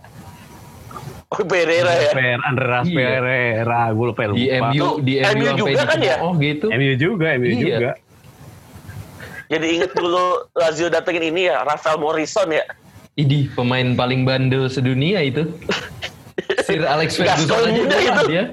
Oh, 1.31 1.47
Pereira 1.47 1.87
ya. 1.87 2.11
Per 2.11 2.43
Andreas 2.43 2.83
Iya. 2.85 2.95
Pereira, 3.15 3.81
gue 3.89 4.05
lupa 4.05 4.21
lupa. 4.27 4.35
di 4.35 4.45
MU 4.51 4.87
di 4.99 5.13
MU 5.17 5.31
MU 5.41 5.47
juga 5.57 5.83
kan 5.87 5.99
ya? 6.03 6.15
Oh 6.19 6.35
gitu. 6.35 6.67
MU 6.67 6.93
juga, 6.95 7.27
MU 7.39 7.47
Iya. 7.47 7.55
juga. 7.55 7.91
Jadi 9.51 9.67
inget 9.75 9.91
dulu 9.91 10.47
Lazio 10.55 10.87
datengin 10.87 11.27
ini 11.27 11.51
ya, 11.51 11.67
Rafael 11.67 11.99
Morrison 11.99 12.47
ya. 12.55 12.63
Idi 13.19 13.51
pemain 13.51 13.91
paling 13.99 14.23
bandel 14.23 14.71
sedunia 14.71 15.19
itu. 15.19 15.43
Sir 16.63 16.87
Alex 16.87 17.19
Ferguson 17.19 17.59
aja 17.59 17.71
muda 17.75 17.97
itu. 17.99 18.23
dia. 18.31 18.43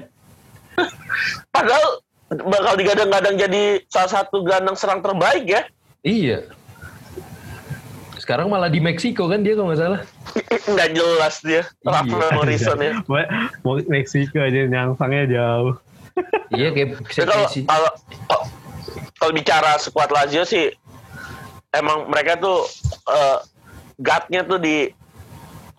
Padahal 1.55 2.03
bakal 2.29 2.73
digadang-gadang 2.75 3.35
jadi 3.39 3.63
salah 3.87 4.11
satu 4.11 4.43
gelandang 4.43 4.75
serang 4.75 4.99
terbaik 4.99 5.47
ya. 5.47 5.61
Iya. 6.03 6.51
Sekarang 8.19 8.51
malah 8.51 8.67
di 8.67 8.83
Meksiko 8.83 9.31
kan 9.31 9.39
dia 9.41 9.55
kalau 9.55 9.71
nggak 9.71 9.79
salah. 9.79 10.01
Nggak 10.67 10.89
jelas 10.93 11.35
dia, 11.41 11.63
Rafael 11.87 12.19
Iya. 12.19 12.35
Morrison 12.35 12.79
ya. 12.83 12.91
Mau 13.63 13.79
Meksiko 13.87 14.37
aja 14.43 14.67
nyangsangnya 14.67 15.23
jauh. 15.31 15.79
Iya 16.51 16.75
kayak 16.75 16.99
kalau 17.15 17.47
kalau 17.47 17.91
kalau 19.15 19.31
bicara 19.31 19.79
skuad 19.79 20.11
Lazio 20.11 20.43
sih 20.43 20.75
emang 21.71 22.09
mereka 22.09 22.35
tuh 22.35 22.65
uh, 23.05 23.37
guard-nya 23.97 24.41
tuh 24.43 24.57
di 24.57 24.89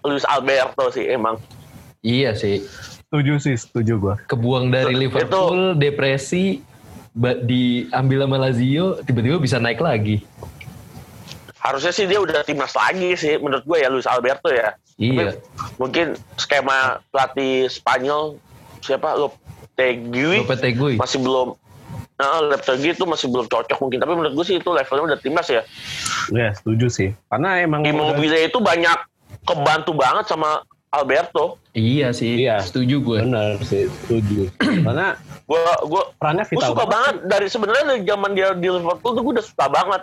Luis 0.03 0.24
Alberto 0.24 0.88
sih 0.91 1.05
emang. 1.07 1.36
Iya 2.01 2.32
sih. 2.32 2.64
Setuju 3.11 3.43
sih, 3.43 3.57
setuju 3.59 3.95
gua. 3.99 4.14
Kebuang 4.24 4.70
dari 4.70 4.95
Itu- 4.95 5.03
Liverpool, 5.03 5.76
depresi, 5.76 6.62
ba- 7.12 7.36
diambil 7.36 8.24
sama 8.24 8.36
Lazio, 8.38 9.03
tiba-tiba 9.03 9.36
bisa 9.36 9.59
naik 9.59 9.82
lagi. 9.82 10.22
Harusnya 11.61 11.93
sih 11.93 12.09
dia 12.09 12.16
udah 12.16 12.41
timnas 12.41 12.72
lagi 12.72 13.12
sih 13.14 13.36
menurut 13.36 13.68
gue 13.68 13.84
ya 13.84 13.93
Luis 13.93 14.09
Alberto 14.09 14.49
ya. 14.49 14.72
Iya. 14.97 15.36
Tapi 15.36 15.45
mungkin 15.76 16.07
skema 16.41 17.05
pelatih 17.12 17.68
Spanyol 17.68 18.41
siapa 18.80 19.12
Lopetegui 19.12 20.41
Lopetegui. 20.41 20.95
masih 20.97 21.20
belum 21.20 21.53
Nah, 22.20 22.44
Lopetegui 22.44 22.92
itu 22.92 23.08
masih 23.08 23.32
belum 23.32 23.48
cocok 23.48 23.80
mungkin 23.80 23.96
tapi 23.96 24.12
menurut 24.12 24.36
gue 24.36 24.44
sih 24.44 24.56
itu 24.60 24.68
levelnya 24.68 25.16
udah 25.16 25.18
timnas 25.18 25.48
ya. 25.48 25.64
Ya, 26.28 26.52
setuju 26.52 26.92
sih. 26.92 27.16
Karena 27.32 27.56
emang 27.58 27.80
udah- 27.80 27.90
Immobile 27.90 28.44
itu 28.44 28.60
banyak 28.60 28.98
kebantu 29.40 29.96
banget 29.96 30.28
sama 30.28 30.60
Alberto. 30.92 31.56
Iya 31.72 32.12
sih. 32.12 32.44
Iya. 32.44 32.60
Setuju 32.60 33.00
gue. 33.00 33.18
benar 33.22 33.56
sih, 33.64 33.88
setuju. 34.04 34.52
Karena 34.60 35.16
Gue 35.50 35.58
gue 35.82 36.02
perannya 36.14 36.46
gue 36.46 36.54
vital 36.54 36.70
suka 36.70 36.84
banget 36.86 37.14
dari 37.26 37.46
sebenarnya 37.50 37.84
dari 37.88 38.00
zaman 38.06 38.30
dia 38.38 38.54
di 38.54 38.70
Liverpool 38.70 39.18
tuh 39.18 39.22
gue 39.24 39.34
udah 39.34 39.42
suka 39.42 39.66
banget. 39.66 40.02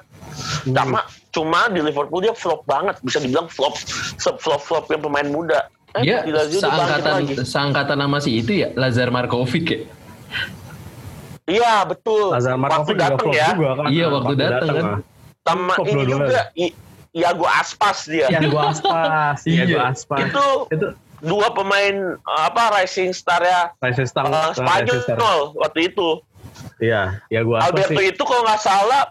Hmm. 0.68 0.76
Cuma 0.76 1.00
cuma 1.32 1.60
di 1.72 1.80
Liverpool 1.80 2.20
dia 2.20 2.36
flop 2.36 2.68
banget 2.68 3.00
bisa 3.00 3.24
dibilang 3.24 3.48
flop 3.48 3.80
flop 4.20 4.60
flop 4.60 4.92
yang 4.92 5.00
pemain 5.00 5.24
muda. 5.24 5.72
Eh, 5.96 6.04
Dia 6.04 6.20
seangkatan 6.52 7.48
seangkatan 7.48 7.96
nama 7.96 8.20
si 8.20 8.44
itu 8.44 8.60
ya 8.60 8.76
Lazar 8.76 9.08
Markovic 9.08 9.66
ya. 9.66 9.80
Iya 11.48 11.88
betul. 11.88 12.36
Lazar 12.36 12.60
Waktu 12.60 12.94
datang 13.00 13.32
ya. 13.32 13.56
juga 13.56 13.72
kan. 13.80 13.86
Iya, 13.88 14.06
waktu 14.12 14.34
datang 14.36 14.68
kan. 14.68 14.84
mah. 14.84 15.00
Sama 15.48 15.74
Flop 15.80 15.88
ini 15.88 16.04
juga 16.04 16.42
Iago 17.16 17.46
Aspas 17.48 17.98
dia. 18.06 18.28
Yang 18.28 18.52
gua 18.52 18.64
aspas, 18.76 19.40
Iya. 19.48 19.64
iya 19.64 19.64
gua 19.72 19.84
aspas. 19.96 20.20
Itu 20.28 20.46
itu 20.70 20.88
dua 21.24 21.48
pemain 21.50 21.96
apa 22.28 22.78
rising 22.78 23.10
star 23.10 23.42
ya 23.42 23.74
Rising 23.82 24.06
Star, 24.06 24.28
uh, 24.28 24.52
Rising 24.54 25.02
Star. 25.02 25.18
Spanyol 25.18 25.38
waktu 25.56 25.80
itu. 25.88 26.10
Iya, 26.78 27.24
ya 27.32 27.42
gua 27.42 27.64
aspas 27.64 27.72
Alberto 27.74 28.02
sih. 28.04 28.12
itu 28.12 28.24
kalau 28.28 28.44
nggak 28.44 28.62
salah 28.62 29.04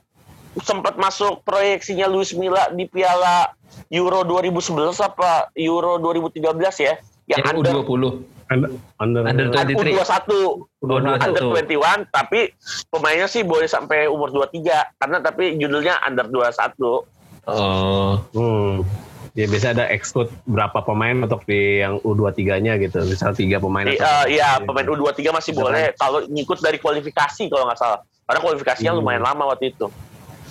sempat 0.60 0.94
masuk 0.96 1.40
proyeksinya 1.42 2.04
Luis 2.06 2.30
Milla 2.32 2.68
di 2.70 2.84
Piala 2.84 3.50
Euro 3.88 4.22
2011 4.22 5.00
apa 5.00 5.48
Euro 5.56 5.96
2013 5.98 6.36
ya 6.78 6.94
yang 7.26 7.40
Yang 7.42 7.46
under 7.58 7.72
U20. 7.80 8.04
Under, 8.46 8.70
under, 8.96 9.22
Under 9.22 9.50
kan 9.50 9.66
23. 9.66 9.90
U21 9.90 10.30
U21. 10.78 11.18
under 11.18 11.42
21 11.66 12.06
tapi 12.08 12.54
pemainnya 12.86 13.26
sih 13.26 13.42
boleh 13.42 13.66
sampai 13.66 14.06
umur 14.06 14.30
23 14.30 14.62
karena 14.96 15.18
tapi 15.18 15.56
judulnya 15.56 15.98
under 16.00 16.26
21 16.26 17.06
Oh. 17.44 18.18
Hmm. 18.32 18.82
Ya 19.32 19.46
biasa 19.46 19.70
ada 19.70 19.86
exclude 19.86 20.34
berapa 20.44 20.80
pemain 20.80 21.14
untuk 21.20 21.44
di 21.44 21.78
yang 21.78 22.00
U23-nya 22.00 22.74
gitu. 22.80 23.04
Misal 23.04 23.34
tiga 23.34 23.60
pemain. 23.60 23.84
Di, 23.84 23.94
atau- 23.94 24.26
eh, 24.26 24.34
iya 24.34 24.58
pemain 24.58 24.82
U23 24.82 25.30
masih 25.30 25.52
Gitu 25.52 25.60
boleh 25.60 25.94
kalau 25.94 26.24
ngikut 26.24 26.58
dari 26.58 26.78
kualifikasi 26.78 27.46
kalau 27.46 27.66
nggak 27.66 27.76
salah 27.76 28.00
karena 28.24 28.40
kualifikasinya 28.40 28.90
Hmm. 28.90 28.98
lumayan 28.98 29.22
lama 29.22 29.44
waktu 29.48 29.70
itu 29.70 29.86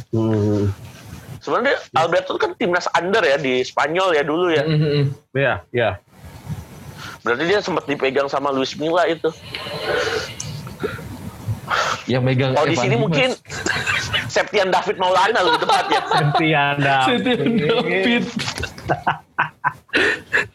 Hmm. 0.09 0.71
sebenarnya 1.37 1.75
Alberto 1.93 2.39
kan 2.39 2.55
timnas 2.55 2.87
under 2.89 3.19
ya 3.21 3.35
di 3.35 3.59
Spanyol 3.59 4.15
ya 4.15 4.23
dulu 4.23 4.47
ya 4.47 4.63
Mm-mm. 4.63 5.03
Iya, 5.35 5.53
iya. 5.69 5.89
Berarti 7.26 7.43
dia 7.43 7.57
sempat 7.57 7.84
dipegang 7.84 8.30
sama 8.30 8.49
Luis 8.49 8.78
Milla 8.78 9.03
itu 9.05 9.34
Yang 12.05 12.21
megang 12.23 12.51
kalau 12.53 12.69
di 12.69 12.78
sini 12.78 12.95
mungkin 12.95 13.34
Septian 14.30 14.69
David 14.69 14.95
Maulana 14.95 15.41
lebih 15.41 15.59
tepat 15.59 15.86
ya 15.89 16.01
Septian 16.05 16.76
David. 16.78 18.23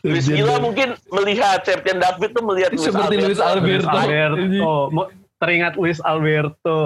Luis 0.02 0.26
Milla 0.28 0.56
mungkin 0.58 0.94
melihat 1.10 1.64
Septian 1.64 1.98
David 1.98 2.30
tuh 2.30 2.44
melihat 2.44 2.70
Luis 2.70 2.86
Seperti 2.86 3.14
Luis 3.16 3.26
Luis 3.28 3.40
Alberto. 3.42 3.90
Alberto. 3.90 4.72
Teringat 5.40 5.74
Luis 5.74 5.98
Alberto. 6.00 6.80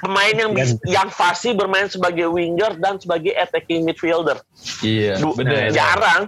pemain 0.00 0.32
yang 0.34 0.50
bis- 0.50 0.80
yang 0.84 1.06
fasih 1.06 1.52
bermain 1.52 1.84
sebagai 1.86 2.26
winger 2.26 2.74
dan 2.74 2.96
sebagai 2.96 3.36
attacking 3.36 3.84
midfielder 3.84 4.40
Iya, 4.80 5.20
benar. 5.20 5.68
jarang 5.68 6.22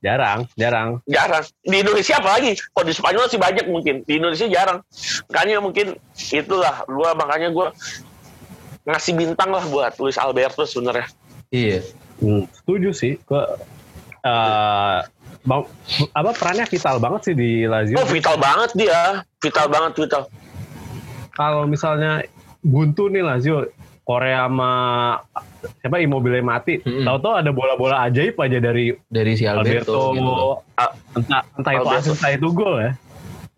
Jarang, 0.00 0.48
jarang. 0.54 1.04
jarang 1.04 1.44
di 1.60 1.76
Indonesia 1.76 2.16
apalagi 2.16 2.56
kalau 2.72 2.88
di 2.88 2.94
Spanyol 2.94 3.28
sih 3.28 3.36
banyak 3.36 3.68
mungkin 3.68 4.00
di 4.02 4.16
Indonesia 4.16 4.48
jarang 4.48 4.80
makanya 5.28 5.60
mungkin 5.60 5.86
itulah 6.30 6.88
gua 6.88 7.12
makanya 7.12 7.48
gua 7.50 7.68
ngasih 8.82 9.12
bintang 9.12 9.50
lah 9.50 9.60
buat 9.62 9.92
Luis 9.96 10.16
Alberto 10.16 10.64
sebenarnya 10.64 11.04
Iya. 11.50 11.82
Hmm, 12.16 12.46
setuju 12.54 12.94
sih. 12.94 13.18
Ke 13.18 13.40
eh, 14.22 14.98
bang- 15.42 15.68
apa 16.12 16.30
perannya 16.32 16.62
vital 16.64 16.96
banget 16.96 17.20
sih 17.26 17.34
di 17.34 17.50
Lazio. 17.64 17.98
oh 17.98 18.06
vital 18.06 18.36
banget 18.36 18.70
dia 18.72 19.00
vital 19.36 19.66
banget 19.66 19.92
vital 19.98 20.22
Kalau 21.32 21.64
misalnya 21.64 22.22
buntu 22.60 23.08
nih 23.08 23.20
Lazio, 23.20 23.66
Korea 24.04 24.48
sama 24.48 24.72
siapa 25.84 26.00
Immobile 26.00 26.40
mati, 26.40 26.80
Mm-mm. 26.80 27.04
tahu-tahu 27.04 27.34
ada 27.36 27.50
bola-bola 27.52 28.08
ajaib 28.08 28.34
aja 28.40 28.58
dari 28.58 28.96
Dari 29.12 29.32
si 29.36 29.44
Alberto, 29.44 30.16
Alberto, 30.16 30.16
gitu. 30.16 30.32
Ah, 30.80 30.90
entah 31.14 31.42
entah 31.60 31.72
itu 31.76 31.88
asis 31.94 32.12
entah 32.16 32.30
itu 32.32 32.48
gol 32.50 32.74
ya. 32.80 32.92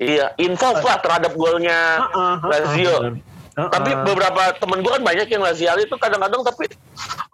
iya 0.03 0.27
involve 0.37 0.83
lah 0.83 0.99
terhadap 0.99 1.33
golnya 1.39 2.03
Lazio. 2.43 3.15
Heeh. 3.53 3.69
tapi 3.71 3.93
beberapa 4.03 4.57
temen 4.57 4.81
gue 4.81 4.91
kan 4.97 5.05
banyak 5.05 5.29
yang 5.31 5.45
Lazio 5.45 5.77
itu 5.79 5.95
kadang-kadang 6.01 6.43
tapi 6.43 6.67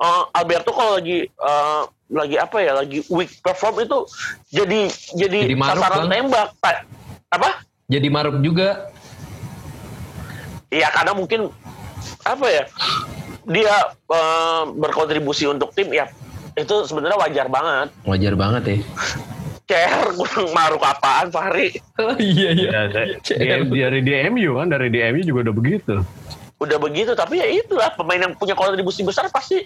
eh, 0.04 0.22
Alberto 0.36 0.74
kalau 0.76 1.00
lagi 1.00 1.24
eh, 1.30 1.82
lagi 2.08 2.36
apa 2.36 2.56
ya 2.60 2.72
lagi 2.76 3.04
weak 3.08 3.40
perform 3.40 3.84
itu 3.84 4.04
jadi 4.52 4.88
jadi, 5.16 5.38
Jadi 5.48 5.56
maruk, 5.56 5.80
sasaran 5.80 6.04
Bang. 6.04 6.12
tembak 6.12 6.48
apa 7.32 7.50
Jadi 7.88 8.08
maruk 8.12 8.36
juga. 8.44 8.92
Iya 10.68 10.92
karena 10.92 11.16
mungkin 11.16 11.48
apa 12.28 12.46
ya 12.46 12.64
dia 13.48 13.74
eh, 14.12 14.62
berkontribusi 14.76 15.48
untuk 15.48 15.72
tim 15.72 15.88
ya 15.88 16.04
itu 16.58 16.74
sebenarnya 16.84 17.14
wajar 17.16 17.46
banget. 17.46 17.88
Wajar 18.02 18.34
banget 18.34 18.62
ya. 18.66 18.76
Cer 19.68 20.10
kurang 20.18 20.50
maruk 20.50 20.82
apaan 20.82 21.30
Fahri? 21.30 21.70
iya, 22.18 22.50
iya. 22.50 22.68
Ya, 23.38 23.62
dari, 23.62 24.00
DMU 24.02 24.58
kan, 24.58 24.66
dari 24.66 24.90
DMU 24.90 25.22
juga 25.22 25.48
udah 25.48 25.54
begitu. 25.54 25.94
Udah 26.58 26.78
begitu 26.82 27.14
tapi 27.14 27.38
ya 27.38 27.46
itulah 27.46 27.94
pemain 27.94 28.18
yang 28.18 28.34
punya 28.34 28.58
kontribusi 28.58 29.06
besar 29.06 29.30
pasti 29.30 29.62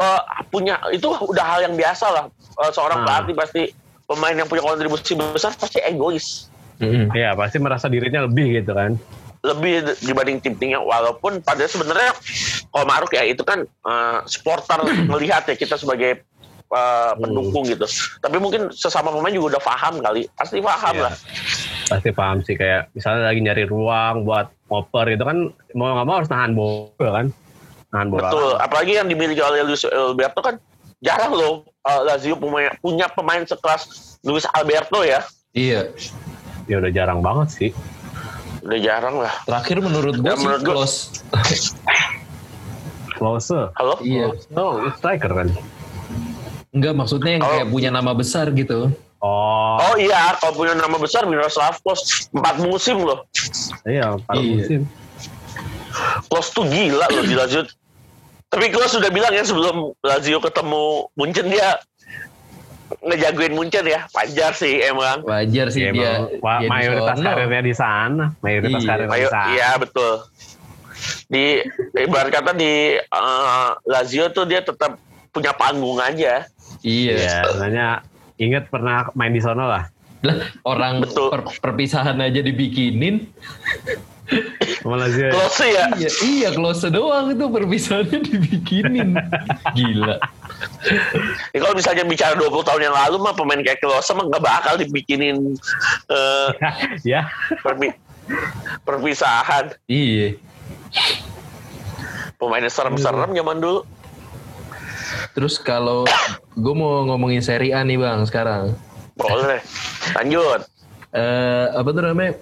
eh, 0.00 0.20
punya 0.48 0.80
itu 0.88 1.04
udah 1.06 1.44
hal 1.44 1.60
yang 1.68 1.76
biasa 1.76 2.06
lah 2.08 2.24
Eh, 2.60 2.72
seorang 2.76 3.00
Ah. 3.00 3.04
pelatih 3.24 3.34
pasti 3.36 3.62
pemain 4.04 4.36
yang 4.36 4.44
punya 4.44 4.60
kontribusi 4.60 5.16
besar 5.16 5.56
pasti 5.56 5.80
egois 5.80 6.50
Mm-mm. 6.80 7.12
Ya 7.12 7.36
pasti 7.36 7.60
merasa 7.60 7.92
dirinya 7.92 8.24
lebih 8.24 8.56
gitu 8.60 8.72
kan. 8.72 8.96
Lebih 9.40 9.96
dibanding 10.04 10.36
tim-timnya 10.38 10.80
walaupun 10.80 11.40
pada 11.40 11.64
sebenarnya 11.64 12.12
kalau 12.68 12.84
Maruk 12.84 13.12
ya 13.12 13.24
itu 13.24 13.40
kan 13.40 13.64
eh, 13.64 14.18
supporter 14.28 14.76
melihat 15.12 15.48
ya 15.48 15.56
kita 15.56 15.80
sebagai 15.80 16.20
eh, 16.68 17.12
pendukung 17.16 17.64
gitu 17.64 17.88
tapi 18.20 18.36
mungkin 18.36 18.68
sesama 18.68 19.08
pemain 19.08 19.32
juga 19.32 19.56
udah 19.56 19.62
paham 19.64 19.94
kali 19.98 20.28
pasti 20.36 20.60
paham 20.60 20.94
Iya. 20.94 21.04
lah 21.08 21.14
Pasti 21.90 22.14
paham 22.14 22.38
sih 22.46 22.54
kayak 22.54 22.94
misalnya 22.94 23.34
lagi 23.34 23.42
nyari 23.42 23.66
ruang 23.66 24.22
buat 24.22 24.46
ngoper 24.70 25.10
itu 25.10 25.26
kan 25.26 25.50
mau 25.74 25.90
nggak 25.90 26.06
mau 26.06 26.16
harus 26.22 26.30
nahan 26.30 26.54
bola 26.54 27.10
kan. 27.10 27.26
Nahan 27.90 28.06
bola. 28.06 28.30
betul 28.30 28.50
apalagi 28.62 28.92
yang 28.94 29.10
dimiliki 29.10 29.42
oleh 29.42 29.66
Luis 29.66 29.82
Alberto 29.82 30.38
kan 30.38 30.54
jarang 31.02 31.34
loh 31.34 31.66
eh, 31.82 32.00
Lazio 32.06 32.38
punya 32.38 32.70
punya 32.78 33.10
pemain 33.10 33.42
sekelas 33.42 33.88
Luis 34.22 34.46
Alberto 34.54 35.02
ya 35.02 35.24
Iya. 35.50 35.90
Ya 36.70 36.78
udah 36.78 36.92
jarang 36.94 37.18
banget 37.18 37.48
sih. 37.50 37.70
Udah 38.60 38.78
jarang 38.78 39.16
lah 39.16 39.32
Terakhir 39.44 39.76
menurut 39.78 40.14
gue 40.16 40.26
Ya, 40.26 40.34
sih 40.34 40.42
menurut 40.42 40.62
gua- 40.62 40.74
close. 40.78 40.96
Close. 43.12 43.52
halo 43.74 43.94
iya. 44.00 44.32
Oh, 44.54 44.80
striker 44.94 45.28
kan. 45.30 45.48
Enggak 46.70 46.94
maksudnya 46.94 47.30
yang 47.32 47.42
Oh. 47.42 47.50
kayak 47.50 47.66
punya 47.68 47.90
nama 47.90 48.12
besar 48.12 48.48
gitu. 48.50 48.88
Oh, 49.20 49.76
oh 49.76 49.94
iya 49.94 50.32
kalau 50.36 50.56
punya 50.56 50.72
nama 50.72 50.96
besar 50.96 51.24
Miroslav 51.24 51.76
Klose 51.78 52.30
empat 52.30 52.56
musim 52.58 52.96
loh 52.98 53.28
iya, 53.84 54.16
para 54.18 54.40
Iya. 54.40 54.56
musim. 54.56 54.80
Klose 56.24 56.50
tuh 56.50 56.64
gila 56.64 57.04
loh 57.06 57.20
di 57.22 57.34
Lazio. 57.34 57.68
Tapi 58.46 58.66
Klose 58.68 58.96
sudah 58.96 59.10
bilang 59.10 59.28
ya 59.30 59.44
sebelum 59.44 59.92
Lazio 60.00 60.40
ketemu 60.40 60.84
Munchen 61.12 61.46
dia 61.46 61.76
ngejagoin 63.00 63.52
Munchen 63.52 63.84
ya. 63.84 64.06
Wajar 64.10 64.52
sih 64.52 64.80
emang. 64.80 65.22
Wajar 65.22 65.70
sih 65.70 65.82
Ya, 65.82 65.92
dia. 65.92 66.12
emang, 66.26 66.58
dia 66.58 66.58
di 66.58 66.68
mayoritas 66.68 67.16
sono. 67.16 67.26
karirnya 67.26 67.62
di 67.62 67.74
sana. 67.74 68.24
Mayoritas 68.40 68.80
Iya. 68.80 68.88
karirnya 68.88 69.16
di 69.16 69.28
sana. 69.28 69.48
iya 69.50 69.68
betul. 69.76 70.12
Di 71.26 71.44
ibarat 71.96 72.30
kata 72.30 72.52
di 72.52 72.72
eh, 72.96 73.68
Lazio 73.84 74.28
tuh 74.28 74.44
dia 74.44 74.60
tetap 74.60 74.98
punya 75.30 75.52
panggung 75.52 75.96
aja. 75.96 76.44
Iya. 76.80 77.12
Iya, 77.14 77.30
sebenarnya 77.46 77.88
inget 78.36 78.64
pernah 78.66 79.08
main 79.12 79.30
di 79.30 79.38
sono 79.38 79.64
lah. 79.64 79.86
Lah, 80.20 80.36
orang 80.64 81.00
Betul. 81.00 81.32
per- 81.32 81.48
perpisahan 81.60 82.20
aja 82.20 82.40
dibikinin. 82.40 83.24
Ya? 84.30 85.32
Close 85.32 85.66
ya. 85.66 85.90
iya, 85.96 86.10
iya 86.22 86.48
close 86.50 86.86
doang 86.86 87.32
itu 87.32 87.42
perpisahannya 87.42 88.18
dibikinin. 88.20 89.16
Gila. 89.76 90.16
Ya, 91.52 91.58
kalau 91.60 91.74
misalnya 91.74 92.04
bicara 92.04 92.34
20 92.36 92.52
tahun 92.62 92.82
yang 92.84 92.96
lalu 92.96 93.16
mah 93.20 93.32
pemain 93.32 93.60
kayak 93.60 93.80
Klose 93.80 94.12
mah 94.12 94.28
nggak 94.28 94.44
bakal 94.44 94.74
dibikinin 94.76 95.56
eh, 96.08 96.48
ya. 97.16 97.28
perpi- 97.64 97.96
perpisahan. 98.84 99.72
Iya. 99.86 100.36
Pemainnya 102.36 102.72
serem-serem 102.72 103.32
zaman 103.32 103.58
dulu. 103.60 103.80
Terus 105.36 105.60
kalau 105.60 106.08
gue 106.64 106.74
mau 106.74 107.04
ngomongin 107.04 107.40
Serie 107.40 107.76
A 107.76 107.84
nih 107.84 108.00
bang 108.00 108.24
sekarang. 108.24 108.72
Boleh. 109.16 109.60
Lanjut. 110.16 110.64
eh 111.10 111.66
apa 111.74 111.88
tuh 111.90 112.02
namanya? 112.06 112.38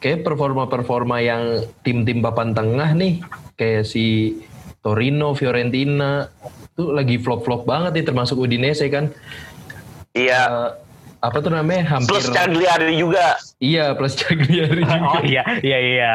Kayak 0.00 0.24
performa-performa 0.24 1.20
yang 1.20 1.60
tim-tim 1.84 2.24
papan 2.24 2.56
tengah 2.56 2.96
nih, 2.96 3.20
kayak 3.54 3.84
si 3.84 4.32
Torino, 4.80 5.32
Fiorentina, 5.32 6.28
tuh 6.72 6.90
lagi 6.90 7.16
flop-flop 7.16 7.64
banget 7.64 8.00
nih, 8.00 8.04
termasuk 8.06 8.40
Udinese 8.40 8.88
kan. 8.88 9.12
Iya. 10.16 10.40
Eh, 10.42 10.68
apa 11.20 11.36
tuh 11.38 11.52
namanya? 11.52 11.96
Hampir. 11.96 12.16
Plus 12.16 12.28
Cagliari 12.28 12.96
juga. 12.96 13.36
Iya, 13.60 13.92
plus 13.92 14.16
Cagliari 14.16 14.80
juga. 14.88 15.08
Oh 15.10 15.20
iya, 15.20 15.44
iya 15.60 15.78
iya. 15.78 16.12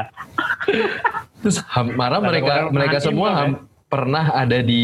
Terus 1.45 1.61
Ada 1.61 2.17
mereka 2.17 2.53
orang 2.65 2.73
mereka 2.73 2.97
semua 2.97 3.29
ham- 3.37 3.69
pernah 3.85 4.33
ada 4.33 4.65
di 4.65 4.83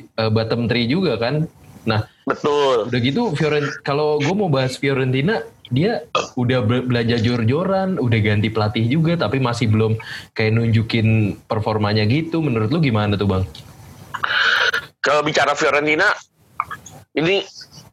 eh, 0.00 0.30
bottom 0.32 0.64
three 0.64 0.88
juga 0.88 1.20
kan. 1.20 1.44
Nah, 1.84 2.04
Betul. 2.24 2.88
udah 2.88 3.00
gitu 3.00 3.32
Fiorent 3.32 3.68
kalau 3.80 4.16
gue 4.16 4.32
mau 4.32 4.48
bahas 4.48 4.76
Fiorentina 4.76 5.40
dia 5.68 6.04
udah 6.36 6.60
be- 6.64 6.86
belajar 6.86 7.20
jor-joran, 7.20 8.00
udah 8.00 8.18
ganti 8.24 8.48
pelatih 8.48 8.84
juga 8.88 9.16
tapi 9.20 9.40
masih 9.40 9.68
belum 9.68 10.00
kayak 10.32 10.52
nunjukin 10.56 11.38
performanya 11.44 12.08
gitu. 12.08 12.40
Menurut 12.40 12.72
lu 12.72 12.80
gimana 12.80 13.16
tuh, 13.16 13.28
Bang? 13.28 13.44
Kalau 15.04 15.22
bicara 15.24 15.52
Fiorentina, 15.54 16.12
ini 17.16 17.44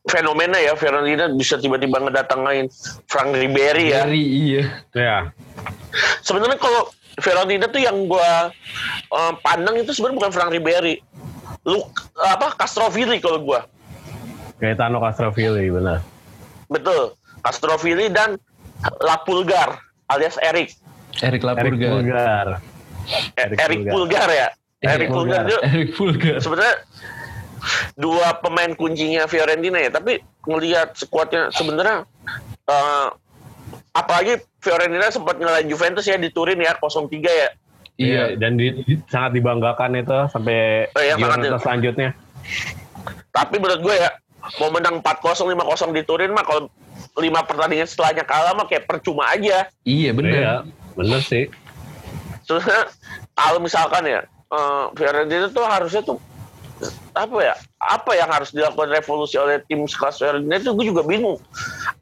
fenomena 0.06 0.62
ya 0.62 0.78
Fiorentina 0.78 1.32
bisa 1.34 1.58
tiba-tiba 1.58 1.98
ngedatangin 1.98 2.70
Frank 3.10 3.34
Ribery 3.34 3.94
ya. 3.94 4.06
Dari 4.06 4.22
iya. 4.22 4.64
Ya. 4.94 5.18
Sebenarnya 6.22 6.60
kalau 6.62 6.92
Fiorentina 7.20 7.66
tuh 7.72 7.82
yang 7.82 8.06
gua 8.06 8.52
eh, 9.10 9.34
pandang 9.42 9.82
itu 9.82 9.92
sebenarnya 9.96 10.18
bukan 10.22 10.32
Frank 10.34 10.52
Ribery. 10.54 11.02
Lu 11.66 11.82
apa 12.22 12.54
Castrovilli 12.54 13.18
kalau 13.18 13.42
gua. 13.42 13.66
Gaetano 14.62 15.02
Castrovilli 15.02 15.74
benar. 15.74 16.00
Betul. 16.70 17.18
Castrovilli 17.46 18.10
dan 18.10 18.42
Lapulgar 19.00 19.78
alias 20.10 20.42
Erik. 20.42 20.74
Eric 21.16 21.40
Eric 21.40 21.42
Lapurga. 21.46 21.88
Pulgar. 21.94 22.48
Eh, 23.38 23.46
Erik 23.46 23.58
Erik 23.58 23.80
Pulgar. 23.86 23.94
Pulgar 23.94 24.30
ya. 24.32 24.48
Erik 24.82 24.90
Erik 24.92 25.10
Pulgar 25.10 25.44
Eric 25.64 25.90
Pulgar. 25.94 26.36
sebenarnya 26.42 26.76
dua 27.96 28.38
pemain 28.38 28.70
kuncinya 28.74 29.26
Fiorentina 29.26 29.80
ya, 29.80 29.90
tapi 29.90 30.20
ngelihat 30.46 30.94
skuadnya 30.94 31.50
sebenarnya 31.50 32.06
eh, 32.68 33.08
apalagi 33.92 34.38
Fiorentina 34.60 35.08
sempat 35.08 35.38
ngelain 35.38 35.66
Juventus 35.66 36.04
ya 36.04 36.18
di 36.18 36.30
Turin 36.30 36.58
ya 36.58 36.74
0-3 36.76 37.14
ya. 37.24 37.50
Iya. 37.96 38.36
dan 38.36 38.60
di, 38.60 38.84
di- 38.84 39.00
sangat 39.08 39.32
dibanggakan 39.32 39.96
itu 39.96 40.18
sampai 40.28 40.84
Oh, 40.92 41.00
iya, 41.00 41.16
gimana 41.16 41.40
sangat. 41.40 41.62
selanjutnya. 41.64 42.10
Tapi 43.32 43.56
menurut 43.56 43.82
gue 43.82 43.96
ya 43.96 44.10
mau 44.60 44.68
menang 44.68 45.00
4-0 45.00 45.56
5-0 45.56 45.96
di 45.96 46.04
Turin 46.04 46.30
mah 46.30 46.44
kalau 46.44 46.68
lima 47.16 47.42
pertandingan 47.48 47.88
setelahnya 47.88 48.28
kalah 48.28 48.54
mah 48.56 48.68
kayak 48.68 48.86
percuma 48.88 49.32
aja. 49.32 49.72
Iya, 49.88 50.12
bener. 50.12 50.32
Iya, 50.36 50.54
bener 51.00 51.20
sih. 51.24 51.48
Sebenarnya 52.44 52.92
kalau 53.40 53.60
misalkan 53.64 54.04
ya 54.04 54.22
eh, 54.52 54.86
Fiorentina 54.96 55.48
tuh 55.52 55.66
harusnya 55.66 56.02
tuh 56.04 56.20
apa 57.16 57.38
ya 57.40 57.56
apa 57.80 58.12
yang 58.20 58.28
harus 58.28 58.52
dilakukan 58.52 58.92
revolusi 58.92 59.40
oleh 59.40 59.64
tim 59.72 59.88
sekelas 59.88 60.20
Fiorentina 60.20 60.60
itu 60.60 60.76
gue 60.76 60.86
juga 60.92 61.08
bingung 61.08 61.40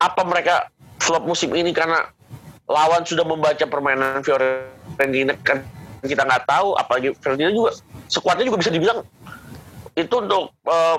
apa 0.01 0.25
mereka 0.25 0.73
flop 0.97 1.29
musim 1.29 1.53
ini 1.53 1.69
karena 1.69 2.09
lawan 2.65 3.05
sudah 3.05 3.21
membaca 3.21 3.61
permainan 3.69 4.25
Fiorentina 4.25 5.37
kan 5.45 5.61
kita 6.01 6.25
nggak 6.25 6.49
tahu 6.49 6.73
apalagi 6.73 7.13
Fiorentina 7.21 7.53
juga 7.53 7.77
skuadnya 8.09 8.49
juga 8.49 8.59
bisa 8.65 8.73
dibilang 8.73 9.05
itu 9.93 10.15
untuk 10.17 10.49
eh, 10.65 10.97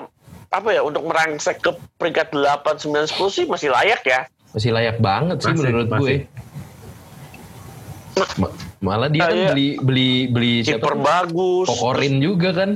apa 0.55 0.69
ya 0.71 0.81
untuk 0.81 1.03
merangsek 1.03 1.59
ke 1.59 1.69
peringkat 1.95 2.31
8 2.31 2.63
9 2.81 3.11
10 3.11 3.11
sih 3.29 3.45
masih 3.45 3.69
layak 3.69 4.01
ya 4.01 4.21
Masih 4.49 4.71
layak 4.71 4.97
banget 4.97 5.37
sih 5.39 5.51
Masih, 5.51 5.59
menurut 5.61 5.87
gue. 5.89 5.97
masih. 5.99 6.19
Ma- 8.37 8.53
malah 8.81 9.09
dia 9.09 9.21
kan 9.21 9.29
Kayak- 9.29 9.49
beli 9.51 9.67
beli 9.77 10.09
beli 10.29 10.53
siapa? 10.61 10.79
kiper 10.79 10.95
bagus 10.97 11.67
Kokorin 11.67 12.15
juga 12.17 12.49
kan. 12.53 12.71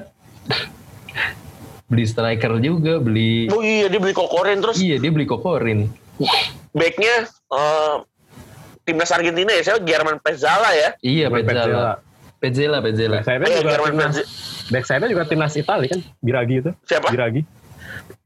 beli 1.86 2.06
striker 2.06 2.54
juga, 2.60 3.00
beli 3.00 3.48
oh 3.48 3.60
iya 3.60 3.88
dia 3.88 3.98
beli 3.98 4.14
kokorin 4.14 4.60
terus 4.60 4.78
Iya, 4.78 5.00
dia 5.00 5.10
beli 5.10 5.26
Kokorin. 5.26 5.90
backnya 6.70 7.16
eh, 7.26 7.96
timnas 8.84 9.10
Argentina 9.10 9.50
ya 9.50 9.64
saya 9.64 9.78
German 9.80 10.20
Pezzala 10.20 10.70
ya 10.72 10.94
Iya, 11.00 11.26
Bukan 11.28 11.48
Pezzala. 11.48 11.92
Pezzela, 12.38 12.78
Pezzela. 12.80 13.18
Backside-nya 13.20 13.48
Iya, 13.48 13.58
juga 13.58 13.72
German 13.74 13.90
timnas, 13.92 14.14
Pezze- 14.14 14.28
backside-nya 14.70 15.10
juga 15.10 15.24
timnas 15.26 15.54
Italia 15.56 15.88
kan, 15.90 16.00
Biragi 16.20 16.56
itu. 16.58 16.72
Siapa? 16.86 17.08
Biragi. 17.10 17.42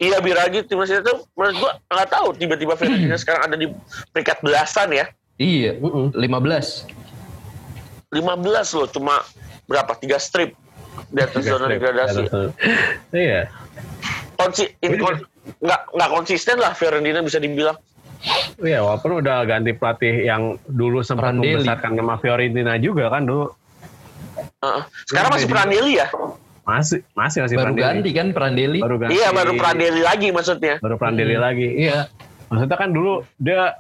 Iya 0.04 0.18
Biragi 0.20 0.60
timnas 0.64 0.92
itu 0.92 1.14
menurut 1.34 1.56
gua 1.58 1.72
nggak 1.88 2.10
tahu 2.10 2.28
tiba-tiba 2.34 2.74
Fiorentina 2.76 3.16
sekarang 3.16 3.42
ada 3.46 3.56
di 3.56 3.72
peringkat 4.12 4.38
belasan 4.40 4.92
ya 4.92 5.06
Iya, 5.34 5.74
Mm-mm. 5.76 6.14
15. 6.14 6.86
15 8.12 8.22
loh 8.74 8.88
cuma 8.88 9.16
berapa 9.66 9.96
tiga 9.96 10.18
strip 10.18 10.54
di 11.10 11.20
atas 11.20 11.42
zona 11.42 11.66
degradasi 11.68 12.30
Iya. 13.10 13.50
Konsi 14.36 14.70
inkon- 14.80 15.24
nggak 15.60 15.82
nggak 15.90 16.10
konsisten 16.12 16.56
lah 16.58 16.72
Fiorentina 16.72 17.20
bisa 17.20 17.38
dibilang 17.38 17.80
Iya, 18.58 18.80
walaupun 18.80 19.20
udah 19.20 19.44
ganti 19.44 19.72
pelatih 19.72 20.24
yang 20.24 20.44
dulu 20.64 21.02
sempat 21.02 21.34
Prandelli. 21.34 21.60
membesarkan 21.60 21.92
nama 21.94 22.16
Fiorentina 22.16 22.78
juga 22.78 23.10
kan 23.10 23.24
dulu. 23.24 23.52
Heeh. 24.64 24.84
sekarang 25.06 25.30
masih 25.30 25.48
Prandelli 25.48 25.94
ya 25.96 26.08
Masih, 26.64 27.04
masih 27.12 27.40
masih 27.42 27.56
Baru 27.56 27.66
Prandelli. 27.70 27.86
ganti 27.86 28.10
kan 28.12 28.28
Prandelli. 28.32 28.80
Baru 28.80 28.96
ganti. 28.98 29.14
iya 29.14 29.28
baru 29.30 29.52
Prandelli 29.54 30.02
lagi 30.02 30.28
maksudnya 30.30 30.76
Baru 30.80 30.96
Prandelli 30.96 31.36
lagi. 31.36 31.68
Iya. 31.78 32.08
Maksudnya 32.48 32.78
kan 32.78 32.90
dulu 32.90 33.14
dia 33.36 33.76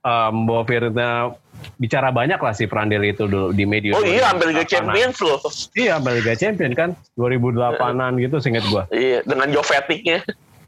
um, 0.00 0.44
bawa 0.44 0.62
Fiorentina 0.62 1.32
bicara 1.76 2.08
banyak 2.08 2.36
lah 2.36 2.52
si 2.52 2.64
Prandelli 2.64 3.10
itu 3.10 3.24
dulu 3.24 3.50
di 3.50 3.64
media. 3.64 3.92
oh 3.92 4.02
iya 4.02 4.28
ambil 4.28 4.48
Liga 4.48 4.62
2008-an. 4.62 4.70
Champions 4.70 5.16
loh 5.18 5.40
Iya, 5.74 5.90
ambil 5.96 6.12
Liga 6.14 6.34
Champion 6.34 6.72
kan 6.72 6.88
2008-an 7.14 8.12
gitu 8.18 8.36
seinget 8.36 8.64
gua. 8.66 8.84
iya 8.90 9.20
dengan 9.22 9.48
Joveticnya 9.50 10.20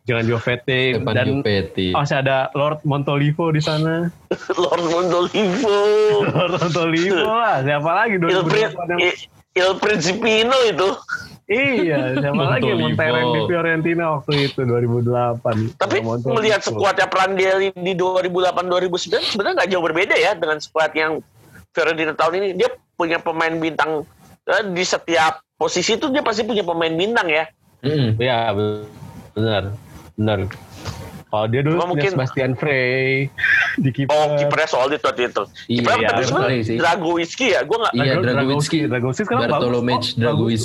Jangan 0.02 0.24
Jovetic 0.26 0.98
Depan 0.98 1.14
dan 1.14 1.26
Jupetti. 1.30 1.88
masih 1.90 2.16
ada 2.18 2.50
Lord 2.52 2.82
Montolivo 2.82 3.48
di 3.48 3.60
sana. 3.60 4.10
Lord 4.58 4.82
Mondolivo 4.84 5.78
Lord 6.26 6.52
Montolivo 6.58 7.22
lah, 7.22 7.60
siapa 7.60 7.90
lagi 7.94 8.14
Il, 8.14 8.42
Prin- 8.42 8.72
2008 8.74 8.90
yang 8.90 9.00
I- 9.00 9.20
Il 9.54 9.70
Principino 9.78 10.56
itu 10.64 10.88
Iya, 11.52 11.96
siapa 12.16 12.42
lagi 12.48 12.70
mentereng 12.72 13.28
di 13.30 13.40
Fiorentina 13.44 14.04
waktu 14.16 14.48
itu 14.48 14.60
2008. 14.64 15.76
Tapi 15.76 15.96
melihat 16.02 16.60
skuadnya 16.60 17.06
Prandelli 17.06 17.68
di 17.74 17.92
2008-2009 17.92 19.20
sebenarnya 19.28 19.54
nggak 19.60 19.70
jauh 19.70 19.84
berbeda 19.84 20.14
ya 20.14 20.32
dengan 20.32 20.56
skuad 20.56 20.92
yang 20.92 21.20
Fiorentina 21.70 22.16
tahun 22.16 22.32
ini. 22.40 22.48
Dia 22.56 22.72
punya 22.94 23.20
pemain 23.20 23.52
bintang 23.52 24.08
eh, 24.42 24.64
di 24.66 24.82
setiap 24.82 25.44
posisi 25.54 25.94
itu 25.94 26.08
dia 26.08 26.24
pasti 26.24 26.42
punya 26.42 26.64
pemain 26.64 26.90
bintang 26.90 27.28
ya. 27.28 27.44
Mm-mm. 27.82 28.16
Iya, 28.16 28.54
benar. 29.34 29.62
Benar. 30.14 30.38
Kalau 31.26 31.46
dia 31.48 31.64
dulu 31.64 31.80
mungkin- 31.88 32.12
Sebastian 32.12 32.52
Frey 32.52 33.32
di 33.74 33.88
kiper. 33.90 34.12
Oh 34.12 34.36
kipernya 34.36 34.68
solid 34.68 35.00
waktu 35.00 35.32
itu. 35.32 35.42
Iya, 35.66 35.80
Kipernya 35.80 35.96
iya, 35.96 36.08
tapi 36.10 36.22
sebenarnya 36.22 36.60
sih. 36.62 36.76
Dragowiski 36.76 37.46
ya. 37.56 37.60
Gue 37.64 37.76
nggak. 37.80 37.92
Iya, 37.96 38.04
Drago- 38.12 38.24
Dragowiski. 38.36 38.78
Dragowiski 38.84 39.22
sekarang 39.24 39.48
Bartolomej 39.48 40.04
bagus. 40.14 40.62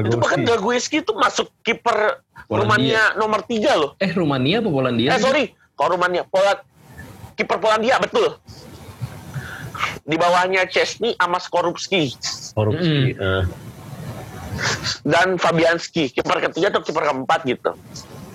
Itu 0.00 0.16
bahkan. 0.16 0.40
Dragowiski 0.42 1.04
itu 1.04 1.12
masuk 1.12 1.52
kiper. 1.60 2.24
Rumania 2.48 3.12
nomor 3.16 3.44
tiga 3.44 3.76
loh. 3.76 3.92
Eh, 3.96 4.12
Rumania 4.12 4.60
apa 4.60 4.68
Polandia? 4.68 5.08
Eh 5.12 5.20
sorry, 5.20 5.44
kalau 5.72 5.96
Rumania, 5.96 6.24
Poland, 6.24 6.60
kiper 7.32 7.56
Polandia 7.56 7.96
betul. 7.96 8.36
Di 10.02 10.16
bawahnya 10.16 10.66
Chesney 10.66 11.14
sama 11.14 11.38
Skorupski 11.38 12.12
Korupsi. 12.52 13.14
eh. 13.14 13.44
dan 15.02 15.40
Fabianski, 15.40 16.12
kiper 16.12 16.38
ketiga 16.42 16.68
atau 16.68 16.84
kiper 16.84 17.02
keempat 17.02 17.40
gitu. 17.48 17.72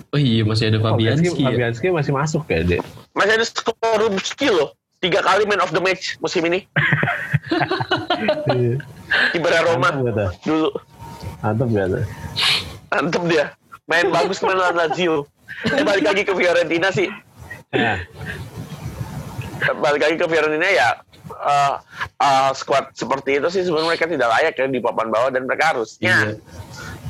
Oh 0.09 0.19
iya, 0.19 0.41
masih 0.41 0.73
ada 0.73 0.79
Fabianski. 0.81 1.29
ya? 1.35 1.45
Fabianski 1.45 1.85
masih 1.91 2.11
masuk 2.15 2.43
ya, 2.47 2.63
Dek. 2.63 2.81
Masih 3.13 3.33
ada 3.37 3.45
Skorupski 3.45 4.47
loh, 4.49 4.73
tiga 4.97 5.21
kali 5.21 5.45
man 5.45 5.61
of 5.61 5.69
the 5.69 5.81
match 5.83 6.17
musim 6.17 6.41
ini. 6.47 6.65
Iya. 8.49 8.81
Kipernya 9.31 9.61
Roma 9.63 9.89
dulu, 10.41 10.73
Mantap 11.39 11.69
gak 11.69 11.87
tuh? 11.89 12.05
mantep 12.87 13.23
dia. 13.27 13.45
Main 13.85 14.07
bagus 14.09 14.39
main 14.39 14.55
lawan 14.55 14.75
Lazio. 14.75 15.27
Eh 15.67 15.83
balik 15.83 16.05
lagi 16.05 16.23
ke 16.23 16.33
Fiorentina 16.33 16.87
sih. 16.89 17.07
Nah, 17.71 17.99
balik 19.79 20.01
lagi 20.01 20.15
ke 20.15 20.25
Fiorentina 20.25 20.67
ya 20.67 20.89
uh, 21.33 21.73
uh, 22.17 22.51
squad 22.53 22.93
seperti 22.93 23.37
itu 23.37 23.47
sih 23.49 23.63
sebenarnya 23.63 23.89
mereka 23.89 24.05
tidak 24.07 24.29
layak 24.29 24.53
ya 24.55 24.65
di 24.67 24.79
papan 24.79 25.07
bawah 25.09 25.29
dan 25.29 25.43
mereka 25.43 25.75
harusnya 25.75 26.15
Iya. 26.15 26.31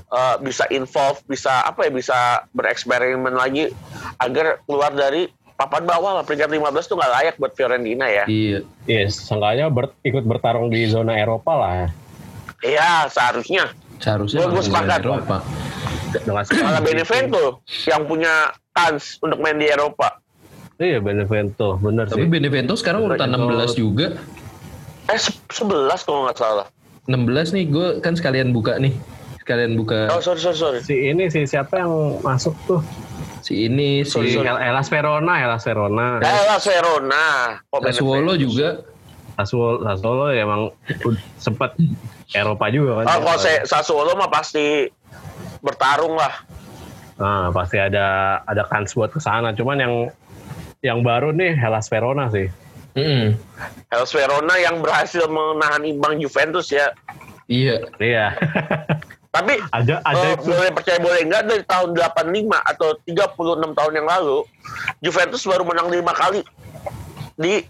uh, 0.10 0.36
bisa 0.40 0.66
involve, 0.70 1.22
bisa 1.26 1.62
apa 1.62 1.86
ya, 1.86 1.92
bisa 1.92 2.18
bereksperimen 2.52 3.34
lagi 3.34 3.70
agar 4.18 4.64
keluar 4.64 4.92
dari 4.92 5.28
papan 5.54 5.84
bawah 5.84 6.22
lah 6.22 6.24
peringkat 6.24 6.50
15 6.50 6.86
tuh 6.86 6.96
nggak 6.96 7.14
layak 7.14 7.36
buat 7.38 7.54
Fiorentina 7.54 8.06
ya. 8.08 8.24
Iya. 8.26 8.60
Yes, 8.86 9.18
seenggaknya 9.20 9.70
ber- 9.70 9.98
ikut 10.02 10.24
bertarung 10.24 10.70
di 10.70 10.86
zona 10.86 11.18
Eropa 11.18 11.54
lah. 11.54 11.90
Iya 12.62 13.06
seharusnya. 13.10 13.70
Seharusnya 13.98 14.46
ke 14.46 14.62
sepakat. 14.62 15.00
Eropa. 15.02 15.38
Dengan 16.08 16.44
Malah 16.64 16.82
Benevento 16.82 17.44
yang 17.84 18.08
punya 18.08 18.34
kans 18.72 19.20
untuk 19.20 19.38
main 19.40 19.58
di 19.58 19.68
Eropa. 19.68 20.24
Iya 20.78 21.02
Benevento, 21.02 21.82
Tapi 21.82 22.22
sih. 22.22 22.30
Benevento 22.30 22.78
sekarang 22.78 23.02
urutan 23.04 23.28
16 23.28 23.74
juga. 23.74 24.14
Eh 25.08 25.18
se- 25.18 25.34
11 25.52 26.06
kalau 26.06 26.30
nggak 26.30 26.38
salah. 26.38 26.68
16 27.08 27.52
nih 27.52 27.66
gue 27.66 27.88
kan 28.00 28.14
sekalian 28.14 28.54
buka 28.54 28.78
nih. 28.78 28.94
Sekalian 29.42 29.74
buka 29.74 30.12
Oh 30.12 30.20
sorry 30.20 30.38
sorry 30.38 30.56
sorry. 30.56 30.80
Si 30.84 31.08
ini 31.08 31.28
sih 31.28 31.48
siapa 31.48 31.80
yang 31.80 31.92
masuk 32.22 32.54
tuh? 32.66 32.82
si 33.40 33.64
ini 33.64 34.04
Si 34.04 34.20
si 34.28 34.36
El- 34.38 34.60
Elas 34.60 34.92
Verona, 34.92 35.40
Elas 35.40 35.64
Verona. 35.64 36.20
Eh 36.20 36.42
lah 36.46 36.60
Verona. 36.60 37.26
Kok 37.64 37.80
Sassuolo 37.82 38.36
juga. 38.36 38.84
Sassuolo, 39.38 39.86
Sassuolo 39.86 40.26
ya 40.34 40.50
emang 40.50 40.74
sempet 41.38 41.78
Eropa 42.34 42.74
juga 42.74 43.06
kan. 43.06 43.06
Oh, 43.06 43.20
kalau 43.22 43.38
saya 43.38 43.62
Sassuolo 43.70 44.18
mah 44.18 44.34
pasti 44.34 44.90
bertarung 45.62 46.18
lah. 46.18 46.34
Nah, 47.22 47.54
pasti 47.54 47.78
ada 47.78 48.42
ada 48.50 48.66
kans 48.66 48.98
buat 48.98 49.14
ke 49.14 49.22
sana. 49.22 49.54
Cuman 49.54 49.78
yang 49.78 49.94
yang 50.82 51.00
baru 51.06 51.30
nih 51.34 51.54
Hellas 51.54 51.86
Verona 51.86 52.34
sih. 52.34 52.50
Mm-mm. 52.98 53.38
Hellas 53.94 54.10
Verona 54.10 54.58
yang 54.58 54.82
berhasil 54.82 55.30
menahan 55.30 55.86
imbang 55.86 56.18
Juventus 56.18 56.74
ya. 56.74 56.90
Iya. 57.46 57.86
Iya. 58.02 58.34
Tapi 59.38 59.54
ada 59.70 60.02
ada 60.02 60.34
eh, 60.34 60.34
itu. 60.34 60.50
boleh 60.50 60.72
percaya 60.74 60.98
boleh 60.98 61.22
enggak 61.22 61.46
dari 61.46 61.64
tahun 61.70 61.94
85 61.94 62.74
atau 62.74 62.90
36 63.06 63.78
tahun 63.78 63.94
yang 63.94 64.08
lalu 64.10 64.38
Juventus 64.98 65.46
baru 65.46 65.62
menang 65.62 65.94
lima 65.94 66.10
kali 66.18 66.42
di 67.38 67.62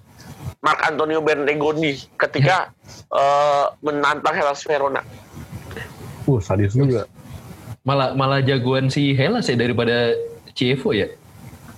Mark 0.62 0.80
Antonio 0.84 1.22
Bertegoni 1.22 1.98
ketika 2.18 2.72
eh, 3.20 3.66
menantang 3.86 4.36
Hellas 4.36 4.62
Verona. 4.66 5.02
Uh, 6.28 6.44
sadis 6.44 6.76
juga. 6.76 7.08
Malah 7.88 8.12
malah 8.20 8.44
jagoan 8.44 8.92
si 8.92 9.16
Hellas 9.16 9.48
ya 9.48 9.56
daripada 9.56 10.12
Chievo 10.52 10.92
ya. 10.92 11.08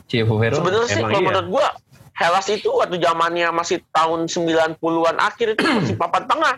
Chievo 0.10 0.42
Verona. 0.42 0.58
Sebenarnya 0.58 0.88
sih 0.90 0.98
emang 0.98 1.12
kalau 1.14 1.22
iya. 1.22 1.30
menurut 1.30 1.50
gua 1.54 1.68
Hellas 2.20 2.48
itu 2.52 2.68
waktu 2.74 3.00
zamannya 3.00 3.48
masih 3.56 3.80
tahun 3.96 4.28
90-an 4.28 5.18
akhir 5.22 5.56
itu 5.56 5.64
masih 5.80 5.96
papan 5.96 6.26
tengah. 6.26 6.56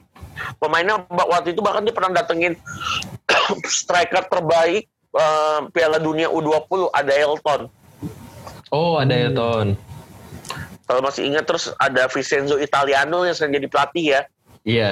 Pemainnya 0.57 1.05
waktu 1.11 1.53
itu 1.53 1.61
bahkan 1.61 1.85
dia 1.85 1.93
pernah 1.93 2.17
datengin 2.17 2.57
striker 3.67 4.25
terbaik 4.25 4.87
eh, 5.13 5.59
Piala 5.69 5.99
Dunia 5.99 6.31
U20 6.31 6.89
ada 6.95 7.13
Elton. 7.13 7.61
Oh, 8.71 8.97
ada 8.97 9.11
Elton. 9.11 9.75
Kalau 10.91 10.99
masih 11.07 11.23
ingat 11.23 11.47
terus 11.47 11.71
ada 11.79 12.11
Vincenzo 12.11 12.59
Italiano 12.59 13.23
yang 13.23 13.31
sering 13.31 13.55
jadi 13.55 13.67
pelatih 13.71 14.05
ya. 14.11 14.21
Iya. 14.67 14.91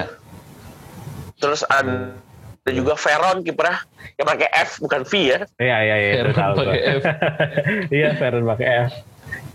Terus 1.36 1.68
ada 1.68 2.16
ada 2.64 2.72
juga 2.72 2.96
Veron 2.96 3.44
kipernya 3.44 3.84
yang 4.16 4.28
pakai 4.32 4.48
F 4.64 4.80
bukan 4.80 5.04
V 5.04 5.12
ya. 5.28 5.40
Iya 5.60 5.78
iya 5.84 5.96
iya. 6.00 6.12
Veron 6.24 6.56
pakai 6.56 6.80
F. 6.80 7.04
Iya, 8.00 8.10
Veron 8.16 8.44
pakai 8.48 8.68
F. 8.88 8.92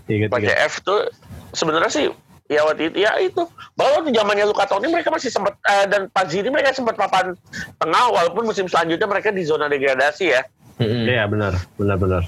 Ingat 0.05 0.29
Pakai. 0.29 0.53
F 0.69 0.73
tuh 0.85 1.09
sebenarnya 1.57 1.89
sih 1.89 2.05
ya 2.45 2.61
waktu 2.61 2.93
itu 2.93 3.01
ya 3.01 3.17
itu 3.17 3.41
bahwa 3.73 4.05
waktu 4.05 4.13
zamannya 4.13 4.45
Luka 4.45 4.69
Toni 4.69 4.85
mereka 4.85 5.09
masih 5.09 5.33
sempat 5.33 5.57
eh, 5.65 5.89
dan 5.89 6.13
Pazzi 6.13 6.45
mereka 6.45 6.77
sempat 6.77 6.93
papan 6.93 7.33
tengah 7.81 8.05
walaupun 8.13 8.45
musim 8.45 8.69
selanjutnya 8.69 9.09
mereka 9.09 9.33
di 9.33 9.41
zona 9.41 9.65
degradasi 9.65 10.25
ya. 10.29 10.45
Iya 10.77 11.25
benar, 11.25 11.57
benar 11.81 11.97
benar. 11.97 12.23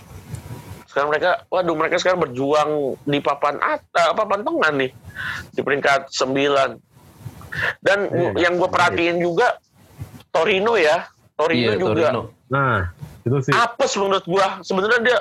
Sekarang 0.98 1.14
mereka 1.14 1.32
waduh 1.54 1.76
mereka 1.78 2.02
sekarang 2.02 2.26
berjuang 2.26 2.98
di 3.06 3.22
papan 3.22 3.62
atas 3.62 4.18
papan 4.18 4.42
tengah 4.42 4.72
nih 4.74 4.90
di 5.54 5.62
peringkat 5.62 6.10
9. 6.10 6.82
Dan 7.86 8.00
Iya, 8.10 8.50
yang 8.50 8.58
gue 8.58 8.66
perhatiin 8.66 9.22
juga 9.22 9.62
Torino 10.34 10.74
ya. 10.74 11.06
Torino 11.38 11.70
Iya, 11.70 11.78
juga 11.78 12.10
Torino. 12.10 12.22
Nah, 12.50 12.90
itu 13.30 13.38
sih. 13.46 13.54
apes 13.54 13.94
menurut 13.94 14.26
gua 14.26 14.58
sebenarnya 14.66 15.00
dia 15.06 15.18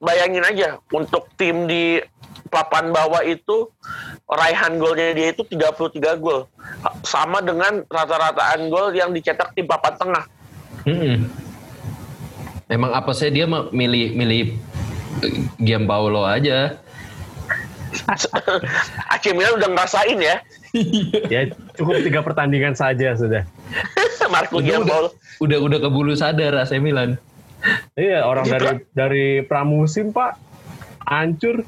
bayangin 0.00 0.48
aja 0.48 0.80
untuk 0.88 1.28
tim 1.36 1.68
di 1.68 2.00
papan 2.48 2.88
bawah 2.88 3.20
itu 3.28 3.68
raihan 4.24 4.80
golnya 4.80 5.12
dia 5.12 5.36
itu 5.36 5.44
33 5.44 6.16
gol 6.16 6.48
sama 7.04 7.44
dengan 7.44 7.84
rata-rataan 7.92 8.72
gol 8.72 8.96
yang 8.96 9.12
dicetak 9.12 9.52
tim 9.52 9.68
papan 9.68 10.00
tengah 10.00 10.24
Mm-mm. 10.88 11.28
Emang 12.68 12.92
apa 12.92 13.16
sih 13.16 13.32
dia 13.32 13.48
milih 13.48 14.12
milih 14.12 14.52
eh, 14.52 14.77
Giampaolo 15.58 16.22
aja. 16.24 16.78
AC 19.16 19.32
Milan 19.32 19.56
udah 19.56 19.68
ngerasain 19.72 20.20
ya 20.20 20.36
Ya 21.32 21.48
cukup 21.72 22.04
tiga 22.04 22.20
pertandingan 22.20 22.76
saja 22.76 23.16
sudah. 23.16 23.42
Marco 24.32 24.60
Giampaolo 24.60 25.08
Udah 25.40 25.58
udah 25.62 25.78
kebulu 25.80 26.12
sadar 26.12 26.52
AC 26.60 26.76
Milan. 26.78 27.16
Iya, 27.98 28.22
orang 28.22 28.46
Ini 28.46 28.52
dari 28.54 28.68
dari 28.94 29.26
pramusim 29.42 30.12
Pak 30.14 30.32
hancur. 31.08 31.64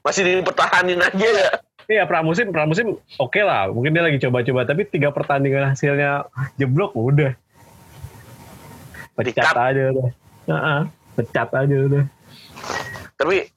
masih 0.00 0.22
dipertahanin 0.24 0.96
aja 0.96 1.28
ya 1.28 1.50
Iya 1.90 2.06
pramusim 2.06 2.54
pramusim 2.54 2.94
oke 3.18 3.40
lah, 3.42 3.66
mungkin 3.74 3.90
dia 3.90 4.06
lagi 4.06 4.22
coba-coba 4.22 4.62
tapi 4.62 4.86
tiga 4.86 5.10
pertandingan 5.10 5.74
hasilnya 5.74 6.30
jeblok 6.54 6.94
udah. 6.94 7.34
Pecat 9.18 9.50
aja 9.58 9.82
udah. 9.90 10.08
Heeh, 10.46 10.80
pecat 11.18 11.50
aja 11.50 11.76
udah. 11.90 12.04
Tapi 13.20 13.48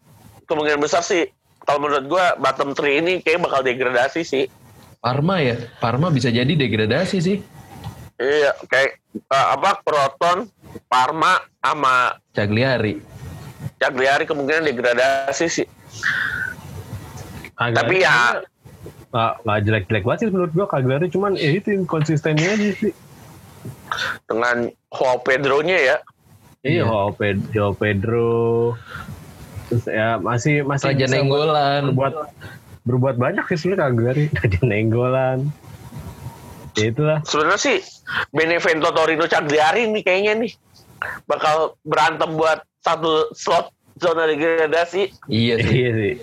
kemungkinan 0.47 0.81
besar 0.81 1.03
sih 1.05 1.29
kalau 1.63 1.87
menurut 1.87 2.05
gua 2.11 2.25
bottom 2.35 2.75
3 2.75 2.99
ini 3.03 3.13
kayak 3.23 3.43
bakal 3.43 3.63
degradasi 3.63 4.21
sih 4.23 4.45
Parma 5.03 5.43
ya. 5.43 5.59
Parma 5.83 6.07
bisa 6.07 6.31
jadi 6.31 6.47
degradasi 6.47 7.17
sih. 7.19 7.37
iya 8.15 8.55
kayak 8.71 9.03
eh, 9.11 9.47
apa 9.51 9.83
Croton 9.83 10.47
Parma 10.87 11.43
sama 11.59 12.15
Cagliari. 12.31 13.03
Cagliari 13.75 14.23
kemungkinan 14.23 14.63
degradasi 14.63 15.45
sih 15.51 15.67
Cagliari 17.59 17.75
tapi 17.75 17.95
ya 17.99 18.39
nggak 19.13 19.33
nggak 19.45 19.59
jelek-jelek 19.67 20.03
banget 20.07 20.19
sih 20.23 20.29
menurut 20.31 20.51
gua 20.55 20.67
Cagliari 20.71 21.07
cuman 21.11 21.35
ya 21.35 21.51
itu 21.51 21.83
konsistennya 21.83 22.55
aja 22.55 22.71
sih. 22.79 22.93
dengan 24.25 24.73
Joao 24.89 25.21
Pedro-nya 25.21 25.77
ya. 25.77 25.95
Iya, 26.63 26.87
Iya. 26.87 27.35
Joao 27.51 27.75
Pedro. 27.75 28.73
Terus 29.67 29.83
ya 29.85 30.15
masih 30.17 30.63
masih 30.63 30.95
Raja 30.95 31.05
Nenggolan. 31.09 31.91
berbuat 31.91 32.13
berbuat 32.83 33.15
banyak 33.15 33.43
sih 33.51 33.57
sebenarnya 33.59 33.83
Cagliari. 33.85 34.23
Raja 34.39 34.59
Nenggolan. 34.63 35.39
Ya 36.73 36.85
itulah. 36.89 37.19
Sebenarnya 37.21 37.59
sih 37.61 37.77
Benevento 38.31 38.89
Torino 38.89 39.27
Cagliari 39.27 39.91
nih 39.91 40.01
kayaknya 40.01 40.33
nih 40.39 40.51
bakal 41.27 41.75
berantem 41.83 42.31
buat 42.31 42.63
satu 42.79 43.35
slot 43.35 43.67
zona 43.99 44.23
degradasi. 44.25 45.11
Iya 45.27 45.59
sih. 45.59 45.75
Iya 45.75 45.91
sih. 45.93 46.13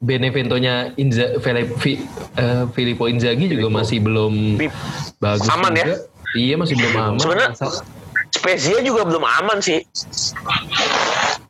Beneventonya 0.00 0.96
Inza, 0.96 1.36
Fili- 1.38 1.68
Fi- 1.76 2.00
eh, 2.34 2.64
Filippo 2.72 3.04
Inzaghi 3.04 3.44
juga 3.46 3.68
masih 3.70 4.00
belum 4.00 4.56
Bi- 4.56 4.72
bagus 5.20 5.44
Aman 5.46 5.76
ya? 5.76 5.84
juga. 5.84 5.96
Iya 6.32 6.54
masih 6.56 6.74
belum 6.74 6.94
aman. 6.96 7.18
Sebenarnya 7.20 7.50
Spezia 8.40 8.80
juga 8.80 9.04
belum 9.04 9.20
aman 9.20 9.60
sih. 9.60 9.84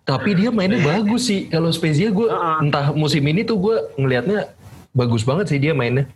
Tapi 0.03 0.35
dia 0.35 0.51
mainnya 0.51 0.83
bagus 0.83 1.31
sih. 1.31 1.47
Kalau 1.47 1.71
Spezia 1.71 2.11
gue 2.11 2.27
Heeh. 2.27 2.57
entah 2.61 2.91
musim 2.91 3.23
ini 3.23 3.43
tuh 3.43 3.57
gue 3.57 3.77
ngelihatnya 3.95 4.51
bagus 4.91 5.23
banget 5.23 5.47
sih 5.49 5.59
dia 5.59 5.71
mainnya. 5.71 6.11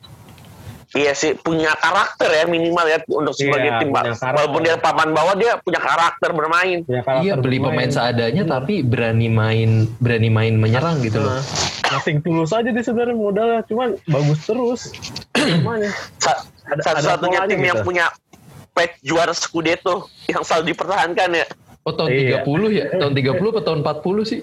Iya 0.91 1.11
sih 1.11 1.35
punya 1.35 1.75
karakter 1.75 2.27
ya 2.29 2.47
minimal 2.47 2.87
ya 2.87 3.03
untuk 3.09 3.35
sebagai 3.35 3.66
Iya, 3.66 3.83
tim. 3.83 3.91
Walaupun 3.91 4.62
dia 4.62 4.79
papan 4.79 5.11
bawah 5.11 5.35
dia 5.35 5.59
punya 5.59 5.79
karakter 5.79 6.31
bermain. 6.31 6.83
Punya 6.83 7.03
karakter 7.03 7.22
Iya 7.25 7.35
beli 7.35 7.59
bermain. 7.59 7.75
pemain 7.77 7.91
seadanya 7.93 8.43
tapi 8.45 8.75
berani 8.83 9.27
main 9.27 9.70
berani 9.99 10.31
main 10.31 10.55
menyerang 10.55 11.03
gitu 11.03 11.18
loh. 11.18 11.39
Nothing 11.85 12.18
tulus 12.20 12.51
aja 12.51 12.66
dia 12.66 12.79
sebenarnya 12.81 13.11
modalnya, 13.12 13.61
cuman 13.64 13.99
bagus 14.07 14.39
terus. 14.43 14.81
Sa- 16.18 16.43
Ada- 16.64 16.81
Satu-satunya 16.81 17.45
tim 17.45 17.61
yang 17.61 17.77
gitu. 17.77 17.85
punya 17.85 18.07
pet 18.75 18.99
juara 19.01 19.31
Scudetto 19.31 20.11
yang 20.27 20.43
selalu 20.43 20.75
dipertahankan 20.75 21.31
ya. 21.33 21.47
Oh 21.87 21.93
tahun 21.93 22.11
Iya. 22.11 22.43
30 22.43 22.70
ya? 22.70 22.85
Tahun 22.93 23.12
30 23.14 23.51
atau 23.55 23.62
tahun 23.62 23.81
40 23.81 24.25
sih? 24.25 24.41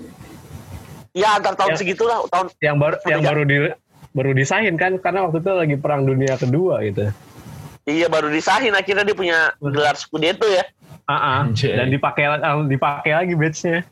Ya 1.11 1.35
antar 1.35 1.53
tahun 1.53 1.75
Ya. 1.75 1.77
segitulah 1.77 2.23
tahun 2.31 2.47
Yang 2.57 2.77
baru 2.79 2.95
yang 3.05 3.21
baru 3.21 3.41
di 3.43 3.57
baru 4.11 4.31
disahin 4.31 4.75
kan 4.75 4.95
karena 4.97 5.27
waktu 5.27 5.39
itu 5.39 5.51
lagi 5.51 5.75
perang 5.75 6.03
dunia 6.03 6.35
kedua 6.35 6.79
gitu. 6.81 7.11
Iya 7.83 8.07
baru 8.07 8.29
disahin 8.29 8.71
akhirnya 8.71 9.03
dia 9.03 9.17
punya 9.17 9.37
gelar 9.59 9.99
Scudetto 9.99 10.47
ya. 10.47 10.63
Ah, 11.03 11.17
ah. 11.17 11.37
Anjay. 11.43 11.75
dan 11.75 11.91
dipakai 11.91 12.23
dipakai 12.69 13.11
lagi 13.11 13.33
badge-nya. 13.35 13.83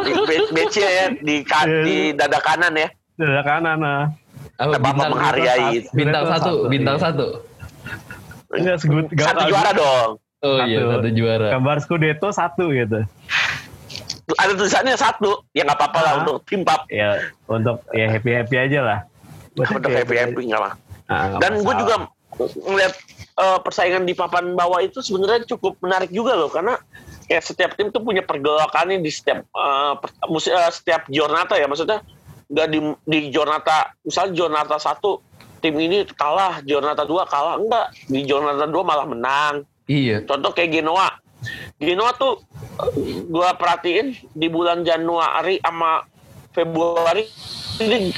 Di 0.00 0.12
be- 0.24 0.48
badge-nya 0.48 0.88
ya 0.88 1.06
di, 1.12 1.36
ka- 1.44 1.66
Iya. 1.66 1.82
di 1.82 1.96
dada 2.16 2.40
kanan 2.40 2.72
ya. 2.72 2.88
Dada 3.14 3.42
kanan 3.42 3.76
nah. 3.76 4.02
Apa 4.54 4.78
bintang 4.78 5.10
menghargai. 5.12 5.82
bintang 5.90 6.24
Juventus 6.24 6.40
satu, 6.40 6.54
bintang 6.70 6.96
iya. 6.96 7.04
satu. 7.04 7.26
Enggak 8.54 8.76
segut 8.78 9.06
Satu 9.10 9.42
juara 9.46 9.70
dong. 9.72 10.10
Oh 10.40 10.58
iya, 10.62 10.78
Satu. 10.78 10.90
satu 10.94 11.08
juara. 11.10 11.46
Gambar 11.50 11.76
Scudetto 11.80 12.28
satu 12.30 12.64
gitu. 12.70 13.00
Ada 14.34 14.52
tulisannya 14.54 14.94
satu. 14.94 15.30
Ya 15.50 15.62
nggak 15.62 15.76
apa-apa 15.76 15.98
lah 15.98 16.10
Ah. 16.10 16.18
untuk 16.20 16.36
tim 16.44 16.60
pap. 16.62 16.88
Ya 16.88 17.20
untuk 17.44 17.84
ya 17.90 18.08
happy 18.08 18.30
happy 18.34 18.56
aja 18.58 18.80
lah. 18.80 18.98
Buat 19.54 19.68
Untuk 19.74 19.90
happy 19.90 20.14
happy 20.14 20.42
nggak 20.48 20.62
lah. 20.62 20.72
Ah, 21.04 21.36
Dan 21.36 21.60
gue 21.60 21.74
juga 21.76 21.94
ngeliat 22.64 22.92
eh, 23.34 23.58
persaingan 23.60 24.02
di 24.02 24.12
papan 24.12 24.52
bawah 24.52 24.80
itu 24.80 24.98
sebenarnya 24.98 25.44
cukup 25.46 25.76
menarik 25.78 26.08
juga 26.08 26.34
loh 26.34 26.48
karena 26.48 26.78
ya 27.24 27.38
setiap 27.38 27.74
tim 27.74 27.88
tuh 27.88 28.00
punya 28.00 28.20
pergolakannya 28.20 28.98
di 28.98 29.10
setiap 29.10 29.44
eh, 29.44 29.92
per- 29.96 30.14
musi- 30.26 30.50
eh, 30.50 30.70
setiap 30.70 31.06
giornata 31.06 31.54
ya 31.54 31.64
maksudnya 31.64 32.00
nggak 32.44 32.68
di 32.68 32.78
di 33.04 33.18
giornata 33.28 33.94
misalnya 34.00 34.32
giornata 34.34 34.76
satu 34.76 35.18
tim 35.64 35.80
ini 35.80 36.04
kalah 36.12 36.60
giornata 36.60 37.08
dua 37.08 37.24
kalah. 37.24 37.56
Enggak 37.56 37.96
di 38.04 38.20
giornata 38.28 38.68
dua 38.68 38.84
malah 38.84 39.08
menang. 39.08 39.64
Iya. 39.88 40.24
contoh 40.28 40.52
kayak 40.52 40.80
Genoa. 40.80 41.08
Genoa 41.80 42.12
tuh 42.16 42.40
gua 43.28 43.56
perhatiin 43.56 44.16
di 44.32 44.48
bulan 44.48 44.84
Januari 44.84 45.60
sama 45.60 46.04
Februari 46.52 47.24
ini 47.80 48.12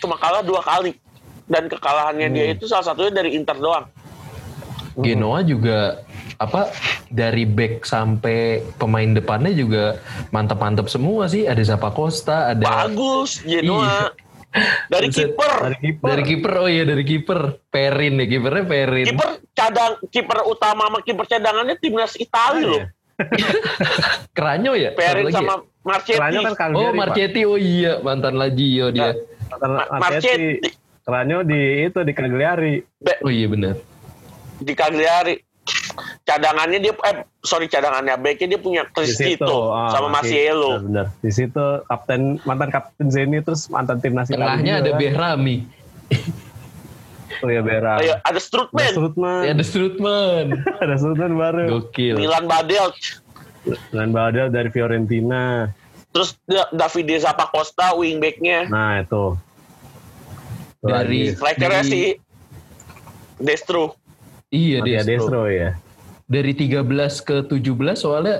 cuma 0.00 0.16
kalah 0.16 0.40
dua 0.40 0.64
kali. 0.64 0.96
Dan 1.44 1.68
kekalahannya 1.68 2.32
dia 2.32 2.56
itu 2.56 2.64
salah 2.64 2.92
satunya 2.92 3.12
dari 3.12 3.36
Inter 3.36 3.60
doang. 3.60 3.84
Genoa 4.96 5.44
juga 5.44 6.00
apa 6.40 6.72
dari 7.12 7.44
back 7.44 7.84
sampai 7.84 8.64
pemain 8.80 9.12
depannya 9.12 9.52
juga 9.52 10.00
mantap-mantap 10.32 10.88
semua 10.88 11.28
sih. 11.28 11.44
Ada 11.44 11.76
Zappa 11.76 11.92
Costa, 11.92 12.56
ada 12.56 12.88
bagus 12.88 13.44
Genoa. 13.44 14.12
Kiper 14.12 14.31
dari 14.86 15.08
kiper. 15.08 15.52
dari 15.98 16.22
kiper. 16.22 16.52
Oh 16.56 16.66
iya 16.66 16.84
dari 16.84 17.02
kiper. 17.02 17.40
Perin 17.66 18.16
ya 18.16 18.26
kipernya 18.26 18.64
Perin. 18.64 19.06
kiper 19.08 19.28
cadang 19.52 19.92
kiper 20.06 20.38
utama 20.44 20.86
sama 20.86 20.98
kiper 21.00 21.24
cadangannya 21.26 21.76
timnas 21.76 22.14
Italia 22.14 22.64
loh 22.68 22.84
Keranyo 24.32 24.72
ya? 24.74 24.90
Perin 24.92 25.28
sama 25.28 25.54
ya? 25.54 25.70
Marchetti 25.82 26.18
kan 26.38 26.54
Cagliari, 26.54 26.78
Oh. 26.80 26.92
Marchetti 26.92 27.40
oh 27.42 27.56
iya 27.56 27.98
mantan 27.98 28.34
Lazio 28.34 28.86
dia. 28.88 29.12
Ma- 29.50 29.58
Ma- 29.58 29.88
Marchetti. 29.98 30.62
Marchetti 30.62 30.68
Keranyo 31.02 31.38
di 31.42 31.60
itu 31.82 31.98
di 32.00 32.12
Cagliari. 32.12 32.74
Oh 33.20 33.28
iya 33.28 33.46
benar. 33.46 33.74
di 34.58 34.72
Cagliari 34.72 35.34
cadangannya 36.22 36.78
dia 36.78 36.92
eh 36.94 37.16
sorry 37.40 37.66
cadangannya 37.66 38.14
backnya 38.16 38.54
dia 38.54 38.60
punya 38.60 38.82
Di 38.82 38.92
Cristito 38.92 39.70
ah, 39.70 39.90
sama 39.90 40.08
masih- 40.10 40.34
Masiello 40.38 40.72
Benar. 40.82 41.06
Di 41.18 41.30
situ 41.30 41.64
kapten 41.84 42.20
mantan 42.42 42.68
kapten 42.68 43.06
Zeni 43.08 43.38
terus 43.40 43.68
mantan 43.68 43.98
timnas 43.98 44.26
Italia 44.26 44.56
Tengahnya 44.56 44.74
ada 44.80 44.90
kan. 44.90 44.98
Behrami. 44.98 45.56
Oh 47.42 47.48
Bera. 47.48 47.98
Ayo, 47.98 48.14
ada 48.16 48.22
Ada 48.28 48.38
Strutman 48.38 48.86
Strutman. 48.88 49.42
Ya, 49.42 49.50
ada 49.50 49.64
Strutman. 49.64 50.44
ada 50.82 50.94
Strutman 50.94 51.32
baru. 51.34 51.62
Gokil. 51.80 52.14
Milan 52.14 52.46
Badel 52.46 52.86
Dan 53.90 54.10
Badal 54.10 54.48
dari 54.48 54.68
Fiorentina. 54.68 55.70
terus 56.12 56.36
Da- 56.44 56.68
Davide 56.70 57.16
Zappa 57.16 57.48
Costa 57.48 57.94
wingbacknya 57.94 58.68
Nah 58.68 59.00
itu. 59.00 59.34
Dari- 60.78 61.32
strikernya 61.32 61.80
Dari- 61.80 61.88
si 61.88 62.00
Destro 63.38 63.96
Iya 64.52 64.78
Mattia 64.78 65.00
Destro. 65.00 65.08
Destro 65.08 65.42
ya. 65.48 65.70
Dari 66.24 66.52
13 66.52 66.84
ke 67.18 67.36
17 67.42 67.56
soalnya 67.94 68.36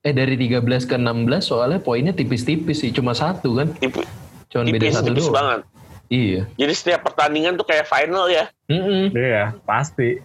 eh 0.00 0.10
dari 0.10 0.34
13 0.34 0.58
ke 0.82 0.96
16 0.96 1.04
soalnya 1.42 1.78
poinnya 1.78 2.10
tipis-tipis 2.10 2.80
sih, 2.80 2.90
cuma 2.90 3.12
satu 3.12 3.54
kan. 3.54 3.70
Tipi- 3.74 4.08
Cuma 4.48 4.64
beda 4.66 4.76
tipis 4.82 4.94
satu 4.94 5.08
tipis 5.08 5.24
doang. 5.24 5.34
banget 5.34 5.60
Iya. 6.08 6.44
jadi 6.54 6.72
setiap 6.74 7.00
pertandingan 7.02 7.54
tuh 7.54 7.64
kayak 7.64 7.86
final 7.86 8.26
ya. 8.26 8.48
Iya 8.68 9.56
pasti. 9.62 10.20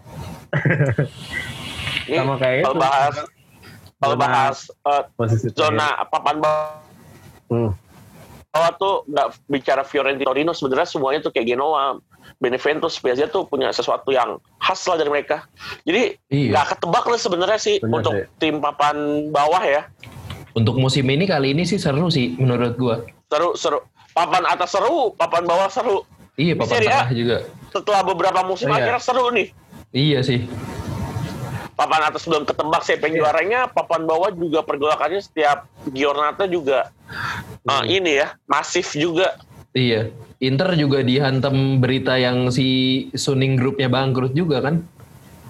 Ini 2.08 2.18
Sama 2.18 2.36
kayak 2.36 2.64
kalau 2.64 2.74
itu. 2.74 2.82
bahas 2.82 3.16
kalau 3.98 4.16
bahas 4.16 4.58
eh, 4.68 5.04
Posisi 5.14 5.48
zona 5.50 5.96
papan 6.06 6.36
bawah 6.38 6.84
Hmm. 7.48 7.72
Bawah 8.50 8.72
tuh 8.74 8.96
nggak 9.06 9.28
bicara 9.46 9.84
Fiorentina 9.84 10.26
Torino 10.26 10.52
sebenarnya 10.52 10.88
semuanya 10.88 11.20
tuh 11.20 11.32
kayak 11.32 11.48
Genoa 11.48 12.00
Benevento 12.38 12.88
Spezia 12.88 13.28
tuh 13.28 13.46
punya 13.46 13.70
sesuatu 13.70 14.10
yang 14.10 14.36
khas 14.58 14.82
lah 14.84 14.96
dari 14.96 15.10
mereka 15.10 15.46
jadi 15.84 16.16
Iya. 16.28 16.52
nggak 16.54 16.66
ketebak 16.72 17.06
lah 17.06 17.20
sebenarnya 17.20 17.60
sih 17.60 17.76
untuk 17.82 18.12
tim 18.38 18.58
papan 18.58 18.96
bawah 19.30 19.62
ya 19.62 19.84
Untuk 20.52 20.74
musim 20.76 21.06
ini 21.06 21.24
kali 21.24 21.54
ini 21.54 21.64
sih 21.64 21.78
seru 21.78 22.10
sih 22.10 22.34
menurut 22.34 22.74
gua. 22.76 23.06
seru 23.28 23.54
seru 23.54 23.80
papan 24.12 24.42
atas 24.44 24.72
seru 24.72 25.14
papan 25.14 25.44
bawah 25.44 25.70
seru 25.70 26.02
Iya, 26.34 26.54
papan 26.54 26.82
tengah 26.82 27.10
juga. 27.12 27.38
setelah 27.70 28.02
beberapa 28.04 28.42
musim 28.44 28.66
Iya. 28.68 28.78
akhirnya 28.80 29.02
seru 29.02 29.30
nih 29.30 29.48
Iya 29.90 30.20
sih. 30.20 30.44
Papan 31.78 32.02
atas 32.04 32.26
belum 32.26 32.44
ketebak 32.44 32.82
siapa 32.82 33.06
yang 33.06 33.14
Iya. 33.14 33.22
juaranya 33.22 33.60
papan 33.70 34.02
bawah 34.04 34.34
juga 34.34 34.60
pergolakannya 34.62 35.22
setiap 35.22 35.64
giornata 35.88 36.44
juga 36.46 36.90
Hmm. 37.64 37.86
eh, 37.86 37.96
ini 37.96 38.18
ya 38.18 38.34
masif 38.44 38.92
juga 38.92 39.38
Iya. 39.72 40.10
Inter 40.40 40.74
juga 40.74 41.02
dihantam 41.02 41.54
berita 41.78 42.14
yang 42.16 42.50
si 42.50 42.66
Suning 43.12 43.54
grupnya 43.54 43.86
bangkrut 43.88 44.34
juga 44.34 44.60
kan? 44.60 44.82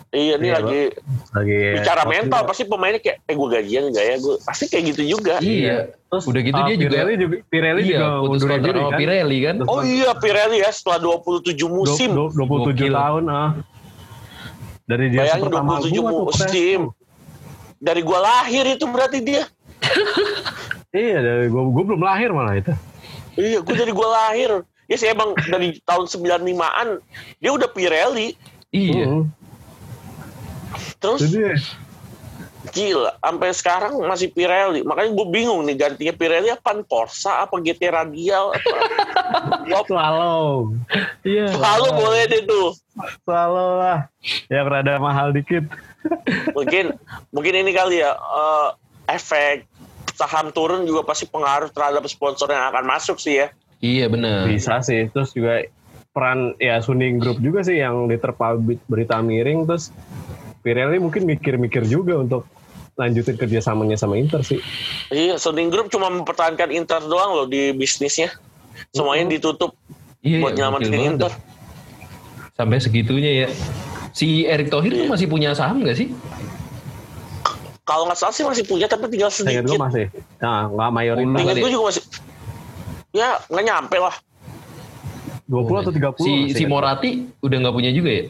iya 0.10 0.36
ini 0.36 0.48
Iya, 0.48 0.56
lagi 0.58 0.82
Lagi. 1.30 1.58
bicara 1.76 2.02
Pasti 2.02 2.12
mental 2.14 2.42
pasti 2.44 2.64
pemainnya 2.66 2.98
kayak 2.98 3.18
eh 3.22 3.34
gue 3.34 3.48
gajian 3.50 3.84
gak 3.90 4.06
ya 4.06 4.16
gue 4.18 4.36
pasti 4.42 4.64
kayak 4.66 4.84
gitu 4.90 5.02
juga 5.14 5.36
Iya. 5.40 5.92
Terus 6.08 6.24
Udah 6.26 6.42
gitu 6.42 6.56
ah, 6.56 6.64
dia 6.66 6.76
juga- 6.78 6.92
Pirelli 6.94 7.16
juga 7.18 7.36
Pirelli 7.46 7.82
iya, 7.82 7.92
juga 7.94 8.08
putus 8.22 8.42
kontrak 8.46 8.74
sama 8.74 8.84
kan. 8.86 8.98
Pirelli 8.98 9.38
kan? 9.42 9.56
oh 9.66 9.82
iya 9.82 10.10
Pirelli 10.14 10.58
ya 10.60 10.70
setelah 10.70 11.00
27 11.00 11.68
musim 11.70 12.10
Du- 12.10 12.32
du- 12.32 12.36
27 12.38 12.72
Gokil. 12.74 12.94
tahun 12.94 13.24
ah. 13.28 13.50
Dari 14.88 15.12
dia 15.12 15.28
Bayangin 15.28 15.44
pertama 15.52 15.72
27 15.84 16.00
gua 16.00 16.10
tuh 16.10 16.24
musim. 16.32 16.82
dari 17.78 18.02
gua 18.02 18.20
lahir 18.24 18.64
itu 18.66 18.86
berarti 18.88 19.20
dia 19.20 19.44
Iya, 20.90 21.20
dari 21.20 21.46
gua, 21.52 21.68
gua 21.68 21.84
belum 21.84 22.02
lahir 22.02 22.32
malah 22.32 22.56
itu. 22.56 22.74
iya 23.38 23.62
gue 23.62 23.76
dari 23.76 23.92
gua 23.94 24.08
lahir 24.10 24.64
ya 24.88 24.96
sih 24.96 25.12
emang 25.12 25.36
dari 25.46 25.78
tahun 25.84 26.08
95an 26.10 27.04
dia 27.38 27.52
udah 27.54 27.70
Pirelli 27.70 28.34
Iya. 28.72 29.06
Mm. 29.06 29.24
terus 30.98 31.22
Jadi 31.22 31.54
gila 32.72 33.12
sampai 33.20 33.50
sekarang 33.54 33.94
masih 34.06 34.32
Pirelli 34.32 34.82
makanya 34.84 35.12
gue 35.16 35.28
bingung 35.28 35.62
nih 35.66 35.76
gantinya 35.76 36.14
Pirelli 36.16 36.50
apa 36.52 36.78
Corsa 36.86 37.44
apa 37.46 37.58
GT 37.60 37.92
Radial 37.92 38.56
apa 38.56 38.76
Wah, 39.72 39.84
selalu. 39.84 40.80
Iya. 41.28 41.52
kalau 41.60 41.90
boleh 41.94 42.24
deh 42.32 42.44
tuh 42.48 42.72
Selalu 43.28 43.66
lah. 43.78 44.00
Yang 44.50 44.66
rada 44.74 44.94
mahal 44.98 45.30
dikit. 45.30 45.70
mungkin 46.58 46.98
mungkin 47.30 47.54
ini 47.54 47.72
kali 47.76 48.02
ya 48.02 48.16
eh, 48.16 48.68
efek 49.12 49.68
saham 50.18 50.50
turun 50.50 50.88
juga 50.88 51.06
pasti 51.06 51.30
pengaruh 51.30 51.70
terhadap 51.70 52.08
sponsor 52.10 52.50
yang 52.50 52.74
akan 52.74 52.88
masuk 52.88 53.22
sih 53.22 53.46
ya 53.46 53.48
Iya 53.78 54.10
benar. 54.10 54.50
Bisa 54.50 54.82
sih. 54.82 55.06
Terus 55.14 55.38
juga 55.38 55.62
peran 56.10 56.58
ya 56.58 56.82
Suning 56.82 57.22
Group 57.22 57.38
juga 57.46 57.62
sih 57.62 57.78
yang 57.78 58.10
diterpa 58.10 58.58
berita 58.90 59.22
miring 59.22 59.70
terus 59.70 59.94
Pirelli 60.66 60.98
mungkin 60.98 61.30
mikir-mikir 61.30 61.86
juga 61.86 62.18
untuk 62.18 62.50
lanjutin 62.98 63.38
kerjasamanya 63.38 63.94
sama 63.94 64.18
Inter 64.18 64.42
sih. 64.42 64.58
iya 65.14 65.38
Suning 65.38 65.70
Group 65.70 65.94
cuma 65.94 66.10
mempertahankan 66.10 66.74
Inter 66.74 67.00
doang 67.06 67.38
loh 67.38 67.46
di 67.46 67.72
bisnisnya 67.72 68.34
semuanya 68.92 69.38
ditutup 69.38 69.78
Iya, 70.26 70.42
buat 70.42 70.58
iya, 70.58 70.66
nyelamatin 70.66 70.90
banget 70.90 71.08
Inter 71.14 71.32
tuh. 71.32 71.42
Sampai 72.58 72.78
segitunya 72.82 73.32
ya. 73.46 73.48
Si 74.12 74.50
Erick 74.50 74.74
Thohir 74.74 74.90
Iya. 74.90 75.06
tuh 75.06 75.08
masih 75.14 75.28
punya 75.30 75.54
saham 75.54 75.86
gak 75.86 75.96
sih? 75.96 76.10
kalau 77.88 78.04
nggak 78.04 78.20
salah 78.20 78.36
sih 78.36 78.44
masih 78.44 78.68
punya 78.68 78.84
tapi 78.84 79.08
tinggal 79.08 79.32
sedikit 79.32 79.64
masih. 79.80 80.12
Nah, 80.44 80.68
nggak 80.68 80.90
mayoritas. 80.92 81.40
Oh, 81.40 81.48
kali 81.48 81.60
gue 81.64 81.72
juga 81.72 81.86
masih 81.88 82.04
ya 83.16 83.40
nggak 83.48 83.64
nyampe 83.64 83.98
lah 83.98 84.16
20 85.48 85.82
atau 85.88 85.92
30. 85.96 86.20
Si 86.20 86.34
si? 86.52 86.64
Morati 86.68 87.24
udah 87.40 87.58
nggak 87.64 87.76
punya 87.80 87.92
juga 87.96 88.12
ya? 88.12 88.24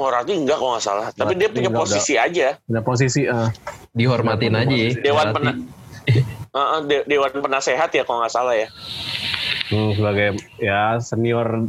Morati 0.00 0.32
enggak 0.32 0.56
kalau 0.56 0.72
nggak 0.72 0.82
salah 0.82 1.06
tapi 1.12 1.32
dia 1.34 1.46
punya 1.46 1.68
enggak, 1.68 1.82
posisi 1.84 2.14
aja 2.16 2.56
Ada 2.58 2.80
posisi 2.80 3.20
eh, 3.22 3.48
Dihormatin 3.90 4.54
aja 4.54 4.72
ya. 4.72 4.90
Dewan 4.96 5.26
pena- 5.30 5.60
Heeh, 6.50 6.78
de- 6.82 7.04
Dewan 7.06 7.30
Penasehat 7.30 7.90
ya 7.90 8.02
kalau 8.02 8.24
nggak 8.24 8.32
salah 8.32 8.54
ya 8.54 8.68
hmm, 9.68 9.90
sebagai 9.94 10.28
ya 10.56 10.96
senior 10.98 11.68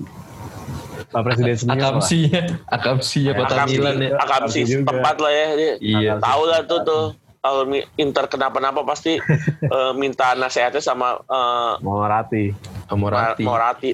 Pak 1.03 1.21
Presiden 1.21 1.55
senior 1.55 1.75
lah. 1.75 1.83
Akamsinya, 1.91 2.41
akamsinya 2.65 3.31
Kota 3.35 3.55
Akamsi, 3.57 3.75
Milan 3.75 3.95
ya. 3.99 4.09
Akamsi 4.15 4.59
Akamsi 4.63 4.87
tempat 4.87 5.15
lah 5.17 5.31
ya 5.31 5.47
dia 5.51 5.73
Iya. 5.77 6.11
tahu 6.17 6.41
lah 6.45 6.59
tuh 6.63 6.79
tuh 6.81 7.03
kalau 7.37 7.65
Inter 7.95 8.25
kenapa-napa 8.25 8.81
pasti 8.81 9.19
eh, 9.75 9.91
minta 9.93 10.31
nasihatnya 10.33 10.79
sama 10.79 11.19
eh, 11.19 11.73
Morati. 11.79 12.55
Morati. 12.91 13.43
Morati. 13.43 13.91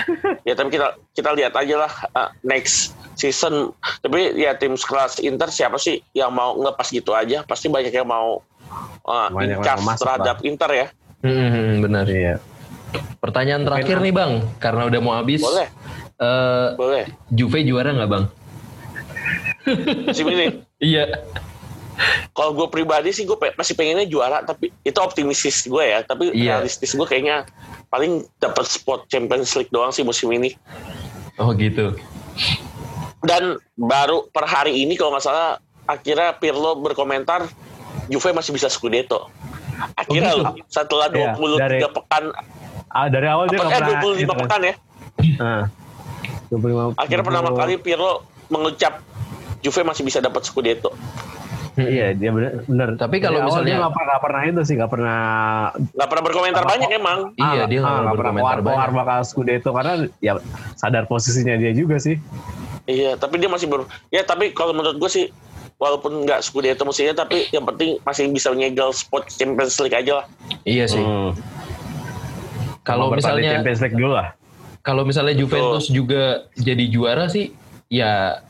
ya 0.48 0.54
tapi 0.56 0.68
kita 0.74 0.96
kita 1.12 1.30
lihat 1.36 1.52
aja 1.56 1.74
lah 1.86 1.92
eh, 1.92 2.30
next 2.44 2.96
season. 3.16 3.72
Tapi 4.00 4.36
ya 4.40 4.56
tim 4.56 4.74
sekelas 4.74 5.20
Inter 5.20 5.48
siapa 5.52 5.76
sih 5.76 6.00
yang 6.16 6.32
mau 6.32 6.56
ngepas 6.56 6.88
gitu 6.90 7.12
aja? 7.12 7.44
Pasti 7.44 7.68
banyak 7.68 7.92
yang 7.92 8.08
mau 8.08 8.40
uh, 9.06 9.28
Banyak 9.30 9.60
yang 9.60 9.80
masuk 9.84 10.04
terhadap 10.06 10.36
Inter 10.42 10.70
ya. 10.72 10.86
Hmm, 11.22 11.84
benar. 11.84 12.04
Iya. 12.08 12.42
Pertanyaan 13.22 13.62
terakhir 13.62 14.02
nih 14.02 14.12
bang, 14.12 14.32
karena 14.58 14.90
udah 14.90 15.00
mau 15.00 15.14
habis. 15.14 15.40
Boleh, 15.40 15.70
Eh, 16.22 16.68
boleh. 16.78 17.04
Juve 17.34 17.66
juara 17.66 17.90
nggak 17.90 18.10
bang? 18.10 18.24
Musim 20.06 20.26
ini. 20.30 20.46
Iya. 20.82 21.14
Kalau 22.30 22.50
gue 22.52 22.66
pribadi 22.66 23.10
sih 23.10 23.22
gue 23.22 23.34
pe- 23.34 23.52
masih 23.52 23.72
pengennya 23.72 24.04
juara, 24.04 24.40
tapi 24.40 24.72
itu 24.80 24.98
optimistis 24.98 25.64
gue 25.64 25.84
ya. 25.84 26.00
Tapi 26.00 26.32
Iya. 26.32 26.58
realistis 26.58 26.90
gue 26.90 27.04
kayaknya 27.04 27.44
paling 27.86 28.24
dapat 28.36 28.64
spot 28.64 29.04
Champions 29.06 29.52
League 29.54 29.68
doang 29.68 29.90
sih 29.90 30.00
musim 30.00 30.28
ini. 30.28 30.56
Oh 31.36 31.52
gitu. 31.52 31.92
Dan 33.20 33.54
baru 33.74 34.26
per 34.26 34.44
hari 34.44 34.74
ini 34.78 34.94
kalau 34.94 35.12
nggak 35.12 35.22
salah 35.22 35.56
akhirnya 35.84 36.34
Pirlo 36.34 36.74
berkomentar 36.76 37.46
Juve 38.04 38.32
masih 38.32 38.50
bisa 38.50 38.66
Scudetto. 38.66 39.30
Akhirnya 39.94 40.32
Oh, 40.32 40.34
gitu? 40.34 40.42
loh 40.42 40.54
setelah 40.66 41.06
Iya, 41.08 41.34
23 41.34 41.60
dari- 41.60 41.80
pekan 41.88 42.24
Ah, 42.88 43.08
dari 43.08 43.24
awal 43.24 43.46
dia 43.46 43.56
eh 43.56 43.60
pernah 43.62 43.78
25 43.94 44.16
gitu 44.18 44.28
kan. 44.28 44.40
pekan 44.42 44.60
ya. 44.62 44.74
Nah, 45.38 45.62
25 46.48 46.92
Akhirnya 46.94 47.24
pertama 47.24 47.48
20 47.48 47.58
kali 47.58 47.74
Pirlo 47.78 48.12
mengucap 48.48 48.94
Juve 49.60 49.80
masih 49.82 50.02
bisa 50.02 50.18
dapat 50.18 50.42
Scudetto. 50.42 50.90
Iya, 51.72 52.12
dia 52.12 52.30
bener. 52.30 52.68
bener. 52.68 52.88
Tapi 53.00 53.16
kalau 53.16 53.48
misalnya- 53.48 53.68
dia 53.72 53.76
nggak 53.80 53.94
pernah, 53.96 54.16
pernah 54.20 54.42
itu 54.44 54.60
sih, 54.68 54.74
nggak 54.76 54.92
pernah. 54.92 55.20
Nggak 55.72 56.08
pernah 56.12 56.24
berkomentar 56.28 56.62
Apa- 56.68 56.72
banyak 56.76 56.90
emang. 56.92 57.18
Iya, 57.40 57.62
dia 57.64 57.78
nggak 57.80 57.88
ah, 57.88 57.96
mau 57.96 58.02
nggak 58.04 58.18
pernah 58.20 58.32
berkomentar 58.36 58.58
banyak. 58.92 58.98
bakal 59.00 59.18
Scudetto 59.24 59.70
karena 59.72 59.94
ya 60.20 60.32
sadar 60.76 61.04
posisinya 61.08 61.56
dia 61.56 61.72
juga 61.72 61.96
sih. 61.96 62.20
Iya, 62.84 63.16
tapi 63.16 63.40
dia 63.40 63.48
masih 63.48 63.70
ber 63.70 63.88
ya 64.12 64.20
tapi 64.26 64.52
kalau 64.52 64.76
menurut 64.76 65.00
gue 65.00 65.08
sih 65.08 65.26
walaupun 65.80 66.28
nggak 66.28 66.44
Scudetto 66.44 66.84
musimnya 66.84 67.16
tapi 67.16 67.48
yang 67.54 67.64
penting 67.64 67.96
masih 68.04 68.28
bisa 68.28 68.52
nyegel 68.52 68.92
spot 68.92 69.26
Champions 69.32 69.80
League 69.80 69.96
aja 69.96 70.20
lah. 70.20 70.26
Iya 70.68 70.84
sih. 70.90 71.00
Hmm. 71.00 71.32
Kalau 72.82 73.14
misalnya 73.14 73.58
Champions 73.58 73.80
League 73.80 73.96
dulu 73.96 74.12
lah. 74.12 74.34
kalau 74.82 75.06
misalnya 75.06 75.38
Juventus 75.38 75.86
juga 75.86 76.50
jadi 76.58 76.90
juara 76.90 77.30
sih, 77.30 77.54
ya 77.86 78.42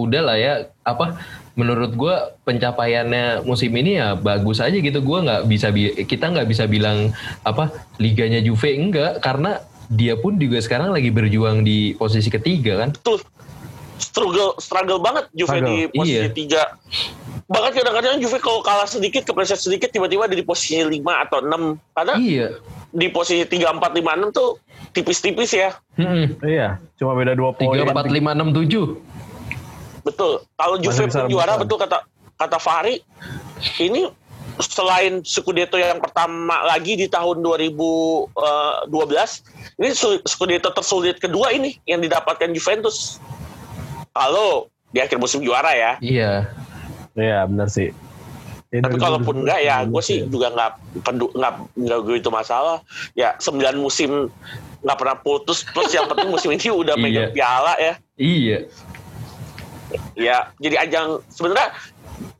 udah 0.00 0.22
lah 0.24 0.36
ya. 0.40 0.72
Apa? 0.80 1.20
Menurut 1.58 1.90
gua 1.92 2.14
pencapaiannya 2.46 3.42
musim 3.42 3.74
ini 3.74 3.98
ya 3.98 4.14
bagus 4.14 4.62
aja 4.62 4.72
gitu. 4.72 5.02
Gua 5.02 5.20
nggak 5.20 5.42
bisa 5.44 5.68
bi- 5.68 6.06
kita 6.06 6.30
nggak 6.30 6.46
bisa 6.46 6.64
bilang 6.64 7.10
apa 7.42 7.68
liganya 7.98 8.38
Juve 8.38 8.70
enggak 8.70 9.18
karena 9.18 9.58
dia 9.88 10.14
pun 10.14 10.36
juga 10.36 10.60
sekarang 10.60 10.94
lagi 10.94 11.10
berjuang 11.10 11.60
di 11.60 11.92
posisi 11.92 12.28
ketiga 12.28 12.78
kan. 12.78 12.94
Betul. 12.94 13.18
Struggle 13.98 14.54
struggle 14.56 15.02
banget 15.02 15.26
Juve 15.32 15.50
Struggle. 15.50 15.66
di 15.68 15.78
posisi 15.90 16.14
Iya. 16.16 16.30
tiga. 16.30 16.62
Bahkan 17.44 17.72
kadang-kadang 17.72 18.20
Juve 18.20 18.38
kalau 18.38 18.60
kalah 18.60 18.84
sedikit, 18.84 19.24
kepleset 19.24 19.58
sedikit, 19.58 19.88
tiba-tiba 19.88 20.28
ada 20.28 20.36
di 20.36 20.44
posisi 20.44 20.78
5 20.78 20.92
atau 21.18 21.40
6. 21.40 21.80
Karena 21.90 22.14
Iya. 22.14 22.48
di 22.88 23.08
posisi 23.08 23.42
3, 23.42 23.72
4, 23.72 23.90
5, 23.90 24.14
6 24.14 24.30
tuh 24.30 24.60
tipis-tipis 24.90 25.50
ya. 25.50 25.70
Mm-mm. 25.96 26.38
Iya, 26.40 26.78
cuma 26.94 27.12
beda 27.12 27.32
dua 27.32 27.50
poin. 27.50 27.72
Tiga 27.72 27.88
empat 27.88 28.06
lima 28.06 28.30
enam 28.32 28.52
tujuh. 28.52 29.00
Betul. 30.00 30.44
Kalau 30.52 30.76
Juve 30.76 31.04
pun 31.06 31.26
juara, 31.26 31.54
betul 31.56 31.76
kata 31.76 32.04
kata 32.34 32.56
Fahri, 32.56 33.02
ini 33.78 34.06
selain 34.58 35.22
Scudetto 35.22 35.74
yang 35.74 35.98
pertama 35.98 36.62
lagi 36.64 36.94
di 36.94 37.06
tahun 37.06 37.38
2012, 37.40 38.30
ini 39.76 39.88
su- 39.92 40.22
Scudetto 40.24 40.70
tersulit 40.70 41.16
kedua 41.16 41.50
ini 41.50 41.78
yang 41.84 41.98
didapatkan 41.98 42.50
Juventus. 42.50 43.18
Kalau 44.10 44.66
di 44.88 44.98
akhir 44.98 45.16
musim 45.16 45.38
juara 45.40 45.70
ya. 45.72 45.92
Iya. 45.98 46.48
Iya, 47.14 47.46
benar 47.46 47.68
sih. 47.68 47.90
Ya, 48.68 48.84
Tapi 48.84 48.94
2012 48.94 49.00
kalaupun 49.00 49.34
enggak 49.42 49.60
ya, 49.62 49.76
gue 49.82 50.02
sih 50.04 50.18
ya. 50.20 50.26
juga 50.28 50.46
nggak 50.50 50.70
pendu- 51.00 51.32
nggak 51.32 51.52
nggak 51.74 51.98
begitu 52.04 52.28
masalah. 52.28 52.84
Ya 53.14 53.32
9 53.38 53.56
musim 53.74 54.28
nggak 54.82 54.96
pernah 54.96 55.16
putus. 55.16 55.64
Plus 55.64 55.88
yang 55.88 56.04
penting 56.04 56.28
musim 56.28 56.50
ini 56.50 56.68
udah 56.68 56.94
Iya. 56.98 57.02
megang 57.02 57.30
piala 57.32 57.74
ya. 57.76 57.94
Iya. 58.14 58.58
Ya 60.12 60.52
jadi 60.60 60.84
ajang 60.84 61.24
sebenarnya 61.32 61.72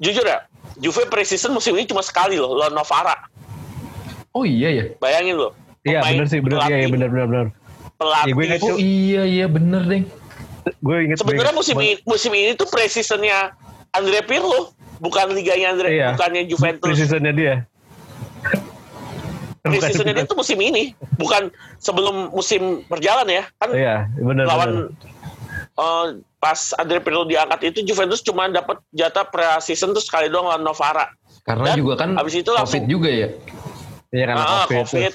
jujur 0.02 0.24
ya, 0.24 0.44
Juve 0.78 1.08
preseason 1.08 1.50
musim 1.50 1.74
ini 1.74 1.88
cuma 1.88 2.04
sekali 2.04 2.36
loh, 2.36 2.54
lawan 2.54 2.76
Novara. 2.76 3.16
Oh 4.36 4.44
iya 4.44 4.68
ya. 4.70 4.84
Bayangin 5.00 5.40
loh. 5.40 5.52
Iya, 5.82 6.04
benar 6.04 6.26
sih, 6.28 6.38
benar. 6.44 6.68
Iya, 6.68 6.84
pelatih, 6.84 6.90
benar, 6.92 7.08
benar, 7.08 7.26
benar. 7.26 7.46
Pelatih. 7.98 8.30
Ya, 8.30 8.34
gue 8.36 8.44
ingat 8.44 8.60
Oh 8.62 8.76
iya 8.78 9.22
iya 9.24 9.46
bener 9.48 9.82
deh. 9.88 10.02
Gue 10.84 10.96
inget 11.08 11.16
Sebenarnya 11.18 11.54
musim 11.56 11.74
ini, 11.80 11.98
musim 12.04 12.32
ini 12.36 12.52
tuh 12.54 12.68
preseasonnya 12.68 13.56
Andre 13.96 14.20
Pirlo, 14.28 14.76
bukan 15.00 15.32
liganya 15.32 15.72
Andre, 15.72 15.88
Iya. 15.96 16.06
bukannya 16.14 16.42
Juventus. 16.46 16.84
Preseasonnya 16.84 17.32
dia. 17.32 17.54
Preseasonnya 19.64 20.14
dia 20.22 20.26
tuh 20.28 20.38
musim 20.38 20.60
ini, 20.60 20.92
bukan 21.18 21.50
sebelum 21.80 22.30
musim 22.30 22.84
berjalan 22.86 23.26
ya. 23.26 23.42
Kan 23.58 23.68
Iya, 23.74 23.96
benar. 24.20 24.44
benar. 24.44 24.46
lawan 24.46 24.70
eh, 25.78 26.06
pas 26.36 26.59
Andre 26.74 26.98
Pirlo 26.98 27.22
diangkat 27.24 27.60
itu 27.66 27.78
Juventus 27.84 28.20
cuma 28.20 28.46
dapat 28.46 28.82
jatah 28.90 29.22
pre-season 29.24 29.90
tuh 29.90 30.00
sekali 30.00 30.26
doang 30.26 30.46
lawan 30.46 30.62
Novara. 30.62 31.06
Karena 31.42 31.72
Dan 31.72 31.76
juga 31.78 31.94
kan 31.96 32.10
habis 32.14 32.34
itu 32.34 32.46
COVID 32.46 32.59
langsung- 32.59 32.86
juga 32.86 33.09
ya. 33.09 33.28
Iya 34.09 34.24
karena 34.26 34.42
Ah, 34.42 34.64
COVID. 34.64 34.76
COVID. 34.82 35.12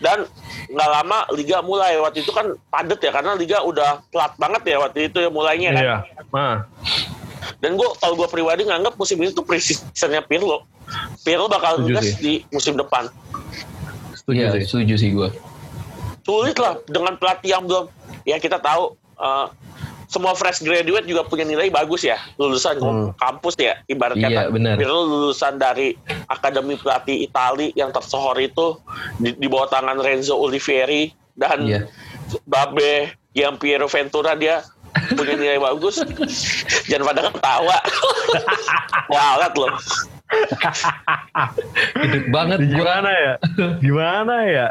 Dan 0.00 0.18
nggak 0.66 0.90
lama 0.90 1.18
liga 1.30 1.60
mulai 1.60 1.94
waktu 1.96 2.20
itu 2.20 2.32
kan 2.32 2.56
padet 2.66 2.96
ya 2.98 3.10
karena 3.10 3.36
liga 3.36 3.60
udah 3.60 4.00
telat 4.08 4.32
banget 4.34 4.62
ya 4.66 4.76
waktu 4.80 4.98
itu 5.06 5.18
ya 5.18 5.28
mulainya 5.28 5.70
kan. 5.70 5.82
Iya. 5.82 5.96
Nah, 6.30 6.56
Dan 7.56 7.76
gue 7.76 7.88
kalau 7.96 8.14
gue 8.14 8.24
pribadi 8.26 8.64
nganggap 8.64 8.96
musim 8.96 9.16
ini 9.16 9.30
tuh 9.30 9.40
preseasonnya 9.42 10.20
Pirlo. 10.22 10.64
Pirlo 11.20 11.44
bakal 11.46 11.80
ngegas 11.82 12.04
sih. 12.06 12.16
di 12.16 12.32
musim 12.48 12.72
depan. 12.74 13.08
setuju 14.14 14.38
Iya, 14.38 14.48
sih. 14.54 14.62
setuju 14.66 14.94
sih 14.96 15.10
gue. 15.10 15.28
Sulit 16.22 16.56
lah 16.56 16.80
dengan 16.84 17.16
pelatih 17.16 17.50
yang 17.50 17.64
belum. 17.64 17.88
Ya 18.22 18.36
kita 18.36 18.56
tahu 18.56 18.92
eh, 19.16 19.46
semua 20.10 20.34
fresh 20.34 20.58
graduate 20.58 21.06
juga 21.06 21.22
punya 21.22 21.46
nilai 21.46 21.70
bagus 21.70 22.02
ya 22.02 22.18
lulusan 22.34 22.82
Hmm. 22.82 23.14
kampus 23.14 23.54
ya 23.56 23.78
ibarat 23.86 24.18
Iya, 24.18 24.50
kata. 24.50 24.74
Pirlo 24.74 25.06
lulusan 25.06 25.54
dari 25.54 25.94
akademi 26.26 26.74
pelatih 26.74 27.24
Itali 27.24 27.70
yang 27.72 27.94
tersohor 27.94 28.34
itu 28.36 28.74
di, 29.16 29.30
di 29.32 29.46
bawah 29.46 29.70
tangan 29.70 29.96
Renzo 29.96 30.34
Olivieri 30.34 31.14
dan 31.38 31.62
Iya. 31.62 31.80
Babe 32.44 33.14
yang 33.32 33.54
Piero 33.54 33.86
Ventura 33.86 34.34
dia 34.34 34.66
punya 35.14 35.38
nilai 35.38 35.62
bagus 35.62 36.02
jangan 36.90 37.06
pada 37.08 37.30
ketawa 37.30 37.78
walat 39.06 39.54
loh 39.54 39.70
Gede 41.96 42.30
banget. 42.30 42.58
Gimana 42.64 43.10
ya? 43.10 43.32
Gimana 43.78 44.34
ya? 44.46 44.68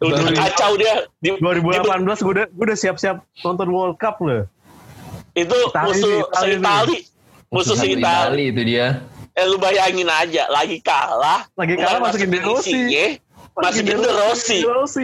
udah 0.00 0.32
kacau 0.32 0.72
dia 0.80 1.04
di, 1.20 1.36
2018 1.36 1.84
gue 2.00 2.32
udah 2.32 2.46
gue 2.48 2.64
udah 2.64 2.78
siap-siap 2.78 3.20
nonton 3.44 3.68
World 3.68 4.00
Cup 4.00 4.16
loh. 4.24 4.48
Itu 5.36 5.52
Itali 5.68 5.84
musuh 5.86 6.16
Itali. 6.24 6.54
Itali 6.56 6.96
musuh 7.52 7.76
si 7.76 7.86
Itali 7.92 8.00
Itali 8.00 8.44
itu 8.50 8.62
dia. 8.64 8.86
eh 9.36 9.44
lu 9.44 9.60
bayangin 9.60 10.08
aja 10.08 10.48
lagi 10.48 10.80
kalah 10.80 11.44
Lagi 11.54 11.76
kalah 11.76 12.00
masukin 12.00 12.32
De 12.32 12.40
Rossi. 12.40 12.72
isinya, 12.72 13.06
masukin 13.54 14.00
De 14.00 14.10
Rossi 14.10 14.58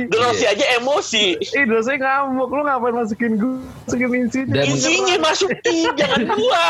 De 0.09 0.16
Rossi. 0.16 0.40
Iya. 0.40 0.56
aja 0.56 0.64
emosi 0.80 1.36
Ih, 1.36 1.50
De 1.52 1.68
Rossi 1.68 1.94
ngamuk. 1.94 2.48
Lu 2.48 2.64
ngapain 2.64 2.96
masukin 2.96 3.32
gue? 3.36 3.60
Masukin 3.84 4.09
Insigne. 4.16 4.56
Isinya 4.64 5.16
masukin 5.20 5.92
jangan 6.00 6.22
gua 6.32 6.64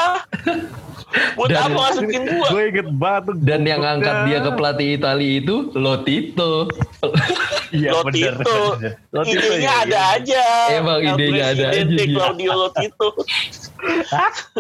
buat 1.37 1.49
Dan- 1.49 1.63
apa 1.73 1.79
masukin 1.93 2.23
gua 2.25 2.47
Gue 2.49 2.63
inget 2.73 2.89
banget 2.97 3.23
tuh. 3.29 3.35
Dan 3.43 3.61
yang 3.65 3.81
gobloknya. 3.83 4.01
angkat 4.01 4.17
dia 4.29 4.39
ke 4.41 4.51
pelatih 4.57 4.89
Itali 4.97 5.29
itu 5.45 5.57
Lotito. 5.77 6.53
Iya, 7.73 7.91
bener, 8.05 8.35
Lotito. 8.37 8.57
Lotito, 9.13 9.47
idenya 9.49 9.61
iya, 9.65 9.75
ada 9.81 9.97
iya. 9.97 10.17
aja 10.21 10.45
Emang 10.77 10.99
El 11.01 11.09
idenya 11.17 11.45
ada 11.57 11.65
aja. 11.73 12.05
Claudio 12.05 12.53
Lotito 12.53 13.09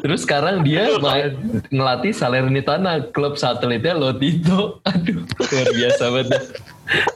Terus 0.02 0.20
sekarang 0.26 0.66
dia 0.66 0.98
main 0.98 1.36
ngelatih 1.70 2.10
Salernitana, 2.10 3.06
klub 3.14 3.38
satelitnya 3.38 3.94
Lotito. 3.94 4.82
Aduh, 4.88 5.22
luar 5.22 5.68
biasa 5.70 6.04
banget. 6.10 6.42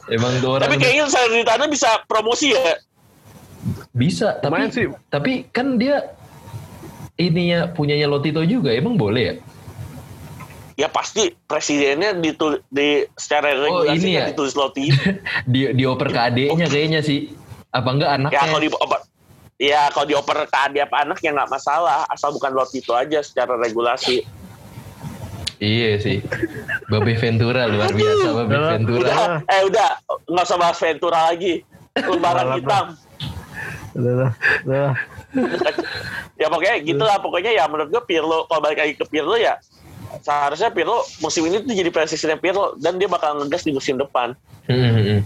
Emang 0.07 0.31
tuh 0.39 0.49
orang 0.55 0.69
tapi 0.71 0.75
kayaknya 0.79 1.05
Salernitana 1.11 1.65
bisa 1.67 1.89
promosi 2.07 2.55
ya 2.55 2.79
bisa, 3.97 4.37
tapi 4.39 4.69
sih. 4.69 4.87
tapi 5.09 5.31
kan 5.49 5.75
dia 5.81 6.13
ininya 7.17 7.73
punyanya 7.73 8.07
Lotito 8.09 8.41
juga, 8.45 8.71
emang 8.73 8.95
boleh 8.95 9.23
ya? 9.23 9.35
ya 10.77 10.85
pasti 10.93 11.33
presidennya 11.49 12.13
ditul 12.13 12.61
di 12.69 13.01
secara 13.17 13.57
regulasi 13.57 13.97
ini 13.97 14.09
kan 14.13 14.21
ya? 14.21 14.25
ditulis 14.29 14.53
Lotito 14.53 15.01
Di 15.51 15.73
dioper 15.73 16.13
ke 16.13 16.19
adeknya 16.21 16.65
kayaknya 16.69 17.01
sih. 17.01 17.33
Apa 17.73 17.89
enggak 17.97 18.09
ya 18.29 18.39
kalau 18.45 18.61
di 18.61 18.69
anaknya? 18.69 18.99
ya 19.57 19.81
kalau 19.89 20.05
dioper 20.05 20.37
ke 20.45 20.57
adik 20.69 20.81
apa 20.85 20.95
anak 21.01 21.17
ya 21.17 21.33
nggak 21.33 21.49
masalah 21.49 22.05
asal 22.13 22.29
bukan 22.29 22.53
Lotito 22.53 22.93
aja 22.93 23.25
secara 23.25 23.57
regulasi 23.57 24.21
Iya 25.57 25.97
sih. 25.97 26.21
Babe 26.85 27.17
Ventura 27.17 27.65
luar 27.65 27.89
biasa 27.89 28.27
Babe 28.29 28.53
Udah, 28.53 28.69
Ventura. 28.77 29.01
udah 29.01 29.17
eh 29.49 29.61
udah 29.65 29.89
nggak 30.29 30.45
usah 30.45 30.57
bahas 30.61 30.77
Ventura 30.77 31.33
lagi 31.33 31.65
lembaran 31.97 32.61
hitam 32.61 32.85
Udah, 33.97 34.13
udah, 34.13 34.31
udah. 34.69 35.16
ya 36.41 36.47
pokoknya 36.47 36.75
gitulah 36.81 37.17
pokoknya 37.19 37.51
ya 37.51 37.67
menurut 37.67 37.89
gue 37.89 38.03
Pirlo 38.03 38.45
kalau 38.45 38.61
balik 38.61 38.79
lagi 38.79 38.93
ke 38.95 39.05
Pirlo 39.05 39.35
ya 39.35 39.59
seharusnya 40.19 40.71
Pirlo 40.71 41.03
musim 41.19 41.43
ini 41.45 41.59
tuh 41.59 41.73
jadi 41.73 41.89
presidennya 41.89 42.39
Pirlo 42.39 42.75
dan 42.77 42.95
dia 42.95 43.07
bakal 43.07 43.35
ngegas 43.37 43.63
di 43.63 43.71
musim 43.71 43.95
depan 43.95 44.33
Hmm. 44.67 45.23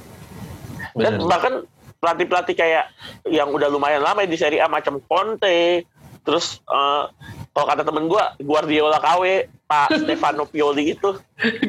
Dan 0.94 1.18
Bener. 1.18 1.26
bahkan 1.26 1.54
pelatih-pelatih 1.98 2.54
kayak 2.54 2.94
yang 3.26 3.50
udah 3.50 3.70
lumayan 3.70 4.02
lama 4.02 4.22
di 4.22 4.34
Serie 4.34 4.58
A 4.58 4.70
macam 4.70 5.02
Conte, 5.02 5.82
terus 6.22 6.62
eh, 6.62 7.04
kalau 7.50 7.66
kata 7.66 7.82
temen 7.82 8.06
gue 8.06 8.22
Guardiola 8.42 8.98
KW, 8.98 9.24
Pak 9.66 9.90
Stefano 10.02 10.46
Pioli 10.46 10.94
itu, 10.94 11.18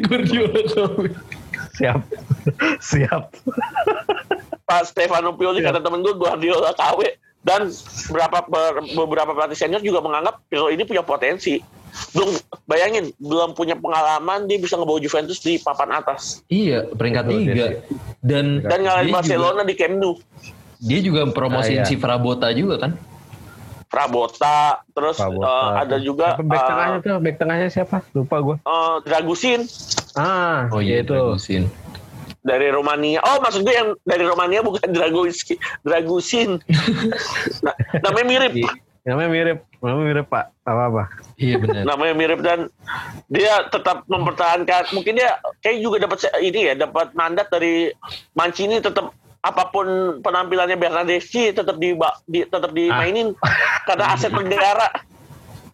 Guardiola 0.05 0.61
kau. 0.69 1.01
Siap. 1.73 2.01
Siap. 2.85 3.23
Pak 4.63 4.83
Stefano 4.85 5.33
Pioli 5.33 5.61
Iya. 5.61 5.73
kata 5.73 5.81
temen 5.81 6.01
gue 6.01 6.13
Guardiola 6.13 6.73
KW 6.73 7.09
dan 7.43 7.67
beberapa 8.07 8.39
ber- 8.45 8.87
beberapa 8.89 9.31
pelatih 9.33 9.59
senior 9.59 9.81
juga 9.81 9.99
menganggap 9.99 10.39
Pirlo 10.47 10.69
ini 10.69 10.83
punya 10.83 11.03
potensi. 11.03 11.59
Belum 12.11 12.33
bayangin, 12.65 13.13
belum 13.15 13.53
punya 13.53 13.77
pengalaman 13.77 14.49
dia 14.49 14.57
bisa 14.57 14.75
ngebawa 14.75 14.97
Juventus 14.97 15.37
di 15.39 15.61
papan 15.61 15.93
atas 15.95 16.41
Iya, 16.49 16.89
peringkat 16.89 17.25
Betul, 17.27 17.41
tiga. 17.45 17.67
Dan 18.19 18.45
dan 18.63 18.79
ngalahin 18.81 19.13
Barcelona 19.13 19.61
Juga, 19.61 19.69
di 19.69 19.75
Camp 19.77 19.97
Nou. 19.99 20.15
dia 20.81 20.99
juga 20.99 21.29
promosiin 21.29 21.79
Ah, 21.79 21.85
iya. 21.85 21.87
si 21.87 21.95
Prabota 21.95 22.49
juga 22.51 22.81
kan? 22.81 22.97
Prabota, 23.87 24.81
terus 24.89 25.21
Prabota. 25.21 25.47
eh, 25.47 25.71
ada 25.79 25.97
juga 26.01 26.27
Siapa 26.33 26.43
back 26.43 26.57
eh, 26.57 26.67
tengahnya 26.67 26.99
tuh, 26.99 27.17
back 27.21 27.37
tengahnya 27.37 27.69
siapa? 27.69 27.97
Lupa 28.13 28.37
gue. 28.41 28.57
eh, 28.59 28.97
Dragusin 29.05 29.61
Ah, 30.15 30.69
Oh 30.71 30.81
iya 30.81 31.01
itu. 31.01 31.13
Dragusin. 31.13 31.69
Dari 32.43 32.69
Romania. 32.69 33.23
Oh, 33.23 33.39
maksud 33.39 33.63
gue 33.63 33.75
yang 33.75 33.95
dari 34.03 34.27
Romania 34.27 34.61
bukan 34.61 34.87
Dragusin, 34.95 35.57
Dragusin. 35.87 36.51
nah, 37.65 37.75
namanya 38.03 38.27
mirip. 38.27 38.53
Iya. 38.55 38.73
Namanya 39.03 39.31
mirip, 39.35 39.59
namanya 39.83 40.07
mirip 40.07 40.27
Pak. 40.31 40.45
Apa 40.63 40.83
apa? 40.87 41.03
Iya 41.35 41.59
benar. 41.59 41.83
Namanya 41.83 42.15
mirip 42.15 42.39
dan 42.39 42.71
dia 43.27 43.67
tetap 43.67 44.07
mempertahankan. 44.07 44.95
Mungkin 44.95 45.19
dia 45.19 45.43
kayak 45.59 45.83
juga 45.83 46.07
dapat 46.07 46.23
ini 46.39 46.71
ya, 46.71 46.75
dapat 46.79 47.11
mandat 47.19 47.51
dari 47.51 47.91
Mancini 48.39 48.79
tetap 48.79 49.11
apa 49.43 49.75
pun 49.75 49.87
penampilannya 50.23 50.79
Bernardeschi 50.79 51.51
tetap 51.51 51.83
di, 51.83 51.99
di 52.31 52.47
tetap 52.47 52.71
dimainin 52.71 53.35
karena 53.91 54.15
aset 54.15 54.31
negara. 54.31 54.87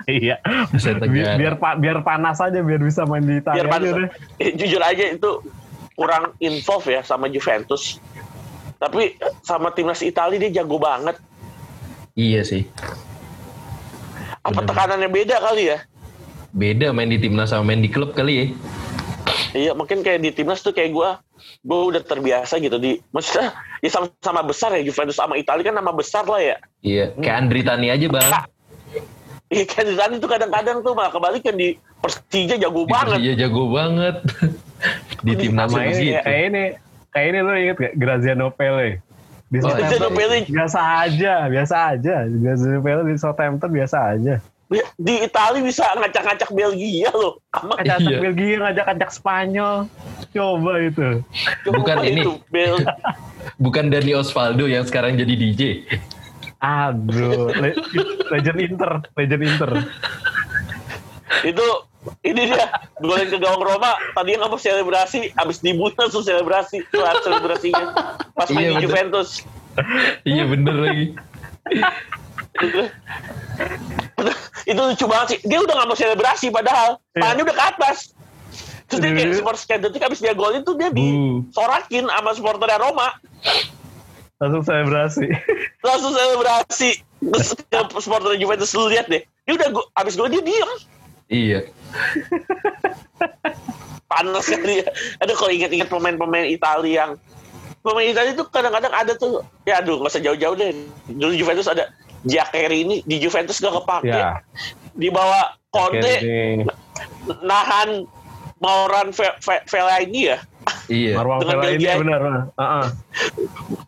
Iya. 0.09 0.40
Aset 0.73 0.97
Biar, 1.05 1.36
negara. 1.36 1.36
biar 1.36 1.55
biar 1.77 1.99
panas 2.01 2.40
aja 2.40 2.65
biar 2.65 2.81
bisa 2.81 3.05
main 3.05 3.28
di 3.28 3.45
Biar 3.45 3.45
Italia 3.45 3.69
panas. 3.69 3.85
aja 3.85 3.90
deh. 4.01 4.09
Eh, 4.40 4.51
jujur 4.57 4.81
aja 4.81 5.05
itu 5.05 5.31
kurang 5.99 6.39
involve 6.39 6.87
ya 6.87 7.03
sama 7.03 7.27
Juventus. 7.27 7.99
Tapi 8.79 9.19
sama 9.43 9.75
timnas 9.75 10.07
Italia 10.07 10.39
dia 10.39 10.62
jago 10.62 10.79
banget. 10.79 11.19
Iya 12.15 12.47
sih. 12.47 12.62
Apa 14.47 14.62
Bener. 14.62 14.70
tekanannya 14.70 15.11
beda 15.11 15.37
kali 15.43 15.75
ya? 15.75 15.83
Beda 16.55 16.95
main 16.95 17.11
di 17.11 17.19
timnas 17.19 17.51
sama 17.51 17.75
main 17.75 17.83
di 17.83 17.91
klub 17.91 18.15
kali 18.15 18.35
ya. 18.39 18.47
Iya, 19.49 19.73
mungkin 19.75 20.07
kayak 20.07 20.23
di 20.23 20.31
timnas 20.31 20.62
tuh 20.62 20.70
kayak 20.70 20.95
gue, 20.95 21.11
gue 21.66 21.81
udah 21.91 22.03
terbiasa 22.05 22.61
gitu 22.62 22.77
di, 22.79 23.01
maksudnya 23.11 23.57
ya 23.81 23.91
sama-sama 23.91 24.45
besar 24.45 24.77
ya 24.77 24.85
Juventus 24.85 25.19
sama 25.19 25.35
Italia 25.41 25.73
kan 25.73 25.77
nama 25.77 25.91
besar 25.91 26.23
lah 26.29 26.39
ya. 26.39 26.57
Iya, 26.85 27.16
kayak 27.19 27.37
Andri 27.43 27.61
Tani 27.66 27.89
aja 27.91 28.07
bang. 28.07 28.31
Iya 29.49 29.65
kan 29.65 29.85
di 29.85 29.95
sana 29.95 30.15
tuh 30.15 30.29
kadang-kadang 30.29 30.77
tuh 30.81 30.93
malah 30.93 31.09
kebalikan 31.09 31.55
di 31.55 31.73
Persija 31.99 32.55
jago 32.57 32.85
Di 32.85 32.91
banget. 32.91 33.16
Persija 33.16 33.35
jago 33.39 33.65
banget. 33.69 34.16
di 35.27 35.33
Sama 35.49 35.65
ini, 35.81 35.89
begitu. 35.89 36.20
kayak 36.20 36.43
ini, 36.45 36.62
kayak 37.11 37.27
ini 37.27 37.39
lo 37.41 37.53
inget 37.55 37.77
gak? 37.79 37.95
Graziano 37.95 38.47
Pele. 38.51 39.01
Di 39.49 39.59
Oh, 39.59 39.62
Southampton 39.65 39.89
Graziano 39.89 40.09
Pele. 40.12 40.39
biasa 40.47 40.81
aja, 41.01 41.35
biasa 41.49 41.77
aja. 41.89 42.16
Graziano 42.29 42.79
Pele 42.79 43.03
di 43.03 43.15
Southampton 43.16 43.70
biasa 43.70 43.99
aja. 44.12 44.35
Di, 44.69 45.15
Italia 45.19 45.65
bisa 45.65 45.89
ngacak-ngacak 45.91 46.53
Belgia 46.53 47.09
loh. 47.11 47.41
Sama 47.49 47.73
Ngajak 47.75 47.99
Iya. 48.05 48.19
Belgia, 48.20 48.57
ngajak-ngajak 48.61 49.11
Spanyol. 49.11 49.77
Coba 50.29 50.73
itu. 50.79 51.09
Bukan 51.65 51.97
Coba 51.97 52.05
ini. 52.05 52.20
itu, 52.20 52.33
Bel- 52.47 52.85
Bukan 53.65 53.89
Dani 53.89 54.12
Osvaldo 54.12 54.69
yang 54.69 54.85
sekarang 54.85 55.16
jadi 55.16 55.33
DJ. 55.33 55.62
Aduh, 56.59 57.53
le- 57.53 57.79
legend 58.29 58.59
Inter, 58.61 58.91
legend 59.15 59.43
Inter. 59.43 59.71
itu 61.41 61.67
ini 62.25 62.47
dia 62.47 62.67
golin 62.99 63.27
ke 63.27 63.37
gawang 63.37 63.63
Roma 63.63 63.95
tadi 64.11 64.33
nggak 64.33 64.49
mau 64.49 64.57
selebrasi 64.57 65.31
abis 65.35 65.61
dibunuh 65.61 65.93
langsung 65.95 66.19
selebrasi 66.21 66.83
kelar 66.89 67.15
selebrasinya 67.21 67.85
pas 68.33 68.49
main 68.49 68.75
Iya. 68.75 68.81
Juventus 68.81 69.45
iya 70.25 70.43
bener 70.43 70.75
lagi. 70.75 71.07
itu 74.65 74.81
lucu 74.83 75.05
banget 75.05 75.27
sih 75.29 75.39
dia 75.45 75.59
udah 75.59 75.75
nggak 75.75 75.89
mau 75.89 75.97
selebrasi 75.97 76.47
padahal 76.49 76.97
Iya. 77.09 77.21
tangannya 77.23 77.43
udah 77.45 77.57
ke 77.57 77.65
atas 77.67 77.97
terus 78.87 78.99
dia 78.99 79.11
kayak 79.13 79.27
Iya. 79.27 79.37
supporter 79.37 79.61
sekian 79.61 79.81
detik 79.81 80.03
abis 80.03 80.19
dia 80.19 80.33
golin 80.33 80.63
tuh 80.63 80.75
dia 80.75 80.91
disorakin 80.91 82.05
sama 82.09 82.31
supporternya 82.33 82.79
Roma 82.81 83.09
Langsung 84.39 84.62
selebrasi. 84.62 85.27
langsung 85.82 86.12
selebrasi. 86.12 86.90
Terus 87.19 87.48
ke 87.59 87.78
supporter 87.98 88.35
Juventus 88.35 88.70
lu 88.73 88.86
lihat 88.86 89.06
deh. 89.06 89.23
Dia 89.44 89.55
udah 89.55 89.69
go- 89.70 89.90
abis 89.93 90.15
gol 90.15 90.28
dia 90.28 90.39
diem 90.40 90.70
Iya. 91.28 91.60
panas 94.09 94.47
kali 94.47 94.81
ya. 94.81 94.89
Ada 95.19 95.32
kalau 95.35 95.52
ingat-ingat 95.52 95.89
pemain-pemain 95.89 96.47
Italia 96.47 96.93
yang 97.05 97.12
pemain 97.81 98.06
Italia 98.06 98.32
itu 98.32 98.44
kadang-kadang 98.47 98.90
ada 98.90 99.12
tuh 99.12 99.44
ya 99.62 99.78
aduh 99.78 100.01
nggak 100.01 100.10
usah 100.10 100.23
jauh-jauh 100.23 100.55
deh. 100.55 100.73
Dulu 101.06 101.32
Juventus 101.35 101.69
ada 101.69 101.93
Giaccherini 102.24 103.05
di 103.05 103.16
Juventus 103.19 103.59
gak 103.59 103.74
kepake. 103.74 104.10
Ya. 104.10 104.43
dibawa 104.94 105.55
Conte 105.70 106.19
Ini 106.19 106.66
nahan 107.40 108.02
Mauran 108.59 109.15
Fe- 109.15 109.39
Fe- 109.39 109.62
Fellaini 109.66 110.32
ya 110.32 110.43
Iya. 110.86 111.12
Marwang 111.15 111.39
Dengan 111.39 111.55
Vela 111.55 111.65
ini 111.66 111.73
Belgia. 111.78 111.93
benar. 111.97 112.20
Heeh. 112.53 112.86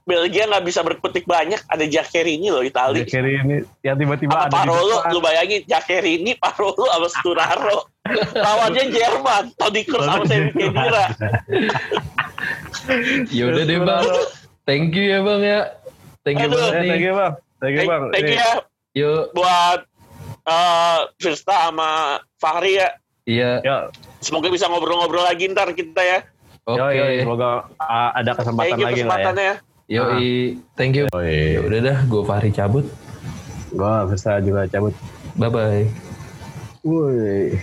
Belgia 0.02 0.44
nggak 0.46 0.64
bisa 0.64 0.80
berkutik 0.80 1.24
banyak 1.24 1.60
ada 1.62 1.84
Giaccherini 1.84 2.48
loh 2.48 2.60
Italia 2.60 3.02
Kiri 3.02 3.38
ini 3.38 3.56
yang 3.80 3.96
tiba-tiba 3.96 4.36
ada 4.36 4.46
di 4.46 4.54
Parolo 4.54 4.98
depan. 4.98 5.10
lu 5.10 5.18
bayangin 5.20 5.60
Giaccherini 5.64 6.32
Parolo 6.34 6.84
sama 6.84 7.08
Sturaro 7.08 7.78
lawannya 8.44 8.84
Jerman 8.88 9.44
Toni 9.54 9.82
Kroos 9.82 10.04
sama 10.04 10.24
Semi 10.24 10.50
Khedira 10.50 11.04
Ya 13.30 13.44
udah 13.46 13.62
deh 13.62 13.78
bang. 13.78 14.04
Thank 14.62 14.92
you 14.92 15.04
ya 15.06 15.18
bang 15.20 15.40
ya. 15.42 15.60
Thank 16.20 16.36
you 16.38 16.46
Aduh. 16.46 16.58
banget 16.58 16.72
nih. 16.74 16.90
thank 16.90 17.02
you 17.02 17.14
bang. 17.14 17.32
Thank 17.56 17.74
you 17.74 17.86
bang. 17.86 18.02
thank 18.10 18.24
you 18.24 18.30
Ini- 18.30 18.40
ya 18.40 18.52
Yuk. 18.92 19.22
buat 19.30 19.80
eh 20.42 20.98
Firsta 21.16 21.70
sama 21.70 21.90
Fahri 22.34 22.74
ya 22.76 22.88
Iya. 23.22 23.62
Yo, 23.62 23.76
semoga 24.18 24.48
bisa 24.48 24.66
ngobrol-ngobrol 24.66 25.22
lagi 25.22 25.46
ntar 25.46 25.70
kita 25.70 26.02
ya 26.02 26.18
Oke. 26.76 26.94
yo, 26.94 27.04
semoga 27.24 27.48
ah, 27.80 28.10
ada 28.14 28.30
kesempatan 28.36 28.76
thank 28.76 28.80
you 28.80 28.86
lagi 28.86 28.92
lah 28.92 28.94
ya. 28.94 29.04
kesempatannya 29.06 29.54
Yoi. 29.90 30.54
Thank 30.78 30.94
you. 30.94 31.10
Oh, 31.10 31.18
Ya 31.18 31.58
iya. 31.58 31.66
udah 31.66 31.78
dah. 31.82 31.98
Gue 32.06 32.22
Fahri 32.22 32.54
cabut. 32.54 32.86
Gua 33.74 34.06
bisa 34.06 34.38
juga 34.38 34.62
cabut. 34.70 34.94
Bye 35.34 35.50
bye. 35.50 35.84
Woi. 36.86 37.58